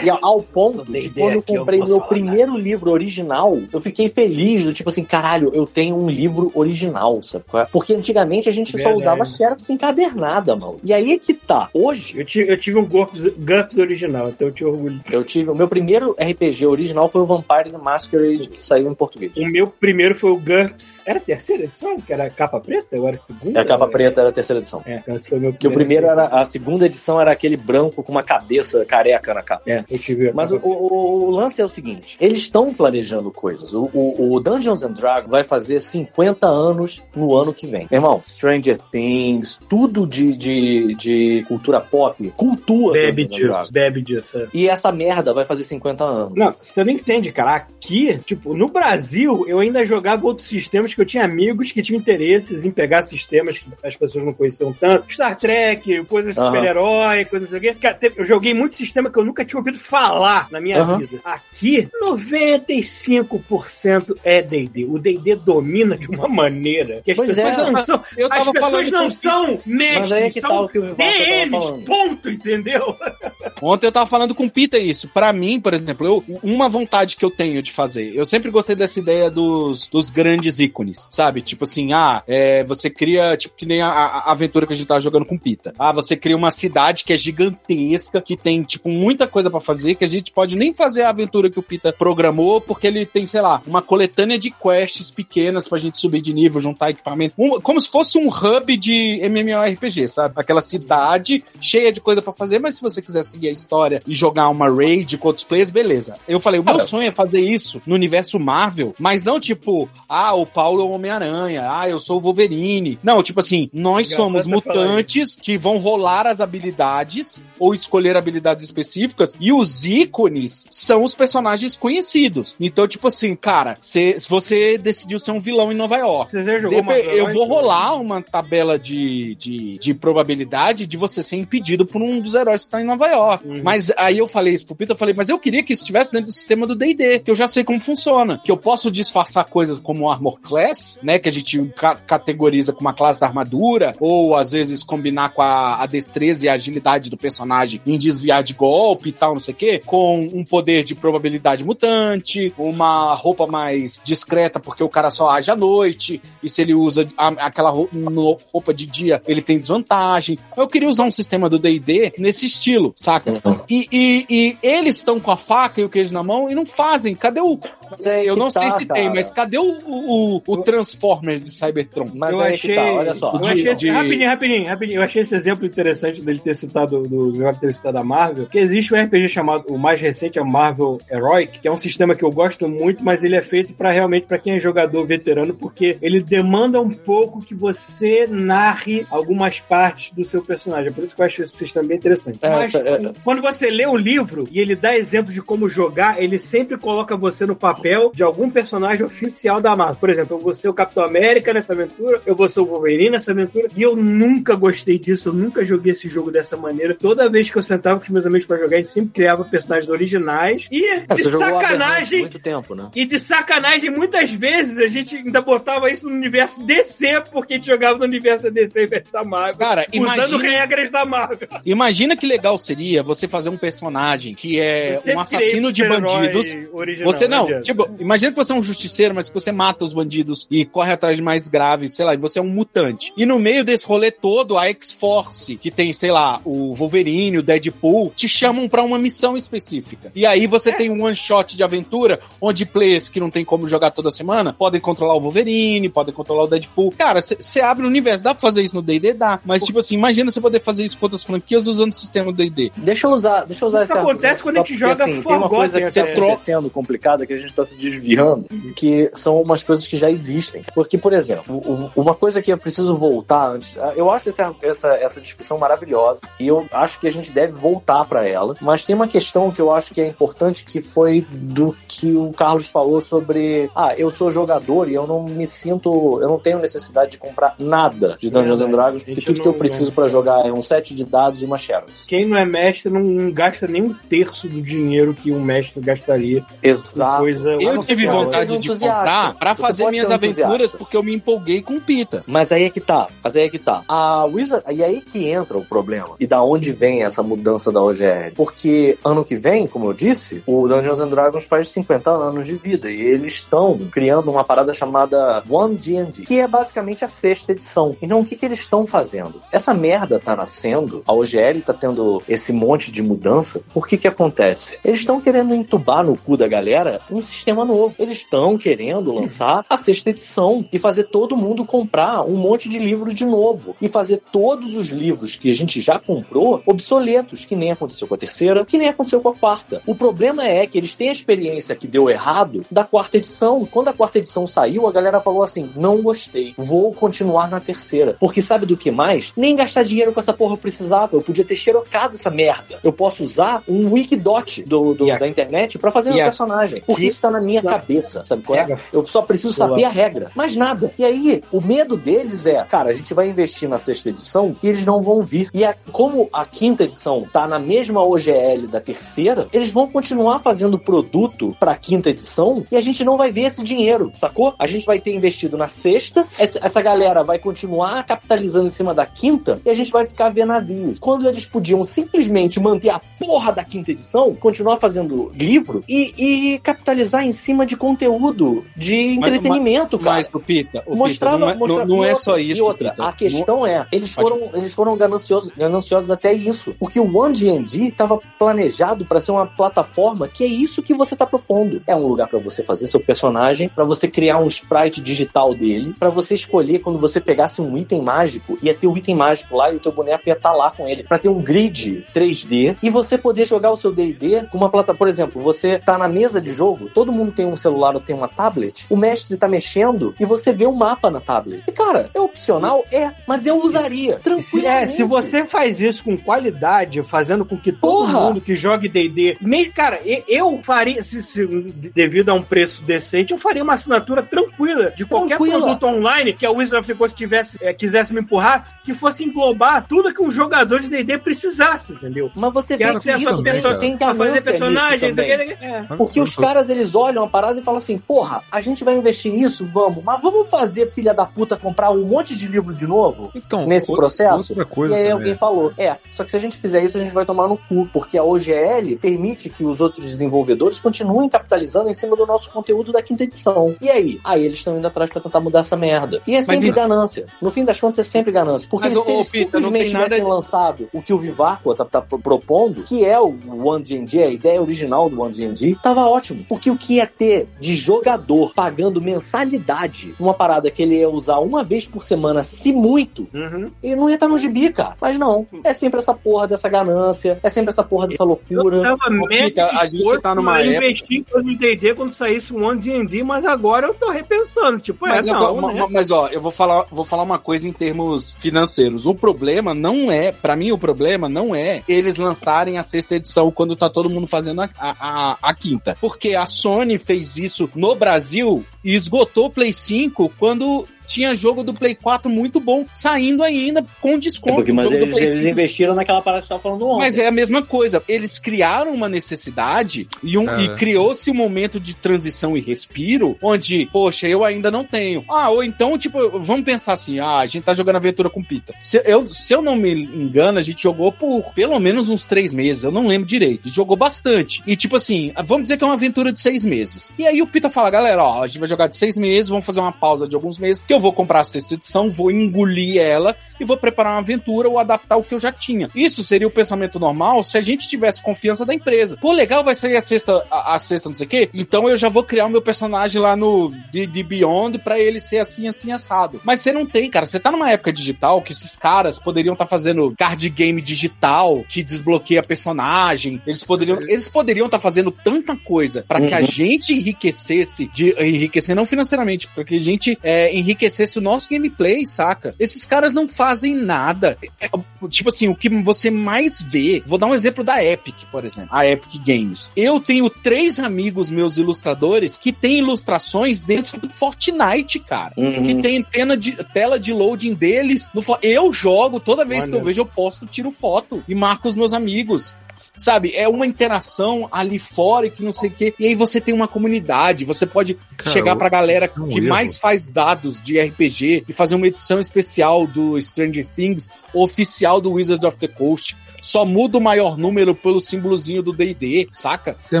[0.04, 4.08] E ao ponto de quando eu eu comprei meu falar primeiro livro original, eu fiquei
[4.08, 7.44] feliz do tipo assim, caralho, eu tenho um livro original, sabe?
[7.54, 7.64] é?
[7.66, 8.94] Porque antigamente a gente Verdade.
[8.94, 10.76] só usava Xerox encadernada, mano.
[10.84, 11.68] E aí é que tá.
[11.74, 15.00] Hoje, Eu tive, eu tive um GURPS, GURPS original, então eu tinha orgulho.
[15.10, 15.50] eu tive.
[15.50, 19.32] O meu primeiro RPG original foi o Vampire the Masquerade, que saiu em português.
[19.36, 21.02] O meu primeiro foi o GURPS.
[21.06, 21.98] Era a terceira edição?
[22.00, 22.96] Que era a capa preta?
[22.96, 23.58] Agora a segunda?
[23.58, 24.82] É a capa preta era a terceira edição.
[24.86, 26.24] É, então esse foi o meu Porque o primeiro era.
[26.26, 29.62] A segunda edição era aquele branco com uma cabeça careca na capa.
[29.66, 30.32] É, eu tive.
[30.32, 33.72] Mas o, o- o lance é o seguinte: eles estão planejando coisas.
[33.74, 37.88] O, o- o Dungeons and Dragons vai fazer 50 anos no ano que vem.
[37.90, 44.38] Irmão, Stranger Things, tudo de, de, de cultura pop, cultua Bebe disso, bebe disso.
[44.38, 44.46] é.
[44.54, 46.32] E essa merda vai fazer 50 anos.
[46.36, 47.56] Não, você não entende, cara.
[47.56, 51.98] Aqui, tipo, no Brasil, eu ainda jogava outros sistemas que eu tinha amigos que tinham
[51.98, 55.12] interesses em pegar sistemas que as pessoas não conheciam tanto.
[55.12, 56.50] Star Trek, coisas de Aham.
[56.52, 57.74] super-herói, coisas assim.
[57.74, 60.98] Cara, eu joguei muito sistema que eu nunca tinha ouvido falar na minha Aham.
[60.98, 61.18] vida.
[61.24, 64.84] Aqui, 95% é D&D.
[64.86, 67.70] O D&D domina de uma maneira que as Pois pessoas é.
[67.70, 68.02] não são...
[68.16, 72.96] Eu As pessoas não são é mestres, que tá são tava DMs, ponto, entendeu?
[73.62, 75.08] Ontem eu tava falando com o Peter isso.
[75.08, 78.14] Pra mim, por exemplo, eu, uma vontade que eu tenho de fazer.
[78.14, 81.42] Eu sempre gostei dessa ideia dos, dos grandes ícones, sabe?
[81.42, 84.86] Tipo assim, ah, é, você cria, tipo, que nem a, a aventura que a gente
[84.86, 85.72] tava jogando com o Pita.
[85.78, 89.94] Ah, você cria uma cidade que é gigantesca, que tem, tipo, muita coisa pra fazer,
[89.94, 93.26] que a gente pode nem fazer a aventura que o Pita programou, porque ele tem,
[93.26, 95.29] sei lá, uma coletânea de quests pequenas
[95.68, 97.34] pra gente subir de nível, juntar equipamento.
[97.38, 100.34] Um- como se fosse um hub de MMORPG, sabe?
[100.36, 104.14] Aquela cidade cheia de coisa pra fazer, mas se você quiser seguir a história e
[104.14, 106.16] jogar uma raid com outros players, beleza.
[106.28, 110.34] Eu falei, o meu sonho é fazer isso no universo Marvel, mas não tipo, ah,
[110.34, 112.98] o Paulo é o Homem-Aranha, ah, eu sou o Wolverine.
[113.02, 119.36] Não, tipo assim, nós somos mutantes que vão rolar as habilidades ou escolher habilidades específicas
[119.38, 122.54] e os ícones são os personagens conhecidos.
[122.58, 126.58] Então, tipo assim, cara, se você decidiu ser um vilão em Nova York, Você já
[126.58, 131.84] jogou Marvel eu vou rolar uma tabela de, de, de probabilidade de você ser impedido
[131.86, 133.46] por um dos heróis que tá em Nova York.
[133.46, 133.60] Uhum.
[133.62, 136.12] Mas aí eu falei isso pro Peter, eu falei, mas eu queria que isso estivesse
[136.12, 138.40] dentro do sistema do D&D, que eu já sei como funciona.
[138.44, 142.80] Que eu posso disfarçar coisas como Armor Class, né, que a gente ca- categoriza com
[142.80, 147.10] uma classe da armadura, ou às vezes combinar com a, a destreza e a agilidade
[147.10, 150.84] do personagem em desviar de golpe e tal, não sei o quê, com um poder
[150.84, 156.48] de probabilidade mutante, uma roupa mais discreta porque o cara só age à noite, e
[156.48, 160.38] se ele usa a- aquela roupa de dia, ele tem desvantagem.
[160.56, 163.40] Eu queria usar um sistema do D&D nesse estilo, saca?
[163.44, 163.60] Uhum.
[163.68, 166.64] E, e- e eles estão com a faca e o queijo na mão e não
[166.64, 167.14] fazem.
[167.14, 167.58] Cadê o...
[168.04, 169.14] É Eu não tá, sei se tem, cara.
[169.14, 172.06] mas cadê o, o, o Transformers de Cybertron?
[172.14, 173.32] Mas eu aí achei, tá, olha só.
[173.32, 174.98] eu achei esse- de- rapidinho, rapidinho, rapidinho.
[174.98, 178.58] Eu achei esse exemplo interessante dele ter citado do do ter citado a Marvel, que
[178.58, 182.14] existe um RPG chamado o mais recente é o Marvel Heroic, que é um sistema
[182.14, 185.54] que eu gosto muito, mas ele é feito para realmente para quem é jogador veterano,
[185.54, 190.88] porque ele demanda um pouco que você narre algumas partes do seu personagem.
[190.88, 192.38] É por isso que eu acho esse sistema bem interessante.
[192.42, 193.12] É, mas é, é.
[193.24, 197.16] quando você lê o livro e ele dá exemplos de como jogar, ele sempre coloca
[197.16, 197.79] você no papel
[198.14, 199.96] de algum personagem oficial da Marvel.
[199.96, 203.10] Por exemplo, eu vou ser o Capitão América nessa aventura, eu vou ser o Wolverine
[203.10, 206.94] nessa aventura, e eu nunca gostei disso, eu nunca joguei esse jogo dessa maneira.
[206.94, 209.44] Toda vez que eu sentava com os meus amigos pra jogar, a gente sempre criava
[209.44, 212.20] personagens originais e É, de sacanagem.
[212.20, 212.90] muito tempo, né?
[212.94, 217.56] E de sacanagem, muitas vezes a gente ainda botava isso no universo DC, porque a
[217.56, 219.58] gente jogava no universo da DC vez da Marvel.
[219.58, 221.48] Cara, usando imagina, regras da Marvel.
[221.64, 226.56] imagina que legal seria você fazer um personagem que é um assassino de bandidos.
[226.72, 227.62] original, Você não, adianta.
[227.74, 230.92] Tipo, imagina que você é um justiceiro, mas que você mata os bandidos e corre
[230.92, 233.12] atrás de mais graves, sei lá, e você é um mutante.
[233.16, 237.42] E no meio desse rolê todo, a X-Force, que tem, sei lá, o Wolverine, o
[237.42, 240.10] Deadpool, te chamam pra uma missão específica.
[240.14, 243.68] E aí você tem um one shot de aventura, onde players que não tem como
[243.68, 246.92] jogar toda semana podem controlar o Wolverine, podem controlar o Deadpool.
[246.96, 249.14] Cara, você abre o universo, dá pra fazer isso no D&D?
[249.14, 249.40] Dá.
[249.44, 252.36] Mas, tipo assim, imagina você poder fazer isso com outras franquias usando o sistema do
[252.36, 252.72] D&D.
[252.76, 255.36] Deixa eu usar, deixa eu usar Isso esse acontece quando a gente joga assim, Tem
[255.36, 256.00] uma coisa que até.
[256.00, 260.10] está acontecendo complicada que a gente tá se desviando, que são umas coisas que já
[260.10, 260.62] existem.
[260.74, 261.60] Porque, por exemplo,
[261.96, 266.46] uma coisa que eu preciso voltar antes, eu acho essa, essa, essa discussão maravilhosa e
[266.46, 269.72] eu acho que a gente deve voltar para ela, mas tem uma questão que eu
[269.72, 274.30] acho que é importante que foi do que o Carlos falou sobre, ah, eu sou
[274.30, 278.60] jogador e eu não me sinto, eu não tenho necessidade de comprar nada de Dungeons
[278.60, 278.72] and Verdade.
[278.76, 281.44] Dragons, porque tudo que não- eu preciso para jogar é um set de dados e
[281.44, 282.04] uma Xerox.
[282.06, 286.44] Quem não é mestre não, gasta nem um terço do dinheiro que um mestre gastaria
[286.62, 287.20] Exato.
[287.20, 291.62] coisa Eu, tive vontade de comprar pra Você fazer minhas aventuras porque eu me empolguei
[291.62, 292.22] com o Pita.
[292.26, 293.82] Mas aí é que tá, mas aí é que tá.
[293.88, 296.14] A Wizard, e aí que entra o problema.
[296.18, 298.32] E da onde vem essa mudança da OGL?
[298.34, 302.54] Porque ano que vem, como eu disse, o Dungeons and Dragons faz 50 anos de
[302.54, 307.52] vida e eles estão criando uma parada chamada One D&D, que é basicamente a sexta
[307.52, 307.96] edição.
[308.00, 309.40] Então o que que eles estão fazendo?
[309.50, 313.60] Essa merda tá nascendo, a OGL tá tendo esse monte de mudança.
[313.72, 314.78] Por que que acontece?
[314.84, 317.94] Eles estão querendo entubar no cu da galera um sistema novo.
[317.98, 322.78] Eles estão querendo lançar a sexta edição e fazer todo mundo comprar um monte de
[322.78, 327.56] livro de novo e fazer todos os livros que a gente já comprou obsoletos, que
[327.56, 329.82] nem aconteceu com a terceira, que nem aconteceu com a quarta.
[329.86, 333.66] O problema é que eles têm a experiência que deu errado da quarta edição.
[333.70, 338.16] Quando a quarta edição saiu, a galera falou assim: não gostei, vou continuar na terceira.
[338.18, 339.32] Porque sabe do que mais?
[339.36, 341.16] Nem gastar dinheiro com essa porra eu precisava.
[341.16, 342.78] Eu podia ter xerocado essa merda.
[342.82, 346.26] Eu posso usar um Wikidot do, do- a- da internet pra fazer e meu a-
[346.26, 346.82] personagem.
[346.86, 348.76] Porque e- isso tá na minha cabeça, sabe qual é?
[348.92, 350.92] Eu só preciso saber a regra, mais nada.
[350.98, 354.68] E aí, o medo deles é, cara, a gente vai investir na sexta edição e
[354.68, 355.50] eles não vão vir.
[355.52, 360.38] E a- como a quinta edição tá na mesma OGL da terceira, eles vão continuar
[360.40, 364.54] fazendo produto pra quinta edição e a gente não vai ver esse dinheiro, sacou?
[364.58, 368.94] A gente vai ter investido na sexta, essa, essa galera vai continuar capitalizando em cima
[368.94, 370.98] da quinta e a gente vai ficar vendo navios.
[370.98, 376.58] Quando eles podiam simplesmente manter a porra da quinta edição, continuar fazendo livro e, e
[376.60, 380.16] capitalizar em cima de conteúdo, de entretenimento, cara.
[380.16, 382.58] Mas o Pita, o Mostrava, Pita, não é, mostrava- não, não é só isso.
[382.58, 383.04] E outra, Pita.
[383.04, 386.74] a questão é, eles Pode- foram, eles foram gananciosos, gananciosos até isso.
[386.78, 391.14] Porque o One D&D estava planejado para ser uma plataforma que é isso que você
[391.14, 391.82] tá propondo.
[391.86, 395.94] É um lugar para você fazer seu personagem, para você criar um sprite digital dele,
[395.98, 399.72] para você escolher quando você pegasse um item mágico, ia ter o item mágico lá
[399.72, 402.90] e o teu boneco ia estar lá com ele, para ter um grid 3D e
[402.90, 406.40] você poder jogar o seu D&D com uma plataforma, por exemplo, você tá na mesa
[406.40, 410.14] de jogo, todo mundo tem um celular ou tem uma tablet, o mestre tá mexendo
[410.20, 411.62] e você vê o mapa na tablet.
[411.66, 412.84] E cara, é opcional?
[412.92, 414.18] É, mas eu usaria.
[414.18, 414.66] Tranquilo.
[414.66, 418.20] é, se você faz isso com qualidade, fazendo com que todo Porra!
[418.20, 419.98] mundo que jogue D&D, meio, cara,
[420.28, 425.06] eu faria, se, se- devido a um preço decente, eu faria uma assinatura tranquila de
[425.06, 425.58] qualquer Tranquila.
[425.62, 429.24] produto online que a Wizard of the Coast tivesse, é, quisesse me empurrar, que fosse
[429.24, 432.30] englobar tudo que um jogador de D&D precisasse, entendeu?
[432.36, 435.82] Mas você vê que isso pessoas, tem a fazer personagens, aquele- é.
[435.96, 439.32] Porque os caras, eles olham a parada e falam assim, porra, a gente vai investir
[439.32, 439.68] nisso?
[439.72, 440.02] Vamos.
[440.04, 443.30] Mas vamos fazer, filha da puta, comprar um monte de livro de novo?
[443.34, 444.52] Então, Nesse outra- processo?
[444.52, 445.12] Outra coisa e aí também.
[445.12, 447.56] alguém falou, é, só que se a gente fizer isso, a gente vai tomar no
[447.56, 452.50] cu, porque a OGL permite que os outros desenvolvedores continuem capitalizando em cima do nosso
[452.50, 453.74] conteúdo da quinta edição.
[453.80, 454.20] E aí?
[454.24, 456.20] Aí eles estão indo atrás pra tentar mudar essa merda.
[456.26, 457.26] E é sempre e- ganância.
[457.40, 458.68] No fim das contas, é sempre ganância.
[458.70, 461.74] Porque Mas, se ô, eles ô, Pita, simplesmente tivessem de- lançado o que o Vivaco
[461.74, 463.34] tá, tá pro- propondo, que é o
[463.64, 466.44] One D&D, a ideia original do One D&D, tava ótimo.
[466.48, 471.38] Porque o que ia ter de jogador pagando mensalidade numa parada que ele ia usar
[471.38, 473.70] uma vez por semana, se muito, Uhum.
[473.82, 474.96] ele não ia estar no gibi, cara.
[475.00, 475.46] Mas não.
[475.62, 478.82] É sempre essa porra dessa ganância, é sempre essa porra dessa Eu loucura.
[478.82, 482.52] tava Ô, mega a gente tá numa época- investir em coisa de D&D quando saísse
[482.52, 485.80] um One D&D, mas agora eu tô repensando, tipo, é, Mas, eu- não, ma- né?
[485.80, 489.06] ma- mas, ó, eu vou falar, vou falar uma coisa em termos financeiros.
[489.06, 493.50] O problema não é, pra mim, o problema não é eles lançarem a sexta edição
[493.50, 495.96] quando tá todo mundo fazendo a, a, a- a quinta.
[496.00, 501.62] Porque a Sony fez isso no Brasil e esgotou o Play 5 quando tinha jogo
[501.64, 504.56] do Play 4 muito bom saindo ainda com É desconto.
[504.56, 505.48] porque, mas eles, eles 5.
[505.48, 507.00] investiram naquela parada que você tava falando ontem.
[507.00, 508.02] Mas é a mesma coisa.
[508.08, 510.62] Eles criaram uma necessidade e, um, É.
[510.64, 515.24] e criou-se um momento de transição e respiro onde, poxa, eu ainda não tenho.
[515.28, 518.74] Ah, ou então, tipo, vamos pensar assim: ah, a gente tá jogando aventura com Pita.
[518.78, 522.52] Se eu, se eu não me engano, a gente jogou por pelo menos uns três
[522.54, 522.84] meses.
[522.84, 523.62] Eu não lembro direito.
[523.64, 524.62] A gente jogou bastante.
[524.66, 527.14] E, tipo assim, vamos dizer que é uma aventura de seis meses.
[527.18, 529.64] E aí o Pita fala: galera, ó, a gente vai jogar de seis meses, vamos
[529.64, 533.00] fazer uma pausa de alguns meses, que eu vou comprar a sexta edição, vou engolir
[533.00, 535.88] ela e vou preparar uma aventura ou adaptar o que eu já tinha.
[535.94, 539.16] Isso seria o pensamento normal se a gente tivesse confiança da empresa.
[539.20, 541.96] Pô, legal, vai sair a sexta, a, a sexta não sei o quê, então eu
[541.96, 545.92] já vou criar o meu personagem lá no D&D Beyond pra ele ser assim, assim,
[545.92, 546.40] assado.
[546.44, 547.26] Mas você não tem, cara.
[547.26, 551.82] Você tá numa época digital que esses caras poderiam estar fazendo card game digital que
[551.82, 553.40] desbloqueia personagem.
[553.46, 556.44] Eles poderiam eles poderiam estar fazendo tanta coisa pra que a Uhum.
[556.46, 560.79] gente enriquecesse, de, enriquecer não financeiramente, pra que a gente é, enriquecesse
[561.18, 562.54] o nosso gameplay, saca?
[562.58, 564.36] Esses caras não fazem nada.
[564.60, 567.02] É, é, tipo assim, o que você mais vê.
[567.06, 568.70] Vou dar um exemplo da Epic, por exemplo.
[568.72, 569.72] A Epic Games.
[569.76, 575.32] Eu tenho três amigos meus ilustradores que têm ilustrações dentro do Fortnite, cara.
[575.36, 575.62] Uhum.
[575.62, 578.10] Que tem tela de, tela de loading deles.
[578.14, 579.80] No, eu jogo, toda vez que Olha.
[579.80, 582.54] eu vejo, eu posto, tiro foto e marco os meus amigos.
[582.96, 583.34] Sabe?
[583.34, 585.94] É uma interação ali fora e que não sei o quê.
[585.98, 589.48] E aí você tem uma comunidade, você pode Cara, chegar pra galera que erro.
[589.48, 595.12] mais faz dados de RPG e fazer uma edição especial do Stranger Things oficial do
[595.12, 596.16] Wizards of the Coast.
[596.40, 599.76] Só muda o maior número pelo símbolozinho do D&D, saca?
[599.92, 600.00] É,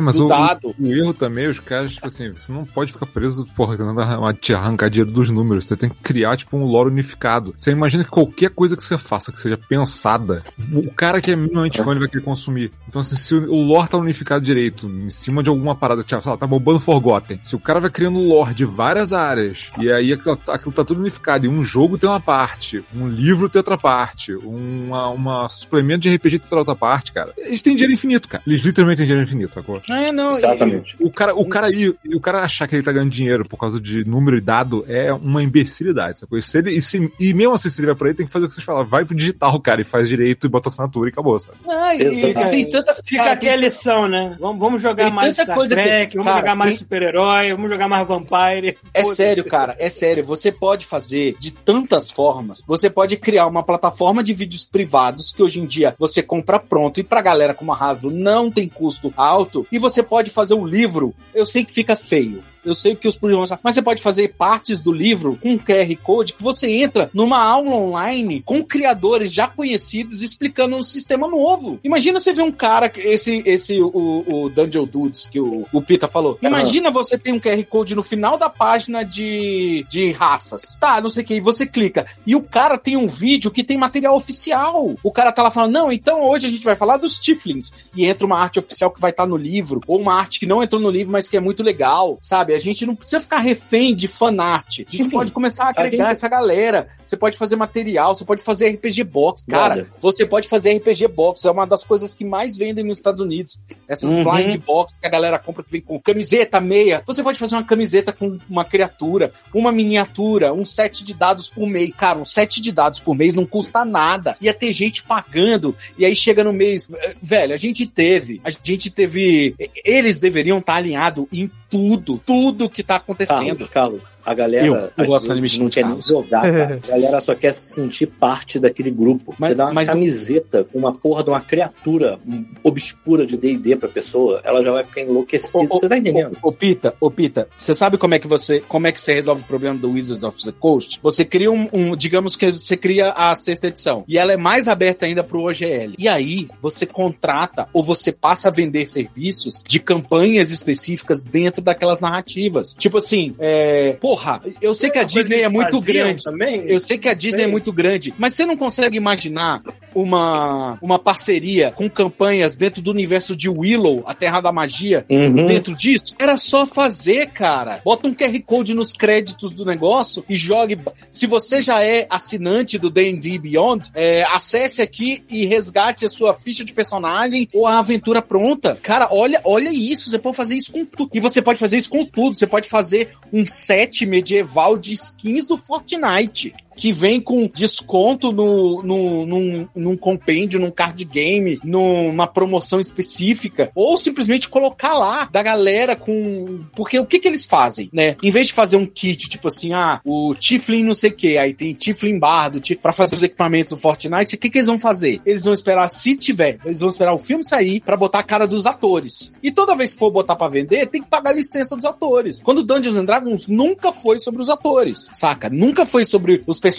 [0.00, 0.74] mas do o, dado.
[0.78, 4.32] o erro também, os caras, tipo assim, você não pode ficar preso, porra, tentando arran-
[4.34, 5.66] te arrancar dinheiro dos números.
[5.66, 7.52] Você tem que criar, tipo, um lore unificado.
[7.56, 10.42] Você imagina que qualquer coisa que você faça, que seja pensada,
[10.72, 12.70] o cara que é minimamente fã ele vai querer consumir.
[12.90, 16.30] Então, assim, se o lore tá unificado direito, em cima de alguma parada, tipo, sei
[16.30, 17.38] lá, tá bombando Forgotten.
[17.42, 20.98] Se o cara vai criando lore de várias áreas, e aí aquilo, aquilo tá tudo
[21.00, 26.00] unificado, e um jogo tem uma parte, um livro tem outra parte, uma, uma suplemento
[26.00, 27.32] de RPG tem outra parte, cara.
[27.38, 28.42] Eles têm dinheiro infinito, cara.
[28.46, 29.80] Eles literalmente têm dinheiro infinito, sacou?
[29.88, 30.32] É, não.
[30.36, 30.96] Exatamente.
[30.98, 33.80] O cara, o cara e o cara achar que ele tá ganhando dinheiro por causa
[33.80, 36.36] de número e dado é uma imbecilidade, sacou?
[36.38, 38.32] E, se ele, e, se- e mesmo assim, se ele vai por aí, tem que
[38.32, 38.84] fazer o que vocês falam.
[38.84, 41.58] Vai pro digital, cara, e faz direito e bota assinatura e acabou, sabe?
[41.68, 43.02] Ah, e- e tem tanta.
[43.04, 44.36] Fica cara, aqui a lição, né?
[44.38, 47.50] Vamos, vamos jogar Tem mais Star coisa que- Trek, vamos cara, jogar mais tem- super-herói,
[47.54, 48.78] vamos jogar mais Vampire.
[48.94, 50.24] É sério, cara, é sério.
[50.24, 52.62] Você pode fazer de tantas formas.
[52.66, 57.00] Você pode criar uma plataforma de vídeos privados que hoje em dia você compra pronto
[57.00, 59.66] e pra galera como a Hasbro não tem custo alto.
[59.70, 61.14] E você pode fazer um livro.
[61.34, 62.42] Eu sei que fica feio.
[62.64, 66.32] Eu sei que os problemas, mas você pode fazer partes do livro com QR Code
[66.34, 71.80] que você entra numa aula online com criadores já conhecidos explicando um sistema novo.
[71.82, 76.08] Imagina você ver um cara, esse, esse o, o Dungeon Dudes que o, o Pita
[76.08, 76.38] falou.
[76.42, 80.76] Imagina você tem um QR Code no final da página de, de raças.
[80.78, 82.06] Tá, não sei o que, e você clica.
[82.26, 84.94] E o cara tem um vídeo que tem material oficial.
[85.02, 87.72] O cara tá lá falando, não, então hoje a gente vai falar dos Tiflins.
[87.94, 90.62] E entra uma arte oficial que vai estar no livro, ou uma arte que não
[90.62, 92.49] entrou no livro, mas que é muito legal, sabe?
[92.54, 94.66] A gente não precisa ficar refém de fanart.
[94.68, 96.88] A gente Enfim, pode começar a agregar gente- essa galera.
[97.04, 99.44] Você pode fazer material, você pode fazer RPG Box.
[99.48, 99.86] Cara, Olha.
[99.98, 101.44] você pode fazer RPG Box.
[101.44, 103.60] É uma das coisas que mais vendem nos Estados Unidos.
[103.88, 104.24] Essas Uhum.
[104.24, 107.02] blind box que a galera compra que vem com camiseta, meia.
[107.06, 111.66] Você pode fazer uma camiseta com uma criatura, uma miniatura, um set de dados por
[111.66, 111.90] mês.
[111.96, 114.36] Cara, um set de dados por mês não custa nada.
[114.40, 115.76] Ia ter gente pagando.
[115.98, 116.88] E aí chega no mês.
[116.92, 118.40] eh, Velho, a gente teve.
[118.44, 119.54] A gente teve.
[119.84, 122.18] Eles deveriam estar alinhados em tudo.
[122.18, 123.68] Tudo que tá acontecendo.
[123.68, 126.78] Carlos, Carlos, a galera Eu, eu gosto não quer nem jogar, cara.
[126.86, 129.34] A galera só quer se sentir parte daquele grupo.
[129.38, 132.18] Mas- Você dá uma camiseta com uma porra de uma criatura
[132.62, 135.58] obscura de D&D pra pessoa, ela já vai ficar enlouquecida.
[135.64, 136.36] Ô, ô, Você tá entendendo?
[136.42, 139.14] Ô, ô, Pita, ô Pita, você sabe como é que você, como é que você
[139.14, 140.98] resolve o problema do Wizards of the Coast?
[141.02, 144.68] Você cria um, um- digamos que você cria a sexta edição e ela é mais
[144.68, 145.94] aberta ainda pro OGL.
[145.98, 152.00] E aí você contrata ou você passa a vender serviços de campanhas específicas dentro daquelas
[152.00, 152.74] narrativas.
[152.78, 154.19] Tipo assim, é, porra,
[154.60, 156.24] eu sei que a Disney é muito grande.
[156.24, 156.64] Também.
[156.66, 159.62] Eu sei que a Disney é muito grande, mas você não consegue imaginar
[159.94, 165.44] uma, uma parceria com campanhas dentro do universo de Willow, a Terra da Magia, Uhum.
[165.46, 166.14] dentro disso?
[166.18, 167.80] Era só fazer, cara.
[167.84, 170.78] Bota um QR Code nos créditos do negócio e jogue.
[171.10, 176.34] Se você já é assinante do D&D Beyond, é, acesse aqui e resgate a sua
[176.34, 178.78] ficha de personagem ou a aventura pronta.
[178.82, 180.10] Cara, olha, olha isso.
[180.10, 181.10] Você pode fazer isso com tudo.
[181.12, 182.36] E você pode fazer isso com tudo.
[182.36, 186.52] Você pode fazer um set medieval de skins do Fortnite.
[186.76, 193.70] Que vem com desconto no, no, num, num compêndio, num card game, numa promoção específica.
[193.74, 196.60] Ou simplesmente colocar lá da galera com.
[196.74, 198.16] Porque o que que eles fazem, né?
[198.22, 201.36] Em vez de fazer um kit, tipo assim, ah, o Tiflin não sei o que,
[201.36, 204.78] aí tem Tiflin Bardo pra fazer os equipamentos do Fortnite, o que que eles vão
[204.78, 205.20] fazer?
[205.26, 208.46] Eles vão esperar, se tiver, eles vão esperar o filme sair pra botar a cara
[208.46, 209.32] dos atores.
[209.42, 212.40] E toda vez que for botar pra vender, tem que pagar a licença dos atores.
[212.40, 215.48] Quando Dungeons and Dragons nunca foi sobre os atores, saca?
[215.50, 216.69] Nunca foi sobre os personagens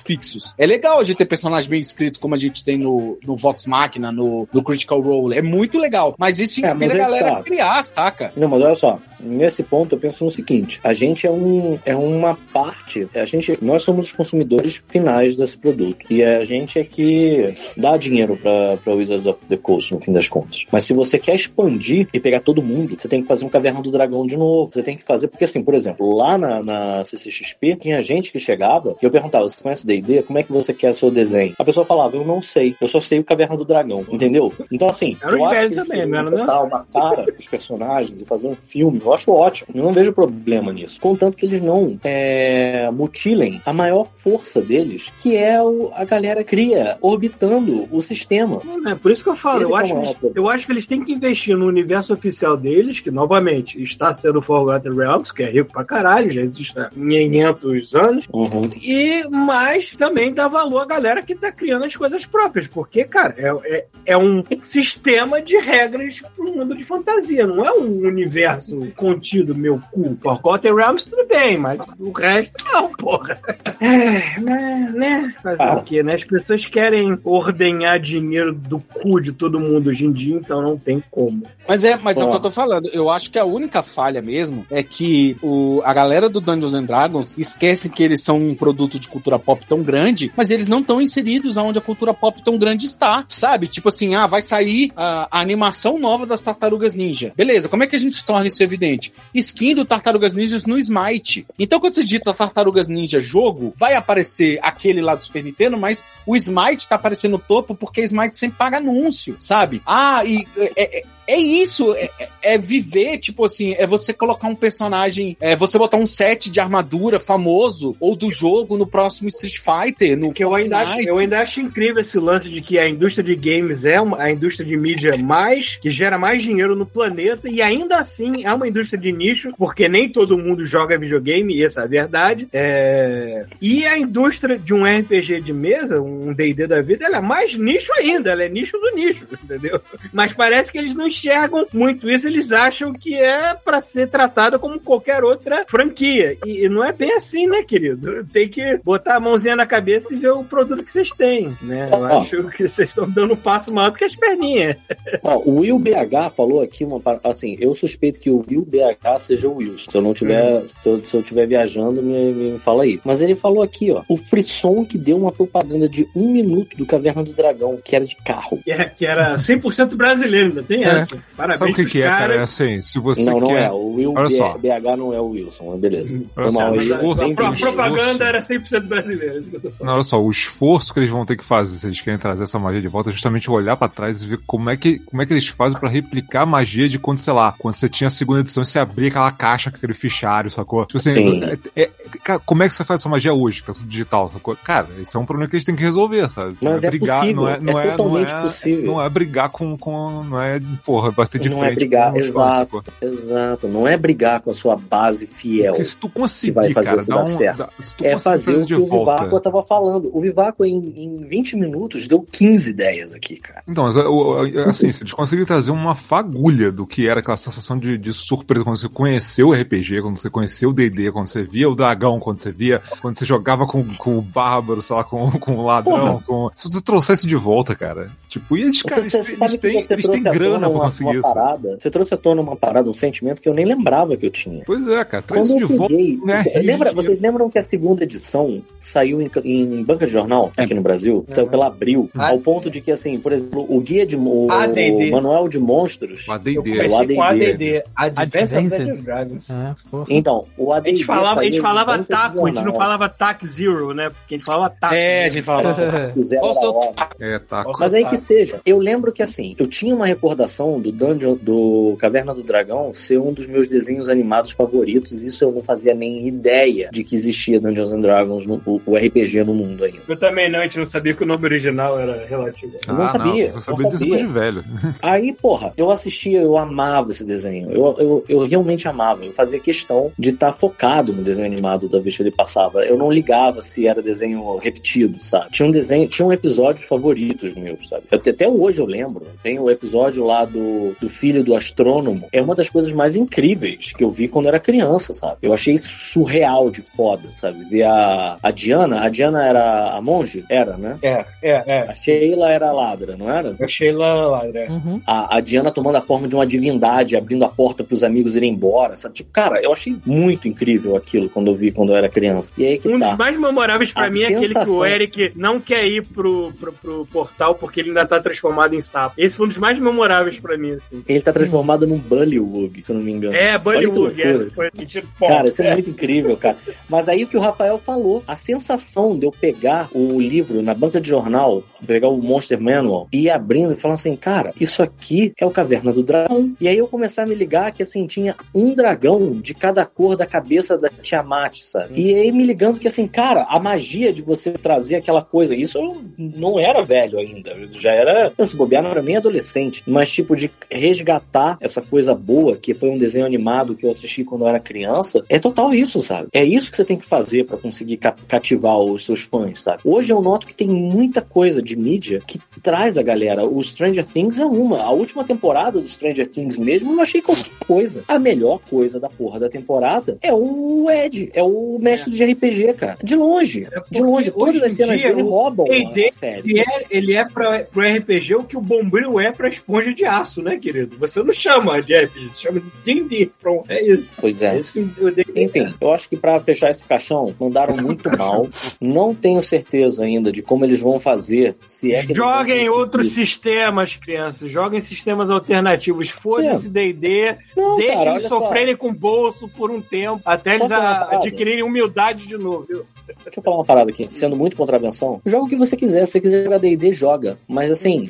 [0.00, 0.54] fixos.
[0.58, 3.66] É legal a gente ter personagem bem escrito como a gente tem no, no Vox
[3.66, 5.36] Machina, no, no Critical Role.
[5.36, 6.14] É muito legal.
[6.18, 7.38] Mas isso É, inspira mas a galera tá.
[7.38, 8.32] a criar, saca?
[8.36, 11.94] Não, mas olha só, nesse ponto eu penso no seguinte: a gente é, um, é
[11.94, 16.06] uma parte, a gente, nós somos os consumidores finais desse produto.
[16.10, 20.12] E a gente é que dá dinheiro pra, pra Wizards of the Coast, no fim
[20.12, 20.66] das contas.
[20.70, 23.82] Mas se você quer expandir e pegar todo mundo, você tem que fazer um Caverna
[23.82, 24.70] do Dragão de novo.
[24.72, 28.38] Você tem que fazer, porque assim, por exemplo, lá na, na CCXP, tinha gente que
[28.38, 30.22] chegava e eu perguntava: você conhece D&D?
[30.22, 31.54] Como é que você quer seu desenho?
[31.58, 34.52] A pessoa falava: eu não sei, eu só sei o Caverna do Dragão, entendeu?
[34.72, 38.24] Então assim, Era os eu acho que também, não era, uma cara pros personagens e
[38.24, 39.68] fazer um filme, eu acho ótimo.
[39.74, 41.00] Eu não vejo problema nisso.
[41.00, 46.04] Contanto que eles não é, é, mutilem a maior força deles, que é o, a
[46.04, 48.60] galera cria orbitando o sistema.
[48.86, 50.34] É por isso que eu falo, Esse eu é acho, eles, problema.
[50.36, 54.40] eu acho que eles têm que investir no universo oficial deles, que novamente está sendo
[54.42, 58.68] Forgotten Realms, que é rico pra caralho, já existe há 500 anos, Uhum.
[58.82, 63.34] e mais também dá valor à galera que tá criando as coisas próprias, porque, cara,
[63.36, 68.88] é, é, é um sistema de regras pro mundo de fantasia, não é um universo
[68.96, 70.16] contido, meu cu.
[70.22, 73.38] Forgotten Realms, tudo bem, mas o resto não, porra.
[73.80, 75.34] É, né, né?
[75.42, 75.76] Fazer Ah.
[75.76, 76.14] o quê, né?
[76.14, 80.76] As pessoas querem ordenhar dinheiro do cu de todo mundo hoje em dia, então não
[80.76, 81.42] tem como.
[81.68, 82.88] Mas é, mas é o que eu tô falando.
[82.92, 86.84] Eu acho que a única falha mesmo é que o, a galera do Dungeons and
[86.84, 90.80] Dragons esquece que eles são um produto de cultura pop tão grande, mas eles não
[90.80, 93.66] estão inseridos aonde a cultura pop tão grande está, sabe?
[93.66, 97.32] Tipo assim, ah, vai sair a, a animação nova das Tartarugas Ninja.
[97.36, 99.12] Beleza, como é que a gente torna isso evidente?
[99.34, 101.46] Skin do Tartarugas Ninjas no Smite.
[101.58, 106.04] Então, quando você digita Tartarugas Ninja jogo, vai aparecer aquele lá do Super Nintendo, mas
[106.26, 109.82] o Smite tá aparecendo no topo porque Smite sempre paga anúncio, sabe?
[109.86, 114.48] Ah, e é, é- é isso, é, é- é viver, tipo assim, é você colocar
[114.48, 119.28] um personagem, é você botar um set de armadura famoso ou do jogo no próximo
[119.28, 122.78] Street Fighter, no Que eu ainda, acho, eu ainda acho incrível esse lance de que
[122.78, 126.74] a indústria de games é uma, a indústria de mídia mais que gera mais dinheiro
[126.74, 130.98] no planeta e ainda assim é uma indústria de nicho, porque nem todo mundo joga
[130.98, 132.48] videogame, e essa é a verdade.
[132.52, 137.20] É, E a indústria de um RPG de mesa, um D&D da vida, ela é
[137.20, 139.80] mais nicho ainda, ela é nicho do nicho, entendeu?
[140.12, 144.58] Mas parece que eles não enxergam muito isso, eles acham que é pra ser tratada
[144.58, 146.36] como qualquer outra franquia.
[146.46, 148.24] E, e não é bem assim, né, querido?
[148.32, 151.88] Tem que botar a mãozinha na cabeça e ver o produto que vocês têm, né?
[151.92, 152.18] Eu Ó.
[152.20, 154.76] acho que vocês estão dando um passo maior do que as perninhas.
[155.22, 159.48] Ó, o Will BH falou aqui uma assim, eu suspeito que o Will BH seja
[159.48, 159.90] o Wilson.
[159.90, 163.00] Se eu não tiver, se eu, se eu tiver viajando, me, me fala aí.
[163.04, 166.86] Mas ele falou aqui, ó, o frisson que deu uma propaganda de um minuto do
[166.86, 168.60] Caverna do Dragão, que era de carro.
[168.64, 170.88] Que, é- que era 100% brasileiro, ainda tem É.
[170.88, 171.07] essa.
[171.36, 172.34] Parabéns Sabe o que, que é, cara?
[172.34, 173.64] É assim, se você não, não quer.
[173.64, 173.70] é.
[173.70, 174.58] O Will Olha B- só.
[174.58, 176.24] BH não é o Wilson, mas beleza.
[176.36, 179.60] Olha só, esforço- a, pro- a o propaganda era 100% brasileira, é isso que eu
[179.60, 179.86] tô falando.
[179.88, 182.44] Não, olha só, o esforço que eles vão ter que fazer se eles querem trazer
[182.44, 185.22] essa magia de volta é justamente olhar pra trás e ver como é que, como
[185.22, 188.06] é que eles fazem pra replicar a magia de quando, sei lá, quando você tinha
[188.08, 190.84] a segunda edição e você abria aquela caixa com aquele fichário, sacou?
[190.86, 191.40] Tipo assim, Sim.
[191.44, 191.90] é- é-
[192.22, 194.56] cara, como é que você faz essa magia hoje, que tá tudo digital, sacou?
[194.62, 196.56] Cara, esse é um problema que eles têm que resolver, sabe?
[196.60, 198.84] Mas não é brigar, possível, não é, não é é, não é, possível.
[198.84, 200.60] não é brigar com, com, não é,
[200.98, 201.78] porra, bater de Não é frente.
[201.78, 202.84] brigar, com os fãs, exato.
[203.00, 203.68] Exato.
[203.68, 205.72] Não é brigar com a sua base fiel.
[205.72, 207.68] Porque se tu conseguir, vai fazer cara, isso dar um, certo.
[207.96, 210.10] tu É fazer o que o Vivaco tava falando.
[210.12, 213.62] O Vivaco, em, em 20 minutos, deu 15 ideias aqui, cara.
[213.68, 218.12] Então, assim, se eles conseguirem trazer uma fagulha do que era aquela sensação de, de
[218.12, 221.74] surpresa quando você conheceu o RPG, quando você conheceu o D&D, quando você via o
[221.74, 225.56] dragão, quando você via, quando você jogava com, com o bárbaro, sei lá, com, com
[225.56, 226.50] o ladrão, com...
[226.54, 230.08] Se você trouxesse de volta, cara, tipo, e eles, cara, Você, eles, eles têm, eles
[230.08, 231.34] têm grana pra uma, conseguir uma isso.
[231.34, 231.76] parada.
[231.78, 234.62] Você trouxe à tona uma parada, um sentimento que eu nem lembrava que eu tinha.
[234.66, 236.44] Pois é, cara, traz Quando isso eu de volta, né?
[236.62, 240.80] lembra, vocês lembram que a segunda edição saiu em, em banca de jornal aqui no
[240.82, 241.24] Brasil?
[241.32, 242.28] Saiu pela Abril, Ah.
[242.30, 245.08] ao ponto de que, assim, por exemplo, o guia de o, ADD.
[245.08, 246.26] o manual de monstros.
[246.26, 246.54] O Eu AD&D.
[246.88, 247.82] comecei com ADD.
[247.94, 249.50] ADD, Advanced Dragons.
[249.50, 249.74] É.
[250.10, 253.46] Então, o A ADD gente falava, a gente falava taco, a gente não falava tac
[253.46, 254.10] zero, né?
[254.10, 254.94] Porque a gente falava taco.
[254.94, 255.68] É, a gente fala.
[256.16, 256.94] O zero Qual o era seu hora.
[257.20, 257.64] É, tá.
[257.78, 258.60] Mas aí que seja.
[258.64, 263.18] Eu lembro que assim, eu tinha uma recordação do Dungeon do Caverna do Dragão ser
[263.18, 265.22] um dos meus desenhos animados favoritos.
[265.22, 268.96] Isso eu não fazia nem ideia de que existia Dungeons and Dragons, no, o, o
[268.96, 269.98] RPG no mundo ainda.
[270.06, 272.72] Eu também não, a gente não sabia que o nome original era relativo.
[272.86, 274.16] Eu não Ah, sabia, você não sabia disso sabia.
[274.18, 274.64] de velho.
[275.00, 277.70] Aí, porra, eu assistia, eu amava esse desenho.
[277.70, 279.24] Eu, eu, eu realmente amava.
[279.24, 282.84] Eu fazia questão de estar focado no desenho animado da vez que ele passava.
[282.84, 285.50] Eu não ligava se era desenho repetido, sabe?
[285.52, 288.04] Tinha um desenho, tinha um episódios favoritos meus, sabe?
[288.10, 289.26] Eu- até hoje eu lembro.
[289.42, 290.57] Tem o episódio lá do,
[291.00, 292.28] do filho do astrônomo.
[292.32, 295.36] É uma das coisas mais incríveis que eu vi quando era criança, sabe?
[295.42, 297.64] Eu achei isso surreal de foda, sabe?
[297.64, 299.02] Ver a, a Diana.
[299.02, 300.44] A Diana era a monge?
[300.48, 300.98] Era, né?
[301.02, 301.80] É, é, é.
[301.88, 303.54] A Sheila era a ladra, não era?
[303.60, 304.66] Achei lá, lá, né?
[304.68, 305.00] Uhum.
[305.06, 308.52] a, a Diana tomando a forma de uma divindade, abrindo a porta pros amigos irem
[308.52, 309.14] embora, sabe?
[309.14, 312.52] Tipo, cara, eu achei muito incrível aquilo quando eu vi quando eu era criança.
[312.56, 313.06] E aí que Um tá.
[313.08, 316.04] dos mais memoráveis pra A mim é aquele que o sensação- Eric não quer ir
[316.06, 319.14] pro, pro, pro portal porque ele ainda tá transformado em sapo.
[319.18, 321.04] Esse foi um dos mais memoráveis pra mim, assim.
[321.06, 323.34] Ele tá transformado num Bullywug, se eu não me engano.
[323.34, 324.48] É, que é.
[324.50, 324.70] Foi
[325.18, 325.26] pô.
[325.26, 326.56] Cara, isso é muito incrível, cara.
[326.88, 330.72] Mas aí o que o Rafael falou, a sensação de eu pegar o livro na
[330.72, 334.82] banca de jornal, pegar o Monster Manual e ir abrindo e falando assim, cara, isso
[334.82, 336.54] aqui é o Caverna do Dragão.
[336.58, 340.16] E aí eu começar a me ligar que assim, tinha um dragão de cada cor
[340.16, 342.00] da cabeça da Tiamat, sabe?
[342.00, 345.78] E aí me ligando que assim, cara, a magia de você trazer aquela coisa, isso
[345.78, 350.10] eu não era velho ainda, eu já era, se bobear, não era nem adolescente, mas
[350.10, 354.42] tipo de resgatar essa coisa boa que foi um desenho animado que eu assisti quando
[354.42, 356.28] eu era criança, é total isso, sabe?
[356.32, 359.80] É isso que você tem que fazer pra conseguir ca- cativar os seus fãs, sabe?
[359.84, 363.46] Hoje eu noto que tem muita coisa de mídia que traz a galera.
[363.46, 364.82] O Stranger Things é uma.
[364.82, 368.02] A última temporada do Stranger Things mesmo eu achei qualquer coisa.
[368.08, 372.74] A melhor coisa da porra da temporada é o Ed, é o mestre de RPG,
[372.74, 372.98] cara.
[373.02, 373.66] De longe.
[373.70, 374.30] É De longe.
[374.30, 375.66] Todas as cenas dele roubam
[376.08, 376.50] a série.
[376.50, 380.04] Ele é, ele é pra, pro RPG o que o Bombril é pra esponja de
[380.04, 380.96] aço, né, querido?
[380.98, 383.30] Você não chama de RPG, você chama de D&D.
[383.40, 384.16] Pronto, é isso.
[384.20, 384.58] Pois É é.
[384.58, 388.46] isso que o D&D Enfim, eu acho que pra fechar esse caixão, mandaram muito mal.
[388.80, 391.56] Não tenho certeza ainda de como eles vão fazer.
[391.68, 394.50] Se é que Joguem outros sistemas, crianças.
[394.50, 396.08] Joguem sistemas alternativos.
[396.10, 397.36] Foda-se D&D.
[397.56, 398.40] Não, Deixe cara, eles olha só.
[398.40, 402.66] sofrerem com o bolso por um tempo, até eles a- adquirirem humildade de novo.
[402.68, 402.84] viu?
[403.24, 405.20] Deixa eu falar uma parada aqui, sendo muito contravenção.
[405.24, 407.38] Joga o que você quiser, se você quiser jogar D&D, joga.
[407.48, 408.08] Mas assim,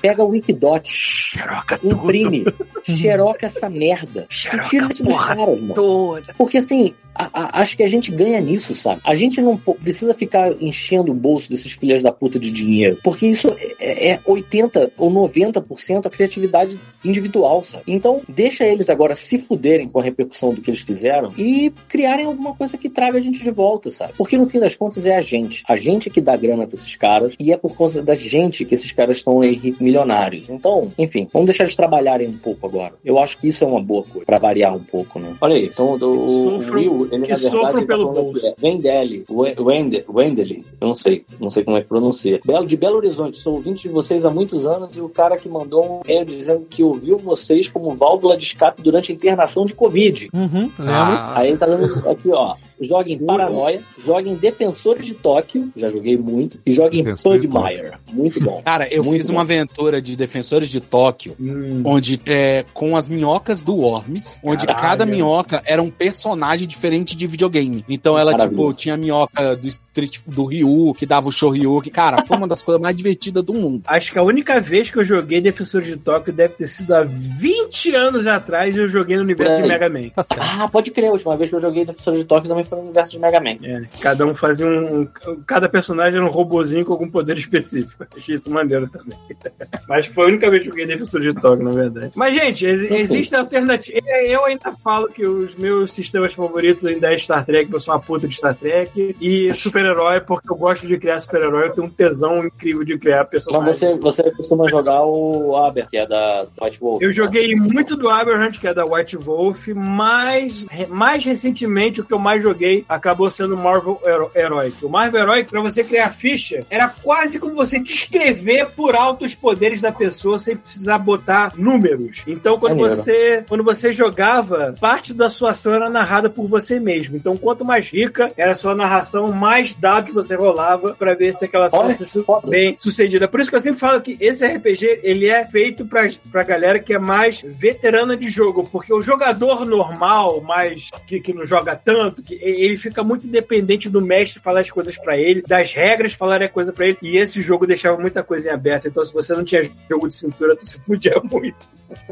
[0.00, 2.44] pega o Wikidot, Xeroca imprime,
[2.82, 4.26] xeroca essa merda.
[4.30, 5.74] E Xeroca tira isso dos caras, mano.
[5.74, 6.34] toda.
[6.36, 9.00] Porque assim, a- a- acho que a gente ganha nisso, sabe?
[9.04, 12.98] A gente não precisa ficar enchendo o bolso desses filhos da puta de dinheiro.
[13.02, 17.84] Porque isso é, é 80 ou 90% a criatividade individual, sabe?
[17.86, 22.24] Então, deixa eles agora se fuderem com a repercussão do que eles fizeram e criarem
[22.26, 24.12] alguma coisa que traga a gente de volta, sabe?
[24.16, 25.62] Porque no fim das contas é a gente.
[25.68, 28.74] A gente que dá grana pra esses caras e é por causa da gente que
[28.74, 30.48] esses caras estão aí ri- milionários.
[30.48, 32.94] Então, enfim, vamos deixar eles trabalharem um pouco agora.
[33.04, 35.34] Eu acho que isso é uma boa coisa, pra variar um pouco, né?
[35.40, 38.24] Olha aí, então o, o Sofram- Will, ele que na verdade sofram tá pelo falando
[38.32, 38.46] bolso.
[38.46, 40.48] é Wendell, We- Wende- Wendell,
[40.80, 42.40] eu não sei, não sei como é que pronuncia.
[42.44, 45.48] Belo, de Belo Horizonte, sou ouvinte de vocês há muitos anos e o cara que
[45.48, 49.74] mandou um e-mail dizendo que ouviu vocês como válvula de escape durante a internação de
[49.74, 50.28] Covid.
[50.32, 50.92] Uhum, lembro.
[50.94, 52.54] Ah, Aí ele tá dando aqui, ó.
[52.80, 57.38] Joga em Paranoia, joga em Defensores de Tóquio, já joguei muito, e joga em Defensor
[57.38, 57.92] de Pugmire.
[58.12, 58.60] Muito bom.
[58.64, 59.34] Cara, eu Muito fiz bom.
[59.36, 61.82] uma aventura de Defensores de Tóquio, Hum.
[61.84, 64.82] onde é, com as minhocas do Worms, onde Caralho.
[64.88, 67.84] cada minhoca era um personagem diferente de videogame.
[67.88, 68.68] Então ela, Maravilhoso.
[68.72, 72.24] tipo, tinha a minhoca do Street do Ryu, que dava o show Ryu, que, cara,
[72.24, 73.82] foi uma das coisas mais divertidas do mundo.
[73.86, 77.04] Acho que a única vez que eu joguei Defensor de Tóquio deve ter sido há
[77.04, 80.08] 20 anos atrás e eu joguei no universo de Mega Man.
[80.10, 80.24] Tá.
[80.38, 82.84] Ah, pode crer, a última vez que eu joguei Defensores de Tóquio também foi no
[82.84, 83.56] universo de Mega Man.
[83.62, 85.08] É, cada um fazia um, um-
[85.46, 88.04] Cada personagem era um robozinho com algum poder específico.
[88.16, 89.18] Achei isso maneiro também.
[89.88, 92.12] Mas foi a única vez que eu joguei Defensor de Tóquio, na verdade.
[92.14, 92.94] Mas, gente, ex Enfim.
[92.96, 93.98] existe alternativa.
[94.26, 97.94] Eu ainda falo que os meus sistemas favoritos ainda é Star Trek, porque eu sou
[97.94, 99.16] uma puta de Star Trek.
[99.20, 101.68] E super-herói, porque eu gosto de criar super-herói.
[101.68, 103.76] Eu tenho um tesão incrível de criar Mas personagens.
[103.76, 107.02] você, você costuma jogar o Aber, que é da White Wolf.
[107.02, 112.12] Eu joguei muito do Aberhunt, que é da White Wolf, mas mais recentemente o que
[112.12, 114.84] eu mais joguei acabou sendo o Marvel Hero- Heroic.
[114.84, 119.34] O Marvel Heroic, pra você criar ficha, era quase como você descrever por alto os
[119.34, 122.22] poderes da pessoa sem precisar botar números.
[122.26, 127.16] Então, quando você, quando você jogava, parte da sua ação era narrada por você mesmo.
[127.16, 131.44] Então, quanto mais rica era a sua narração, mais dados você rolava pra ver se
[131.44, 132.48] aquela ser foda.
[132.48, 133.28] bem sucedida.
[133.28, 136.78] Por isso que eu sempre falo que esse RPG ele é feito pra, pra galera
[136.78, 141.76] que é mais veterana de jogo, porque o jogador normal, mais que, que não joga
[141.76, 146.12] tanto, que ele fica muito dependente do mestre falar as coisas pra ele, das regras
[146.12, 148.88] falarem a coisa pra ele, e esse jogo deixava muita coisa em aberto.
[148.88, 151.70] Então, se você não tinha jogo de cintura, tu se podia muito.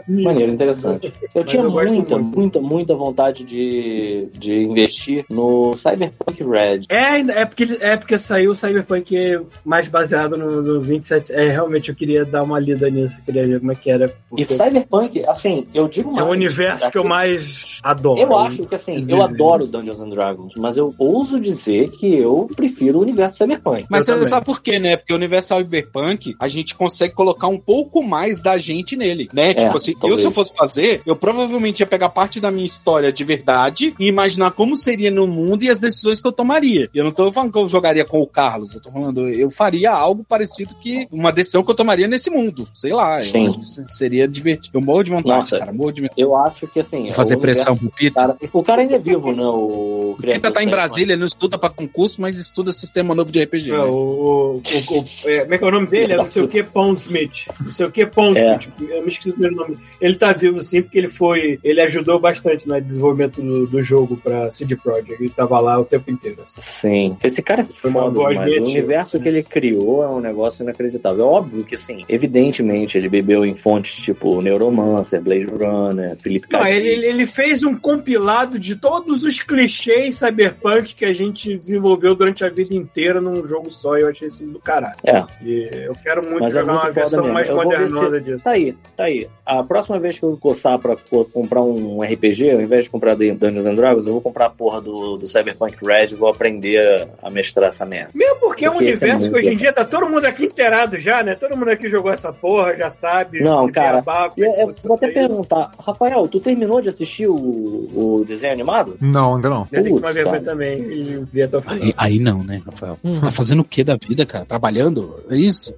[0.09, 1.12] Maneiro, interessante.
[1.35, 2.39] Eu tinha eu muita, muito.
[2.39, 6.82] muita, muita vontade de, de investir no Cyberpunk Red.
[6.89, 11.32] É, é porque, é porque saiu o Cyberpunk mais baseado no, no 27.
[11.32, 14.06] É, realmente eu queria dar uma lida nisso, eu queria ver como é que era.
[14.06, 16.27] E porque Cyberpunk, assim, eu digo é mais.
[16.27, 18.20] o universo que eu mais adoro.
[18.20, 22.48] Eu acho que assim, eu adoro Dungeons and Dragons, mas eu ouso dizer que eu
[22.55, 23.86] prefiro o universo Cyberpunk.
[23.89, 24.28] Mas Eu você também.
[24.28, 24.97] sabe por quê, né?
[24.97, 29.55] Porque o universo Cyberpunk, a gente consegue colocar um pouco mais da gente nele, né?
[29.55, 30.20] tipo assim, eu talvez.
[30.20, 34.06] se eu fosse fazer, eu provavelmente ia pegar parte da minha história de verdade e
[34.06, 36.89] imaginar imaginar como seria no mundo e as decisões que eu tomaria.
[36.95, 39.51] E eu não tô falando que eu jogaria com o Carlos, eu tô falando, eu
[39.51, 42.67] faria algo parecido que uma decisão que eu tomaria nesse mundo.
[42.75, 43.49] Sei lá, Sim.
[43.91, 44.79] seria divertido.
[44.79, 45.59] Eu morro de vontade, Nossa.
[45.59, 47.05] cara, morro de Eu acho que assim.
[47.05, 48.15] Vou fazer o pressão pro Pita.
[48.21, 49.43] Cara, o cara ainda é vivo, né?
[49.45, 53.31] O O Pita tá em Brasília, ele não estuda pra concurso, mas estuda sistema novo
[53.31, 53.71] de RPG.
[53.71, 53.81] É, né?
[53.85, 56.12] o, o, o- é, como é que é o nome dele?
[56.15, 57.47] É não sei o que Pondsmith.
[57.61, 58.69] Não sei o que Pondsmith.
[58.81, 59.79] Eu me esqueci o primeiro nome.
[60.01, 61.59] Ele tá vivo sim, porque ele foi.
[61.62, 65.23] Ele ajudou bastante no desenvolvimento do, do jogo pra CD Projekt.
[65.23, 66.39] Ele tava lá o tempo inteiro.
[66.43, 66.61] assim.
[66.62, 67.16] Sim.
[67.23, 68.52] Esse cara é Foi foda demais.
[68.59, 71.24] O universo que ele criou é um negócio inacreditável.
[71.24, 76.66] É óbvio que, assim, evidentemente, ele bebeu em fontes tipo Neuromancer, Blade Runner, Felipe Não,
[76.66, 82.44] ele, ele- fez um compilado de todos os clichês cyberpunk que a gente desenvolveu durante
[82.44, 83.97] a vida inteira num jogo só.
[83.97, 84.97] E eu achei isso do caralho.
[85.05, 85.24] É.
[85.44, 87.35] E eu quero muito Mas é jogar muito uma versão mesmo.
[87.35, 88.44] mais Eu modernosa disso.
[88.44, 89.28] Tá aí, tá aí.
[89.47, 93.15] A próxima vez que eu coçar pra co- comprar um RPG, ao invés de comprar
[93.15, 96.28] Dun- Dungeons and Dragons, eu vou comprar a porra do, do Cyberpunk Red e vou
[96.28, 98.11] aprender a mestrar essa merda.
[98.15, 100.24] Mesmo porque é um Porque é universo que muito hoje em dia tá todo mundo
[100.24, 101.35] aqui inteirado já, né?
[101.35, 103.41] Todo mundo aqui jogou essa porra, já sabe.
[103.41, 104.03] Não, cara,
[104.37, 107.35] eu, eu como vou até é que isso perguntar, Rafael, tu terminou de assistir o,
[107.35, 108.97] o desenho animado?
[109.01, 109.65] Não, ainda não.
[109.66, 110.53] Que tomar Putz, vergonha cara.
[110.53, 111.77] também e ver até o final.
[111.77, 112.99] Aí, aí não, né, Rafael?
[113.20, 114.45] Tá fazendo o que da vida, cara?
[114.45, 115.20] Trabalhando?
[115.31, 115.74] É isso?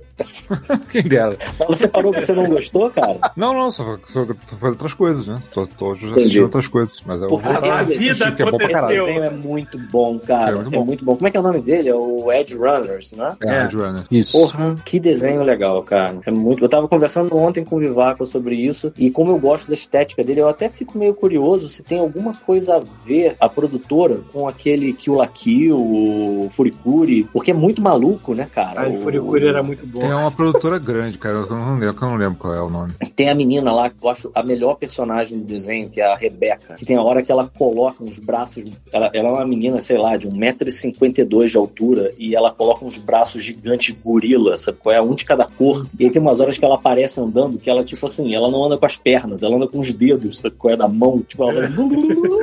[0.90, 1.36] Quem dera.
[1.68, 3.18] Você parou que você não gostou, cara?
[3.36, 5.40] Não, não, só, só, só foi outras coisas, né?
[5.52, 7.02] Tô, tô assistindo outras coisas.
[7.04, 9.08] Mas eu vou Porque voltar a vida assistir, que é bom pra caralho.
[9.08, 10.50] é muito bom, cara.
[10.50, 11.12] É É muito muito, bom.
[11.12, 11.16] bom.
[11.18, 11.88] Como é que é o nome dele?
[11.88, 13.36] É o Edge Runners, né?
[13.42, 13.62] É, É.
[13.62, 14.04] Red Runner.
[14.10, 14.38] Isso.
[14.38, 16.18] Porra, que desenho legal, cara.
[16.26, 16.64] É muito.
[16.64, 20.22] Eu tava conversando ontem com o Vivaco sobre isso e como eu gosto da estética
[20.22, 24.48] dele, eu até fico meio curioso se tem alguma coisa a ver a produtora com
[24.48, 28.82] aquele Kill la Kill, o Furikuri, porque é muito maluco, né, cara?
[28.84, 30.02] Ah, o Furikuri era muito bom.
[30.02, 31.38] É uma produtora grande, cara.
[31.38, 32.92] Eu não lembro, eu não lembro qual é o nome.
[33.14, 36.14] Tem a menina lá que eu acho a melhor personagem do desenho, que é a
[36.16, 36.74] Rebeca.
[36.74, 38.64] Que tem a hora que ela coloca uns braços.
[38.92, 42.12] Ela, ela é uma menina, sei lá, de 1,52m de altura.
[42.18, 45.00] E ela coloca uns braços gigantes de gorila, sabe qual é?
[45.00, 45.86] Um de cada cor.
[45.98, 48.64] E aí tem umas horas que ela aparece andando, que ela, tipo assim, ela não
[48.64, 50.76] anda com as pernas, ela anda com os dedos, sabe qual é?
[50.76, 51.22] Da mão.
[51.26, 51.68] Tipo, ela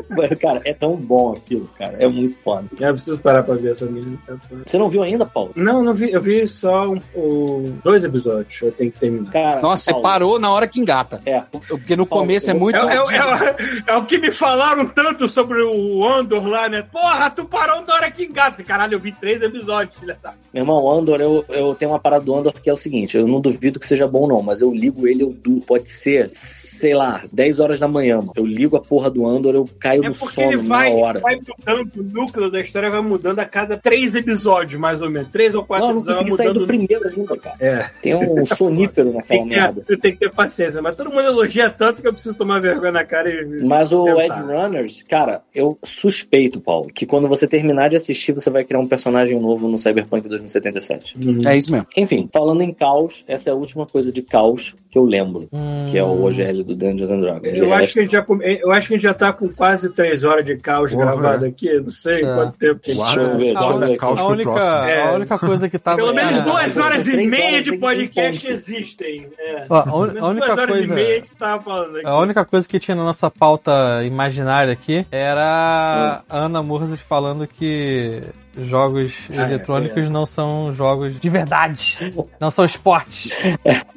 [0.09, 0.29] vai.
[0.35, 1.93] cara, é tão bom aquilo, cara.
[1.99, 2.65] É muito foda.
[2.79, 4.17] Eu preciso parar pra ver essa menina.
[4.65, 5.51] Você não viu ainda, Paulo?
[5.55, 6.11] Não, não vi.
[6.11, 8.61] Eu vi só um, um- dois episódios.
[8.61, 9.31] Eu tenho que terminar.
[9.31, 11.21] Cara, Nossa, você Paulo, parou na hora que engata.
[11.25, 11.41] É.
[11.67, 12.77] Porque no Paulo, começo é muito.
[12.77, 16.81] É, é- é- é o que me falaram tanto sobre o Andor lá, né?
[16.91, 18.63] Porra, tu parou na hora que engata.
[18.63, 20.33] Caralho, eu vi três episódios, filha da.
[20.53, 23.27] Meu irmão, Andor, eu, eu tenho uma parada do Andor que é o seguinte: eu
[23.27, 26.93] não duvido que seja bom, não, mas eu ligo ele, eu du, pode ser, sei
[26.93, 28.33] lá, 10 horas da manhã, mano.
[28.35, 31.19] Eu ligo a porra do Andor, eu caio É no ele sono vai, na hora.
[31.19, 35.29] vai mudando, o núcleo da história vai mudando a cada três episódios, mais ou menos.
[35.29, 37.55] Três ou quatro Não, eu não episódios consegui vai sair do primeiro ainda, cara.
[37.59, 39.81] É, Tem um sonífero naquela merda.
[39.81, 42.91] ter, tem que ter paciência, mas todo mundo elogia tanto que eu preciso tomar vergonha
[42.91, 43.63] na cara e.
[43.63, 44.25] Mas o tentar.
[44.25, 48.79] Edge Runners, cara, eu suspeito, Paulo, que quando você terminar de assistir, você vai criar
[48.79, 51.15] um personagem novo no Cyberpunk 2077.
[51.17, 51.41] Uhum.
[51.47, 51.87] É isso mesmo.
[51.95, 55.85] Enfim, falando em caos, essa é a última coisa de caos que eu lembro, Hum.
[55.89, 57.53] que é o OGL do Dungeons and Dragons.
[57.55, 58.25] Eu acho, que a gente já,
[58.59, 61.45] eu acho que a gente já tá com quase três horas de caos Porra, gravado
[61.45, 61.71] aqui.
[61.79, 62.33] Não sei É.
[62.35, 64.19] quanto tempo que a gente Deixa eu ver, deixa eu Guarda ver caos.
[64.19, 64.59] A única.
[64.89, 65.03] É.
[65.03, 65.97] a única coisa que tava.
[66.01, 69.27] Pelo menos É, duas é, horas e meia horas de podcast existem.
[69.37, 69.65] É.
[69.69, 70.83] Ó, a, un- única duas horas coisa.
[70.93, 72.07] e meia que tava falando aqui.
[72.07, 77.47] A única coisa que tinha na nossa pauta imaginária aqui era a Ana Murros falando
[77.47, 78.23] que
[78.67, 80.09] jogos Ah, é, eletrônicos é.
[80.09, 82.13] não são jogos de verdade.
[82.39, 83.31] Não são esportes.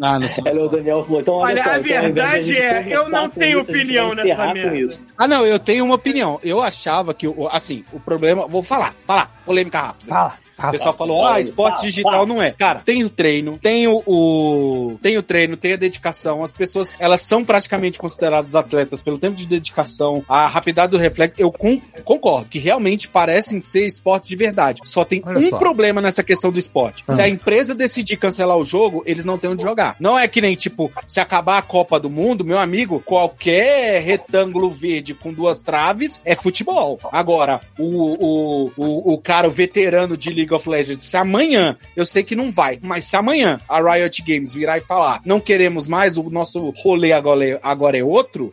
[0.01, 0.45] Ah, não sei.
[0.47, 3.09] Ela é o Daniel falou, então olha, Olha, só, a então, verdade gente é, eu
[3.09, 4.95] não tenho isso, a opinião nessa merda.
[5.19, 6.39] Ah, não, eu tenho uma opinião.
[6.43, 8.47] Eu achava que, o- assim, o problema.
[8.47, 10.07] Vou falar, falar, polêmica rápida.
[10.09, 10.43] Fala.
[10.59, 12.53] O pessoal falou, ah, esporte digital não é.
[12.53, 16.41] Cara, tem o treino, tem o, o- tem o treino, tem a dedicação.
[16.45, 21.35] As pessoas, elas são praticamente consideradas atletas pelo tempo de dedicação, a rapidez do reflexo.
[21.41, 24.52] Eu con- concordo que realmente parecem ser esportes de verdade.
[24.85, 25.59] Só tem Olha um só.
[25.59, 27.05] problema nessa questão do esporte.
[27.09, 29.97] Se a empresa decidir cancelar o jogo, eles não têm onde jogar.
[29.99, 34.71] Não é que nem, tipo, se acabar a Copa do Mundo, meu amigo, qualquer retângulo
[34.71, 36.99] verde com duas traves é futebol.
[37.11, 42.05] Agora, o, o, o, o cara, o veterano de League of Legends, se amanhã, eu
[42.05, 45.89] sei que não vai, mas se amanhã a Riot Games virar e falar, não queremos
[45.89, 48.53] mais, o nosso rolê agora é, agora é outro,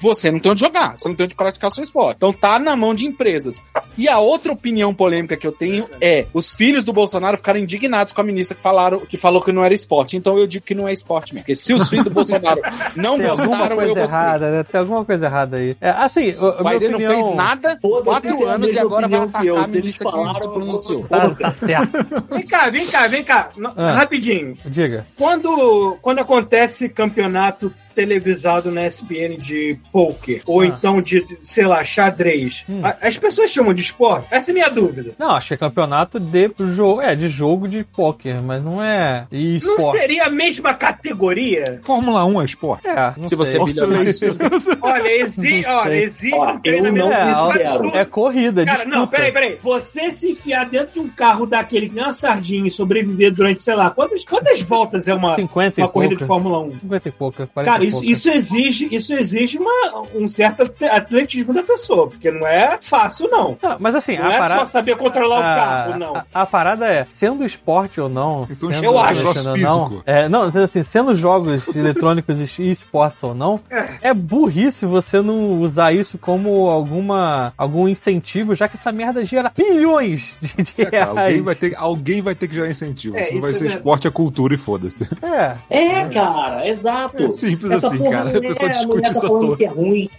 [0.00, 2.16] você não tem onde jogar, você não tem onde praticar seu esporte.
[2.16, 3.60] Então tá na mão de empresas.
[3.96, 8.12] E a outra opinião polêmica que eu tenho é: os filhos do Bolsonaro ficaram indignados
[8.12, 10.16] com a ministra que falaram que falou que não era esporte.
[10.16, 11.44] Então eu digo que não é esporte mesmo.
[11.44, 12.60] Porque se os filhos do Bolsonaro
[12.96, 14.18] não Tem alguma gostaram, eu coisa gostei.
[14.18, 14.62] errada, né?
[14.64, 15.76] Tem alguma coisa errada aí.
[15.80, 17.12] É, assim, o, O minha Biden opinião...
[17.12, 19.56] não fez nada, quatro anos e agora vai que eu.
[19.56, 21.04] atacar a Se eles ministra que falaram, se pronunciou.
[21.08, 21.92] Tá, tá certo.
[22.30, 23.50] Vem cá, vem cá, vem cá.
[23.76, 23.90] Ah.
[23.92, 24.56] Rapidinho.
[24.64, 25.06] Diga.
[25.16, 30.66] Quando, quando acontece campeonato televisado na SBN de poker, ou Ah.
[30.66, 32.80] então de, sei lá, xadrez, Hum.
[33.00, 34.26] as pessoas chamam de esporte?
[34.30, 35.12] Essa é a minha dúvida.
[35.18, 39.26] Não, acho que é campeonato de jogo, é, de jogo de pôquer, mas não é
[39.30, 39.98] Não esporte.
[39.98, 41.78] seria a mesma categoria?
[41.82, 42.86] Fórmula 1 é esporte.
[42.88, 43.60] É, não Se você sei.
[43.60, 44.10] é bilionário.
[44.82, 47.96] Olha, exi Não olha, existe um treinamento não É, absurdo.
[47.96, 48.96] é corrida, é Cara, disputa.
[48.96, 49.58] não, peraí, peraí.
[49.62, 53.62] Você se enfiar dentro de um carro daquele que nem uma sardinha e sobreviver durante,
[53.62, 56.24] sei lá, quantas, quantas voltas é uma, 50 e uma corrida pouca.
[56.24, 56.74] de Fórmula 1?
[56.80, 61.52] 50 e pouca, 40 Cara, isso, isso exige, isso exige uma, um certo at- atletismo
[61.54, 63.56] da pessoa, porque não é fácil, não.
[63.62, 64.60] Não, mas assim, Não a é parada...
[64.62, 66.16] só saber controlar o a- carro, não.
[66.16, 69.32] A, a parada é, sendo esporte ou não, Então, sendo eu acho.
[69.34, 73.60] sendo não, é, não, assim, sendo jogos eletrônicos e esportes ou não,
[74.02, 79.52] é burrice você não usar isso como alguma algum incentivo, já que essa merda gera
[79.56, 81.18] bilhões de, de É, cara, reais.
[81.18, 83.16] alguém, vai ter, alguém vai ter que gerar incentivo.
[83.16, 85.08] É, Se não vai ser é- esporte, é cultura e foda-se.
[85.22, 87.22] É, É, cara, exato.
[87.22, 88.30] É simples Essa assim, porra cara.
[88.30, 90.10] não A pessoa discute mulher tá falando que é ruim.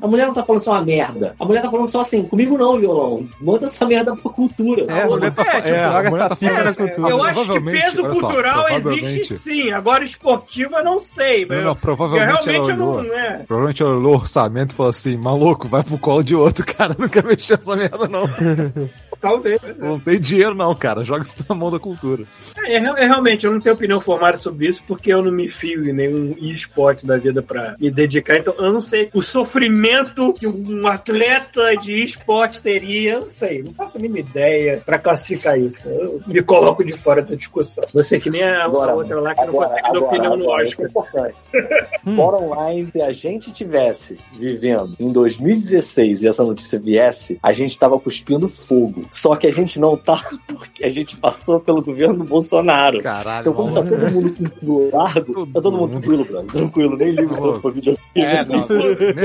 [0.00, 1.34] A mulher não tá falando só uma merda.
[1.38, 3.28] A mulher tá falando só assim, comigo não, violão.
[3.40, 4.86] Manda essa merda pra cultura.
[4.88, 7.10] É, a mulher tá, É, tipo, é, a joga mulher essa tá assim, cultura.
[7.10, 11.64] Eu acho que peso olha só, cultural existe sim, agora esportiva não sei, Não, mas
[11.64, 13.02] não, provavelmente eu realmente ela eu olhou.
[13.02, 13.38] não, é.
[13.38, 16.96] Provavelmente ela olhou o orçamento e falou assim: maluco, vai pro colo de outro, cara.
[16.98, 18.24] Não quero mexer essa merda, não.
[19.20, 19.60] Talvez.
[19.78, 21.04] Não tem dinheiro, não, cara.
[21.04, 22.24] Joga isso na mão da cultura.
[22.64, 25.48] É, é, é, realmente, eu não tenho opinião formada sobre isso porque eu não me
[25.48, 26.36] fio em nenhum
[26.68, 28.36] esporte da vida pra me dedicar.
[28.38, 33.14] Então, eu não sei o sofrimento que um atleta de esporte teria.
[33.14, 35.88] Eu não sei, não faço a mínima ideia pra classificar isso.
[35.88, 37.84] Eu me coloco de fora da discussão.
[37.92, 40.82] Você que nem a, Agora, outra lá que não Agora, consegue dar opinião agora, isso
[40.82, 40.82] lógica.
[40.82, 41.36] é importante.
[42.16, 47.78] Fora online, se a gente tivesse vivendo em 2016 e essa notícia viesse, a gente
[47.78, 49.04] tava cuspindo fogo.
[49.10, 53.00] Só que a gente não tá porque a gente passou pelo governo do Bolsonaro.
[53.02, 56.57] Caralho, Então, como tá todo mundo com pulo largo, tá todo mundo tranquilo, brother.
[56.58, 57.98] Tranquilo, nem ligo todo pro vídeo.
[58.14, 58.66] É, não.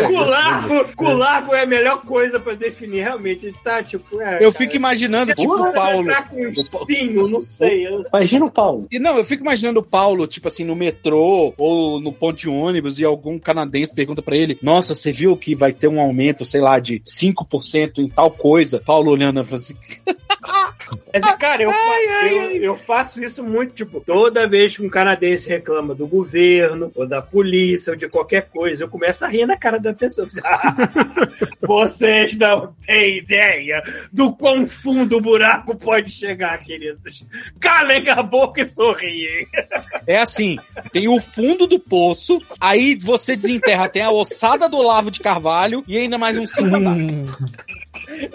[0.08, 3.48] Culargo, culargo é a melhor coisa pra definir, realmente.
[3.48, 4.22] Ele tá tipo.
[4.22, 6.08] É, Eu cara, fico imaginando, tipo, o Paulo.
[6.10, 7.88] Tá com espinho, não sei.
[7.88, 8.88] eu- Imagina o Paulo.
[8.92, 12.50] E não, eu fico imaginando o Paulo, tipo assim, no metrô ou no ponto de
[12.50, 16.46] ônibus e algum canadense pergunta pra ele: Nossa, você viu que vai ter um aumento,
[16.46, 18.80] sei lá, de 5% em tal coisa?
[18.80, 19.76] Paulo olhando e falando assim:
[21.14, 25.48] Mas, cara, eu, fa- eu, eu faço isso muito, tipo, toda vez que um canadense
[25.50, 29.58] reclama do governo, ou da polícia, ou de qualquer coisa, eu começo a rir na
[29.58, 30.28] cara da pessoa.
[31.62, 33.82] Vocês não têm ideia
[34.12, 37.26] do quão fundo o buraco pode chegar, queridos.
[37.60, 39.48] Calem a boca e sorriem.
[40.06, 40.58] É assim,
[40.92, 45.84] tem o fundo do poço, aí você desenterra, tem a ossada do Olavo de Carvalho
[45.88, 46.78] e ainda mais um cinco.
[46.78, 47.26] Hum,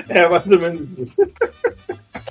[0.08, 1.20] É mais ou menos isso.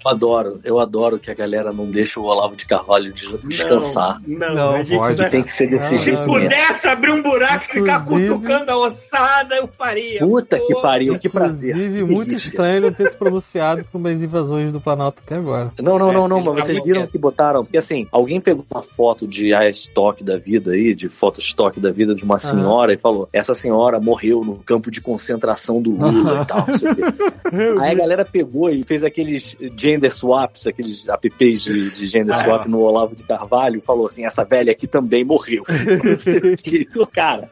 [0.08, 4.22] Eu adoro, eu adoro que a galera não deixa o Olavo de Carvalho des- descansar.
[4.26, 5.18] Não, Não, a gente pode.
[5.18, 6.50] tá- Tem que ser desse Não, Se jeito não, mesmo.
[6.50, 10.20] pudesse abrir um buraco e ficar cutucando a ossada, eu faria.
[10.20, 10.82] Puta que Pô.
[10.82, 11.72] pariu, que prazer.
[11.76, 12.48] Inclusive, que muito delícia.
[12.48, 15.72] estranho não ter se pronunciado com as invasões do Planalto até agora.
[15.82, 17.64] Não, não, não, não, ele mas tá vocês viram que botaram.
[17.66, 21.92] Porque assim, alguém pegou uma foto de estoque da vida aí, de foto estoque da
[21.92, 26.42] vida de uma senhora e falou: essa senhora morreu no campo de concentração do Lula
[26.44, 27.02] e tal, não sei o quê.
[27.82, 29.56] Aí a galera pegou e fez aqueles
[29.98, 34.26] gender swaps, aqueles apps de, de gender Ah, swap no Olavo de Carvalho falou assim:
[34.26, 35.64] essa velha aqui também morreu.
[35.68, 36.78] O.
[36.98, 37.50] Então, cara,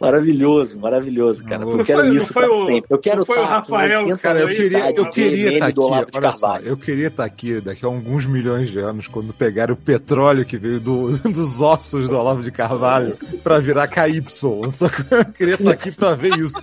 [0.00, 1.60] maravilhoso, maravilhoso, cara.
[1.64, 2.86] Não Eu foi- quero não isso foi pra o- sempre.
[2.90, 5.72] Eu quero foi o estar com Rafael que 80 Cara, eu queria, eu queria estar
[5.72, 6.68] do aqui, Olavo de olha só, Carvalho.
[6.68, 10.56] eu queria estar aqui daqui a alguns milhões de anos, quando pegarem o petróleo que
[10.56, 14.22] veio do- dos ossos do Olavo de Carvalho pra virar KY.
[15.10, 16.60] Eu queria estar aqui pra ver isso.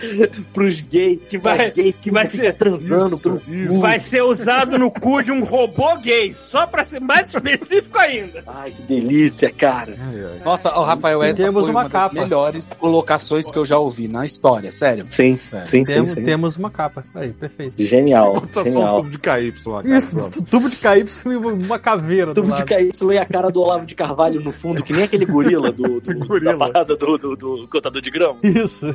[0.52, 3.80] Pros gays, Que vai- gay que vai ser- transando Isso, pro isso.
[3.80, 8.42] Vai ser usado no cu de um robô gay, só pra ser mais específico ainda.
[8.46, 9.94] Ai, que delícia, cara.
[9.98, 10.40] Ai, ai.
[10.44, 12.14] Nossa, o Rafael, essa Temos foi uma uma, capa.
[12.14, 15.06] das melhores colocações que eu já ouvi na história, sério.
[15.08, 15.64] Sim, É.
[15.64, 16.22] sim, sim, Temos, sim.
[16.24, 17.04] temos uma capa.
[17.14, 17.74] Aí, perfeito.
[17.82, 18.96] Genial, Tá só um genial.
[18.98, 19.96] tubo de KY lá, cara.
[19.96, 20.42] Isso, pronto.
[20.42, 22.64] tubo de KY e uma caveira do Tubo de.
[22.64, 26.00] KY e a cara do Olavo de Carvalho no fundo, que nem aquele gorila do,
[26.00, 26.52] do- Gorila.
[26.52, 28.38] da parada do, do, do contador de grama.
[28.42, 28.86] Isso.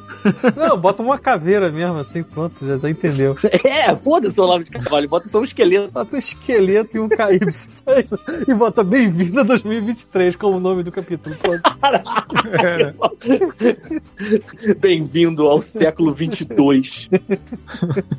[0.56, 3.36] Não, bota uma caveira mesmo, assim, pronto, já tá entendeu.
[3.66, 5.92] É, foda-se o Olavo de Carvalho, bota só um esqueleto.
[5.92, 8.46] Bota um esqueleto e um KY.
[8.48, 11.36] E bota Bem-vindo a 2023 como nome do capítulo.
[11.38, 11.62] Pronto.
[14.80, 17.10] Bem-vindo ao século 22.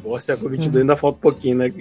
[0.02, 1.72] Pô, século 22 ainda falta um pouquinho, né?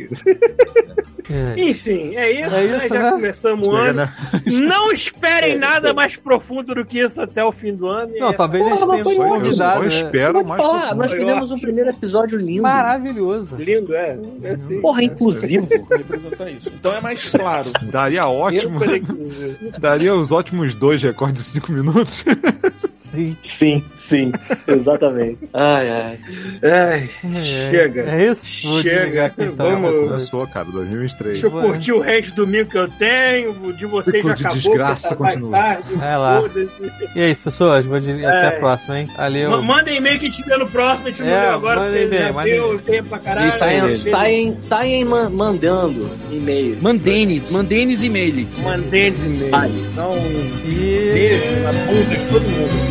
[1.29, 1.59] É.
[1.59, 2.55] Enfim, é isso.
[2.55, 3.11] É isso, já né?
[3.11, 3.93] começamos o ano.
[3.93, 4.13] né?
[4.45, 8.13] Não esperem nada mais profundo do que isso até o fim do ano.
[8.17, 9.95] Não, É, talvez a gente Porra, tenha mas um foi convidado Eu né?
[9.95, 11.01] espero mais falar, profundo.
[11.01, 12.61] nós fizemos um primeiro episódio lindo.
[12.61, 13.55] maravilhoso.
[13.55, 14.17] Lindo, é.
[14.43, 14.81] é assim.
[14.81, 15.67] Porra, inclusivo.
[15.89, 16.69] Representar isso.
[16.69, 17.69] Então é mais claro.
[17.83, 18.79] Daria ótimo.
[19.79, 22.25] Daria os ótimos dois recordes de 5 minutos.
[23.15, 23.37] Sim.
[23.41, 24.31] Sim, sim,
[24.67, 25.39] exatamente.
[25.53, 26.19] Ai, ai.
[26.63, 28.01] Ai, É, chega.
[28.03, 28.67] É isso?
[28.67, 29.33] Vou Chega.
[29.37, 29.55] então.
[29.71, 30.07] Vamos- pessoal.
[30.07, 31.31] Começou, cara, 2023.
[31.33, 31.63] Deixa eu Boa.
[31.63, 33.51] curtir o resto do domingo que eu tenho.
[33.63, 34.61] O de vocês Ciclo já de acabou.
[34.61, 35.51] desgraça tá continua.
[35.51, 36.41] tarde, Vai lá.
[37.15, 37.85] E é isso, pessoas.
[37.87, 38.47] Até É.
[38.47, 39.09] a próxima, hein?
[39.17, 39.49] Valeu.
[39.51, 41.07] Ma- Manda e-mail que a gente vê no próximo.
[41.07, 41.79] A gente não É, agora.
[41.81, 42.79] manda e-mail, manda e-mail.
[42.79, 43.47] tempo pra caralho.
[43.47, 43.87] Isso aí, Chega.
[43.87, 44.09] mesmo.
[44.11, 46.77] Saem, saem ma- mandando e-mail.
[46.81, 48.61] Mandenes, mandenes e-mails.
[48.63, 49.51] Mandem e-mail.
[49.51, 49.91] Paz.
[49.93, 50.13] Então,
[50.65, 51.11] E...
[51.13, 52.84] beijo na bunda de todo mundo.